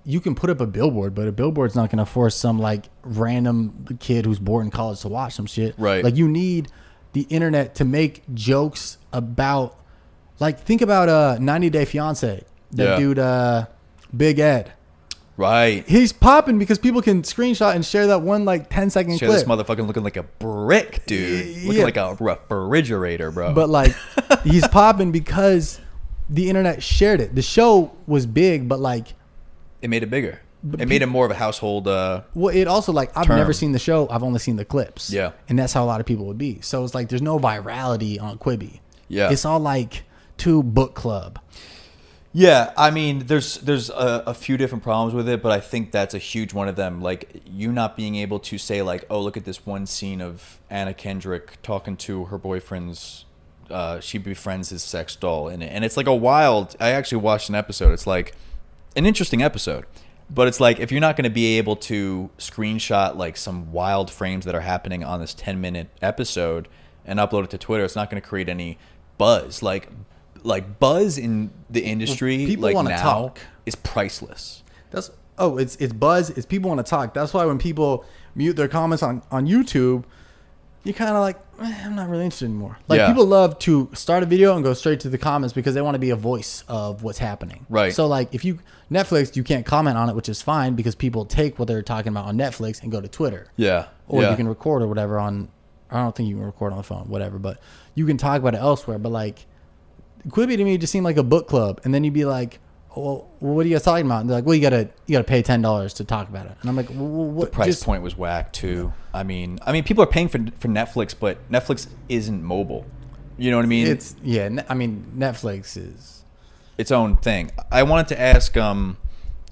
you 0.08 0.20
can 0.20 0.34
put 0.36 0.48
up 0.50 0.60
a 0.60 0.66
billboard, 0.66 1.14
but 1.14 1.26
a 1.26 1.32
billboard's 1.32 1.74
not 1.74 1.90
going 1.90 1.98
to 1.98 2.06
force 2.06 2.36
some 2.36 2.58
like 2.60 2.84
random 3.02 3.86
kid 3.98 4.24
who's 4.24 4.38
bored 4.38 4.64
in 4.64 4.70
college 4.70 5.00
to 5.00 5.08
watch 5.08 5.34
some 5.34 5.46
shit. 5.46 5.74
Right. 5.76 6.04
Like 6.04 6.14
you 6.16 6.28
need 6.28 6.68
the 7.12 7.22
internet 7.28 7.74
to 7.76 7.84
make 7.84 8.22
jokes 8.32 8.98
about 9.12 9.76
like 10.38 10.60
think 10.60 10.80
about 10.82 11.08
uh 11.08 11.38
90 11.40 11.70
Day 11.70 11.84
Fiance. 11.84 12.44
That 12.72 12.84
Yeah. 12.84 12.96
dude 12.98 13.18
uh 13.18 13.66
Big 14.16 14.38
Ed. 14.38 14.72
right. 15.36 15.84
He's 15.88 16.12
popping 16.12 16.58
because 16.58 16.78
people 16.78 17.02
can 17.02 17.22
screenshot 17.22 17.74
and 17.74 17.84
share 17.84 18.06
that 18.06 18.22
one 18.22 18.44
like 18.44 18.70
10 18.70 18.90
second 18.90 19.18
Share 19.18 19.28
clip. 19.28 19.40
this 19.40 19.48
motherfucking 19.48 19.86
looking 19.86 20.04
like 20.04 20.16
a 20.16 20.22
brick, 20.22 21.04
dude. 21.06 21.44
Y- 21.46 21.52
Looking 21.64 21.78
yeah. 21.80 21.84
like 21.84 21.96
a 21.96 22.16
refrigerator, 22.20 23.30
bro. 23.32 23.52
But 23.54 23.68
like 23.70 23.94
he's 24.44 24.66
popping 24.68 25.10
because 25.10 25.80
the 26.30 26.48
internet 26.48 26.82
shared 26.82 27.20
it. 27.20 27.34
The 27.34 27.42
show 27.42 27.92
was 28.06 28.24
big, 28.26 28.68
but 28.68 28.78
like 28.78 29.14
it 29.82 29.88
made 29.90 30.02
it 30.02 30.10
bigger. 30.10 30.40
But 30.64 30.80
It 30.80 30.88
made 30.88 31.02
it 31.02 31.06
more 31.06 31.24
of 31.26 31.30
a 31.30 31.34
household. 31.36 31.86
Uh, 31.86 32.22
Well, 32.34 32.54
it 32.54 32.66
also 32.66 32.92
like 32.92 33.16
I've 33.16 33.26
term. 33.26 33.36
never 33.36 33.52
seen 33.52 33.72
the 33.72 33.78
show. 33.78 34.08
I've 34.10 34.22
only 34.22 34.38
seen 34.40 34.56
the 34.56 34.64
clips. 34.64 35.10
Yeah. 35.12 35.32
and 35.48 35.58
that's 35.58 35.72
how 35.72 35.84
a 35.84 35.86
lot 35.86 36.00
of 36.00 36.06
people 36.06 36.24
would 36.26 36.38
be. 36.38 36.60
So 36.62 36.82
it's 36.84 36.94
like 36.94 37.08
there's 37.08 37.22
no 37.22 37.38
virality 37.38 38.20
on 38.20 38.38
Quibi. 38.38 38.80
Yeah. 39.08 39.30
it's 39.30 39.44
all 39.44 39.60
like 39.60 40.02
to 40.38 40.62
book 40.62 40.94
club. 40.94 41.38
Yeah, 42.32 42.72
I 42.76 42.90
mean, 42.90 43.26
there's 43.26 43.56
there's 43.58 43.88
a, 43.88 44.24
a 44.26 44.34
few 44.34 44.58
different 44.58 44.84
problems 44.84 45.14
with 45.14 45.26
it, 45.28 45.42
but 45.42 45.52
I 45.52 45.60
think 45.60 45.90
that's 45.90 46.12
a 46.12 46.18
huge 46.18 46.52
one 46.52 46.68
of 46.68 46.76
them. 46.76 47.00
Like 47.00 47.40
you 47.46 47.72
not 47.72 47.96
being 47.96 48.16
able 48.16 48.38
to 48.40 48.58
say 48.58 48.82
like, 48.82 49.06
oh, 49.08 49.22
look 49.22 49.38
at 49.38 49.44
this 49.46 49.64
one 49.64 49.86
scene 49.86 50.20
of 50.20 50.60
Anna 50.68 50.92
Kendrick 50.92 51.56
talking 51.62 51.96
to 51.98 52.24
her 52.26 52.36
boyfriend's. 52.38 53.24
Uh, 53.70 53.98
she 54.00 54.18
befriends 54.18 54.68
his 54.68 54.82
sex 54.82 55.16
doll 55.16 55.48
in 55.48 55.62
it, 55.62 55.68
and 55.72 55.82
it's 55.84 55.96
like 55.96 56.06
a 56.06 56.14
wild. 56.14 56.76
I 56.78 56.90
actually 56.90 57.18
watched 57.22 57.48
an 57.48 57.54
episode. 57.54 57.92
It's 57.92 58.06
like 58.06 58.34
an 58.96 59.06
interesting 59.06 59.42
episode, 59.42 59.84
but 60.28 60.48
it's 60.48 60.58
like 60.58 60.80
if 60.80 60.90
you're 60.90 61.00
not 61.00 61.16
going 61.16 61.24
to 61.24 61.30
be 61.30 61.58
able 61.58 61.76
to 61.76 62.30
screenshot 62.38 63.16
like 63.16 63.36
some 63.36 63.70
wild 63.72 64.10
frames 64.10 64.44
that 64.46 64.54
are 64.54 64.60
happening 64.60 65.04
on 65.04 65.20
this 65.20 65.34
10 65.34 65.60
minute 65.60 65.88
episode 66.02 66.68
and 67.04 67.18
upload 67.18 67.44
it 67.44 67.50
to 67.50 67.58
Twitter, 67.58 67.84
it's 67.84 67.94
not 67.96 68.10
going 68.10 68.20
to 68.20 68.26
create 68.26 68.48
any 68.48 68.78
buzz. 69.18 69.62
Like 69.62 69.88
like 70.42 70.78
buzz 70.78 71.18
in 71.18 71.50
the 71.70 71.84
industry 71.84 72.46
people 72.46 72.64
like 72.64 72.74
wanna 72.74 72.96
talk. 72.96 73.40
is 73.66 73.74
priceless. 73.74 74.62
That's 74.90 75.10
oh, 75.38 75.58
it's 75.58 75.76
it's 75.76 75.92
buzz. 75.92 76.30
It's 76.30 76.46
people 76.46 76.70
want 76.70 76.84
to 76.84 76.88
talk. 76.88 77.14
That's 77.14 77.34
why 77.34 77.44
when 77.44 77.58
people 77.58 78.04
mute 78.34 78.54
their 78.54 78.68
comments 78.68 79.02
on 79.02 79.22
on 79.30 79.46
YouTube, 79.46 80.04
you're 80.86 80.94
kind 80.94 81.10
of 81.10 81.20
like, 81.20 81.36
eh, 81.60 81.82
I'm 81.84 81.96
not 81.96 82.08
really 82.08 82.24
interested 82.24 82.46
anymore. 82.46 82.78
Like 82.88 82.98
Yeah. 82.98 83.08
people 83.08 83.26
love 83.26 83.58
to 83.60 83.90
start 83.92 84.22
a 84.22 84.26
video 84.26 84.54
and 84.54 84.64
go 84.64 84.72
straight 84.74 85.00
to 85.00 85.08
the 85.08 85.18
comments 85.18 85.52
because 85.52 85.74
they 85.74 85.82
want 85.82 85.94
to 85.94 85.98
be 85.98 86.10
a 86.10 86.16
voice 86.16 86.62
of 86.68 87.02
what's 87.02 87.18
happening. 87.18 87.66
Right. 87.68 87.92
So 87.94 88.06
like 88.06 88.34
if 88.34 88.44
you 88.44 88.60
Netflix, 88.90 89.34
you 89.34 89.42
can't 89.42 89.66
comment 89.66 89.96
on 89.96 90.08
it, 90.08 90.14
which 90.14 90.28
is 90.28 90.40
fine 90.42 90.74
because 90.74 90.94
people 90.94 91.24
take 91.24 91.58
what 91.58 91.66
they're 91.66 91.82
talking 91.82 92.10
about 92.10 92.26
on 92.26 92.36
Netflix 92.36 92.82
and 92.82 92.92
go 92.92 93.00
to 93.00 93.08
Twitter. 93.08 93.48
Yeah. 93.56 93.86
or 94.08 94.22
yeah. 94.22 94.30
you 94.30 94.36
can 94.36 94.46
record 94.46 94.82
or 94.82 94.86
whatever 94.88 95.18
on 95.18 95.48
I 95.90 96.02
don't 96.02 96.14
think 96.14 96.28
you 96.28 96.36
can 96.36 96.44
record 96.44 96.72
on 96.72 96.78
the 96.78 96.84
phone, 96.84 97.08
whatever, 97.08 97.38
but 97.38 97.58
you 97.94 98.06
can 98.06 98.16
talk 98.16 98.40
about 98.40 98.54
it 98.54 98.60
elsewhere. 98.60 98.98
But 98.98 99.12
like 99.12 99.46
Quibi 100.28 100.56
to 100.56 100.64
me 100.64 100.76
just 100.78 100.92
seemed 100.92 101.04
like 101.04 101.16
a 101.16 101.22
book 101.22 101.46
club, 101.48 101.80
and 101.84 101.94
then 101.94 102.02
you'd 102.04 102.14
be 102.14 102.24
like, 102.24 102.58
"Well, 102.96 103.28
what 103.40 103.64
are 103.64 103.68
you 103.68 103.74
guys 103.74 103.82
talking 103.84 104.06
about?" 104.06 104.20
And 104.22 104.30
they're 104.30 104.38
like, 104.38 104.46
"Well, 104.46 104.54
you 104.54 104.62
gotta 104.62 104.88
you 105.06 105.12
gotta 105.12 105.24
pay 105.24 105.42
ten 105.42 105.62
dollars 105.62 105.94
to 105.94 106.04
talk 106.04 106.28
about 106.28 106.46
it," 106.46 106.56
and 106.60 106.70
I'm 106.70 106.76
like, 106.76 106.88
well, 106.90 106.98
"What 107.06 107.46
The 107.46 107.56
price 107.56 107.66
just- 107.66 107.84
point 107.84 108.02
was 108.02 108.16
whack 108.16 108.52
too. 108.52 108.92
I 109.12 109.22
mean, 109.22 109.58
I 109.64 109.72
mean, 109.72 109.84
people 109.84 110.02
are 110.02 110.08
paying 110.08 110.28
for 110.28 110.38
for 110.58 110.68
Netflix, 110.68 111.14
but 111.18 111.38
Netflix 111.50 111.88
isn't 112.08 112.42
mobile. 112.42 112.84
You 113.38 113.50
know 113.50 113.58
what 113.58 113.64
I 113.66 113.68
mean? 113.68 113.86
It's 113.86 114.16
yeah. 114.22 114.48
Ne- 114.48 114.64
I 114.68 114.74
mean, 114.74 115.12
Netflix 115.16 115.76
is 115.76 116.24
its 116.78 116.90
own 116.90 117.16
thing. 117.16 117.50
I 117.70 117.82
wanted 117.82 118.08
to 118.08 118.20
ask, 118.20 118.56
um, 118.56 118.96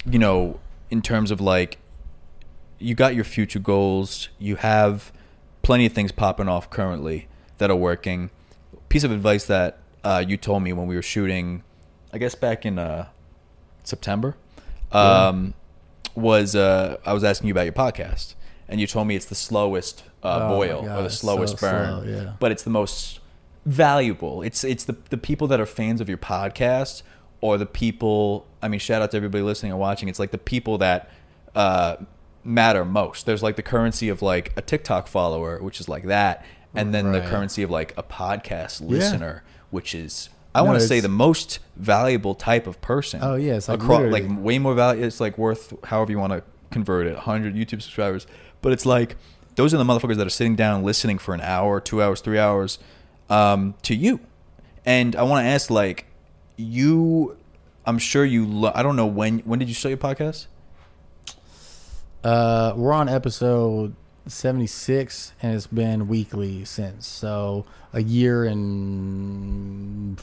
you 0.08 0.18
know, 0.18 0.58
in 0.90 1.02
terms 1.02 1.30
of 1.30 1.40
like, 1.40 1.78
you 2.78 2.94
got 2.94 3.14
your 3.14 3.24
future 3.24 3.58
goals, 3.58 4.28
you 4.38 4.56
have 4.56 5.12
plenty 5.62 5.86
of 5.86 5.92
things 5.92 6.12
popping 6.12 6.48
off 6.48 6.68
currently 6.70 7.28
that 7.58 7.70
are 7.70 7.76
working. 7.76 8.30
Piece 8.88 9.04
of 9.04 9.10
advice 9.10 9.46
that 9.46 9.78
uh, 10.02 10.22
you 10.26 10.36
told 10.36 10.62
me 10.62 10.72
when 10.72 10.86
we 10.86 10.94
were 10.94 11.02
shooting, 11.02 11.62
I 12.12 12.18
guess 12.18 12.34
back 12.34 12.66
in 12.66 12.78
uh, 12.78 13.06
September, 13.84 14.36
um, 14.92 15.54
was 16.14 16.56
uh, 16.56 16.96
I 17.04 17.12
was 17.12 17.24
asking 17.24 17.48
you 17.48 17.54
about 17.54 17.64
your 17.64 17.72
podcast, 17.72 18.34
and 18.68 18.80
you 18.80 18.86
told 18.86 19.06
me 19.06 19.16
it's 19.16 19.26
the 19.26 19.34
slowest 19.34 20.04
uh, 20.22 20.40
Oh 20.42 20.48
boil 20.56 20.82
God, 20.82 20.98
or 20.98 21.02
the 21.02 21.10
slowest 21.10 21.58
so 21.58 21.68
burn, 21.68 22.02
slow, 22.02 22.12
yeah. 22.12 22.32
but 22.40 22.50
it's 22.50 22.62
the 22.62 22.70
most 22.70 23.20
valuable. 23.66 24.42
It's 24.42 24.64
it's 24.64 24.84
the 24.84 24.96
the 25.10 25.18
people 25.18 25.46
that 25.48 25.60
are 25.60 25.66
fans 25.66 26.00
of 26.00 26.08
your 26.08 26.18
podcast 26.18 27.02
or 27.40 27.58
the 27.58 27.66
people. 27.66 28.46
I 28.62 28.68
mean, 28.68 28.80
shout 28.80 29.02
out 29.02 29.10
to 29.12 29.16
everybody 29.16 29.42
listening 29.42 29.72
and 29.72 29.80
watching. 29.80 30.08
It's 30.08 30.18
like 30.18 30.30
the 30.30 30.38
people 30.38 30.78
that 30.78 31.10
uh, 31.54 31.96
matter 32.42 32.84
most. 32.84 33.26
There's 33.26 33.42
like 33.42 33.56
the 33.56 33.62
currency 33.62 34.08
of 34.08 34.22
like 34.22 34.52
a 34.56 34.62
TikTok 34.62 35.06
follower, 35.06 35.60
which 35.62 35.80
is 35.80 35.88
like 35.88 36.04
that, 36.04 36.44
and 36.74 36.94
then 36.94 37.12
the 37.12 37.20
currency 37.20 37.62
of 37.62 37.70
like 37.70 37.94
a 37.96 38.02
podcast 38.02 38.80
listener, 38.80 39.42
which 39.70 39.94
is 39.94 40.28
I 40.54 40.60
No, 40.60 40.66
want 40.66 40.80
to 40.80 40.86
say 40.86 41.00
the 41.00 41.08
most 41.08 41.58
valuable 41.76 42.34
type 42.34 42.66
of 42.66 42.80
person. 42.80 43.20
Oh, 43.22 43.34
yeah, 43.34 43.54
it's 43.54 43.68
like 43.68 43.80
across, 43.82 44.12
like 44.12 44.24
way 44.28 44.58
more 44.58 44.74
value. 44.74 45.04
It's 45.04 45.20
like 45.20 45.36
worth 45.36 45.74
however 45.84 46.12
you 46.12 46.18
want 46.18 46.32
to 46.32 46.42
convert 46.70 47.06
it, 47.06 47.14
100 47.14 47.54
YouTube 47.54 47.82
subscribers. 47.82 48.26
But 48.62 48.72
it's 48.72 48.86
like 48.86 49.16
those 49.56 49.74
are 49.74 49.78
the 49.78 49.84
motherfuckers 49.84 50.16
that 50.16 50.26
are 50.26 50.30
sitting 50.30 50.56
down 50.56 50.82
listening 50.84 51.18
for 51.18 51.34
an 51.34 51.40
hour, 51.40 51.80
two 51.80 52.02
hours, 52.02 52.20
three 52.20 52.38
hours 52.38 52.78
um, 53.30 53.74
to 53.82 53.94
you. 53.94 54.20
And 54.84 55.16
I 55.16 55.22
want 55.22 55.44
to 55.44 55.48
ask, 55.48 55.70
like, 55.70 56.06
you, 56.56 57.36
I'm 57.86 57.98
sure 57.98 58.24
you. 58.24 58.46
Lo- 58.46 58.72
I 58.74 58.82
don't 58.82 58.96
know 58.96 59.06
when. 59.06 59.40
When 59.40 59.58
did 59.58 59.68
you 59.68 59.74
start 59.74 59.90
your 59.90 59.98
podcast? 59.98 60.46
Uh, 62.22 62.72
we're 62.76 62.92
on 62.92 63.08
episode 63.08 63.94
76 64.26 65.32
and 65.42 65.54
it's 65.54 65.66
been 65.66 66.08
weekly 66.08 66.64
since. 66.64 67.06
So 67.06 67.64
a 67.92 68.02
year 68.02 68.44
and 68.44 70.18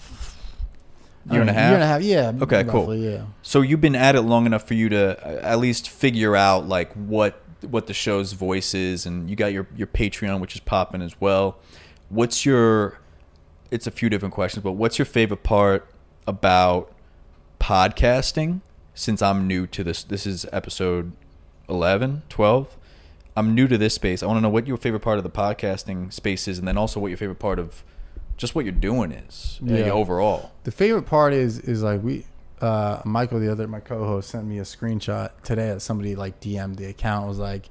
Year 1.30 1.42
and 1.42 1.48
don't 1.48 1.56
a 1.56 1.60
half? 1.60 1.70
Year 1.70 1.76
and 1.76 1.84
a 1.84 1.88
half, 1.88 2.02
yeah. 2.02 2.44
Okay, 2.44 2.64
cool. 2.64 2.96
Yeah. 2.96 3.26
So 3.44 3.62
you've 3.62 3.82
been 3.82 3.96
at 3.96 4.16
it 4.16 4.22
long 4.22 4.48
enough 4.48 4.68
for 4.68 4.74
you 4.74 4.90
to 4.90 5.24
uh, 5.24 5.42
at 5.44 5.60
least 5.60 5.90
figure 5.90 6.36
out 6.36 6.68
like 6.68 6.92
what 6.94 7.40
what 7.70 7.86
the 7.86 7.94
show's 7.94 8.34
voice 8.34 8.74
is, 8.74 9.06
and 9.06 9.30
you 9.30 9.36
got 9.36 9.54
your 9.54 9.68
your 9.76 9.86
Patreon, 9.86 10.40
which 10.40 10.56
is 10.56 10.62
popping 10.62 11.02
as 11.02 11.22
well. 11.22 11.60
What's 12.10 12.44
your? 12.44 13.00
It's 13.70 13.86
a 13.86 13.92
few 13.92 14.10
different 14.10 14.34
questions, 14.34 14.64
but 14.64 14.74
what's 14.74 14.98
your 14.98 15.06
favorite 15.06 15.44
part 15.44 15.88
about 16.26 16.92
podcasting? 17.60 18.62
Since 18.96 19.22
I'm 19.22 19.48
new 19.48 19.68
to 19.68 19.84
this, 19.84 20.04
this 20.04 20.26
is 20.26 20.46
episode 20.52 21.14
11, 21.70 22.24
12. 22.28 22.78
I'm 23.36 23.56
new 23.56 23.68
to 23.68 23.78
this 23.78 23.94
space. 23.94 24.22
I 24.24 24.26
want 24.26 24.38
to 24.38 24.42
know 24.42 24.50
what 24.50 24.68
your 24.68 24.78
favorite 24.78 25.00
part 25.02 25.18
of 25.18 25.24
the 25.24 25.30
podcasting 25.30 26.12
space 26.12 26.48
is, 26.48 26.60
and 26.60 26.68
then 26.68 26.78
also 26.78 27.00
what 27.00 27.08
your 27.10 27.18
favorite 27.18 27.40
part 27.40 27.60
of 27.60 27.84
just 28.38 28.56
what 28.56 28.66
you're 28.66 28.72
doing 28.74 29.12
is 29.12 29.60
uh, 29.64 29.74
Yeah. 29.74 29.92
overall. 29.92 30.52
The 30.64 30.72
favorite 30.72 31.04
part 31.06 31.34
is 31.34 31.60
is 31.60 31.84
like 31.84 32.04
we 32.04 32.26
uh 32.60 33.02
Michael 33.06 33.40
the 33.40 33.52
other 33.52 33.68
my 33.68 33.80
co-host 33.80 34.30
sent 34.30 34.46
me 34.46 34.60
a 34.60 34.64
screenshot 34.64 35.32
today 35.44 35.70
that 35.70 35.82
somebody 35.82 36.16
like 36.16 36.40
DM'd 36.42 36.78
the 36.78 36.86
account 36.86 37.28
was 37.28 37.38
like 37.40 37.70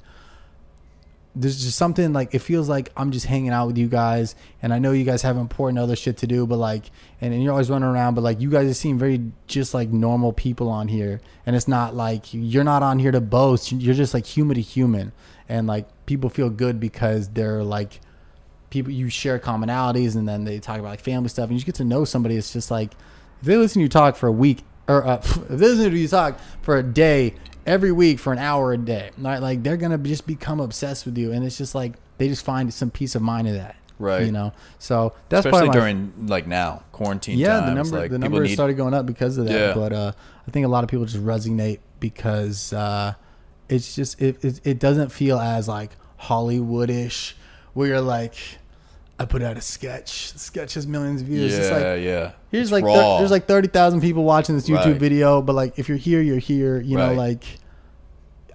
there's 1.34 1.62
just 1.62 1.78
something 1.78 2.12
like 2.12 2.34
it 2.34 2.40
feels 2.40 2.68
like 2.68 2.90
I'm 2.96 3.12
just 3.12 3.26
hanging 3.26 3.50
out 3.50 3.68
with 3.68 3.78
you 3.78 3.86
guys 3.86 4.34
and 4.62 4.74
I 4.74 4.80
know 4.80 4.90
you 4.90 5.04
guys 5.04 5.22
have 5.22 5.36
important 5.36 5.78
other 5.78 5.94
shit 5.94 6.16
to 6.18 6.26
do 6.26 6.46
but 6.46 6.56
like 6.56 6.90
and, 7.20 7.32
and 7.32 7.42
you're 7.42 7.52
always 7.52 7.70
running 7.70 7.88
around 7.88 8.14
but 8.14 8.22
like 8.22 8.40
you 8.40 8.50
guys 8.50 8.76
seem 8.78 8.98
very 8.98 9.30
just 9.46 9.72
like 9.72 9.90
normal 9.90 10.32
people 10.32 10.68
on 10.68 10.88
here 10.88 11.20
and 11.46 11.54
it's 11.54 11.68
not 11.68 11.94
like 11.94 12.32
you're 12.32 12.64
not 12.64 12.82
on 12.82 12.98
here 12.98 13.12
to 13.12 13.20
boast. 13.20 13.70
You're 13.70 13.94
just 13.94 14.12
like 14.12 14.26
human 14.26 14.56
to 14.56 14.60
human 14.60 15.12
and 15.48 15.66
like 15.66 15.86
people 16.06 16.30
feel 16.30 16.50
good 16.50 16.80
because 16.80 17.28
they're 17.28 17.62
like 17.62 18.00
people 18.70 18.92
you 18.92 19.08
share 19.08 19.38
commonalities 19.38 20.16
and 20.16 20.28
then 20.28 20.44
they 20.44 20.58
talk 20.58 20.78
about 20.78 20.88
like 20.88 21.00
family 21.00 21.28
stuff 21.28 21.44
and 21.44 21.52
you 21.52 21.58
just 21.58 21.66
get 21.66 21.74
to 21.76 21.84
know 21.84 22.04
somebody 22.04 22.36
it's 22.36 22.52
just 22.52 22.70
like 22.70 22.92
if 23.40 23.46
they 23.46 23.56
listen 23.56 23.80
to 23.80 23.82
you 23.82 23.88
talk 23.88 24.16
for 24.16 24.28
a 24.28 24.32
week 24.32 24.64
or 24.88 25.06
uh, 25.06 25.16
if 25.24 25.48
they 25.48 25.56
listen 25.56 25.90
to 25.90 25.96
you 25.96 26.08
talk 26.08 26.40
for 26.62 26.78
a 26.78 26.82
day 26.82 27.34
every 27.70 27.92
week 27.92 28.18
for 28.18 28.32
an 28.32 28.38
hour 28.38 28.72
a 28.72 28.76
day 28.78 29.10
right 29.18 29.40
like 29.40 29.62
they're 29.62 29.76
gonna 29.76 29.98
just 29.98 30.26
become 30.26 30.58
obsessed 30.60 31.04
with 31.06 31.16
you 31.16 31.30
and 31.32 31.44
it's 31.44 31.56
just 31.56 31.74
like 31.74 31.92
they 32.18 32.26
just 32.28 32.44
find 32.44 32.72
some 32.74 32.90
peace 32.90 33.14
of 33.14 33.22
mind 33.22 33.46
in 33.48 33.54
that 33.54 33.76
Right. 33.98 34.24
you 34.24 34.32
know 34.32 34.52
so 34.78 35.12
that's 35.28 35.44
Especially 35.46 35.68
my 35.68 35.74
during 35.74 36.12
like 36.26 36.46
now 36.46 36.82
quarantine. 36.90 37.38
yeah 37.38 37.60
times, 37.60 37.66
the 37.66 37.74
number 37.74 37.98
like, 38.00 38.10
the 38.10 38.18
numbers 38.18 38.48
need- 38.48 38.54
started 38.54 38.74
going 38.74 38.94
up 38.94 39.04
because 39.06 39.36
of 39.38 39.44
that 39.46 39.52
Yeah. 39.68 39.74
but 39.74 39.92
uh 39.92 40.12
i 40.48 40.50
think 40.50 40.64
a 40.64 40.68
lot 40.70 40.84
of 40.84 40.90
people 40.90 41.04
just 41.04 41.22
resonate 41.22 41.80
because 42.00 42.72
uh 42.72 43.12
it's 43.68 43.94
just 43.94 44.20
it, 44.20 44.42
it 44.44 44.60
it 44.64 44.78
doesn't 44.78 45.10
feel 45.10 45.38
as 45.38 45.68
like 45.68 45.90
hollywoodish 46.18 47.34
where 47.74 47.88
you're 47.88 48.00
like 48.00 48.34
i 49.18 49.24
put 49.26 49.42
out 49.42 49.56
a 49.56 49.60
sketch 49.60 50.32
the 50.32 50.38
sketch 50.38 50.74
has 50.74 50.86
millions 50.86 51.20
of 51.20 51.28
views 51.28 51.52
Yeah, 51.52 51.58
it's 51.58 51.70
like 51.70 51.82
yeah. 52.02 52.30
here's 52.50 52.68
It's 52.68 52.72
like 52.72 52.84
thir- 52.84 53.18
there's 53.18 53.30
like 53.30 53.46
30,000 53.46 54.00
people 54.00 54.24
watching 54.24 54.54
this 54.54 54.66
YouTube 54.68 54.84
Right. 54.92 54.96
video 54.96 55.42
but 55.42 55.54
like 55.54 55.78
if 55.78 55.88
you're 55.88 55.98
here 55.98 56.22
you're 56.22 56.38
here 56.38 56.80
you 56.80 56.96
know 56.96 57.12
like 57.12 57.44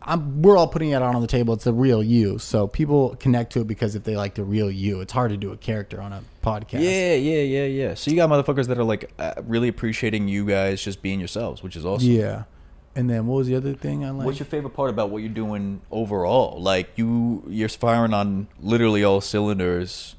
I'm, 0.06 0.42
we're 0.42 0.56
all 0.56 0.68
putting 0.68 0.92
it 0.92 0.96
out 1.02 1.16
on 1.16 1.22
the 1.22 1.28
table. 1.28 1.56
It's 1.56 1.64
the 1.64 1.74
real 1.74 2.04
you. 2.04 2.38
So 2.38 2.68
people 2.68 3.16
connect 3.16 3.54
to 3.54 3.62
it 3.62 3.68
because 3.68 3.96
if 3.96 4.04
they 4.04 4.16
like 4.16 4.36
the 4.36 4.44
real 4.44 4.70
you, 4.70 5.02
it's 5.02 5.12
hard 5.12 5.32
to 5.32 5.38
do 5.38 5.52
a 5.52 5.58
character 5.58 6.00
on 6.00 6.14
a 6.14 6.24
podcast. 6.44 6.82
Yeah, 6.82 7.16
yeah, 7.16 7.42
yeah, 7.42 7.66
yeah. 7.66 7.94
So 7.96 8.12
you 8.12 8.18
got 8.18 8.30
motherfuckers 8.30 8.68
that 8.68 8.78
are 8.78 8.84
like 8.84 9.12
uh, 9.18 9.34
really 9.44 9.68
appreciating 9.68 10.28
you 10.28 10.46
guys 10.46 10.82
just 10.84 11.02
being 11.02 11.20
yourselves, 11.20 11.64
which 11.64 11.76
is 11.76 11.86
awesome. 11.86 12.10
Yeah. 12.10 12.44
And 12.96 13.10
then 13.10 13.28
what 13.28 13.38
was 13.38 13.48
the 13.48 13.56
other 13.56 13.74
thing 13.74 14.06
I 14.06 14.12
like? 14.12 14.26
What's 14.26 14.40
your 14.40 14.46
favorite 14.46 14.74
part 14.74 14.90
about 14.90 15.10
what 15.10 15.18
you're 15.24 15.30
doing 15.30 15.82
overall? 15.92 16.62
Like 16.62 16.92
you, 16.96 17.44
you're 17.48 17.68
firing 17.68 18.14
on 18.14 18.48
literally 18.62 19.04
all 19.04 19.20
cylinders, 19.22 20.16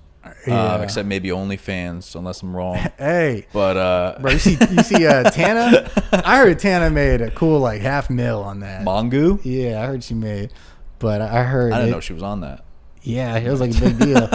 Yeah. 0.47 0.75
um, 0.75 0.83
except 0.83 1.07
maybe 1.09 1.29
OnlyFans, 1.31 2.15
unless 2.15 2.43
I'm 2.43 2.55
wrong. 2.55 2.77
hey, 2.99 3.47
But 3.53 3.77
uh, 3.77 4.19
bro, 4.21 4.33
you 4.33 4.39
see, 4.39 4.57
you 4.71 4.83
see, 4.83 5.07
uh, 5.07 5.31
Tana. 5.31 5.91
I 6.13 6.39
heard 6.39 6.59
Tana 6.59 6.91
made 6.91 7.21
a 7.21 7.31
cool 7.31 7.61
like 7.61 7.81
half 7.83 8.11
mil 8.11 8.43
on 8.43 8.61
that. 8.61 8.85
Mongeau, 8.85 9.41
Yeah, 9.45 9.83
I 9.83 9.87
heard 9.87 10.03
she 10.05 10.15
made, 10.15 10.53
but 10.99 11.21
I 11.21 11.43
heard. 11.45 11.73
I 11.73 11.77
didn't 11.79 11.89
it- 11.89 11.93
know 11.93 12.01
she 12.01 12.13
was 12.13 12.23
on 12.23 12.41
that. 12.41 12.65
Yeah, 13.03 13.37
it 13.37 13.49
was 13.49 13.61
like 13.61 13.71
a 13.77 13.81
big 13.81 13.99
deal. 14.01 14.29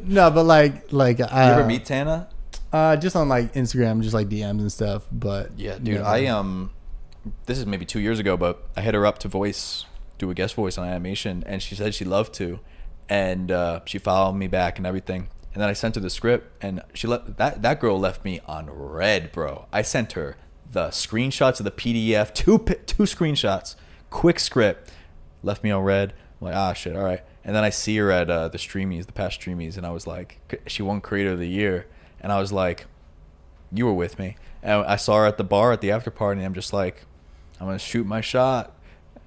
no, 0.04 0.30
but 0.30 0.44
like, 0.44 0.92
like, 0.92 1.18
uh, 1.18 1.24
You 1.32 1.38
ever 1.52 1.64
meet 1.64 1.86
Tana? 1.86 2.28
uh, 2.72 2.94
just 2.96 3.16
on 3.16 3.26
like 3.30 3.54
Instagram, 3.54 4.02
just 4.02 4.12
like 4.12 4.28
DMs 4.28 4.60
and 4.60 4.70
stuff. 4.70 5.06
But 5.10 5.52
Yeah, 5.58 5.78
dude. 5.78 6.02
I 6.02 6.26
um, 6.26 6.70
this 7.46 7.56
is 7.56 7.64
maybe 7.64 7.86
two 7.86 8.00
years 8.00 8.18
ago, 8.18 8.36
but 8.36 8.62
I 8.76 8.82
hit 8.82 8.92
her 8.94 9.06
up 9.06 9.16
to 9.20 9.28
voice, 9.28 9.86
do 10.18 10.30
a 10.30 10.34
guest 10.34 10.54
voice 10.56 10.76
on 10.76 10.86
animation, 10.86 11.42
and 11.46 11.62
she 11.62 11.74
said 11.74 11.94
she'd 11.94 12.06
love 12.08 12.30
to, 12.32 12.60
and 13.08 13.50
uh, 13.50 13.80
she 13.86 13.96
followed 13.98 14.34
me 14.34 14.46
back 14.46 14.76
and 14.76 14.86
everything. 14.86 15.28
And 15.58 15.62
then 15.64 15.70
I 15.70 15.72
sent 15.72 15.96
her 15.96 16.00
the 16.00 16.08
script, 16.08 16.52
and 16.62 16.82
she 16.94 17.08
let 17.08 17.36
that 17.36 17.62
that 17.62 17.80
girl 17.80 17.98
left 17.98 18.24
me 18.24 18.38
on 18.46 18.70
red, 18.70 19.32
bro. 19.32 19.66
I 19.72 19.82
sent 19.82 20.12
her 20.12 20.36
the 20.70 20.90
screenshots 20.90 21.58
of 21.58 21.64
the 21.64 21.72
PDF, 21.72 22.32
two 22.32 22.58
two 22.86 23.02
screenshots, 23.02 23.74
quick 24.08 24.38
script, 24.38 24.92
left 25.42 25.64
me 25.64 25.72
on 25.72 25.82
red. 25.82 26.12
I'm 26.40 26.44
like, 26.46 26.54
ah, 26.54 26.74
shit, 26.74 26.94
all 26.94 27.02
right. 27.02 27.24
And 27.42 27.56
then 27.56 27.64
I 27.64 27.70
see 27.70 27.96
her 27.96 28.08
at 28.12 28.30
uh, 28.30 28.46
the 28.46 28.58
Streamies, 28.58 29.06
the 29.06 29.12
past 29.12 29.40
Streamies, 29.40 29.76
and 29.76 29.84
I 29.84 29.90
was 29.90 30.06
like, 30.06 30.38
she 30.68 30.84
won 30.84 31.00
Creator 31.00 31.32
of 31.32 31.40
the 31.40 31.48
Year, 31.48 31.88
and 32.20 32.30
I 32.30 32.38
was 32.38 32.52
like, 32.52 32.86
you 33.72 33.84
were 33.84 33.94
with 33.94 34.16
me. 34.16 34.36
And 34.62 34.84
I 34.86 34.94
saw 34.94 35.16
her 35.16 35.26
at 35.26 35.38
the 35.38 35.44
bar 35.44 35.72
at 35.72 35.80
the 35.80 35.90
after 35.90 36.12
party, 36.12 36.38
and 36.38 36.46
I'm 36.46 36.54
just 36.54 36.72
like, 36.72 37.04
I'm 37.58 37.66
gonna 37.66 37.80
shoot 37.80 38.06
my 38.06 38.20
shot. 38.20 38.76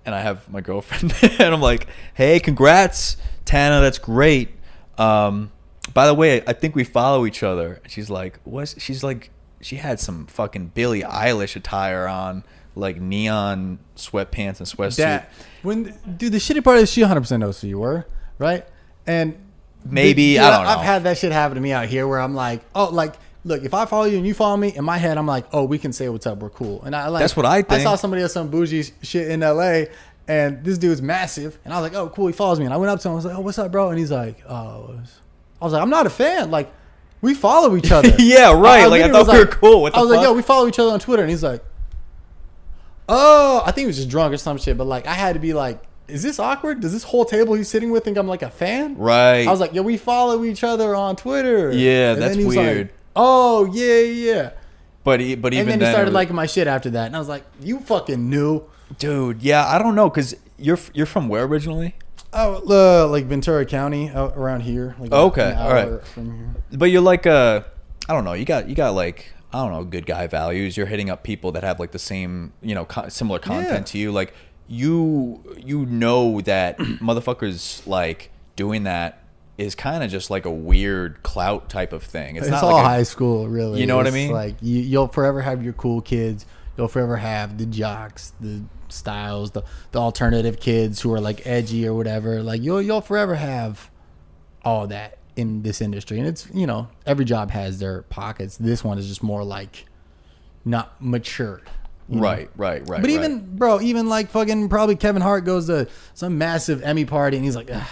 And 0.05 0.15
I 0.15 0.21
have 0.21 0.49
my 0.49 0.61
girlfriend, 0.61 1.13
and 1.41 1.53
I'm 1.53 1.59
like, 1.59 1.87
hey, 2.13 2.39
congrats, 2.39 3.17
Tana, 3.43 3.81
that's 3.81 3.97
great. 3.97 4.51
Um, 4.97 5.51
by 5.93 6.07
the 6.07 6.13
way, 6.13 6.43
I 6.47 6.53
think 6.53 6.75
we 6.75 6.83
follow 6.83 7.25
each 7.25 7.43
other. 7.43 7.81
She's 7.87 8.09
like, 8.09 8.39
what? 8.43 8.75
She's 8.77 9.03
like, 9.03 9.29
she 9.61 9.77
had 9.77 9.99
some 9.99 10.27
fucking 10.27 10.67
Billie 10.73 11.01
Eilish 11.01 11.55
attire 11.55 12.07
on, 12.07 12.43
like 12.75 12.99
neon 12.99 13.79
sweatpants 13.95 14.59
and 14.59 14.67
sweatsuit. 14.67 14.97
that 14.97 15.31
when 15.61 15.93
dude, 16.17 16.31
the 16.31 16.37
shitty 16.37 16.63
part 16.63 16.79
is 16.79 16.91
she 16.91 17.01
100 17.01 17.21
percent 17.21 17.41
knows 17.41 17.59
who 17.61 17.67
you 17.67 17.79
were, 17.79 18.05
right? 18.37 18.65
And 19.05 19.37
Maybe, 19.83 20.33
dude, 20.33 20.41
I 20.41 20.49
don't 20.51 20.63
know. 20.65 20.69
I've 20.69 20.85
had 20.85 21.03
that 21.03 21.17
shit 21.17 21.31
happen 21.31 21.55
to 21.55 21.61
me 21.61 21.71
out 21.71 21.87
here 21.87 22.07
where 22.07 22.19
I'm 22.19 22.35
like, 22.35 22.61
oh, 22.75 22.89
like. 22.89 23.15
Look, 23.43 23.63
if 23.63 23.73
I 23.73 23.87
follow 23.87 24.05
you 24.05 24.17
and 24.17 24.27
you 24.27 24.35
follow 24.35 24.55
me, 24.55 24.71
in 24.75 24.85
my 24.85 24.99
head, 24.99 25.17
I'm 25.17 25.25
like, 25.25 25.47
oh, 25.51 25.63
we 25.63 25.79
can 25.79 25.91
say 25.91 26.07
what's 26.09 26.27
up. 26.27 26.37
We're 26.37 26.51
cool. 26.51 26.83
And 26.83 26.95
I 26.95 27.07
like 27.07 27.21
That's 27.21 27.35
what 27.35 27.47
I 27.47 27.63
I 27.67 27.81
saw 27.81 27.95
somebody 27.95 28.21
else 28.21 28.33
some 28.33 28.49
bougie 28.49 28.83
shit 29.01 29.31
in 29.31 29.39
LA, 29.39 29.85
and 30.27 30.63
this 30.63 30.77
dude's 30.77 31.01
massive, 31.01 31.57
and 31.65 31.73
I 31.73 31.81
was 31.81 31.91
like, 31.91 31.99
oh, 31.99 32.09
cool. 32.09 32.27
He 32.27 32.33
follows 32.33 32.59
me, 32.59 32.65
and 32.65 32.73
I 32.73 32.77
went 32.77 32.91
up 32.91 32.99
to 32.99 33.07
him. 33.07 33.13
I 33.13 33.15
was 33.15 33.25
like, 33.25 33.35
oh, 33.35 33.39
what's 33.39 33.57
up, 33.57 33.71
bro? 33.71 33.89
And 33.89 33.97
he's 33.97 34.11
like, 34.11 34.47
oh, 34.47 34.99
I 35.61 35.65
was 35.65 35.73
like, 35.73 35.81
I'm 35.81 35.89
not 35.89 36.05
a 36.07 36.09
fan. 36.09 36.49
Like, 36.51 36.71
we 37.21 37.33
follow 37.35 37.75
each 37.75 37.91
other. 37.91 38.09
Yeah, 38.19 38.51
right. 38.59 38.87
Like, 38.87 39.01
I 39.03 39.11
thought 39.11 39.27
we 39.31 39.37
were 39.39 39.45
cool. 39.45 39.81
What 39.83 39.95
I 39.95 40.01
was 40.01 40.09
like, 40.09 40.21
yo, 40.23 40.33
we 40.33 40.41
follow 40.41 40.67
each 40.67 40.79
other 40.79 40.91
on 40.91 40.99
Twitter, 40.99 41.21
and 41.23 41.29
he's 41.29 41.43
like, 41.43 41.63
oh, 43.07 43.61
I 43.65 43.71
think 43.71 43.83
he 43.83 43.87
was 43.87 43.97
just 43.97 44.09
drunk 44.09 44.33
or 44.33 44.37
some 44.37 44.57
shit. 44.57 44.77
But 44.77 44.85
like, 44.85 45.05
I 45.07 45.13
had 45.13 45.33
to 45.33 45.39
be 45.39 45.53
like, 45.53 45.81
is 46.07 46.23
this 46.23 46.39
awkward? 46.39 46.79
Does 46.81 46.91
this 46.93 47.03
whole 47.03 47.25
table 47.25 47.53
he's 47.53 47.69
sitting 47.69 47.91
with 47.91 48.03
think 48.03 48.17
I'm 48.17 48.27
like 48.27 48.41
a 48.41 48.49
fan? 48.49 48.97
right. 48.97 49.47
I 49.47 49.51
was 49.51 49.59
like, 49.59 49.73
yo, 49.73 49.81
we 49.81 49.97
follow 49.97 50.43
each 50.43 50.63
other 50.63 50.95
on 50.95 51.15
Twitter. 51.15 51.71
Yeah, 51.71 52.13
And 52.13 52.21
that's 52.21 52.35
he 52.35 52.43
weird. 52.45 52.87
Like, 52.87 52.95
oh 53.15 53.65
yeah, 53.71 53.99
yeah. 53.99 54.49
but 55.03 55.19
he, 55.19 55.35
but 55.35 55.53
even 55.53 55.61
And 55.61 55.69
then 55.71 55.79
he 55.79 55.85
then, 55.85 55.89
it 55.89 55.91
started 55.93 56.07
was- 56.09 56.13
liking 56.15 56.35
my 56.35 56.45
shit 56.47 56.67
after 56.67 56.89
that, 56.91 57.07
and 57.07 57.15
I 57.15 57.19
was 57.19 57.29
like, 57.29 57.43
you 57.61 57.79
fucking 57.79 58.29
knew. 58.29 58.63
dude. 58.99 59.41
Yeah, 59.41 59.65
I 59.67 59.77
don't 59.77 59.95
know, 59.95 60.09
cause 60.09 60.35
you're 60.57 60.79
you're 60.93 61.05
from 61.05 61.27
where 61.29 61.43
originally? 61.43 61.95
Oh, 62.33 62.63
uh, 63.05 63.07
like 63.09 63.25
Ventura 63.25 63.65
County, 63.65 64.09
out 64.09 64.37
around 64.37 64.61
here. 64.61 64.95
Like 64.99 65.11
Okay, 65.11 65.51
an 65.51 65.57
all 65.57 65.73
right. 65.73 66.05
From 66.07 66.37
here. 66.37 66.55
But 66.77 66.85
you're 66.85 67.01
like 67.01 67.27
uh 67.27 67.61
I 68.07 68.13
don't 68.13 68.23
know. 68.23 68.33
You 68.33 68.45
got 68.45 68.69
you 68.69 68.75
got 68.75 68.91
like 68.95 69.33
I 69.53 69.59
don't 69.61 69.71
know 69.73 69.83
good 69.83 70.05
guy 70.05 70.27
values. 70.27 70.77
You're 70.77 70.85
hitting 70.85 71.09
up 71.09 71.23
people 71.23 71.51
that 71.53 71.63
have 71.63 71.79
like 71.79 71.91
the 71.91 71.99
same 71.99 72.53
you 72.61 72.73
know 72.75 72.85
co- 72.85 73.09
similar 73.09 73.39
content 73.39 73.71
Yeah. 73.71 73.91
to 73.91 73.97
you. 73.97 74.11
Like 74.11 74.33
you 74.67 75.43
you 75.57 75.85
know 75.85 76.39
that 76.41 76.77
motherfuckers 77.01 77.85
like 77.85 78.31
doing 78.55 78.83
that 78.83 79.17
is 79.57 79.75
kind 79.75 80.01
of 80.03 80.09
just 80.09 80.29
like 80.29 80.45
a 80.45 80.51
weird 80.51 81.21
clout 81.23 81.69
type 81.69 81.91
of 81.93 82.01
thing. 82.01 82.37
It's, 82.37 82.47
It's, 82.47 82.51
not 82.51 82.63
all 82.63 82.71
like 82.73 82.85
a- 82.85 82.87
high 82.87 83.03
school, 83.03 83.47
really. 83.49 83.81
You 83.81 83.85
know 83.87 83.97
what 83.97 84.07
I 84.07 84.11
mean? 84.11 84.31
Like 84.31 84.55
you, 84.61 84.81
you'll 84.81 85.07
forever 85.09 85.41
have 85.41 85.63
your 85.63 85.73
cool 85.73 86.01
kids. 86.01 86.45
you'll 86.77 86.87
forever 86.87 87.17
have 87.17 87.57
the 87.57 87.65
jocks, 87.65 88.31
the 88.39 88.63
styles, 88.91 89.51
the 89.51 89.63
the 89.91 89.99
alternative 89.99 90.59
kids 90.59 91.01
who 91.01 91.13
are 91.13 91.21
like 91.21 91.45
edgy 91.45 91.87
or 91.87 91.93
whatever. 91.93 92.41
Like 92.43 92.61
you'll 92.61 92.81
you'll 92.81 93.01
forever 93.01 93.35
have 93.35 93.89
all 94.63 94.87
that 94.87 95.17
in 95.35 95.61
this 95.61 95.81
industry, 95.81 96.19
and 96.19 96.27
it's 96.27 96.47
you 96.53 96.67
know 96.67 96.87
every 97.05 97.25
job 97.25 97.51
has 97.51 97.79
their 97.79 98.03
pockets. 98.03 98.57
This 98.57 98.83
one 98.83 98.97
is 98.97 99.07
just 99.07 99.23
more 99.23 99.43
like 99.43 99.85
not 100.65 101.01
matured. 101.01 101.63
you 102.07 102.17
know? 102.17 102.21
Right, 102.21 102.49
right, 102.55 102.81
right. 102.87 103.01
But 103.01 103.09
right. 103.09 103.09
even 103.09 103.55
bro, 103.55 103.81
even 103.81 104.09
like 104.09 104.29
fucking 104.29 104.69
probably 104.69 104.95
Kevin 104.95 105.21
Hart 105.21 105.45
goes 105.45 105.67
to 105.67 105.87
some 106.13 106.37
massive 106.37 106.83
Emmy 106.83 107.05
party 107.05 107.37
and 107.37 107.45
he's 107.45 107.55
like, 107.55 107.71
Ugh. 107.71 107.83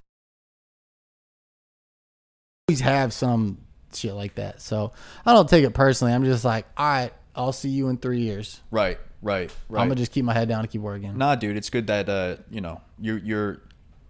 always 2.70 2.80
have 2.82 3.14
some 3.14 3.58
shit 3.94 4.14
like 4.14 4.36
that. 4.36 4.62
So 4.62 4.92
I 5.26 5.34
don't 5.34 5.50
take 5.50 5.64
it 5.64 5.74
personally. 5.74 6.14
I'm 6.14 6.24
just 6.26 6.46
like, 6.46 6.66
all 6.78 6.86
right, 6.86 7.14
I'll 7.36 7.54
see 7.54 7.70
you 7.70 7.88
in 7.90 7.98
three 7.98 8.20
years. 8.20 8.62
right, 8.72 9.00
right, 9.22 9.52
right. 9.70 9.82
I'm 9.82 9.88
gonna 9.88 9.96
just 9.96 10.12
keep 10.12 10.26
my 10.26 10.34
head 10.34 10.48
down 10.48 10.62
and 10.62 10.70
keep 10.70 10.82
working. 10.82 11.18
Nah, 11.18 11.36
dude, 11.36 11.58
it's 11.58 11.70
good 11.70 11.88
that 11.88 12.10
uh, 12.10 12.38
you 12.50 12.62
know 12.62 12.82
you're 13.00 13.18
you're 13.20 13.62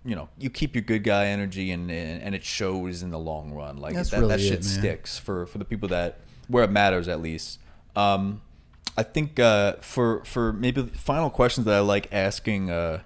you 0.06 0.16
know 0.16 0.30
you 0.38 0.50
keep 0.50 0.76
your 0.76 0.84
good 0.84 1.04
guy 1.04 1.28
energy 1.28 1.72
and 1.72 1.90
and 1.92 2.36
it 2.36 2.44
shows 2.44 3.04
in 3.04 3.12
the 3.12 3.20
long 3.20 3.52
run. 3.52 3.78
Like 3.78 3.94
That's 3.94 4.10
that, 4.12 4.28
that 4.28 4.40
shit 4.40 4.60
it, 4.60 4.64
sticks 4.64 5.18
for 5.18 5.46
for 5.46 5.58
the 5.58 5.66
people 5.66 5.90
that 5.90 6.20
where 6.48 6.64
it 6.64 6.72
matters 6.72 7.08
at 7.08 7.22
least. 7.22 7.60
Um, 7.96 8.42
I 8.98 9.04
think 9.04 9.40
uh, 9.40 9.74
for 9.82 10.24
for 10.26 10.54
maybe 10.54 10.82
the 10.82 10.98
final 10.98 11.30
questions 11.30 11.66
that 11.66 11.76
I 11.76 11.82
like 11.82 12.08
asking. 12.12 12.70
Uh, 12.70 13.02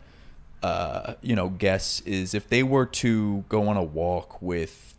uh, 0.61 1.15
you 1.21 1.35
know, 1.35 1.49
guests 1.49 1.99
is 2.01 2.34
if 2.34 2.47
they 2.47 2.63
were 2.63 2.85
to 2.85 3.43
go 3.49 3.67
on 3.67 3.75
a 3.75 3.84
walk 3.84 4.41
with 4.41 4.93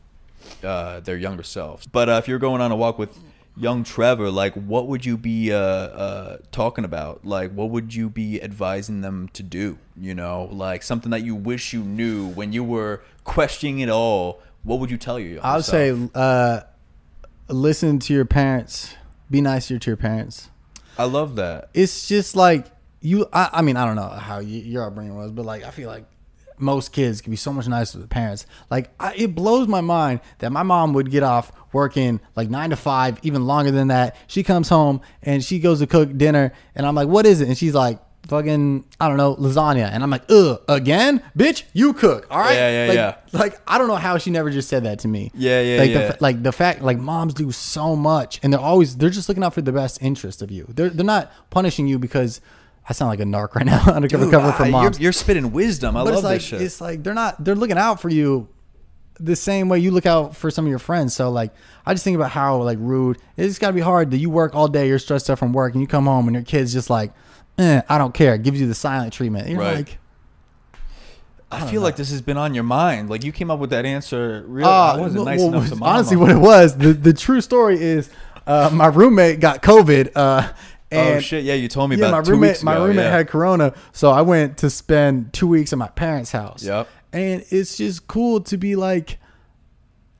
uh, 0.63 1.01
their 1.01 1.17
younger 1.17 1.43
selves. 1.43 1.87
But 1.87 2.09
uh, 2.09 2.13
if 2.23 2.29
you're 2.29 2.39
going 2.39 2.61
on 2.61 2.71
a 2.71 2.77
walk 2.77 2.99
with 2.99 3.19
young 3.57 3.85
Trevor, 3.85 4.31
like, 4.31 4.55
what 4.55 4.89
would 4.89 5.05
you 5.05 5.17
be 5.17 5.53
uh, 5.53 5.59
uh, 5.59 6.37
talking 6.51 6.85
about? 6.85 7.25
Like, 7.25 7.53
what 7.53 7.71
would 7.71 7.95
you 7.95 8.09
be 8.09 8.43
advising 8.43 9.01
them 9.01 9.29
to 9.35 9.43
do? 9.43 9.79
You 9.97 10.15
know, 10.15 10.49
like 10.51 10.83
something 10.83 11.11
that 11.11 11.23
you 11.23 11.35
wish 11.35 11.73
you 11.73 11.83
knew 11.83 12.29
when 12.29 12.53
you 12.53 12.65
were 12.65 13.03
questioning 13.25 13.81
it 13.81 13.89
all. 13.89 14.43
What 14.63 14.81
would 14.81 14.91
you 14.91 14.97
tell 14.97 15.19
you? 15.19 15.41
I 15.43 15.57
would 15.57 15.65
say, 15.65 15.97
uh, 16.15 16.61
listen 17.49 17.99
to 18.01 18.15
your 18.15 18.25
parents. 18.25 18.95
Be 19.31 19.41
nicer 19.41 19.79
to 19.79 19.91
your 19.91 19.97
parents. 19.97 20.51
I 20.97 21.05
love 21.05 21.37
that. 21.37 21.71
It's 21.75 22.09
just 22.09 22.37
like 22.37 22.67
you. 23.01 23.27
I, 23.33 23.51
I 23.53 23.63
mean, 23.63 23.77
I 23.77 23.85
don't 23.85 23.97
know 23.97 24.09
how 24.09 24.39
you, 24.39 24.61
your 24.61 24.85
upbringing 24.87 25.17
was, 25.17 25.33
but 25.33 25.45
like 25.45 25.65
I 25.65 25.71
feel 25.71 25.89
like 25.89 26.07
most 26.59 26.93
kids 26.93 27.21
can 27.21 27.31
be 27.31 27.37
so 27.37 27.53
much 27.53 27.67
nicer 27.67 27.93
to 27.93 27.99
their 27.99 28.07
parents. 28.07 28.47
Like 28.71 28.91
I, 29.01 29.15
it 29.15 29.35
blows 29.35 29.69
my 29.69 29.81
mind 29.81 30.21
that 30.39 30.53
my 30.53 30.63
mom 30.63 30.93
would 30.95 31.11
get 31.11 31.23
off 31.23 31.53
working 31.75 32.21
like 32.37 32.49
nine 32.49 32.71
to 32.71 32.77
five, 32.77 33.19
even 33.23 33.47
longer 33.47 33.71
than 33.71 33.89
that. 33.89 34.17
She 34.29 34.43
comes 34.43 34.69
home 34.71 35.03
and 35.23 35.45
she 35.45 35.59
goes 35.59 35.81
to 35.81 35.87
cook 35.87 36.17
dinner, 36.17 36.53
and 36.75 36.87
I'm 36.87 36.95
like, 36.95 37.09
"What 37.09 37.27
is 37.27 37.41
it?" 37.41 37.49
And 37.49 37.59
she's 37.59 37.75
like. 37.75 38.01
Fucking, 38.27 38.87
I 38.99 39.09
don't 39.09 39.19
know, 39.19 39.37
lasagna. 39.37 39.91
And 39.93 40.03
I'm 40.03 40.09
like, 40.09 40.23
ugh, 40.31 40.59
again? 40.67 41.23
Bitch, 41.37 41.65
you 41.75 41.93
cook. 41.93 42.27
All 42.31 42.39
right. 42.39 42.55
Yeah, 42.55 42.71
yeah, 42.71 42.89
like, 42.89 42.97
yeah. 42.97 43.39
Like, 43.39 43.61
I 43.69 43.77
don't 43.77 43.87
know 43.87 43.97
how 43.97 44.17
she 44.17 44.31
never 44.31 44.49
just 44.49 44.71
said 44.71 44.85
that 44.85 45.01
to 45.01 45.09
me. 45.09 45.31
Yeah, 45.35 45.61
yeah, 45.61 45.79
like, 45.79 45.91
yeah. 45.91 46.09
The, 46.09 46.17
like 46.21 46.43
the 46.43 46.51
fact, 46.51 46.81
like 46.81 46.97
moms 46.97 47.35
do 47.35 47.53
so 47.53 47.95
much, 47.95 48.41
and 48.43 48.51
they're 48.51 48.59
always 48.59 48.97
they're 48.97 49.11
just 49.11 49.29
looking 49.29 49.45
out 49.45 49.53
for 49.53 49.61
the 49.61 49.73
best 49.73 50.01
interest 50.01 50.41
of 50.41 50.51
you. 50.51 50.65
They're 50.71 50.89
they're 50.89 51.05
not 51.05 51.33
punishing 51.51 51.87
you 51.87 51.99
because 51.99 52.41
I 52.89 52.95
sound 52.95 53.11
like 53.11 53.21
a 53.21 53.25
narc 53.25 53.55
right 53.57 53.67
now, 53.67 53.83
undercover 53.93 54.25
Dude, 54.25 54.33
cover 54.33 54.53
for 54.53 54.63
you're, 54.63 54.73
moms. 54.73 54.99
you're 54.99 55.13
spitting 55.13 55.53
wisdom. 55.53 55.95
I 55.95 56.05
but 56.05 56.15
love 56.15 56.25
like 56.25 56.37
this 56.37 56.45
shit. 56.45 56.63
it's 56.63 56.81
like 56.81 57.03
they're 57.03 57.13
not 57.13 57.45
they're 57.45 57.55
looking 57.55 57.77
out 57.77 58.01
for 58.01 58.09
you 58.09 58.49
the 59.21 59.37
same 59.37 59.69
way 59.69 59.79
you 59.79 59.91
look 59.91 60.07
out 60.07 60.35
for 60.37 60.51
some 60.51 60.65
of 60.65 60.69
your 60.71 60.79
friends. 60.79 61.15
So 61.15 61.31
like 61.31 61.53
I 61.87 61.95
just 61.95 62.05
think 62.05 62.17
about 62.17 62.31
how 62.31 62.63
like 62.63 62.79
rude 62.81 63.19
it's 63.37 63.59
got 63.59 63.69
to 63.69 63.73
be 63.73 63.81
hard 63.81 64.11
that 64.11 64.19
you 64.19 64.31
work 64.31 64.55
all 64.55 64.69
day, 64.69 64.89
you're 64.89 64.99
stressed 64.99 65.31
out 65.31 65.39
from 65.39 65.53
work, 65.53 65.73
and 65.75 65.81
you 65.81 65.87
come 65.87 66.07
home 66.07 66.27
and 66.27 66.35
your 66.35 66.45
kid's 66.45 66.73
just 66.73 66.91
like, 66.91 67.13
eh, 67.59 67.83
I 67.89 67.99
don't 67.99 68.13
care, 68.15 68.35
it 68.35 68.43
gives 68.43 68.61
you 68.61 68.67
the 68.67 68.75
silent 68.75 69.13
treatment. 69.13 69.49
You're 69.49 69.61
Right. 69.61 69.77
like, 69.77 69.99
I, 71.53 71.71
feel 71.71 71.83
like 71.83 71.95
this 71.95 72.11
has 72.11 72.21
been 72.21 72.37
on 72.37 72.53
your 72.55 72.65
mind. 72.65 73.09
Like 73.09 73.23
you 73.23 73.31
came 73.31 73.49
up 73.51 73.61
with 73.61 73.71
that 73.71 73.87
answer. 73.87 74.45
Real, 74.49 74.67
Uh, 74.67 74.99
wasn't 74.99 75.17
well, 75.17 75.25
nice 75.25 75.39
well, 75.39 75.49
enough 75.51 75.69
to 75.69 75.77
mama. 75.77 75.93
honestly, 75.93 76.17
what 76.17 76.31
it 76.31 76.39
was, 76.39 76.77
the, 76.77 76.93
the 76.93 77.13
true 77.13 77.41
story 77.41 77.81
is, 77.81 78.11
uh, 78.47 78.71
my 78.73 78.87
roommate 78.89 79.39
got 79.39 79.63
COVID. 79.63 80.11
Uh, 80.17 80.51
and 80.91 81.17
oh 81.17 81.21
shit! 81.21 81.45
Yeah, 81.45 81.55
you 81.55 81.67
told 81.69 81.91
me 81.91 81.97
yeah, 81.97 82.07
about 82.07 82.19
my 82.19 82.23
two 82.23 82.33
roommate, 82.33 82.51
weeks 82.51 82.63
my 82.63 82.77
roommate 82.77 82.97
yeah. 83.05 83.11
had 83.11 83.29
corona, 83.29 83.73
so 83.93 84.11
I 84.11 84.23
went 84.23 84.59
to 84.59 84.71
spend 84.71 85.33
two 85.33 85.47
weeks 85.47 85.73
at 85.73 85.79
my 85.79 85.89
parents' 85.89 86.31
house. 86.31 86.63
Yep. 86.63 86.89
And 87.15 87.45
it's 87.51 87.77
just 87.77 88.09
cool 88.09 88.41
to 88.43 88.57
be 88.59 88.75
like, 88.77 89.19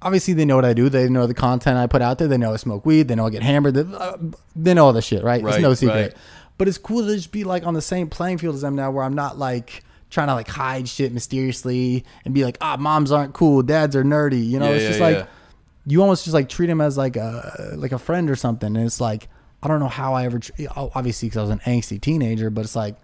obviously 0.01 0.33
they 0.35 0.45
know 0.45 0.57
what 0.57 0.65
I 0.65 0.75
do. 0.75 0.89
They 0.89 1.09
know 1.09 1.27
the 1.27 1.35
content 1.35 1.77
I 1.77 1.87
put 1.89 2.03
out 2.03 2.19
there. 2.19 2.29
They 2.29 2.39
know 2.39 2.53
I 2.53 2.57
smoke 2.57 2.87
weed. 2.87 3.09
They 3.09 3.15
know 3.17 3.27
I 3.27 3.31
get 3.31 3.43
hammered. 3.43 3.75
They, 3.75 3.81
uh, 3.97 4.17
they 4.55 4.75
know 4.75 4.87
all 4.87 4.93
this 4.93 5.05
shit, 5.05 5.25
right? 5.25 5.43
Right, 5.43 5.55
it's 5.55 5.63
no 5.63 5.75
secret. 5.75 5.95
right. 5.95 6.15
But 6.57 6.69
it's 6.69 6.79
cool 6.79 7.05
to 7.05 7.15
just 7.17 7.33
be 7.33 7.43
like 7.43 7.67
on 7.67 7.75
the 7.75 7.83
same 7.83 8.09
playing 8.09 8.39
field 8.39 8.55
as 8.55 8.61
them 8.61 8.77
now, 8.77 8.91
where 8.93 9.03
I'm 9.03 9.15
not 9.15 9.39
like 9.39 9.83
trying 10.11 10.29
to 10.29 10.35
like 10.35 10.47
hide 10.47 10.89
shit 10.89 11.13
mysteriously 11.13 12.05
and 12.25 12.33
be 12.33 12.45
like, 12.45 12.57
ah, 12.61 12.77
moms 12.77 13.11
aren't 13.11 13.35
cool, 13.35 13.63
dads 13.63 13.97
are 13.97 14.05
nerdy. 14.05 14.47
You 14.47 14.61
know, 14.61 14.67
Yeah, 14.69 14.75
it's 14.77 14.83
yeah, 14.83 14.89
just 14.91 15.01
like 15.01 15.17
yeah. 15.17 15.27
you 15.87 16.01
almost 16.01 16.25
just 16.25 16.35
like 16.35 16.49
treat 16.49 16.71
him 16.71 16.81
as 16.81 16.97
like 16.97 17.17
a 17.17 17.73
like 17.77 17.91
a 17.91 17.99
friend 17.99 18.31
or 18.31 18.37
something. 18.37 18.77
And 18.77 18.87
it's 18.87 19.01
like 19.01 19.29
I 19.65 19.67
don't 19.69 19.81
know 19.81 19.89
how 19.89 20.15
I 20.15 20.27
ever 20.27 20.39
obviously 20.77 21.29
because 21.29 21.39
I 21.39 21.43
was 21.43 21.51
an 21.51 21.61
angsty 21.61 22.01
teenager, 22.01 22.51
but 22.51 22.61
it's 22.65 22.77
like 22.77 22.97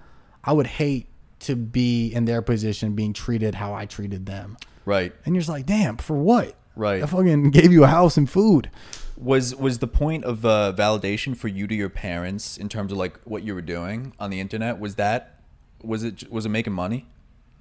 I 0.44 0.52
would 0.52 0.68
hate 0.68 1.08
to 1.40 1.56
be 1.56 2.08
in 2.08 2.24
their 2.24 2.42
position 2.42 2.94
being 2.94 3.12
treated 3.12 3.54
how 3.54 3.74
I 3.74 3.86
treated 3.86 4.26
them. 4.26 4.56
Right. 4.84 5.12
And 5.24 5.34
you're 5.34 5.40
just 5.40 5.50
like, 5.50 5.66
damn, 5.66 5.96
for 5.96 6.16
what? 6.16 6.54
Right. 6.76 7.02
I 7.02 7.06
fucking 7.06 7.50
gave 7.50 7.72
you 7.72 7.84
a 7.84 7.88
house 7.88 8.16
and 8.16 8.28
food. 8.28 8.70
Was 9.16 9.54
was 9.54 9.80
the 9.80 9.86
point 9.86 10.24
of 10.24 10.46
uh, 10.46 10.72
validation 10.74 11.36
for 11.36 11.48
you 11.48 11.66
to 11.66 11.74
your 11.74 11.90
parents 11.90 12.56
in 12.56 12.70
terms 12.70 12.90
of 12.90 12.96
like 12.96 13.18
what 13.24 13.42
you 13.42 13.54
were 13.54 13.60
doing 13.60 14.14
on 14.18 14.30
the 14.30 14.40
internet? 14.40 14.78
Was 14.80 14.94
that 14.94 15.40
was 15.82 16.04
it 16.04 16.30
was 16.30 16.46
it 16.46 16.48
making 16.48 16.72
money? 16.72 17.06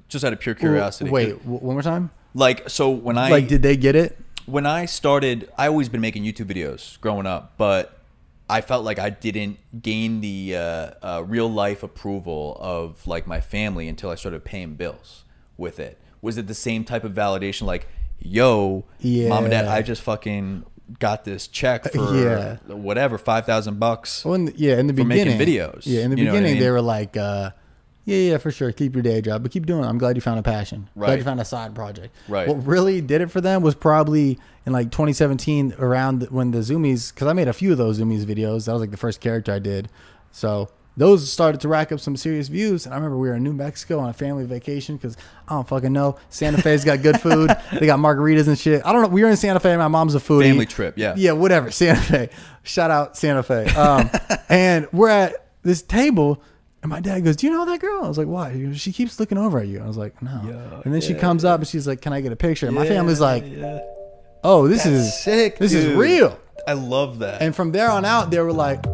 Just 0.08 0.24
out 0.24 0.32
of 0.32 0.40
pure 0.40 0.56
curiosity. 0.56 1.10
Wait, 1.10 1.38
w- 1.44 1.60
one 1.60 1.76
more 1.76 1.82
time. 1.82 2.12
Like 2.34 2.70
so 2.70 2.90
when 2.90 3.18
I 3.18 3.30
like, 3.30 3.48
did 3.50 3.62
they 3.62 3.76
get 3.76 3.96
it? 3.96 4.18
when 4.50 4.66
I 4.66 4.86
started, 4.86 5.50
I 5.58 5.68
always 5.68 5.90
been 5.90 6.02
making 6.02 6.24
YouTube 6.24 6.46
videos 6.46 7.00
growing 7.02 7.26
up, 7.26 7.54
but 7.58 7.99
I 8.50 8.62
felt 8.62 8.84
like 8.84 8.98
I 8.98 9.10
didn't 9.12 9.60
gain 9.82 10.22
the 10.22 10.56
uh, 10.56 10.60
uh, 11.04 11.24
real 11.26 11.48
life 11.52 11.84
approval 11.84 12.58
of 12.60 13.06
like 13.06 13.28
my 13.28 13.42
family 13.42 13.88
until 13.88 14.10
I 14.10 14.16
started 14.16 14.44
paying 14.44 14.74
bills 14.74 15.24
with 15.58 15.80
it. 15.80 16.00
Was 16.22 16.38
it 16.38 16.48
the 16.48 16.56
same 16.56 16.84
type 16.84 17.04
of 17.04 17.14
validation? 17.14 17.64
Like, 17.64 17.88
yo, 18.20 18.86
yeah. 19.00 19.30
mom 19.30 19.44
and 19.46 19.52
dad, 19.52 19.66
I 19.66 19.82
just 19.84 20.02
fucking 20.02 20.66
got 20.98 21.24
this 21.24 21.48
check 21.48 21.92
for 21.92 22.16
Yeah. 22.18 22.56
whatever 22.68 23.18
five 23.20 23.46
thousand 23.46 23.80
bucks. 23.80 24.26
Well, 24.26 24.34
in 24.34 24.46
the, 24.46 24.54
yeah, 24.58 24.80
in 24.80 24.88
the 24.88 24.94
For 24.94 25.04
making 25.06 25.38
beginning, 25.38 25.60
videos, 25.60 25.84
Yeah, 25.86 26.02
in 26.02 26.10
the 26.10 26.16
what 26.16 26.30
I 26.30 26.32
beginning, 26.32 26.60
they 26.60 26.72
were 26.72 26.82
like, 26.82 27.16
uh, 27.16 27.52
"Yeah, 28.10 28.32
yeah, 28.32 28.38
for 28.38 28.52
sure, 28.52 28.72
keep 28.72 28.94
your 28.94 29.04
day 29.04 29.22
job, 29.22 29.44
but 29.44 29.52
keep 29.52 29.66
doing 29.66 29.84
it. 29.84 29.88
I'm 29.88 29.98
glad 29.98 30.16
you 30.16 30.22
found 30.22 30.40
a 30.40 30.44
passion. 30.44 30.90
Glad 30.98 31.20
you 31.20 31.24
found 31.24 31.40
a 31.40 31.46
side 31.46 31.76
project. 31.76 32.16
Right. 32.28 32.48
What 32.48 32.66
really 32.66 33.02
did 33.02 33.22
it 33.22 33.32
for 33.32 33.42
them 33.42 33.62
was 33.62 33.76
probably 33.76 34.40
in 34.66 34.74
like 34.74 34.92
2017, 34.92 35.76
around 35.80 36.24
when 36.30 36.52
the 36.52 36.60
Zumiez, 36.60 37.14
because 37.14 37.28
I 37.28 37.34
made 37.34 37.48
a 37.48 37.54
few 37.54 37.72
of 37.72 37.78
those 37.78 38.00
Zumiez 38.00 38.26
videos. 38.26 38.66
That 38.66 38.74
was 38.74 38.82
like 38.82 38.92
the 38.92 38.98
first 38.98 39.22
character 39.22 39.52
I 39.52 39.60
did. 39.60 39.90
So 40.32 40.70
those 41.00 41.32
started 41.32 41.62
to 41.62 41.70
rack 41.70 41.92
up 41.94 42.00
some 42.00 42.18
serious 42.18 42.50
views. 42.50 42.86
And 42.86 42.94
I 42.94 42.98
remember 42.98 43.18
we 43.18 43.30
were 43.30 43.36
in 43.36 43.44
New 43.44 43.54
Mexico 43.54 44.00
on 44.00 44.10
a 44.10 44.14
family 44.14 44.46
vacation 44.46 44.98
because 44.98 45.16
I 45.48 45.54
don't 45.54 45.68
fucking 45.68 45.94
know. 45.94 46.18
Santa 46.30 46.62
Fe's 46.62 46.84
got 46.84 47.02
good 47.02 47.22
food. 47.22 47.50
they 47.80 47.86
got 47.86 48.00
margaritas 48.00 48.50
and 48.50 48.60
shit. 48.60 48.86
I 48.86 48.92
don't 48.92 49.02
know. 49.04 49.08
We 49.08 49.24
were 49.24 49.30
in 49.30 49.38
Santa 49.38 49.62
Fe. 49.62 49.78
My 49.78 49.88
mom's 49.88 50.14
a 50.14 50.20
foodie. 50.20 50.50
Family 50.50 50.66
trip, 50.66 50.96
yeah. 50.98 51.14
Yeah, 51.16 51.32
whatever. 51.32 51.72
Santa 51.72 52.02
Fe. 52.02 52.30
Shout 52.64 52.92
out 52.92 53.16
Santa 53.16 53.44
Fe. 53.44 53.66
Um, 53.68 54.10
and 54.50 54.88
we're 54.92 55.10
at 55.10 55.48
this 55.64 55.82
table, 55.82 56.44
and 56.82 56.90
my 56.90 57.00
dad 57.02 57.24
goes, 57.24 57.36
"Do 57.36 57.48
you 57.48 57.54
know 57.54 57.66
that 57.66 57.80
girl?" 57.80 58.04
I 58.04 58.08
was 58.08 58.18
like, 58.18 58.28
"Why?" 58.28 58.52
He 58.52 58.64
goes, 58.64 58.80
she 58.80 58.92
keeps 58.92 59.20
looking 59.20 59.38
over 59.38 59.60
at 59.60 59.68
you. 59.68 59.82
I 59.82 59.88
was 59.88 59.98
like, 59.98 60.22
"No." 60.22 60.42
Yeah, 60.46 60.82
and 60.86 60.94
then 60.94 61.02
she 61.02 61.14
yeah, 61.14 61.20
comes 61.20 61.44
up 61.46 61.60
and 61.60 61.68
she's 61.68 61.88
like, 61.88 62.02
"Can 62.02 62.14
I 62.14 62.22
get 62.22 62.32
a 62.32 62.36
picture?" 62.38 62.68
And 62.68 62.76
my 62.76 62.88
family's 62.88 63.20
like, 63.20 63.44
"Oh, 64.44 64.68
this 64.68 64.84
That's 64.84 64.96
is 64.96 65.24
sick. 65.24 65.58
This 65.58 65.74
is 65.74 65.96
real." 65.96 66.40
I 66.68 66.74
love 66.74 67.20
that. 67.20 67.42
And 67.42 67.56
from 67.56 67.72
there 67.72 67.90
on 67.90 68.06
out, 68.06 68.32
they 68.32 68.40
were 68.40 68.54
like, 68.54 68.86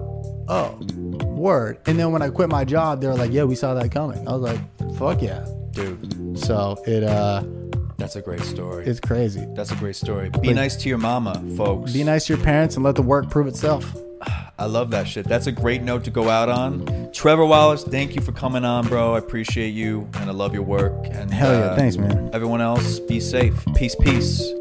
"Oh, 0.47 0.79
word." 1.23 1.79
And 1.85 1.99
then 1.99 2.11
when 2.11 2.21
I 2.21 2.29
quit 2.29 2.49
my 2.49 2.63
job, 2.65 3.01
they 3.01 3.07
were 3.07 3.15
like, 3.15 3.31
"Yeah, 3.31 3.43
we 3.43 3.55
saw 3.55 3.73
that 3.75 3.91
coming." 3.91 4.27
I 4.27 4.35
was 4.35 4.41
like, 4.41 4.59
"Fuck 4.97 5.21
yeah!" 5.21 5.45
dude, 5.71 6.39
So 6.39 6.81
it 6.87 7.03
uh, 7.03 7.43
that's 7.97 8.15
a 8.15 8.21
great 8.21 8.41
story. 8.41 8.85
it's 8.85 8.99
crazy. 8.99 9.45
That's 9.55 9.71
a 9.71 9.75
great 9.75 9.95
story. 9.95 10.29
Be 10.41 10.53
nice 10.53 10.75
to 10.77 10.89
your 10.89 10.97
mama, 10.97 11.43
folks. 11.55 11.93
Be 11.93 12.03
nice 12.03 12.25
to 12.27 12.35
your 12.35 12.43
parents 12.43 12.75
and 12.75 12.83
let 12.83 12.95
the 12.95 13.01
work 13.01 13.29
prove 13.29 13.47
itself. 13.47 13.95
I 14.57 14.65
love 14.65 14.91
that 14.91 15.07
shit. 15.07 15.27
That's 15.27 15.47
a 15.47 15.51
great 15.51 15.81
note 15.81 16.03
to 16.05 16.11
go 16.11 16.29
out 16.29 16.49
on. 16.49 17.11
Trevor 17.11 17.45
Wallace, 17.45 17.83
thank 17.83 18.15
you 18.15 18.21
for 18.21 18.31
coming 18.31 18.63
on, 18.63 18.87
bro. 18.87 19.15
I 19.15 19.19
appreciate 19.19 19.69
you 19.69 20.09
and 20.15 20.29
I 20.29 20.33
love 20.33 20.53
your 20.53 20.63
work. 20.63 20.93
And 21.11 21.31
Hell 21.31 21.51
yeah, 21.51 21.59
uh, 21.65 21.75
thanks, 21.75 21.97
man. 21.97 22.29
Everyone 22.33 22.61
else, 22.61 22.99
be 22.99 23.19
safe. 23.19 23.53
Peace, 23.75 23.95
peace. 23.95 24.51